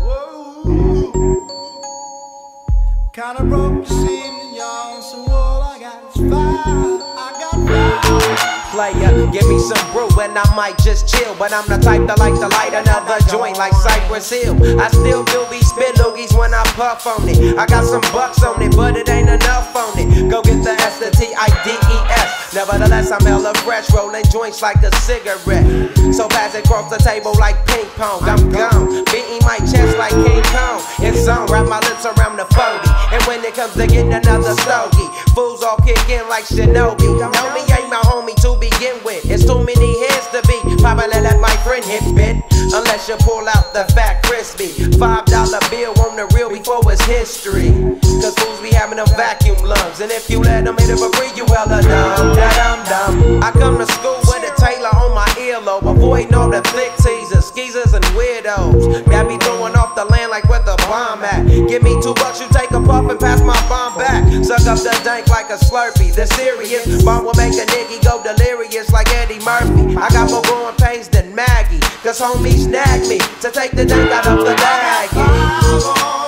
Whoa. 0.04 1.12
Kinda 3.14 3.44
broke 3.46 3.88
y'all. 4.56 5.02
So 5.02 5.18
all 5.32 5.62
I 5.64 5.80
got 5.80 6.04
is 6.04 6.16
five. 6.30 7.02
I 7.18 7.30
got 7.40 7.56
five. 7.68 8.61
Player. 8.72 9.12
Give 9.32 9.48
me 9.48 9.60
some 9.60 9.84
brew 9.92 10.10
and 10.20 10.38
I 10.38 10.48
might 10.56 10.78
just 10.80 11.08
chill. 11.08 11.36
But 11.36 11.54
I'm 11.54 11.68
the 11.68 11.78
type 11.78 12.08
that 12.08 12.18
like 12.18 12.34
to 12.40 12.48
light 12.48 12.74
another 12.74 13.20
joint 13.28 13.58
like 13.58 13.74
Cypress 13.74 14.32
Hill. 14.32 14.56
I 14.80 14.88
still 14.90 15.24
do 15.26 15.46
be 15.52 15.62
spit 15.62 15.96
loogies 15.96 16.34
when 16.34 16.54
I 16.54 16.64
puff 16.80 17.06
on 17.06 17.28
it. 17.28 17.58
I 17.60 17.68
got 17.68 17.86
some 17.86 18.02
bucks 18.16 18.42
on 18.44 18.62
it, 18.62 18.76
but 18.76 18.96
it 18.98 19.08
ain't 19.10 19.30
enough 19.30 19.76
on 19.76 19.94
it. 20.00 20.32
Go 20.32 20.42
get 20.42 20.64
the 20.64 20.72
S, 20.72 21.00
the 21.00 21.12
T, 21.12 21.36
I, 21.38 21.48
D, 21.64 21.76
E, 21.76 21.98
S. 22.16 22.54
Nevertheless, 22.54 23.12
I'm 23.12 23.24
hella 23.24 23.54
fresh, 23.64 23.92
rolling 23.94 24.26
joints 24.32 24.62
like 24.62 24.84
a 24.84 24.92
cigarette. 24.98 25.64
So 26.12 26.28
pass 26.28 26.56
it 26.56 26.66
across 26.66 26.90
the 26.90 26.98
table 26.98 27.32
like 27.40 27.56
ping 27.68 27.88
pong. 27.96 28.24
I'm 28.24 28.50
gone, 28.52 29.06
beating 29.12 29.40
my 29.48 29.60
chest 29.60 29.98
like 29.98 30.12
King 30.12 30.44
Kong. 30.52 30.84
It's 31.00 31.28
on, 31.28 31.48
wrap 31.48 31.68
my 31.68 31.80
lips 31.88 32.04
around 32.04 32.36
the 32.36 32.48
40. 32.52 33.16
And 33.16 33.24
when 33.24 33.44
it 33.44 33.56
comes 33.56 33.74
to 33.76 33.88
getting 33.88 34.12
another 34.12 34.56
stogie, 34.64 35.08
fools 35.32 35.64
all 35.64 35.78
kick 35.78 36.04
in 36.10 36.28
like 36.28 36.44
Shinobi. 36.44 37.08
Know 37.32 37.48
me 37.56 37.61
Too 39.46 39.64
many 39.64 40.00
heads 40.06 40.28
to 40.34 40.42
be. 40.48 40.58
Probably 40.82 41.08
let 41.22 41.40
my 41.40 41.56
friend 41.64 41.84
hit 41.84 42.04
bit. 42.16 42.38
Unless 42.74 43.10
you 43.10 43.18
pull 43.22 43.48
out 43.48 43.74
the 43.74 43.84
fat 43.94 44.24
crispy. 44.24 44.70
Five 44.98 45.26
dollar 45.26 45.60
bill 45.70 45.94
on 46.02 46.16
the 46.16 46.26
real 46.36 46.50
before 46.50 46.82
it's 46.92 47.04
history. 47.06 47.72
Cause 48.22 48.36
fools 48.38 48.62
be 48.62 48.72
having 48.72 48.98
them 48.98 49.08
vacuum 49.18 49.58
lungs. 49.64 50.00
And 50.00 50.12
if 50.12 50.30
you 50.30 50.40
let 50.40 50.66
them 50.66 50.78
hit 50.78 50.90
it 50.90 50.98
for 50.98 51.12
free, 51.18 51.32
you 51.36 51.46
hella 51.46 51.82
dumb. 51.82 53.44
I 53.44 53.52
come 53.52 53.78
to 53.78 53.86
school 53.86 54.20
with 54.28 54.44
a 54.44 54.54
Taylor 54.60 54.94
on 54.96 55.14
my 55.16 55.28
earlobe. 55.40 55.90
Avoiding 55.90 56.34
all 56.34 56.50
the 56.50 56.62
flick 56.70 56.92
teasers, 56.98 57.46
skeezers, 57.46 57.94
and 57.94 58.06
weirdos. 58.18 59.06
Got 59.06 59.28
me 59.28 59.38
throwing 59.40 59.76
off 59.76 59.96
the 59.96 60.06
land 60.06 60.32
like 60.32 60.48
where 60.50 60.64
the 60.64 60.76
bomb 60.88 61.24
at. 61.24 61.48
Give 61.68 61.84
me 61.84 62.00
two 62.02 62.14
bucks, 62.16 62.40
you 62.40 62.48
take 62.52 62.72
a 62.72 62.80
Suck 64.52 64.68
up 64.68 64.80
the 64.80 65.02
dank 65.06 65.28
like 65.30 65.50
a 65.50 65.56
slurpee. 65.56 66.14
The 66.14 66.26
serious 66.26 67.06
bomb 67.06 67.24
will 67.24 67.34
make 67.38 67.54
a 67.54 67.66
nigga 67.72 68.04
go 68.04 68.22
delirious 68.22 68.92
like 68.92 69.08
Eddie 69.16 69.40
Murphy. 69.46 69.96
I 69.96 70.10
got 70.10 70.30
more 70.30 70.42
growing 70.42 70.76
pains 70.76 71.08
than 71.08 71.34
Maggie. 71.34 71.80
Cause 72.04 72.20
homies 72.20 72.66
snagged 72.66 73.08
me 73.08 73.20
to 73.40 73.50
take 73.50 73.72
the 73.72 73.86
dank 73.86 74.12
out 74.12 74.28
of 74.28 74.40
the 74.40 74.54
bag. 74.56 76.21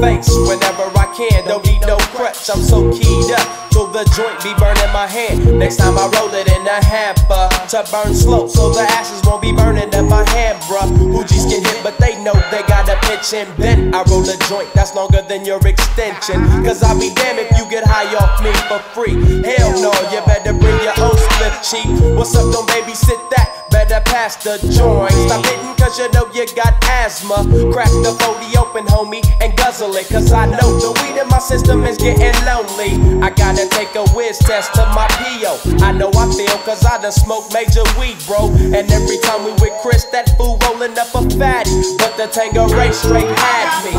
Face 0.00 0.28
whenever 0.48 0.86
I 0.98 1.12
can. 1.16 1.44
Don't 1.44 1.64
need 1.64 1.82
no 1.82 1.96
crutch, 2.16 2.48
I'm 2.50 2.62
so 2.62 2.90
keyed 2.92 3.30
up. 3.32 3.69
The 3.90 4.06
joint 4.14 4.38
be 4.38 4.54
burning 4.54 4.92
my 4.92 5.06
hand. 5.06 5.58
Next 5.58 5.76
time 5.76 5.98
I 5.98 6.06
roll 6.14 6.30
it 6.32 6.46
in 6.46 6.62
a 6.62 6.78
hamper 6.78 7.50
to 7.74 7.82
burn 7.90 8.14
slow, 8.14 8.46
so 8.46 8.70
the 8.70 8.86
ashes 8.86 9.20
won't 9.26 9.42
be 9.42 9.50
burning 9.50 9.92
in 9.92 10.08
my 10.08 10.22
hand, 10.30 10.62
bruh. 10.70 10.86
Hoogies 11.10 11.50
get 11.50 11.66
hit, 11.66 11.82
but 11.82 11.98
they 11.98 12.14
know 12.22 12.32
they 12.54 12.62
gotta 12.70 12.94
pitch 13.10 13.34
and 13.34 13.50
bend. 13.58 13.92
I 13.94 14.04
roll 14.04 14.22
a 14.22 14.36
joint 14.46 14.72
that's 14.74 14.94
longer 14.94 15.22
than 15.22 15.44
your 15.44 15.58
extension. 15.66 16.38
Cause 16.62 16.84
I'll 16.84 16.98
be 17.00 17.12
damned 17.12 17.40
if 17.40 17.50
you 17.58 17.68
get 17.68 17.82
high 17.84 18.14
off 18.14 18.38
me 18.38 18.54
for 18.70 18.78
free. 18.94 19.18
Hell 19.42 19.74
no, 19.82 19.90
you 20.14 20.22
better 20.22 20.54
bring 20.54 20.78
your 20.86 20.94
own 21.02 21.18
split 21.18 21.58
cheap. 21.66 21.90
What's 22.14 22.34
up, 22.36 22.46
don't 22.54 22.70
babysit 22.70 23.18
that? 23.34 23.66
Better 23.70 24.00
pass 24.06 24.36
the 24.36 24.58
joint. 24.70 25.12
Stop 25.26 25.44
hitting 25.46 25.74
cause 25.90 25.98
you 25.98 26.10
know 26.12 26.28
you 26.34 26.46
got 26.54 26.76
asthma. 26.84 27.42
Crack 27.72 27.90
the 28.02 28.12
40 28.22 28.58
open, 28.58 28.84
homie, 28.86 29.24
and 29.40 29.56
guzzle 29.56 29.94
it. 29.96 30.08
Cause 30.08 30.32
I 30.32 30.46
know 30.46 30.78
the 30.78 30.90
weed 31.00 31.20
in 31.20 31.28
my 31.28 31.38
system 31.38 31.84
is 31.84 31.96
getting 31.96 32.34
lonely. 32.44 32.98
I 33.22 33.30
gotta 33.30 33.66
take 33.68 33.79
a 33.96 34.04
whiz 34.10 34.38
test 34.38 34.74
to 34.74 34.84
my 34.94 35.06
PO. 35.08 35.58
I 35.82 35.92
know 35.92 36.10
I 36.14 36.30
feel 36.32 36.58
cause 36.64 36.84
I 36.84 37.00
done 37.00 37.12
smoked 37.12 37.54
major 37.54 37.82
weed, 37.98 38.18
bro. 38.26 38.50
And 38.50 38.90
every 38.92 39.16
time 39.18 39.44
we 39.44 39.52
with 39.52 39.72
Chris, 39.80 40.04
that 40.12 40.36
fool 40.36 40.58
rolling 40.64 40.98
up 40.98 41.08
a 41.14 41.22
fatty. 41.38 41.70
But 41.96 42.16
the 42.16 42.26
Tango 42.30 42.68
Ray 42.68 42.92
straight 42.92 43.26
had 43.26 43.84
me. 43.84 43.92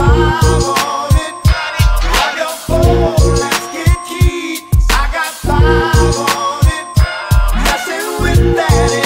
Hey, 8.72 9.01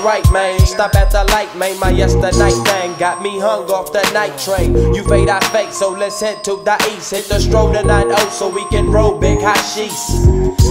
right, 0.00 0.24
man. 0.32 0.58
Stop 0.60 0.94
at 0.94 1.10
the 1.10 1.24
light, 1.32 1.54
man. 1.56 1.78
My 1.78 1.90
yesterday 1.90 2.50
thing 2.50 2.98
got 2.98 3.22
me 3.22 3.38
hung 3.38 3.70
off 3.70 3.92
the 3.92 4.02
night 4.12 4.38
train. 4.38 4.74
You 4.94 5.04
fade, 5.04 5.28
I 5.28 5.40
fake, 5.50 5.72
so 5.72 5.90
let's 5.90 6.20
head 6.20 6.44
to 6.44 6.56
the 6.64 6.76
east. 6.94 7.10
Hit 7.10 7.26
the 7.26 7.40
stroll 7.40 7.72
to 7.72 7.82
9 7.82 8.30
so 8.30 8.48
we 8.48 8.64
can 8.68 8.90
roll 8.90 9.18
big 9.18 9.40
hot 9.40 9.58
sheets. 9.58 10.28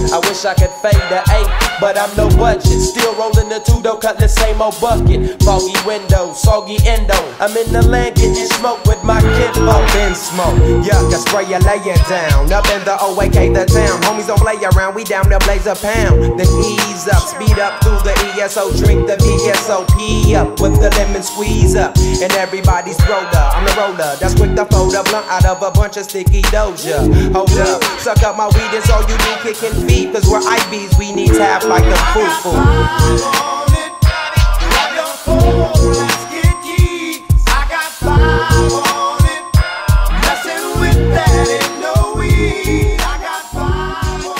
I 0.08 0.18
wish 0.24 0.44
I 0.44 0.54
could 0.54 0.72
fade 0.80 1.04
the 1.12 1.20
8, 1.20 1.80
but 1.80 1.98
I'm 1.98 2.08
no 2.16 2.28
budget. 2.40 2.80
Still 2.80 3.12
rolling 3.16 3.48
the 3.48 3.60
two, 3.60 3.82
though, 3.82 3.98
cut 3.98 4.18
the 4.18 4.28
same 4.28 4.62
old 4.62 4.80
bucket. 4.80 5.36
Foggy 5.42 5.76
window, 5.84 6.32
soggy 6.32 6.78
endo. 6.86 7.18
I'm 7.40 7.52
in 7.56 7.68
the 7.72 7.82
land 7.82 8.16
getting 8.16 8.48
smoke 8.56 8.80
with 8.86 9.02
my 9.04 9.20
kinfolk. 9.20 9.68
Up 9.68 9.94
in 10.00 10.14
smoke, 10.14 10.56
yuck, 10.80 11.12
I 11.12 11.18
spray 11.20 11.44
you, 11.44 11.60
lay 11.60 11.82
it 11.84 12.00
down. 12.08 12.48
Up 12.52 12.64
in 12.72 12.80
the 12.88 12.96
OAK, 12.96 13.52
the 13.52 13.66
town. 13.68 14.00
Homies 14.08 14.28
don't 14.28 14.40
play 14.40 14.56
around, 14.72 14.94
we 14.94 15.04
down 15.04 15.28
there 15.28 15.40
blaze 15.40 15.66
a 15.66 15.76
pound. 15.76 16.40
Then 16.40 16.48
ease 16.64 17.04
up, 17.08 17.20
speed 17.28 17.58
up 17.58 17.82
through 17.84 18.00
the 18.00 18.16
ESO, 18.40 18.72
drink 18.80 19.06
the 19.06 19.17
VSOP 19.18 20.34
up 20.34 20.60
with 20.60 20.80
the 20.80 20.90
lemon 20.96 21.22
squeeze 21.22 21.76
up. 21.76 21.96
And 21.96 22.32
everybody's 22.32 22.98
roller, 23.08 23.48
I'm 23.54 23.64
the 23.64 23.72
roller. 23.76 24.16
That's 24.16 24.34
quick 24.34 24.54
to 24.56 24.64
fold 24.66 24.94
a 24.94 25.02
blunt 25.04 25.26
out 25.28 25.44
of 25.44 25.62
a 25.62 25.70
bunch 25.70 25.96
of 25.96 26.04
sticky 26.04 26.42
doja. 26.42 27.06
Hold 27.32 27.50
up, 27.58 27.82
suck 28.00 28.22
up 28.22 28.36
my 28.36 28.46
weed, 28.46 28.72
it's 28.76 28.90
all 28.90 29.02
you 29.02 29.16
do, 29.18 29.36
kicking 29.42 29.74
feet. 29.86 30.12
Cause 30.12 30.28
we're 30.30 30.40
IBs, 30.40 30.98
we 30.98 31.12
need 31.12 31.32
tap 31.34 31.64
like 31.64 31.84
the 31.84 31.96
foo 32.14 32.28
foo. 32.42 32.58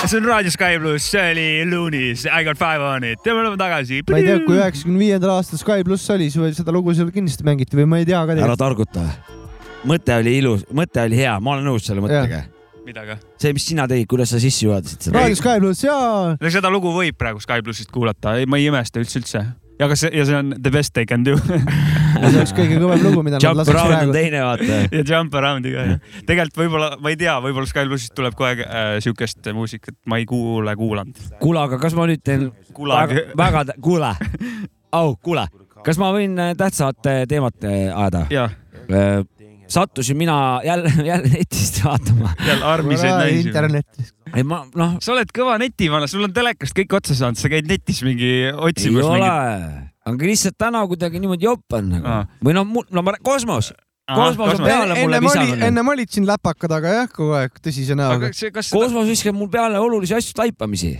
See 0.08 0.16
on 0.16 0.24
Raadio 0.24 0.50
Sky 0.50 0.78
pluss, 0.80 1.04
see 1.12 1.20
oli 1.20 1.64
Loonis, 1.68 2.22
I 2.24 2.44
got 2.44 2.56
five 2.56 2.80
on 2.80 3.04
it 3.04 3.26
ja 3.26 3.34
me 3.34 3.42
oleme 3.42 3.58
tagasi. 3.60 3.98
ma 4.08 4.16
ei 4.16 4.24
tea, 4.24 4.38
kui 4.46 4.56
üheksakümne 4.56 5.02
viiendal 5.02 5.34
aastal 5.34 5.60
Sky 5.60 5.84
pluss 5.84 6.08
oli, 6.14 6.30
siis 6.32 6.56
seda 6.56 6.72
lugu 6.72 6.94
seal 6.96 7.10
kindlasti 7.12 7.44
mängiti 7.44 7.76
või 7.76 7.84
ma 7.92 7.98
ei 8.00 8.06
tea 8.08 8.22
ka 8.24 8.36
ära 8.38 8.56
targuta. 8.56 9.04
mõte 9.88 10.16
oli 10.16 10.38
ilus, 10.40 10.64
mõte 10.72 11.04
oli 11.04 11.18
hea, 11.20 11.34
ma 11.44 11.56
olen 11.56 11.68
nõus 11.68 11.84
selle 11.84 12.00
mõttega. 12.04 12.40
midagi. 12.88 13.18
see, 13.36 13.52
mis 13.52 13.68
sina 13.68 13.84
tegid, 13.90 14.08
kuidas 14.08 14.32
sa 14.32 14.40
sisse 14.40 14.64
juhatasid 14.64 15.10
seda. 15.10 15.18
raadio 15.18 15.40
Sky 15.42 15.60
pluss 15.60 15.84
ja 15.84 16.52
seda 16.56 16.72
lugu 16.72 16.94
võib 16.94 17.18
praegu 17.20 17.44
Sky 17.44 17.60
plussist 17.66 17.92
kuulata, 17.92 18.38
ma 18.48 18.62
ei 18.62 18.70
imesta 18.72 19.04
üldse 19.04 19.20
üldse. 19.20 19.44
Ja 19.78 19.88
kas 19.90 20.02
see, 20.04 20.10
ja 20.14 20.24
see 20.28 20.36
on 20.38 20.54
the 20.56 20.72
best 20.74 20.94
they 20.96 21.06
can 21.08 21.24
do 21.26 21.36
see 21.42 22.40
oleks 22.40 22.54
kõige 22.56 22.78
kõvem 22.80 23.04
lugu, 23.04 23.22
mida 23.26 23.38
nad 23.38 23.46
Jump 23.46 23.60
laseks 23.60 23.74
around 23.76 23.92
on 23.92 23.98
praegu. 23.98 24.16
teine, 24.16 24.42
vaata. 24.44 24.80
ja 24.96 25.04
Jump 25.12 25.38
Around'i 25.40 25.74
ka 25.74 25.86
jah. 25.86 26.18
tegelikult 26.28 26.62
võib-olla, 26.64 26.90
ma 27.02 27.12
ei 27.12 27.20
tea, 27.20 27.36
võib-olla 27.44 27.70
Sky 27.70 27.86
plussist 27.90 28.14
tuleb 28.18 28.36
kohe 28.38 28.54
äh, 28.64 28.90
siukest 29.04 29.50
muusikat, 29.54 29.96
ma 30.10 30.20
ei 30.20 30.26
kuule, 30.28 30.74
kuulanud. 30.78 31.24
kuule, 31.42 31.62
aga 31.64 31.80
kas 31.82 31.96
ma 31.98 32.08
nüüd 32.10 32.24
teen 32.26 32.48
Kuulage. 32.74 33.24
väga, 33.38 33.64
väga, 33.64 33.78
kuule, 33.84 34.12
au, 35.00 35.16
kuule, 35.22 35.48
kas 35.86 36.00
ma 36.00 36.12
võin 36.16 36.38
äh, 36.42 36.54
tähtsat 36.58 37.10
äh, 37.10 37.24
teemat 37.30 37.68
äh, 37.68 37.88
ajada? 37.92 38.26
ja, 38.34 38.48
sattusin 39.68 40.16
mina 40.18 40.60
jälle, 40.64 40.92
jälle 41.10 41.32
netist 41.32 41.82
vaatama. 41.84 42.32
seal 42.44 42.62
armiseid 42.62 43.16
naisi. 43.18 43.48
internetis. 43.48 44.14
ei 44.34 44.46
ma 44.46 44.62
noh, 44.74 44.96
sa 45.04 45.12
oled 45.14 45.30
kõva 45.34 45.58
netivana, 45.60 46.08
sul 46.10 46.24
on 46.28 46.34
telekast 46.36 46.76
kõik 46.76 46.98
otsa 47.00 47.18
saanud, 47.18 47.40
sa 47.40 47.52
käid 47.52 47.68
netis 47.70 48.02
mingi 48.06 48.32
ei 48.48 48.56
otsimas 48.56 49.06
ole 49.08 49.32
aga 50.08 50.30
lihtsalt 50.30 50.56
täna 50.60 50.84
kuidagi 50.88 51.20
niimoodi 51.22 51.46
jopp 51.48 51.76
on 51.78 51.92
nagu 51.96 52.08
Aa.. 52.08 52.24
või 52.44 52.56
noh, 52.56 52.66
no 52.94 53.04
ma, 53.04 53.14
kosmos, 53.24 53.70
kosmos 54.08 54.56
on 54.56 54.64
peale 54.64 54.96
mulle 55.02 55.20
visanud. 55.24 55.62
ennem 55.68 55.92
olid 55.94 56.12
siin 56.14 56.26
läpaka 56.28 56.70
taga 56.70 56.94
jah, 57.00 57.12
kogu 57.12 57.36
aeg 57.38 57.60
tõsise 57.64 57.96
näoga 57.98 58.30
aga. 58.30 58.64
kosmos 58.72 59.08
viskab 59.10 59.36
mul 59.36 59.50
peale 59.52 59.80
olulisi 59.82 60.16
asju 60.18 60.36
taipamisi. 60.38 60.96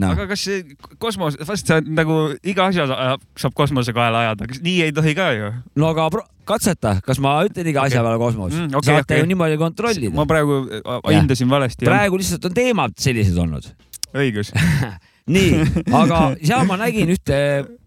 Noh. 0.00 0.14
aga 0.14 0.24
kas 0.30 0.40
see 0.40 0.62
kosmos, 0.98 1.34
vast 1.44 1.68
sa 1.68 1.76
nagu 1.84 2.30
iga 2.48 2.64
asja 2.70 2.86
sa- 2.88 3.18
saab 3.36 3.52
kosmose 3.58 3.92
kaela 3.92 4.22
ajada, 4.24 4.46
kas 4.48 4.62
nii 4.64 4.78
ei 4.86 4.92
tohi 4.96 5.12
ka 5.18 5.26
ju? 5.36 5.50
no 5.76 5.90
aga 5.92 6.06
pro- 6.14 6.24
katseta, 6.48 6.94
kas 7.04 7.20
ma 7.20 7.34
ütlen 7.44 7.68
iga 7.68 7.84
asja 7.84 8.00
Okei. 8.00 8.06
peale 8.08 8.18
kosmos 8.22 8.54
Mm, 8.56 8.70
okay,? 8.72 8.88
saate 8.88 9.14
okei. 9.14 9.20
ju 9.20 9.28
niimoodi 9.34 9.58
kontrollida 9.60 10.14
ma. 10.16 10.24
praegu 10.26 10.56
äh, 10.80 11.12
hindasin 11.12 11.50
valesti. 11.52 11.84
praegu 11.84 12.16
lihtsalt 12.16 12.48
on 12.48 12.54
teemad 12.56 12.96
sellised 12.96 13.36
olnud. 13.36 13.68
õigus. 14.16 14.54
nii, 15.36 15.60
aga 15.92 16.22
seal 16.48 16.64
ma 16.66 16.80
nägin 16.80 17.12
ühte 17.12 17.38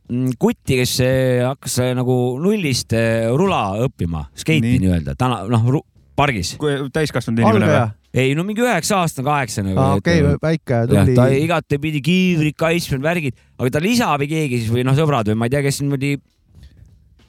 mm, 0.08 0.38
kutti, 0.40 0.78
kes 0.84 0.94
eh, 1.04 1.42
hakkas 1.44 1.80
nagu 1.98 2.38
nullist 2.40 2.94
rula 3.34 3.64
õppima, 3.90 4.28
skeiti 4.38 4.76
Nii. 4.78 4.86
nii-öelda, 4.86 5.18
täna 5.18 5.42
noh, 5.50 5.82
pargis. 6.16 6.54
täiskasvanud 6.94 7.42
inimene 7.44 7.66
või?? 7.74 7.86
Ei 8.16 8.36
no 8.38 8.46
mingi 8.48 8.64
üheksa 8.64 9.02
aastane, 9.02 9.26
kaheksa 9.28 9.64
nagu. 9.66 9.88
okei, 10.00 10.22
väike 10.42 10.82
jah, 10.88 10.90
ta 10.90 11.06
tubli. 11.10 11.42
igatepidi 11.44 12.02
kiivrid 12.06 12.58
kaitsnud, 12.60 13.04
värgid, 13.04 13.38
aga 13.60 13.74
tal 13.78 13.90
isa 13.90 14.14
või 14.22 14.30
keegi 14.32 14.62
siis 14.64 14.72
või 14.74 14.86
noh, 14.88 14.96
sõbrad 14.98 15.32
või 15.32 15.40
ma 15.42 15.50
ei 15.50 15.56
tea, 15.56 15.64
kes 15.66 15.82
niimoodi 15.84 16.14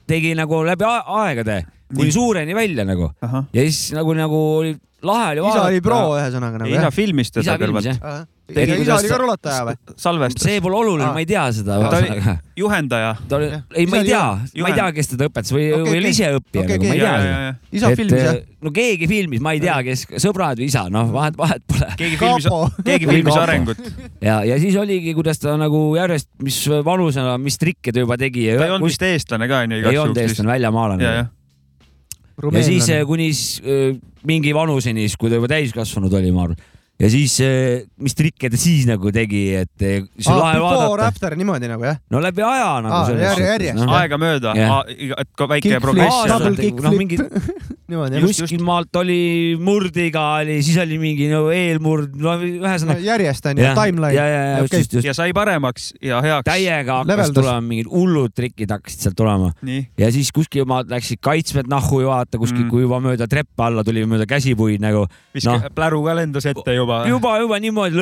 tegi 0.07 0.31
nagu 0.39 0.61
läbi 0.67 0.87
aegade 0.87 1.61
kuni 1.95 2.11
suureni 2.11 2.55
välja 2.57 2.85
nagu 2.87 3.11
ahah, 3.21 3.47
ja 3.53 3.67
siis 3.67 3.93
nagu, 3.95 4.15
nagu 4.17 4.41
oli 4.59 4.75
lahe 5.05 5.31
oli 5.31 5.45
isa 5.45 5.67
oli 5.67 5.83
pro. 5.83 5.99
ühesõnaga 6.17 6.63
nagu 6.63 6.73
isa 6.73 6.89
filmis 6.93 7.29
teda 7.29 7.55
kõrvalt. 7.61 7.85
isa 7.85 8.95
oli 8.97 9.11
ka 9.11 9.19
rulataja 9.21 9.65
või? 9.67 9.75
salvestas, 9.93 10.45
see 10.47 10.61
pole 10.63 10.79
oluline, 10.79 11.05
Aa. 11.05 11.13
ma 11.13 11.21
ei 11.21 11.27
tea 11.29 11.43
seda. 11.53 11.77
ta 11.85 11.99
oli 11.99 12.33
juhendaja. 12.63 13.11
ta 13.29 13.37
oli 13.37 13.51
ei, 13.53 13.85
ma 13.85 14.01
ei 14.01 14.09
tea 14.09 14.23
ma 14.63 14.71
ei 14.71 14.79
tea, 14.79 14.87
kes 14.97 15.13
teda 15.13 15.29
õpetas 15.29 15.53
või 15.53 15.67
okay,, 15.69 15.85
või 15.91 16.01
oli 16.01 16.13
ise 16.15 16.31
õppija 16.39 16.65
Okei, 16.65 16.79
nagu, 16.79 16.89
ma 16.89 16.97
ei 16.97 17.03
tea 17.03 17.13
seda. 17.21 17.53
isa 17.79 17.93
filmis 18.01 18.25
jah? 18.25 18.41
no 18.65 18.73
keegi 18.73 19.11
filmis, 19.13 19.45
ma 19.45 19.53
ei 19.53 19.61
tea, 19.61 19.77
kes, 19.85 20.07
sõbrad 20.25 20.57
või 20.57 20.71
isa, 20.71 20.87
noh, 20.89 21.13
vahet, 21.13 21.37
vahet 21.37 21.65
pole. 21.69 21.93
keegi 22.01 22.17
filmis 22.23 22.49
keegi 22.89 23.11
Või 23.11 23.19
filmis 23.19 23.37
arengut. 23.37 23.87
ja, 24.17 24.41
ja 24.49 24.57
siis 24.57 24.81
oligi, 24.81 25.13
kuidas 25.13 25.45
ta 25.45 25.53
nagu 25.61 25.91
järjest, 25.99 26.31
mis 26.41 26.57
vanusena, 26.89 27.37
mis 27.37 27.61
trikke 27.61 27.93
ta 27.93 28.01
juba 28.01 28.17
tegi 28.17 28.49
ja 28.49 28.57
ta 28.57 28.71
ei 28.71 28.77
olnud 28.79 28.89
vist 28.89 29.09
eestlane 29.13 29.51
ka 29.51 29.65
onju 29.67 29.83
ei 29.85 30.05
olnud 30.07 30.25
eestlane, 30.25 30.55
väljamaalane 30.57 31.17
ja, 32.37 32.63
siis 32.63 32.89
eh, 32.93 33.03
kuni 33.07 33.29
eh, 33.31 33.97
mingi 34.29 34.53
vanuseni, 34.55 35.07
siis 35.07 35.17
kui 35.19 35.31
ta 35.31 35.39
juba 35.39 35.49
täiskasvanud 35.51 36.13
oli, 36.19 36.33
ma 36.35 36.47
arvan. 36.47 36.65
Ja 36.99 37.09
siis, 37.13 37.35
mis 38.01 38.15
trikke 38.17 38.49
ta 38.49 38.57
siis 38.57 38.87
nagu 38.89 39.11
tegi, 39.13 39.43
et 39.59 39.83
eh, 39.85 40.01
see 40.17 40.31
on 40.33 40.39
lahe 40.41 40.57
before 40.57 40.87
vaadata. 40.97 41.07
after 41.13 41.35
niimoodi 41.37 41.69
nagu 41.69 41.85
jah? 41.85 41.99
no 42.09 42.21
läbi 42.23 42.41
aja 42.41 42.71
nagu 42.81 42.95
Aa, 42.95 43.05
selles 43.11 43.37
järje- 43.37 43.73
suhtes, 43.73 43.85
noh. 43.85 43.93
aegamööda 43.99 44.55
Jah., 44.57 44.81
et 45.21 45.29
ka 45.37 45.47
väike 45.51 45.79
progress 45.83 46.25
noh, 46.81 46.95
mingi-. 46.97 47.19
kuskil 48.27 48.63
maalt 48.65 48.95
oli 48.99 49.55
murdiga 49.61 50.23
oli, 50.41 50.57
siis 50.65 50.77
oli 50.81 50.97
mingi 51.01 51.29
no 51.31 51.45
eelmurd, 51.53 52.15
no 52.19 52.33
ühesõnaga. 52.43 52.99
järjest 53.03 53.45
on 53.51 53.61
ju, 53.61 53.69
timeline. 53.77 54.13
ja, 54.17 54.25
ja, 54.27 54.41
ja 54.57 54.63
Okei. 54.65 54.81
just, 54.81 54.93
just. 54.97 55.07
ja 55.07 55.13
sai 55.15 55.31
paremaks 55.37 55.91
ja 56.03 56.19
heaks. 56.23 56.45
täiega 56.49 56.99
hakkas 57.01 57.11
Leveldas. 57.13 57.35
tulema 57.37 57.61
mingid 57.69 57.89
hullud 57.91 58.33
trikid 58.35 58.73
hakkasid 58.75 59.05
sealt 59.07 59.17
tulema 59.19 59.51
ja 60.01 60.11
siis 60.11 60.31
kuskil 60.35 60.65
maalt 60.69 60.89
läksid 60.91 61.21
kaitsmed 61.23 61.69
nahhu 61.71 62.01
ja 62.03 62.11
vaata 62.15 62.37
kuskil 62.41 62.57
Mm. 62.57 62.71
kui 62.73 62.81
juba 62.81 62.97
mööda 63.03 63.27
treppe 63.29 63.61
alla 63.63 63.83
tuli 63.85 64.01
mööda 64.09 64.25
käsipuid 64.27 64.81
nagu 64.81 65.03
viska 65.35 65.53
no., 65.59 65.69
pläru 65.77 65.99
ka 66.07 66.15
lendas 66.17 66.45
ette 66.49 66.73
juba. 66.87 66.97
juba, 67.11 67.33
juba 67.43 67.59
niimoodi 67.59 67.95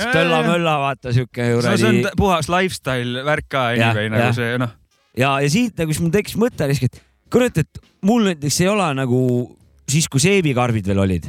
Ja, 0.00 0.06
ja, 0.08 0.08
ja. 0.08 0.12
tölla-mölla, 0.16 0.74
vaata 0.86 1.12
siuke 1.12 1.46
no 1.54 1.60
see 1.76 1.88
on 1.88 2.00
kuradi 2.00 2.16
puhas 2.16 2.48
lifestyle 2.48 3.24
värk 3.28 3.48
ka 3.52 3.66
anyway, 3.74 4.08
nagu 4.12 4.32
see 4.36 4.58
noh, 4.58 4.72
ja, 5.16 5.34
ja 5.44 5.48
siit 5.52 5.76
nagu 5.78 5.92
siis 5.92 6.00
mul 6.04 6.10
tekkis 6.14 6.36
mõte 6.40 6.68
lihtsalt, 6.70 6.96
et 6.96 7.02
kurat, 7.30 7.58
et 7.62 7.80
mul 8.06 8.24
näiteks 8.30 8.60
ei 8.64 8.68
ole 8.72 8.88
nagu 8.98 9.20
siis, 9.90 10.08
kui 10.08 10.20
seebikarbid 10.22 10.86
veel 10.90 10.98
olid, 11.02 11.28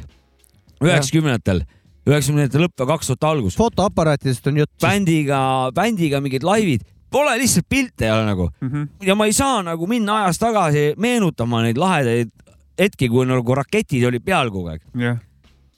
üheksakümnendatel, 0.82 1.64
üheksakümnendate 2.08 2.62
lõpp 2.64 2.82
ja 2.84 2.88
kaks 2.90 3.12
tuhat 3.12 3.28
algus, 3.32 3.58
fotoaparaatidest 3.60 4.48
on 4.50 4.58
jutt. 4.64 4.74
bändiga, 4.82 5.42
bändiga 5.76 6.22
mingid 6.22 6.44
laivid, 6.48 6.86
pole 7.12 7.34
lihtsalt 7.42 7.68
pilte 7.70 8.06
ei 8.08 8.12
ole 8.14 8.26
nagu 8.30 8.50
Mhm. 8.62 8.88
ja 9.04 9.16
ma 9.16 9.26
ei 9.26 9.34
saa 9.34 9.62
nagu 9.64 9.88
minna 9.88 10.24
ajas 10.24 10.40
tagasi 10.40 10.94
meenutama 10.98 11.62
neid 11.64 11.78
lahedaid 11.78 12.32
hetki, 12.80 13.10
kui 13.10 13.26
nagu 13.26 13.56
raketid 13.56 14.06
olid 14.08 14.24
peal 14.26 14.50
kogu 14.50 14.70
aeg. 14.72 14.82
jah. 14.96 15.18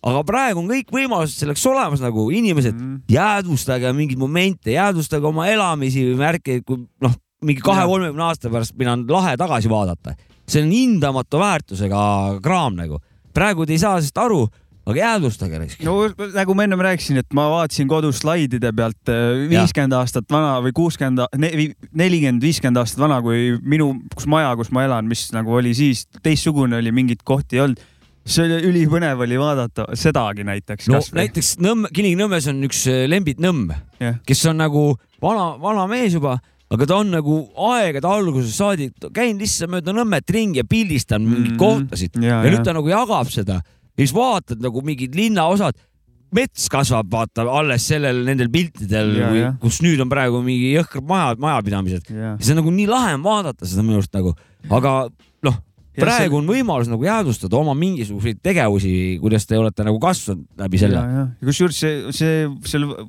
Aga 0.04 0.24
praegu 0.28 0.60
on 0.60 0.68
kõik 0.72 0.90
võimalused 0.92 1.40
selleks 1.40 1.66
olemas 1.70 2.02
nagu 2.04 2.28
inimesed, 2.32 2.76
Mhm. 2.76 2.96
jäädvustage 3.10 3.94
mingeid 3.96 4.20
momente, 4.20 4.72
jäädvustage 4.76 5.26
oma 5.26 5.48
elamisi 5.48 6.04
või 6.12 6.18
märke, 6.20 6.62
kui 6.66 6.86
noh, 7.02 7.16
mingi 7.44 7.62
kahe-kolmekümne 7.64 8.24
aasta 8.24 8.50
pärast 8.50 8.76
meil 8.80 8.90
on 8.90 9.06
lahe 9.08 9.38
tagasi 9.38 9.70
vaadata. 9.70 10.16
see 10.48 10.62
on 10.62 10.72
hindamatu 10.72 11.40
väärtusega 11.40 12.42
kraam 12.44 12.76
nagu. 12.76 13.00
praegu 13.34 13.66
te 13.66 13.74
ei 13.74 13.80
saa 13.80 13.96
sellest 13.98 14.18
aru, 14.18 14.48
aga 14.86 15.00
jäädvustage 15.00 15.58
raisk. 15.60 15.84
no 15.84 16.10
nagu 16.34 16.54
ma 16.54 16.64
ennem 16.64 16.80
rääkisin, 16.80 17.18
et 17.18 17.34
ma 17.34 17.48
vaatasin 17.50 17.88
kodus 17.88 18.20
slaidide 18.20 18.72
pealt 18.76 19.10
äh, 19.10 19.48
viiskümmend 19.50 19.94
aastat 19.94 20.26
vana 20.30 20.60
või 20.62 20.74
kuuskümmend, 20.76 21.24
nelikümmend, 21.94 22.42
viiskümmend 22.44 22.78
aastat 22.78 23.00
vana, 23.00 23.22
kui 23.22 23.58
minu, 23.64 23.94
kus 24.16 24.28
maja, 24.28 24.54
kus 24.60 24.72
ma 24.72 24.84
elan, 24.84 25.08
mis 25.08 25.30
nagu 25.32 25.56
oli 25.56 25.74
siis 25.74 26.06
teistsugune 26.24 26.78
oli, 26.78 26.92
mingeid 26.92 27.24
kohti 27.24 27.58
ei 27.58 27.62
olnud. 27.68 27.80
See 28.26 28.46
oli 28.48 28.60
ülipõnev 28.70 29.20
oli 29.26 29.38
vaadata 29.42 29.86
sedagi 30.00 30.46
näiteks 30.48 30.88
no 30.90 31.00
kasvõi. 31.02 31.18
näiteks 31.22 31.54
Nõmme, 31.64 31.90
Kilingi-Nõmmes 31.94 32.48
on 32.52 32.64
üks 32.70 32.86
äh, 32.88 33.04
Lembit 33.12 33.40
Nõmm, 33.44 33.74
Jah. 34.00 34.18
kes 34.26 34.46
on 34.52 34.58
nagu 34.64 34.84
vana, 35.22 35.54
vana 35.60 35.86
mees 35.92 36.14
juba, 36.16 36.38
aga 36.74 36.86
ta 36.90 36.98
on 37.04 37.12
nagu 37.14 37.40
aegade 37.70 38.08
algusest 38.08 38.56
saadik 38.58 38.94
käinud 39.14 39.44
lihtsalt 39.44 39.74
mööda 39.76 39.92
Nõmmet 39.96 40.32
ringi 40.32 40.62
ja 40.62 40.68
pildistanud 40.68 41.28
mingeid 41.28 41.52
Mhm. 41.54 41.60
kohtasid 41.60 42.16
ja, 42.24 42.40
ja 42.46 42.52
nüüd 42.54 42.64
ta 42.66 42.74
nagu 42.74 42.88
jagab 42.90 43.28
seda 43.30 43.60
ja 43.62 44.00
siis 44.06 44.14
vaatad 44.16 44.64
nagu 44.64 44.82
mingid 44.82 45.14
linnaosad, 45.20 45.76
mets 46.34 46.66
kasvab, 46.72 47.12
vaata 47.14 47.44
alles 47.46 47.84
sellel, 47.92 48.24
nendel 48.26 48.48
piltidel 48.50 49.12
Ja,, 49.20 49.28
ja. 49.38 49.52
kus 49.62 49.82
nüüd 49.86 50.00
on 50.02 50.10
praegu 50.10 50.40
mingi 50.42 50.72
jõhkrad 50.74 51.06
maja, 51.06 51.36
majapidamised. 51.38 52.08
ja. 52.10 52.32
see 52.40 52.56
on 52.56 52.64
nagu 52.64 52.72
nii 52.74 52.88
lahe 52.90 53.12
on 53.20 53.22
vaadata 53.28 53.68
seda 53.70 53.84
minu 53.86 54.00
arust 54.00 54.16
nagu, 54.18 54.32
aga 54.72 54.96
noh, 55.44 55.60
Ja 55.60 55.73
praegu 55.98 56.40
on 56.40 56.48
võimalus 56.50 56.90
nagu 56.92 57.06
jäädvustada 57.06 57.60
oma 57.60 57.76
mingisuguseid 57.78 58.40
tegevusi, 58.46 58.94
kuidas 59.22 59.46
te 59.50 59.60
olete 59.60 59.86
nagu 59.86 60.00
kasvanud 60.02 60.46
läbi 60.64 60.82
selle. 60.82 61.04
ja, 61.04 61.28
ja 61.30 61.50
kusjuures 61.50 61.82
see, 61.84 62.16
see, 62.16 62.48
selle 62.70 63.06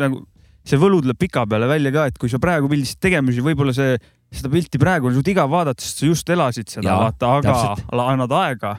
nagu 0.00 0.22
see 0.64 0.80
võlu 0.80 1.02
tuleb 1.04 1.18
pikapeale 1.20 1.68
välja 1.68 1.92
ka, 1.94 2.08
et 2.10 2.18
kui 2.20 2.32
sa 2.32 2.40
praegu 2.42 2.70
pildistasid 2.72 3.02
tegemisi, 3.04 3.44
võib-olla 3.44 3.74
see, 3.76 3.98
seda 4.34 4.50
pilti 4.52 4.80
praegu 4.80 5.10
on 5.10 5.16
suht 5.18 5.30
igav 5.34 5.50
vaadata, 5.52 5.84
sest 5.84 6.00
sa 6.00 6.08
just 6.08 6.34
elasid 6.34 6.72
seda, 6.72 6.96
vaata, 7.04 7.36
aga 7.38 7.52
täpselt. 7.52 7.94
annad 8.06 8.36
aega. 8.40 8.74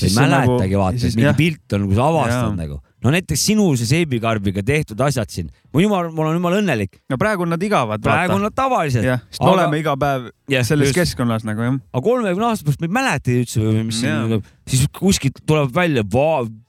ei 0.00 0.14
mäletagi 0.16 0.80
vaata, 0.80 1.06
et 1.08 1.20
mingi 1.20 1.36
pilt 1.38 1.76
on, 1.78 1.88
kui 1.88 1.98
sa 1.98 2.08
avastad 2.12 2.50
Jaa. 2.50 2.56
nagu. 2.60 2.80
No 3.02 3.12
näiteks 3.14 3.46
sinu 3.50 3.66
see 3.78 3.88
seebikarbiga 3.90 4.64
tehtud 4.66 5.00
asjad 5.06 5.30
siin, 5.32 5.50
ma 5.74 5.82
jumal, 5.82 6.10
ma 6.14 6.26
olen 6.26 6.38
jumala 6.38 6.60
õnnelik, 6.62 7.00
no 7.10 7.18
praegu 7.20 7.46
on 7.46 7.52
nad 7.54 7.62
igavad. 7.62 8.02
praegu 8.04 8.36
on 8.38 8.46
nad 8.46 8.56
tavalised. 8.56 9.04
jah, 9.06 9.24
sest 9.30 9.42
me 9.42 9.48
Aga- 9.48 9.56
oleme 9.56 9.82
iga 9.82 9.96
päev 9.98 10.30
Jah, 10.52 10.66
selles 10.66 10.90
just. 10.90 10.98
keskkonnas 11.00 11.46
nagu 11.48 11.66
jah. 11.66 11.80
aga 11.92 12.04
kolmekümne 12.04 12.48
aasta 12.50 12.68
pärast 12.68 12.82
ma 12.82 12.90
ei 12.90 12.96
mäleta 13.00 13.34
üldse 13.34 13.74
mis 13.82 14.02
Jaa. 14.02 14.22
siin, 14.28 14.46
siis 14.68 14.86
kuskilt 14.98 15.42
tuleb 15.46 15.74
välja, 15.74 16.06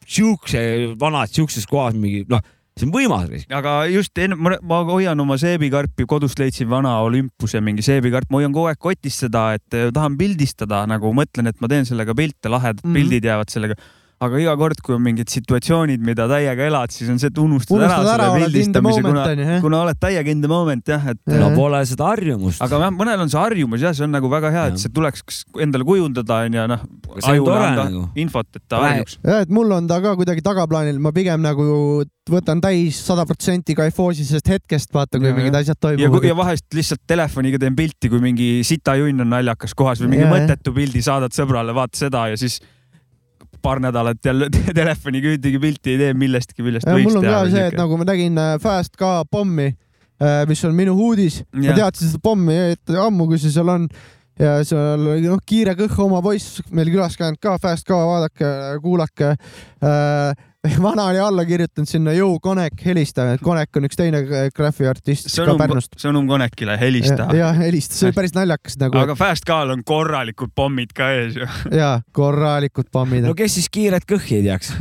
siukse 0.07 0.59
vanad 0.99 1.31
siukses 1.33 1.67
kohas 1.69 1.95
mingi 1.97 2.25
noh, 2.29 2.43
see 2.77 2.87
on 2.87 2.93
võimas. 2.93 3.45
aga 3.53 3.75
just 3.91 4.17
enne, 4.21 4.37
ma, 4.37 4.79
hoian 4.89 5.19
oma 5.21 5.37
seebikarpi, 5.41 6.07
kodust 6.09 6.39
leidsin 6.41 6.69
vana 6.71 6.95
Olympuse 7.05 7.61
mingi 7.61 7.85
seebikarp, 7.85 8.31
ma 8.33 8.41
hoian 8.41 8.55
kogu 8.55 8.71
aeg 8.71 8.81
kotis 8.81 9.19
seda, 9.25 9.51
et 9.57 9.77
eh, 9.77 9.91
tahan 9.93 10.17
pildistada 10.19 10.83
nagu 10.89 11.13
mõtlen, 11.15 11.51
et 11.51 11.61
ma 11.61 11.69
teen 11.71 11.87
sellega 11.89 12.15
pilte, 12.17 12.49
lahedad 12.49 12.81
mm. 12.81 12.89
-hmm. 12.89 12.99
pildid 12.99 13.29
jäävad 13.29 13.53
sellega. 13.53 13.77
Aga 14.23 14.39
iga 14.39 14.53
kord, 14.59 14.79
kui 14.83 14.95
on 14.95 15.01
mingid 15.03 15.31
situatsioonid, 15.31 16.03
mida 16.05 16.27
täiega 16.31 16.67
elad, 16.69 16.93
siis 16.93 17.09
on 17.11 17.19
see, 17.21 17.31
et 17.33 17.39
unustad 17.41 17.75
unustad 17.77 18.07
ära 18.07 18.13
ära, 18.13 18.29
selle 18.31 18.49
pildistamise, 18.49 19.03
kuna, 19.05 19.25
kuna 19.63 19.81
oled 19.87 19.99
täiega 20.01 20.33
in 20.33 20.43
the 20.43 20.51
moment 20.51 20.93
jah, 20.93 21.09
et 21.13 21.33
no 21.33 21.51
pole 21.57 21.81
seda 21.89 22.09
harjumust. 22.13 22.63
aga 22.63 22.81
jah, 22.85 22.93
mõnel 22.95 23.25
on 23.25 23.33
see 23.33 23.41
harjumus 23.41 23.83
jah, 23.83 23.95
see 23.97 24.07
on 24.07 24.15
nagu 24.15 24.31
väga 24.31 24.53
hea, 24.53 24.65
et 24.71 24.81
see 24.83 24.93
tuleks 24.93 25.43
endale 25.65 25.87
kujundada 25.87 26.43
onju, 26.47 26.67
noh, 26.71 26.87
nagu. 27.19 28.07
infot, 28.23 28.49
et 28.55 28.65
ta 28.67 28.83
harjuks. 28.85 29.19
jah, 29.23 29.45
et 29.47 29.53
mul 29.53 29.71
on 29.75 29.89
ta 29.89 29.99
ka 30.03 30.15
kuidagi 30.19 30.45
tagaplaanil, 30.45 31.01
ma 31.03 31.13
pigem 31.15 31.43
nagu 31.43 31.67
võtan 32.31 32.61
täis 32.63 32.99
sada 33.03 33.25
protsenti 33.27 33.75
kaifoosi 33.75 34.23
sellest 34.27 34.51
hetkest, 34.53 34.93
vaata, 34.95 35.19
kui 35.19 35.27
Ja, 35.27 35.35
mingid 35.35 35.55
ja. 35.55 35.63
asjad 35.63 35.75
ja, 35.75 35.81
toimuvad 35.87 36.27
ja. 36.29 36.35
vahest 36.37 36.77
lihtsalt 36.77 37.01
telefoniga 37.09 37.59
teen 37.59 37.75
pilti, 37.75 38.11
kui 38.11 38.21
mingi 38.23 38.47
sitajunn 38.67 39.25
on 39.25 39.33
naljakas 39.33 39.75
kohas 39.75 40.03
või 40.03 40.13
mingi 40.13 40.27
ja. 40.27 40.31
mõttetu 40.31 40.71
pildi 40.75 41.03
saadad 41.03 41.35
sõbrale, 41.35 41.75
vaata 41.75 41.99
seda 42.05 42.29
ja 42.31 42.39
siis 42.39 42.61
paar 43.63 43.81
nädalat 43.83 44.19
jälle 44.25 44.49
telefoniga 44.81 45.33
ühtegi 45.35 45.61
pilti 45.61 45.95
ei 45.95 46.01
tee 46.01 46.17
millestki, 46.17 46.65
millest 46.65 46.87
ja 46.87 46.95
võiks 46.97 47.09
mul 47.09 47.21
on 47.21 47.27
teha 47.27 47.39
ka 47.45 47.53
see, 47.53 47.69
et 47.71 47.79
nagu 47.79 47.99
ma 47.99 48.07
nägin 48.09 48.41
äh, 48.41 48.55
Fast 48.63 48.97
ka 48.99 49.21
pommi, 49.31 49.71
mis 50.47 50.61
on 50.63 50.75
minu 50.77 50.93
uudis, 51.09 51.41
ma 51.57 51.73
teadsin 51.75 52.13
seda 52.13 52.21
pommi 52.23 52.55
et 52.75 52.93
ammu, 52.95 53.25
kui 53.27 53.39
see 53.41 53.51
seal 53.51 53.71
on. 53.73 53.89
Ja 54.39 54.53
seal 54.65 55.01
oli 55.11 55.27
noh, 55.27 55.41
kiire 55.45 55.75
kõh 55.77 55.97
oma 56.07 56.21
poiss 56.25 56.61
meil 56.73 56.89
külas 56.89 57.17
käinud 57.19 57.37
ka, 57.43 57.57
Fast 57.61 57.85
ka, 57.85 57.99
vaadake, 58.07 58.49
kuulake. 58.81 59.35
Äh,. 59.83 60.33
vana 60.81 61.05
oli 61.05 61.19
alla 61.19 61.45
kirjutanud 61.45 61.87
sinna 61.87 62.13
Joe 62.13 62.37
Konek, 62.41 62.85
helista, 62.85 63.25
et 63.33 63.41
Konek 63.43 63.75
on 63.77 63.87
üks 63.87 63.99
teine 63.99 64.21
graffi 64.55 64.87
artist 64.87 65.27
ka 65.27 65.33
sõnum 65.33 65.59
Pärnust., 65.59 65.97
sõnum 65.99 66.29
Konekile, 66.29 66.77
helista. 66.79 67.27
ja 67.35 67.51
helista, 67.57 67.97
see 67.97 68.09
oli 68.09 68.17
päris 68.21 68.35
naljakas 68.37 68.79
nagu 68.79 69.01
aga 69.01 69.17
Fast 69.19 69.47
Cal 69.47 69.73
on 69.75 69.83
korralikud 69.87 70.53
pommid 70.55 70.95
ka 70.95 71.11
ees 71.17 71.41
ju. 71.41 71.49
ja 71.81 71.97
korralikud 72.15 72.87
pommid 72.93 73.27
no, 73.27 73.35
kes 73.35 73.59
siis 73.59 73.67
kiiret 73.73 74.07
kõhki 74.07 74.39
ei 74.39 74.47
teaks? 74.47 74.71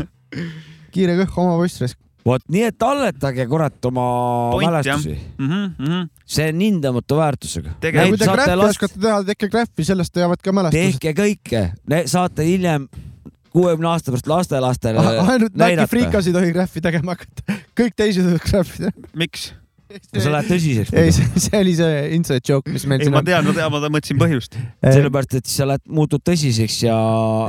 kiire 0.94 1.18
kõh 1.24 1.42
oma 1.42 1.58
poiss, 1.58 1.98
vot 2.22 2.44
nii, 2.46 2.66
et 2.70 2.78
talletage 2.78 3.50
kurat 3.50 3.90
oma 3.90 4.08
Point, 4.54 4.70
mälestusi. 4.70 5.16
mm. 5.18 5.48
-hmm, 5.48 5.70
mm 5.78 5.86
-hmm. 5.86 6.10
see 6.24 6.50
on 6.52 6.60
hindamatu 6.68 7.16
väärtusega. 7.18 7.78
Kui 7.80 8.18
te 8.18 8.26
graffi 8.30 8.68
oskate 8.70 9.00
teha, 9.00 9.24
tehke 9.24 9.48
graffi, 9.48 9.84
sellest 9.84 10.16
jäävad 10.16 10.44
ka 10.44 10.52
mälestused. 10.52 11.00
tehke 11.00 11.22
kõike, 11.22 11.70
saate 12.06 12.46
hiljem 12.46 12.86
kuuekümne 13.52 13.92
aasta 13.92 14.12
pärast 14.12 14.30
lastelastele 14.30 15.02
ainult 15.22 15.56
Nike. 15.56 15.88
Freekas 15.90 16.28
ei 16.28 16.36
tohi 16.36 16.52
graffi 16.54 16.84
tegema 16.84 17.16
hakata, 17.16 17.58
kõik 17.78 17.98
teised 17.98 18.28
võivad 18.28 18.46
graffi 18.48 18.86
teha. 18.86 19.10
miks? 19.24 19.50
sa 19.92 20.30
lähed 20.32 20.48
tõsiseks. 20.48 20.92
ei, 20.96 21.12
see 21.12 21.58
oli 21.58 21.72
see 21.76 21.96
inside 22.16 22.40
joke, 22.48 22.70
mis 22.72 22.84
meil 22.88 23.02
ei, 23.02 23.08
siin 23.08 23.14
ma 23.14 23.20
on. 23.20 23.26
tean, 23.26 23.44
ma 23.44 23.54
tean, 23.56 23.72
ma 23.72 23.80
mõtlesin 23.92 24.20
põhjust. 24.20 24.56
sellepärast, 24.80 25.36
et 25.40 25.50
sa 25.52 25.66
lähed, 25.68 25.84
muutud 25.92 26.22
tõsiseks 26.24 26.78
ja, 26.86 26.96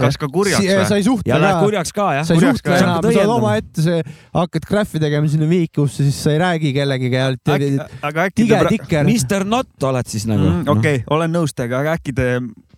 kas 0.03 0.19
ka 0.19 0.29
kurjaks 0.33 0.59
sa 0.59 0.81
või? 0.91 0.99
ei 0.99 1.07
suhtle 1.07 1.33
ja 1.33 1.39
lähed 1.41 1.57
ka, 1.57 1.63
kurjaks 1.67 1.95
ka 1.95 2.09
jah 2.17 2.27
sa 2.27 2.37
ei 2.37 2.43
suhtle 2.43 2.65
ka, 2.67 2.81
enam, 2.81 3.07
sa 3.07 3.13
oled 3.13 3.33
omaette, 3.37 3.85
see, 3.87 4.03
hakkad 4.35 4.67
graffi 4.69 5.03
tegema 5.03 5.31
sinna 5.31 5.47
vihikusse, 5.49 6.07
siis 6.09 6.19
sa 6.25 6.35
ei 6.35 6.41
räägi 6.43 6.73
kellegagi 6.75 7.15
ja 7.15 7.29
oled 7.31 7.79
aga 8.09 8.27
äkki 8.27 8.43
tige 8.43 8.61
tikker. 8.75 9.07
Mr 9.07 9.47
Not 9.47 9.89
oled 9.91 10.11
siis 10.11 10.27
nagu 10.29 10.41
Mm, 10.43 10.67
okei 10.67 10.97
okay,, 10.99 11.07
olen 11.15 11.31
nõus 11.31 11.53
teiega, 11.55 11.79
aga 11.79 11.93
äkki 11.95 12.11
te 12.17 12.25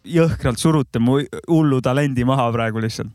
jõhkralt 0.06 0.61
surute 0.61 1.02
mu 1.02 1.19
hullu 1.49 1.82
talendi 1.82 2.26
maha 2.27 2.49
praegu 2.56 2.84
lihtsalt? 2.84 3.14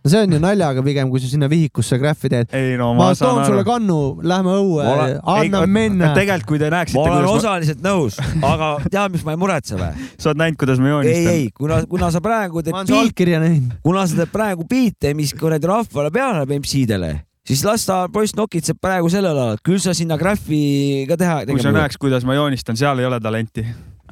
no 0.00 0.10
see 0.10 0.20
on 0.24 0.32
ju 0.32 0.40
naljaga 0.40 0.82
pigem, 0.84 1.10
kui 1.12 1.20
sa 1.20 1.28
sinna 1.28 1.48
vihikusse 1.50 1.98
graffi 2.00 2.30
teed. 2.32 2.52
ei 2.56 2.76
no 2.80 2.92
ma 2.96 3.10
ma, 3.10 3.16
toon 3.18 3.42
sulle 3.44 3.64
kannu, 3.68 3.98
lähme 4.24 4.54
õue 4.62 4.84
Ma 4.86 4.94
olen-, 4.94 5.18
anna 5.34 5.62
minna. 5.68 6.12
tegelikult, 6.16 6.48
kui 6.54 6.62
te 6.62 6.70
näeksite, 6.72 6.96
ma 6.96 7.04
olen 7.04 7.26
kuidas 7.26 7.44
osaliselt 7.44 7.82
nõus, 7.84 8.20
aga 8.52 8.70
tead, 8.86 9.16
mis 9.16 9.26
ma 9.26 9.36
ei 9.36 9.40
muretse 9.42 9.76
või? 9.76 9.90
ma, 9.92 10.10
sa 10.16 10.32
oled 10.32 10.42
näinud, 10.44 10.60
kuidas 10.62 10.80
ma 10.80 10.88
ei, 10.88 10.94
joonistan. 10.94 11.34
ei, 11.34 11.48
kuna, 11.56 11.82
kuna 11.90 12.12
sa 12.14 12.24
praegu 12.24 12.64
teed 12.64 12.76
ma 12.76 12.82
olen 12.82 12.92
su 12.92 13.00
allkirja 13.00 13.42
näinud. 13.44 13.74
kuna 13.84 14.06
sa 14.08 14.22
teed 14.22 14.32
praegu 14.32 14.68
biite, 14.70 15.12
mis 15.18 15.34
kuradi 15.36 15.68
rahvale 15.68 16.14
peale 16.14 16.40
läheb 16.40 16.56
MC-dele, 16.62 17.12
siis 17.50 17.66
las 17.68 17.84
ta 17.88 18.06
poiss 18.12 18.36
nokitseb 18.38 18.80
praegu 18.80 19.12
sellel 19.12 19.36
alal, 19.36 19.60
küll 19.64 19.84
sa 19.84 19.92
sinna 19.96 20.16
graffi 20.20 21.04
ka 21.10 21.20
teha. 21.20 21.42
kui 21.50 21.60
sa 21.60 21.76
näeks, 21.76 22.00
kuidas 22.00 22.24
ma 22.24 22.40
joonistan, 22.40 22.78
seal 22.80 23.04
ei 23.04 23.10
ole 23.10 23.20
talenti. 23.20 23.68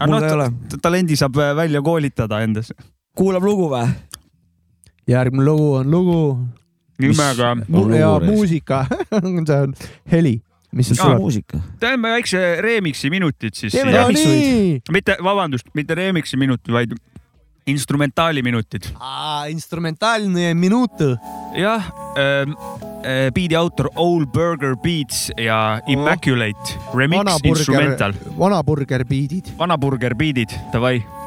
Mul 0.06 0.22
ei 0.22 0.32
ole. 0.32 0.50
noh, 0.50 0.80
talendi 0.82 1.16
saab 1.18 1.36
äh, 1.42 1.54
välja 1.56 1.82
koolitada 1.82 2.40
endas. 2.44 2.72
kuulab 3.18 3.42
lugu 3.42 3.68
või? 3.72 3.88
järgmine 5.08 5.44
lugu 5.44 5.72
on 5.80 5.90
lugu 5.90 6.20
nimega, 7.00 7.54
ja 7.96 8.10
muusika, 8.24 8.84
see 9.46 9.58
on 9.62 9.74
heli, 10.12 10.34
mis 10.74 10.90
sealt 10.90 11.00
Aa, 11.00 11.06
tuleb. 11.06 11.22
muusika. 11.22 11.60
teeme 11.80 12.12
väikse 12.16 12.42
remix'i 12.64 13.10
minutid 13.10 13.56
siis. 13.56 13.72
Teeme 13.72 13.94
no 13.94 14.02
remix'i 14.02 14.34
nii, 14.34 14.74
mitte, 14.92 15.16
vabandust, 15.24 15.70
mitte 15.78 15.96
remix'i 15.98 16.40
minutid, 16.40 16.74
vaid 16.74 16.94
instrumentaali 17.68 18.42
minutid. 18.42 18.90
instrumentaalne 19.48 20.54
minut. 20.54 21.00
jah 21.56 21.90
ähm,, 22.18 22.52
äh, 22.52 22.87
biidi 23.34 23.56
autor 23.56 23.90
Old 23.94 24.32
Burger 24.32 24.74
Beats 24.82 25.30
ja 25.36 25.80
Immaculate 25.86 26.78
remix 26.94 27.18
vana 27.18 27.36
instrumental 27.42 28.12
burger, 28.12 28.38
vana 28.38 28.62
burger 28.62 29.04
beat'id. 29.04 29.54
vana 29.58 29.76
burger 29.76 30.14
biidid, 30.14 30.50
davai. 30.72 31.17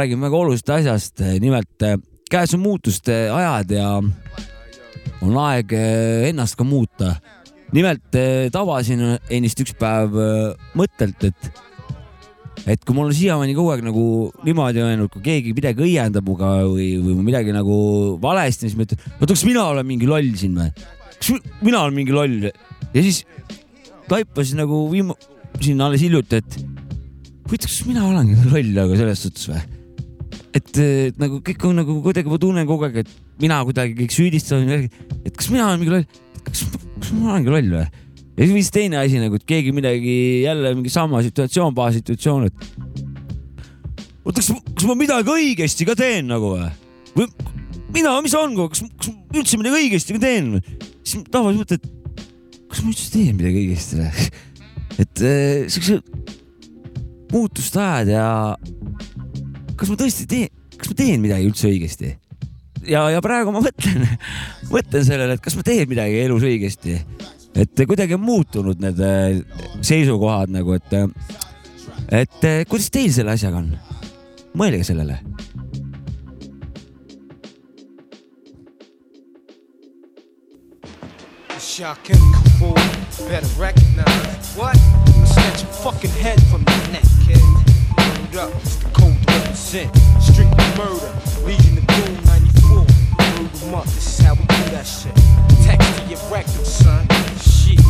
Räägime 0.00 0.26
väga 0.28 0.40
olulisest 0.40 0.72
asjast, 0.74 1.22
nimelt 1.42 1.86
eh, 1.86 1.96
käes 2.30 2.54
on 2.56 2.62
muutuste 2.64 3.16
ajad 3.34 3.74
ja 3.76 3.88
on 5.20 5.40
aeg 5.46 5.74
eh, 5.76 6.28
ennast 6.30 6.56
ka 6.58 6.64
muuta. 6.64 7.16
nimelt 7.72 8.16
eh, 8.18 8.48
tabasin 8.50 9.02
ennist 9.30 9.60
üks 9.62 9.76
päev 9.78 10.16
mõttelt, 10.74 11.28
et 11.28 11.50
et 12.68 12.82
kui 12.84 12.92
mul 12.92 13.08
on 13.08 13.14
siiamaani 13.16 13.54
kogu 13.56 13.70
aeg 13.72 13.82
nagu 13.86 14.02
niimoodi 14.44 14.82
öelnud, 14.84 15.08
kui 15.12 15.22
keegi 15.24 15.54
midagi 15.56 15.80
õiendab 15.86 16.26
minuga 16.26 16.50
või, 16.66 16.90
või 17.00 17.14
midagi 17.30 17.54
nagu 17.56 17.76
valesti, 18.20 18.68
siis 18.68 18.76
ma 18.76 18.84
ütlen, 18.84 19.00
oota, 19.16 19.32
kas 19.32 19.44
mina 19.48 19.64
olen 19.70 19.88
mingi 19.88 20.08
loll 20.10 20.28
siin 20.36 20.58
või? 20.58 20.68
kas 21.16 21.30
mi- 21.32 21.54
mina 21.70 21.84
olen 21.86 21.96
mingi 21.96 22.12
loll? 22.16 22.50
ja 22.50 23.00
siis 23.06 23.22
taipasin 24.10 24.60
nagu 24.60 24.82
viim-, 24.92 25.14
siin 25.60 25.80
alles 25.80 26.04
hiljuti, 26.04 26.42
et 26.42 26.58
huvitav, 27.48 27.70
kas 27.70 27.80
mina 27.88 28.04
olengi 28.10 28.36
loll 28.50 28.74
nagu 28.76 28.98
selles 28.98 29.24
suhtes 29.24 29.48
või? 29.54 29.79
Et 30.56 30.78
nagu 31.20 31.38
kõik 31.46 31.64
on 31.68 31.78
nagu 31.78 31.96
kuidagi, 32.04 32.30
ma 32.30 32.38
tunnen 32.42 32.68
kogu 32.68 32.86
aeg, 32.88 33.02
et 33.04 33.42
mina 33.42 33.60
kuidagi 33.66 33.94
kõik 34.00 34.14
süüdistan, 34.14 34.66
et 34.74 35.34
kas 35.36 35.50
mina 35.52 35.68
olen 35.68 35.82
mingi 35.82 35.94
loll, 35.94 36.06
kas, 36.46 36.64
kas 36.98 37.12
ma 37.14 37.36
olengi 37.36 37.54
loll 37.54 37.76
või? 37.76 37.84
ja 38.40 38.46
siis 38.46 38.56
vist 38.56 38.74
teine 38.74 38.98
asi 39.00 39.20
nagu, 39.22 39.38
et 39.38 39.46
keegi 39.46 39.74
midagi 39.76 40.16
jälle 40.46 40.74
mingi 40.74 40.92
sama 40.92 41.22
situatsioon, 41.26 41.76
baassituatsioon, 41.76 42.48
et 42.48 42.90
oota, 44.24 44.40
kas, 44.40 44.50
kas 44.50 44.88
ma 44.88 44.98
midagi 44.98 45.34
õigesti 45.36 45.86
ka 45.88 45.96
teen 45.98 46.30
nagu 46.32 46.54
või? 46.56 46.68
või 47.14 47.30
mina, 47.94 48.16
mis 48.24 48.34
on, 48.38 48.58
kas, 48.58 48.82
kas 48.98 49.12
ma 49.12 49.40
üldse 49.42 49.60
midagi 49.60 49.84
õigesti 49.84 50.18
ka 50.18 50.24
teen? 50.26 50.52
siis 51.04 51.26
tavaliselt 51.30 51.62
mõtlen, 51.62 51.80
et 51.80 52.66
kas 52.70 52.82
ma 52.82 52.94
üldse 52.94 53.10
teen 53.14 53.38
midagi 53.38 53.64
õigesti 53.64 54.02
või? 54.02 54.30
et 55.00 55.24
äh, 55.24 55.70
siukse 55.70 56.00
muutuste 57.30 57.78
ajad 57.78 58.10
ja 58.10 58.26
kas 59.80 59.90
ma 59.90 59.98
tõesti 60.00 60.28
teen, 60.28 60.50
kas 60.76 60.92
ma 60.92 61.00
teen 61.02 61.24
midagi 61.24 61.48
üldse 61.48 61.70
õigesti? 61.72 62.14
ja, 62.84 63.08
ja 63.12 63.20
praegu 63.24 63.52
ma 63.54 63.64
mõtlen, 63.64 64.06
mõtlen 64.74 65.04
sellele, 65.06 65.36
et 65.36 65.44
kas 65.44 65.56
ma 65.56 65.66
teen 65.66 65.88
midagi 65.90 66.20
elus 66.24 66.46
õigesti 66.46 67.00
et 67.54 67.86
kuidagi 67.86 68.14
on 68.14 68.20
muutunud 68.20 68.80
need 68.82 69.00
äh, 69.00 69.40
seisukohad 69.82 70.52
nagu, 70.54 70.76
et, 70.78 70.92
et 72.10 72.44
äh, 72.44 72.62
kuidas 72.68 72.90
teil 72.90 73.12
selle 73.14 73.34
asjaga 73.34 73.62
on? 73.62 73.72
mõelge 74.50 74.82
sellele. 74.82 75.20
Shock 81.60 82.10
and 82.10 82.34
cool, 82.58 82.74
better 83.28 83.46
recognize 83.56 84.56
what? 84.56 84.76
I 84.76 85.24
snatch 85.24 85.62
your 85.62 85.72
fucking 85.84 86.10
head 86.10 86.42
from 86.50 86.64
your 86.66 86.92
neck, 86.92 87.06
kid. 87.26 87.38
Hold 87.96 88.36
up, 88.36 88.54
it's 88.62 88.76
the 88.76 88.90
to 88.90 89.29
represent. 89.50 89.96
Strictly 90.22 90.64
murder, 90.78 91.12
Legion 91.44 91.78
of 91.78 91.86
Doom 91.86 92.24
94. 92.24 92.70
Murder 92.70 93.56
them 93.58 93.74
up. 93.74 93.84
This 93.84 94.18
is 94.18 94.24
how 94.24 94.34
we 94.34 94.40
do 94.42 94.70
that 94.70 94.86
shit. 94.86 95.14
Text 95.64 95.98
to 95.98 96.04
your 96.06 96.20
rectum, 96.30 96.64
son. 96.64 97.06
Shit. 97.38 97.80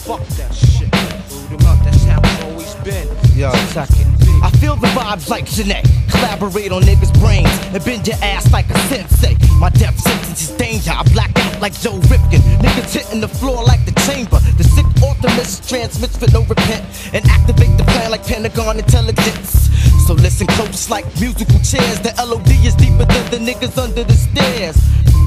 Fuck 0.00 0.26
that 0.38 0.54
shit. 0.54 0.90
Boot 1.28 1.58
them 1.58 1.68
up. 1.68 1.84
That's 1.84 2.04
how 2.04 2.20
it's 2.22 2.44
always 2.44 2.74
been. 2.76 3.08
Yo, 3.36 3.52
second. 3.68 4.06
I 4.42 4.50
feel 4.60 4.76
the 4.76 4.88
vibes 4.88 5.28
like 5.28 5.44
Janae. 5.44 5.84
Collaborate 6.10 6.72
on 6.72 6.82
niggas' 6.82 7.12
brains 7.20 7.50
and 7.74 7.84
bend 7.84 8.06
your 8.06 8.16
ass 8.22 8.50
like 8.52 8.70
a 8.70 8.78
sensei. 8.88 9.36
My 9.62 9.70
death 9.70 9.96
sentence 9.96 10.42
is 10.42 10.56
danger. 10.58 10.90
I 10.90 11.04
black 11.14 11.30
out 11.38 11.60
like 11.60 11.72
Joe 11.72 11.94
Ripkin. 12.10 12.42
Niggas 12.58 12.94
hitting 12.98 13.20
the 13.20 13.28
floor 13.28 13.62
like 13.62 13.86
the 13.86 13.94
chamber. 14.02 14.40
The 14.58 14.64
sick 14.64 14.84
orthomus 14.98 15.62
transmits 15.68 16.16
for 16.16 16.28
no 16.32 16.42
repent 16.42 16.82
and 17.14 17.24
activate 17.30 17.78
the 17.78 17.84
plan 17.84 18.10
like 18.10 18.26
Pentagon 18.26 18.80
intelligence. 18.80 19.70
So 20.08 20.14
listen 20.14 20.48
close 20.48 20.90
like 20.90 21.06
musical 21.20 21.60
chairs. 21.62 22.00
The 22.02 22.10
LOD 22.18 22.50
is 22.66 22.74
deeper 22.74 23.06
than 23.06 23.24
the 23.30 23.38
niggas 23.38 23.78
under 23.78 24.02
the 24.02 24.18
stairs. 24.18 24.74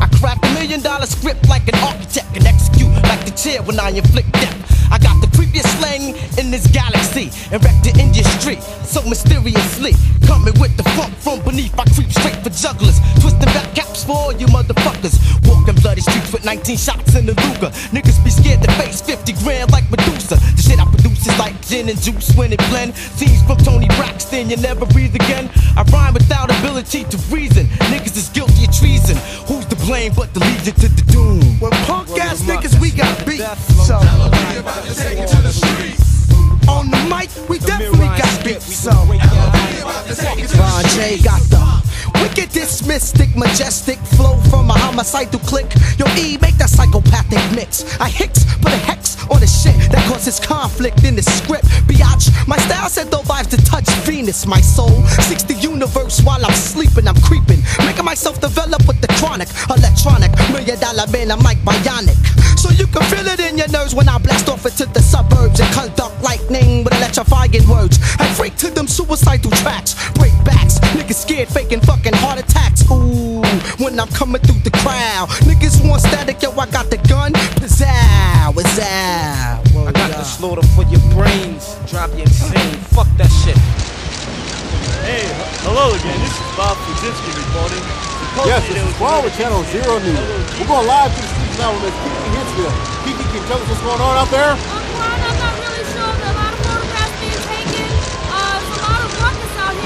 I 0.03 0.07
craft 0.19 0.43
a 0.43 0.51
million 0.59 0.81
dollar 0.81 1.05
script 1.05 1.47
like 1.47 1.69
an 1.69 1.79
architect 1.79 2.35
and 2.35 2.45
execute 2.45 2.91
like 3.07 3.23
the 3.23 3.31
chair 3.31 3.63
when 3.63 3.79
I 3.79 3.91
inflict 3.91 4.33
death. 4.33 4.91
I 4.91 4.99
got 4.99 5.19
the 5.21 5.27
creepiest 5.27 5.71
slang 5.79 6.11
in 6.37 6.51
this 6.51 6.67
galaxy 6.67 7.31
and 7.55 7.63
wreck 7.63 7.79
the 7.83 7.95
industry 7.99 8.59
so 8.83 9.01
mysteriously. 9.07 9.93
Coming 10.27 10.59
with 10.59 10.75
the 10.77 10.83
funk 10.95 11.13
from 11.23 11.41
beneath, 11.43 11.77
I 11.79 11.85
creep 11.95 12.11
straight 12.11 12.37
for 12.43 12.49
jugglers. 12.49 12.99
Twisting 13.21 13.51
back 13.55 13.73
caps 13.75 14.03
for 14.03 14.24
all 14.25 14.33
you 14.33 14.47
motherfuckers. 14.47 15.15
Walking 15.47 15.75
bloody 15.75 16.01
streets 16.01 16.33
with 16.33 16.43
19 16.43 16.77
shots 16.77 17.15
in 17.15 17.27
the 17.27 17.33
Luger. 17.45 17.69
Niggas 17.93 18.17
be 18.23 18.31
scared 18.31 18.61
to 18.63 18.71
face 18.73 19.01
50 19.01 19.33
grand 19.43 19.71
like 19.71 19.85
Medusa. 19.91 20.35
The 20.57 20.61
shit 20.61 20.79
I 20.79 20.85
produce 20.85 21.27
is 21.27 21.37
like 21.37 21.53
gin 21.61 21.89
and 21.89 22.01
juice 22.01 22.33
when 22.35 22.51
it 22.51 22.59
blend. 22.69 22.95
Scenes 22.95 23.43
from 23.43 23.57
Tony 23.57 23.87
Braxton, 23.89 24.49
you 24.49 24.57
never 24.57 24.85
breathe 24.87 25.13
again. 25.13 25.49
I 25.77 25.83
rhyme 25.93 26.13
without 26.15 26.49
ability 26.59 27.03
to 27.05 27.17
reason. 27.29 27.67
Niggas 27.93 28.17
is 28.17 28.29
guilty 28.29 28.65
of 28.65 28.73
treason. 28.73 29.17
Who's 29.45 29.65
to 29.67 29.75
blame 29.85 30.13
but 30.15 30.33
the 30.33 30.39
legion 30.39 30.73
to 30.81 30.89
the 30.89 31.05
doom? 31.13 31.59
Well, 31.59 31.71
punk 31.85 32.09
ass 32.17 32.41
niggas, 32.41 32.81
we 32.81 32.89
got 32.91 33.13
beat. 33.25 33.45
So, 33.85 33.99
mystic, 43.05 43.35
majestic 43.37 43.99
flow 44.17 44.35
from 44.49 44.67
a 44.71 44.73
homicidal 44.73 45.39
click. 45.41 45.71
Yo, 45.99 46.07
E, 46.17 46.39
make 46.41 46.57
that 46.57 46.71
psychopathic 46.71 47.39
mix. 47.55 47.83
I 47.99 48.09
hicks, 48.09 48.43
put 48.55 48.73
a 48.73 48.77
hex 48.77 49.14
shit 49.55 49.75
that 49.91 50.03
causes 50.11 50.39
conflict 50.39 51.03
in 51.03 51.15
the 51.15 51.23
script. 51.23 51.65
Biatch, 51.87 52.29
my 52.47 52.57
style 52.57 52.89
said 52.89 53.07
though 53.09 53.23
vibes 53.23 53.49
to 53.49 53.57
touch 53.63 53.87
Venus, 54.03 54.45
my 54.45 54.61
soul. 54.61 55.01
Seeks 55.27 55.43
the 55.43 55.55
universe 55.55 56.21
while 56.21 56.43
I'm 56.45 56.53
sleeping, 56.53 57.07
I'm 57.07 57.19
creeping. 57.21 57.63
Making 57.79 58.05
myself 58.05 58.41
develop 58.41 58.85
with 58.87 58.99
the 59.01 59.07
chronic, 59.19 59.47
electronic, 59.69 60.31
million 60.51 60.79
dollar 60.79 61.07
man, 61.11 61.31
I'm 61.31 61.39
like 61.39 61.57
bionic. 61.59 62.17
So 62.59 62.69
you 62.71 62.87
can 62.87 63.03
feel 63.09 63.25
it 63.27 63.39
in 63.39 63.57
your 63.57 63.69
nerves 63.69 63.95
when 63.95 64.09
I 64.09 64.17
blast 64.17 64.49
off 64.49 64.65
into 64.65 64.85
the 64.85 65.01
suburbs 65.01 65.59
and 65.59 65.71
conduct 65.73 66.21
lightning 66.21 66.83
with 66.83 66.93
electrifying 66.93 67.67
words. 67.67 67.99
I 68.19 68.27
freak 68.33 68.55
to 68.57 68.69
them 68.71 68.87
suicidal 68.87 69.51
tracks, 69.51 69.95
break 70.13 70.33
backs, 70.43 70.79
niggas 70.97 71.21
scared, 71.21 71.49
faking 71.49 71.81
fucking 71.81 72.13
heart 72.15 72.39
attacks. 72.39 72.83
Ooh, 72.91 73.41
when 73.83 73.99
I'm 73.99 74.09
coming 74.09 74.41
through 74.41 74.61
the 74.61 74.71
crowd, 74.71 75.29
niggas 75.47 75.87
want 75.87 76.01
static, 76.01 76.41
yo, 76.41 76.51
I 76.51 76.65
got 76.69 76.89
the 76.89 76.97
gun, 77.07 77.33
pizzow, 77.33 77.85
pizzow. 78.53 78.85
I 78.85 79.34
got 80.25 80.31
the 80.31 80.37
slaughter 80.37 80.65
for 80.73 80.83
your 80.89 81.01
brains. 81.13 81.77
Drive 81.85 82.13
you 82.15 82.25
insane. 82.25 82.73
Fuck 82.97 83.07
that 83.17 83.29
shit. 83.29 83.57
Hey, 85.05 85.21
hello 85.61 85.93
again. 85.93 86.17
This 86.17 86.33
is 86.33 86.49
Bob 86.57 86.77
Kuzinski 86.89 87.31
reporting. 87.45 87.83
Yes, 88.49 88.65
this 88.67 88.81
is 88.81 88.93
Paul 88.97 89.21
with 89.21 89.37
Channel 89.37 89.61
Zero 89.69 90.01
News. 90.01 90.17
We're 90.57 90.67
going 90.67 90.87
live 90.87 91.13
to 91.13 91.21
the 91.21 91.29
streets 91.29 91.57
now 91.61 91.71
with 91.77 91.93
Kiki 92.01 92.29
Hinsville. 92.33 92.75
Kiki, 93.05 93.21
can 93.21 93.37
you 93.37 93.45
tell 93.47 93.61
us 93.61 93.69
what's 93.69 93.85
going 93.85 94.01
on 94.01 94.15
out 94.17 94.29
there? 94.33 94.57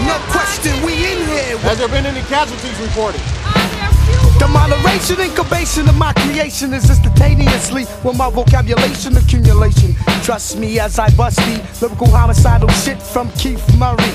No 0.07 0.15
question, 0.31 0.73
we 0.81 0.93
in 0.95 1.19
here. 1.27 1.57
Has 1.67 1.77
there 1.77 1.89
been 1.89 2.05
any 2.05 2.21
casualties 2.31 2.79
reported? 2.79 3.21
The 4.39 4.47
moderation 4.47 5.19
incubation 5.19 5.89
of 5.89 5.97
my 5.97 6.13
creation 6.13 6.73
is 6.73 6.89
instantaneously 6.89 7.85
with 8.03 8.17
my 8.17 8.29
vocabulation 8.29 9.17
accumulation. 9.17 9.95
Trust 10.23 10.57
me 10.57 10.79
as 10.79 10.97
I 10.97 11.09
bust 11.15 11.37
the 11.37 11.61
lyrical 11.81 12.07
homicidal 12.07 12.69
shit 12.69 13.01
from 13.01 13.29
Keith 13.33 13.63
Murray. 13.77 14.13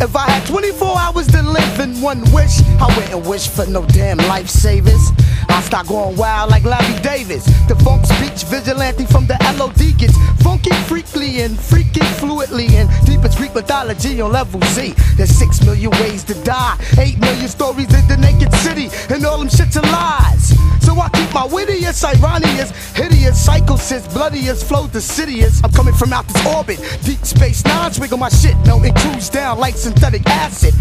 If 0.00 0.14
I 0.14 0.30
had 0.30 0.46
24 0.46 0.98
hours 0.98 1.26
to 1.28 1.42
live 1.42 1.80
in 1.80 2.00
one 2.00 2.20
wish, 2.32 2.62
I 2.80 2.86
wouldn't 2.96 3.26
wish 3.26 3.48
for 3.48 3.66
no 3.66 3.84
damn 3.86 4.18
lifesavers. 4.18 5.10
I 5.48 5.60
start 5.62 5.86
going 5.86 6.16
wild 6.16 6.50
like 6.50 6.64
Larry 6.64 7.00
Davis. 7.02 7.44
The 7.68 7.76
funk 7.84 8.04
speech 8.06 8.44
vigilante 8.44 9.06
from 9.06 9.26
the 9.26 9.36
LOD 9.58 9.98
gets 9.98 10.16
funky 10.42 10.72
freakly 10.86 11.40
and 11.40 11.58
freaky 11.58 12.00
fluidly 12.20 12.70
and 12.70 12.88
deep 13.06 13.24
as 13.24 13.36
Greek 13.36 13.54
mythology 13.54 14.20
on 14.20 14.32
level 14.32 14.60
Z. 14.72 14.94
There's 15.16 15.30
six 15.30 15.64
million 15.64 15.90
ways 16.02 16.24
to 16.24 16.34
die, 16.44 16.76
eight 16.98 17.18
million 17.18 17.48
stories 17.48 17.92
in 17.92 18.06
the 18.08 18.16
naked 18.16 18.52
city, 18.54 18.88
and 19.12 19.24
all 19.24 19.38
them 19.38 19.48
shits 19.48 19.76
are 19.76 19.90
lies. 19.90 20.54
So 20.84 20.94
I 20.98 21.08
keep 21.10 21.32
my 21.34 21.44
wittiest, 21.46 22.04
ironious, 22.04 22.70
hideous, 22.96 23.38
psychosis, 23.44 24.06
bloodiest, 24.08 24.66
flow 24.66 24.86
decidious. 24.86 25.62
I'm 25.64 25.72
coming 25.72 25.94
from 25.94 26.12
out 26.12 26.26
this 26.28 26.46
orbit, 26.46 26.78
deep 27.04 27.24
space 27.24 27.64
nine, 27.64 27.90
swiggle 27.90 28.18
my 28.18 28.28
shit, 28.28 28.56
melting 28.66 28.94
cruise 28.94 29.28
down 29.28 29.58
like 29.58 29.76
synthetic 29.76 30.26
acid. 30.26 30.74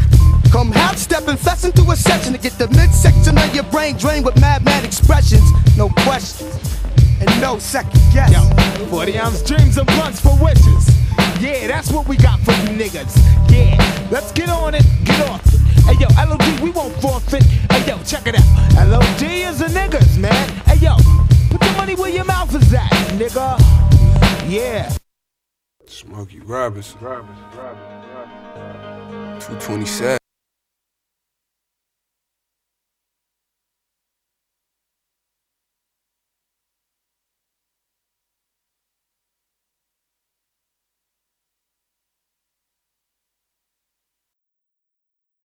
Come 0.51 0.71
half 0.71 0.97
step 0.97 1.27
and 1.27 1.37
fess 1.37 1.65
into 1.65 1.83
a 1.91 1.95
section 1.95 2.31
to 2.31 2.39
get 2.39 2.53
the 2.57 2.69
midsection 2.69 3.37
of 3.37 3.53
your 3.53 3.65
brain 3.65 3.97
drained 3.97 4.25
with 4.25 4.39
mad, 4.39 4.56
mad 4.63 4.85
expressions. 4.85 5.49
No 5.77 5.89
questions 5.89 6.77
and 7.19 7.41
no 7.41 7.59
second 7.59 8.01
guess. 8.13 8.31
Yo, 8.31 8.87
40 8.87 9.17
ounce 9.17 9.43
dreams 9.43 9.77
and 9.77 9.87
blunts 9.87 10.19
for 10.19 10.35
wishes. 10.43 10.89
Yeah, 11.39 11.67
that's 11.67 11.91
what 11.91 12.07
we 12.07 12.17
got 12.17 12.39
for 12.39 12.51
you 12.51 12.77
niggas. 12.77 13.15
Yeah, 13.49 14.07
let's 14.11 14.31
get 14.31 14.49
on 14.49 14.75
it, 14.75 14.85
get 15.03 15.27
off 15.29 15.41
it. 15.53 15.59
Hey 15.85 15.95
yo, 15.99 16.07
LOD, 16.17 16.59
we 16.59 16.71
won't 16.71 16.93
forfeit. 17.01 17.43
Hey 17.71 17.87
yo, 17.87 17.97
check 18.03 18.27
it 18.27 18.35
out. 18.35 18.87
LOD 18.87 19.21
is 19.21 19.59
the 19.59 19.67
niggas, 19.67 20.17
man. 20.17 20.49
Hey 20.65 20.77
yo, 20.77 20.95
put 21.49 21.61
the 21.61 21.73
money 21.77 21.95
where 21.95 22.09
your 22.09 22.25
mouth 22.25 22.53
is 22.55 22.73
at, 22.73 22.89
nigga. 23.17 23.57
Yeah. 24.49 24.91
Smokey 25.85 26.39
Robinson. 26.41 26.99
Robinson, 26.99 27.43
Robinson, 27.55 28.09
Robinson. 28.13 29.39
227. 29.39 30.17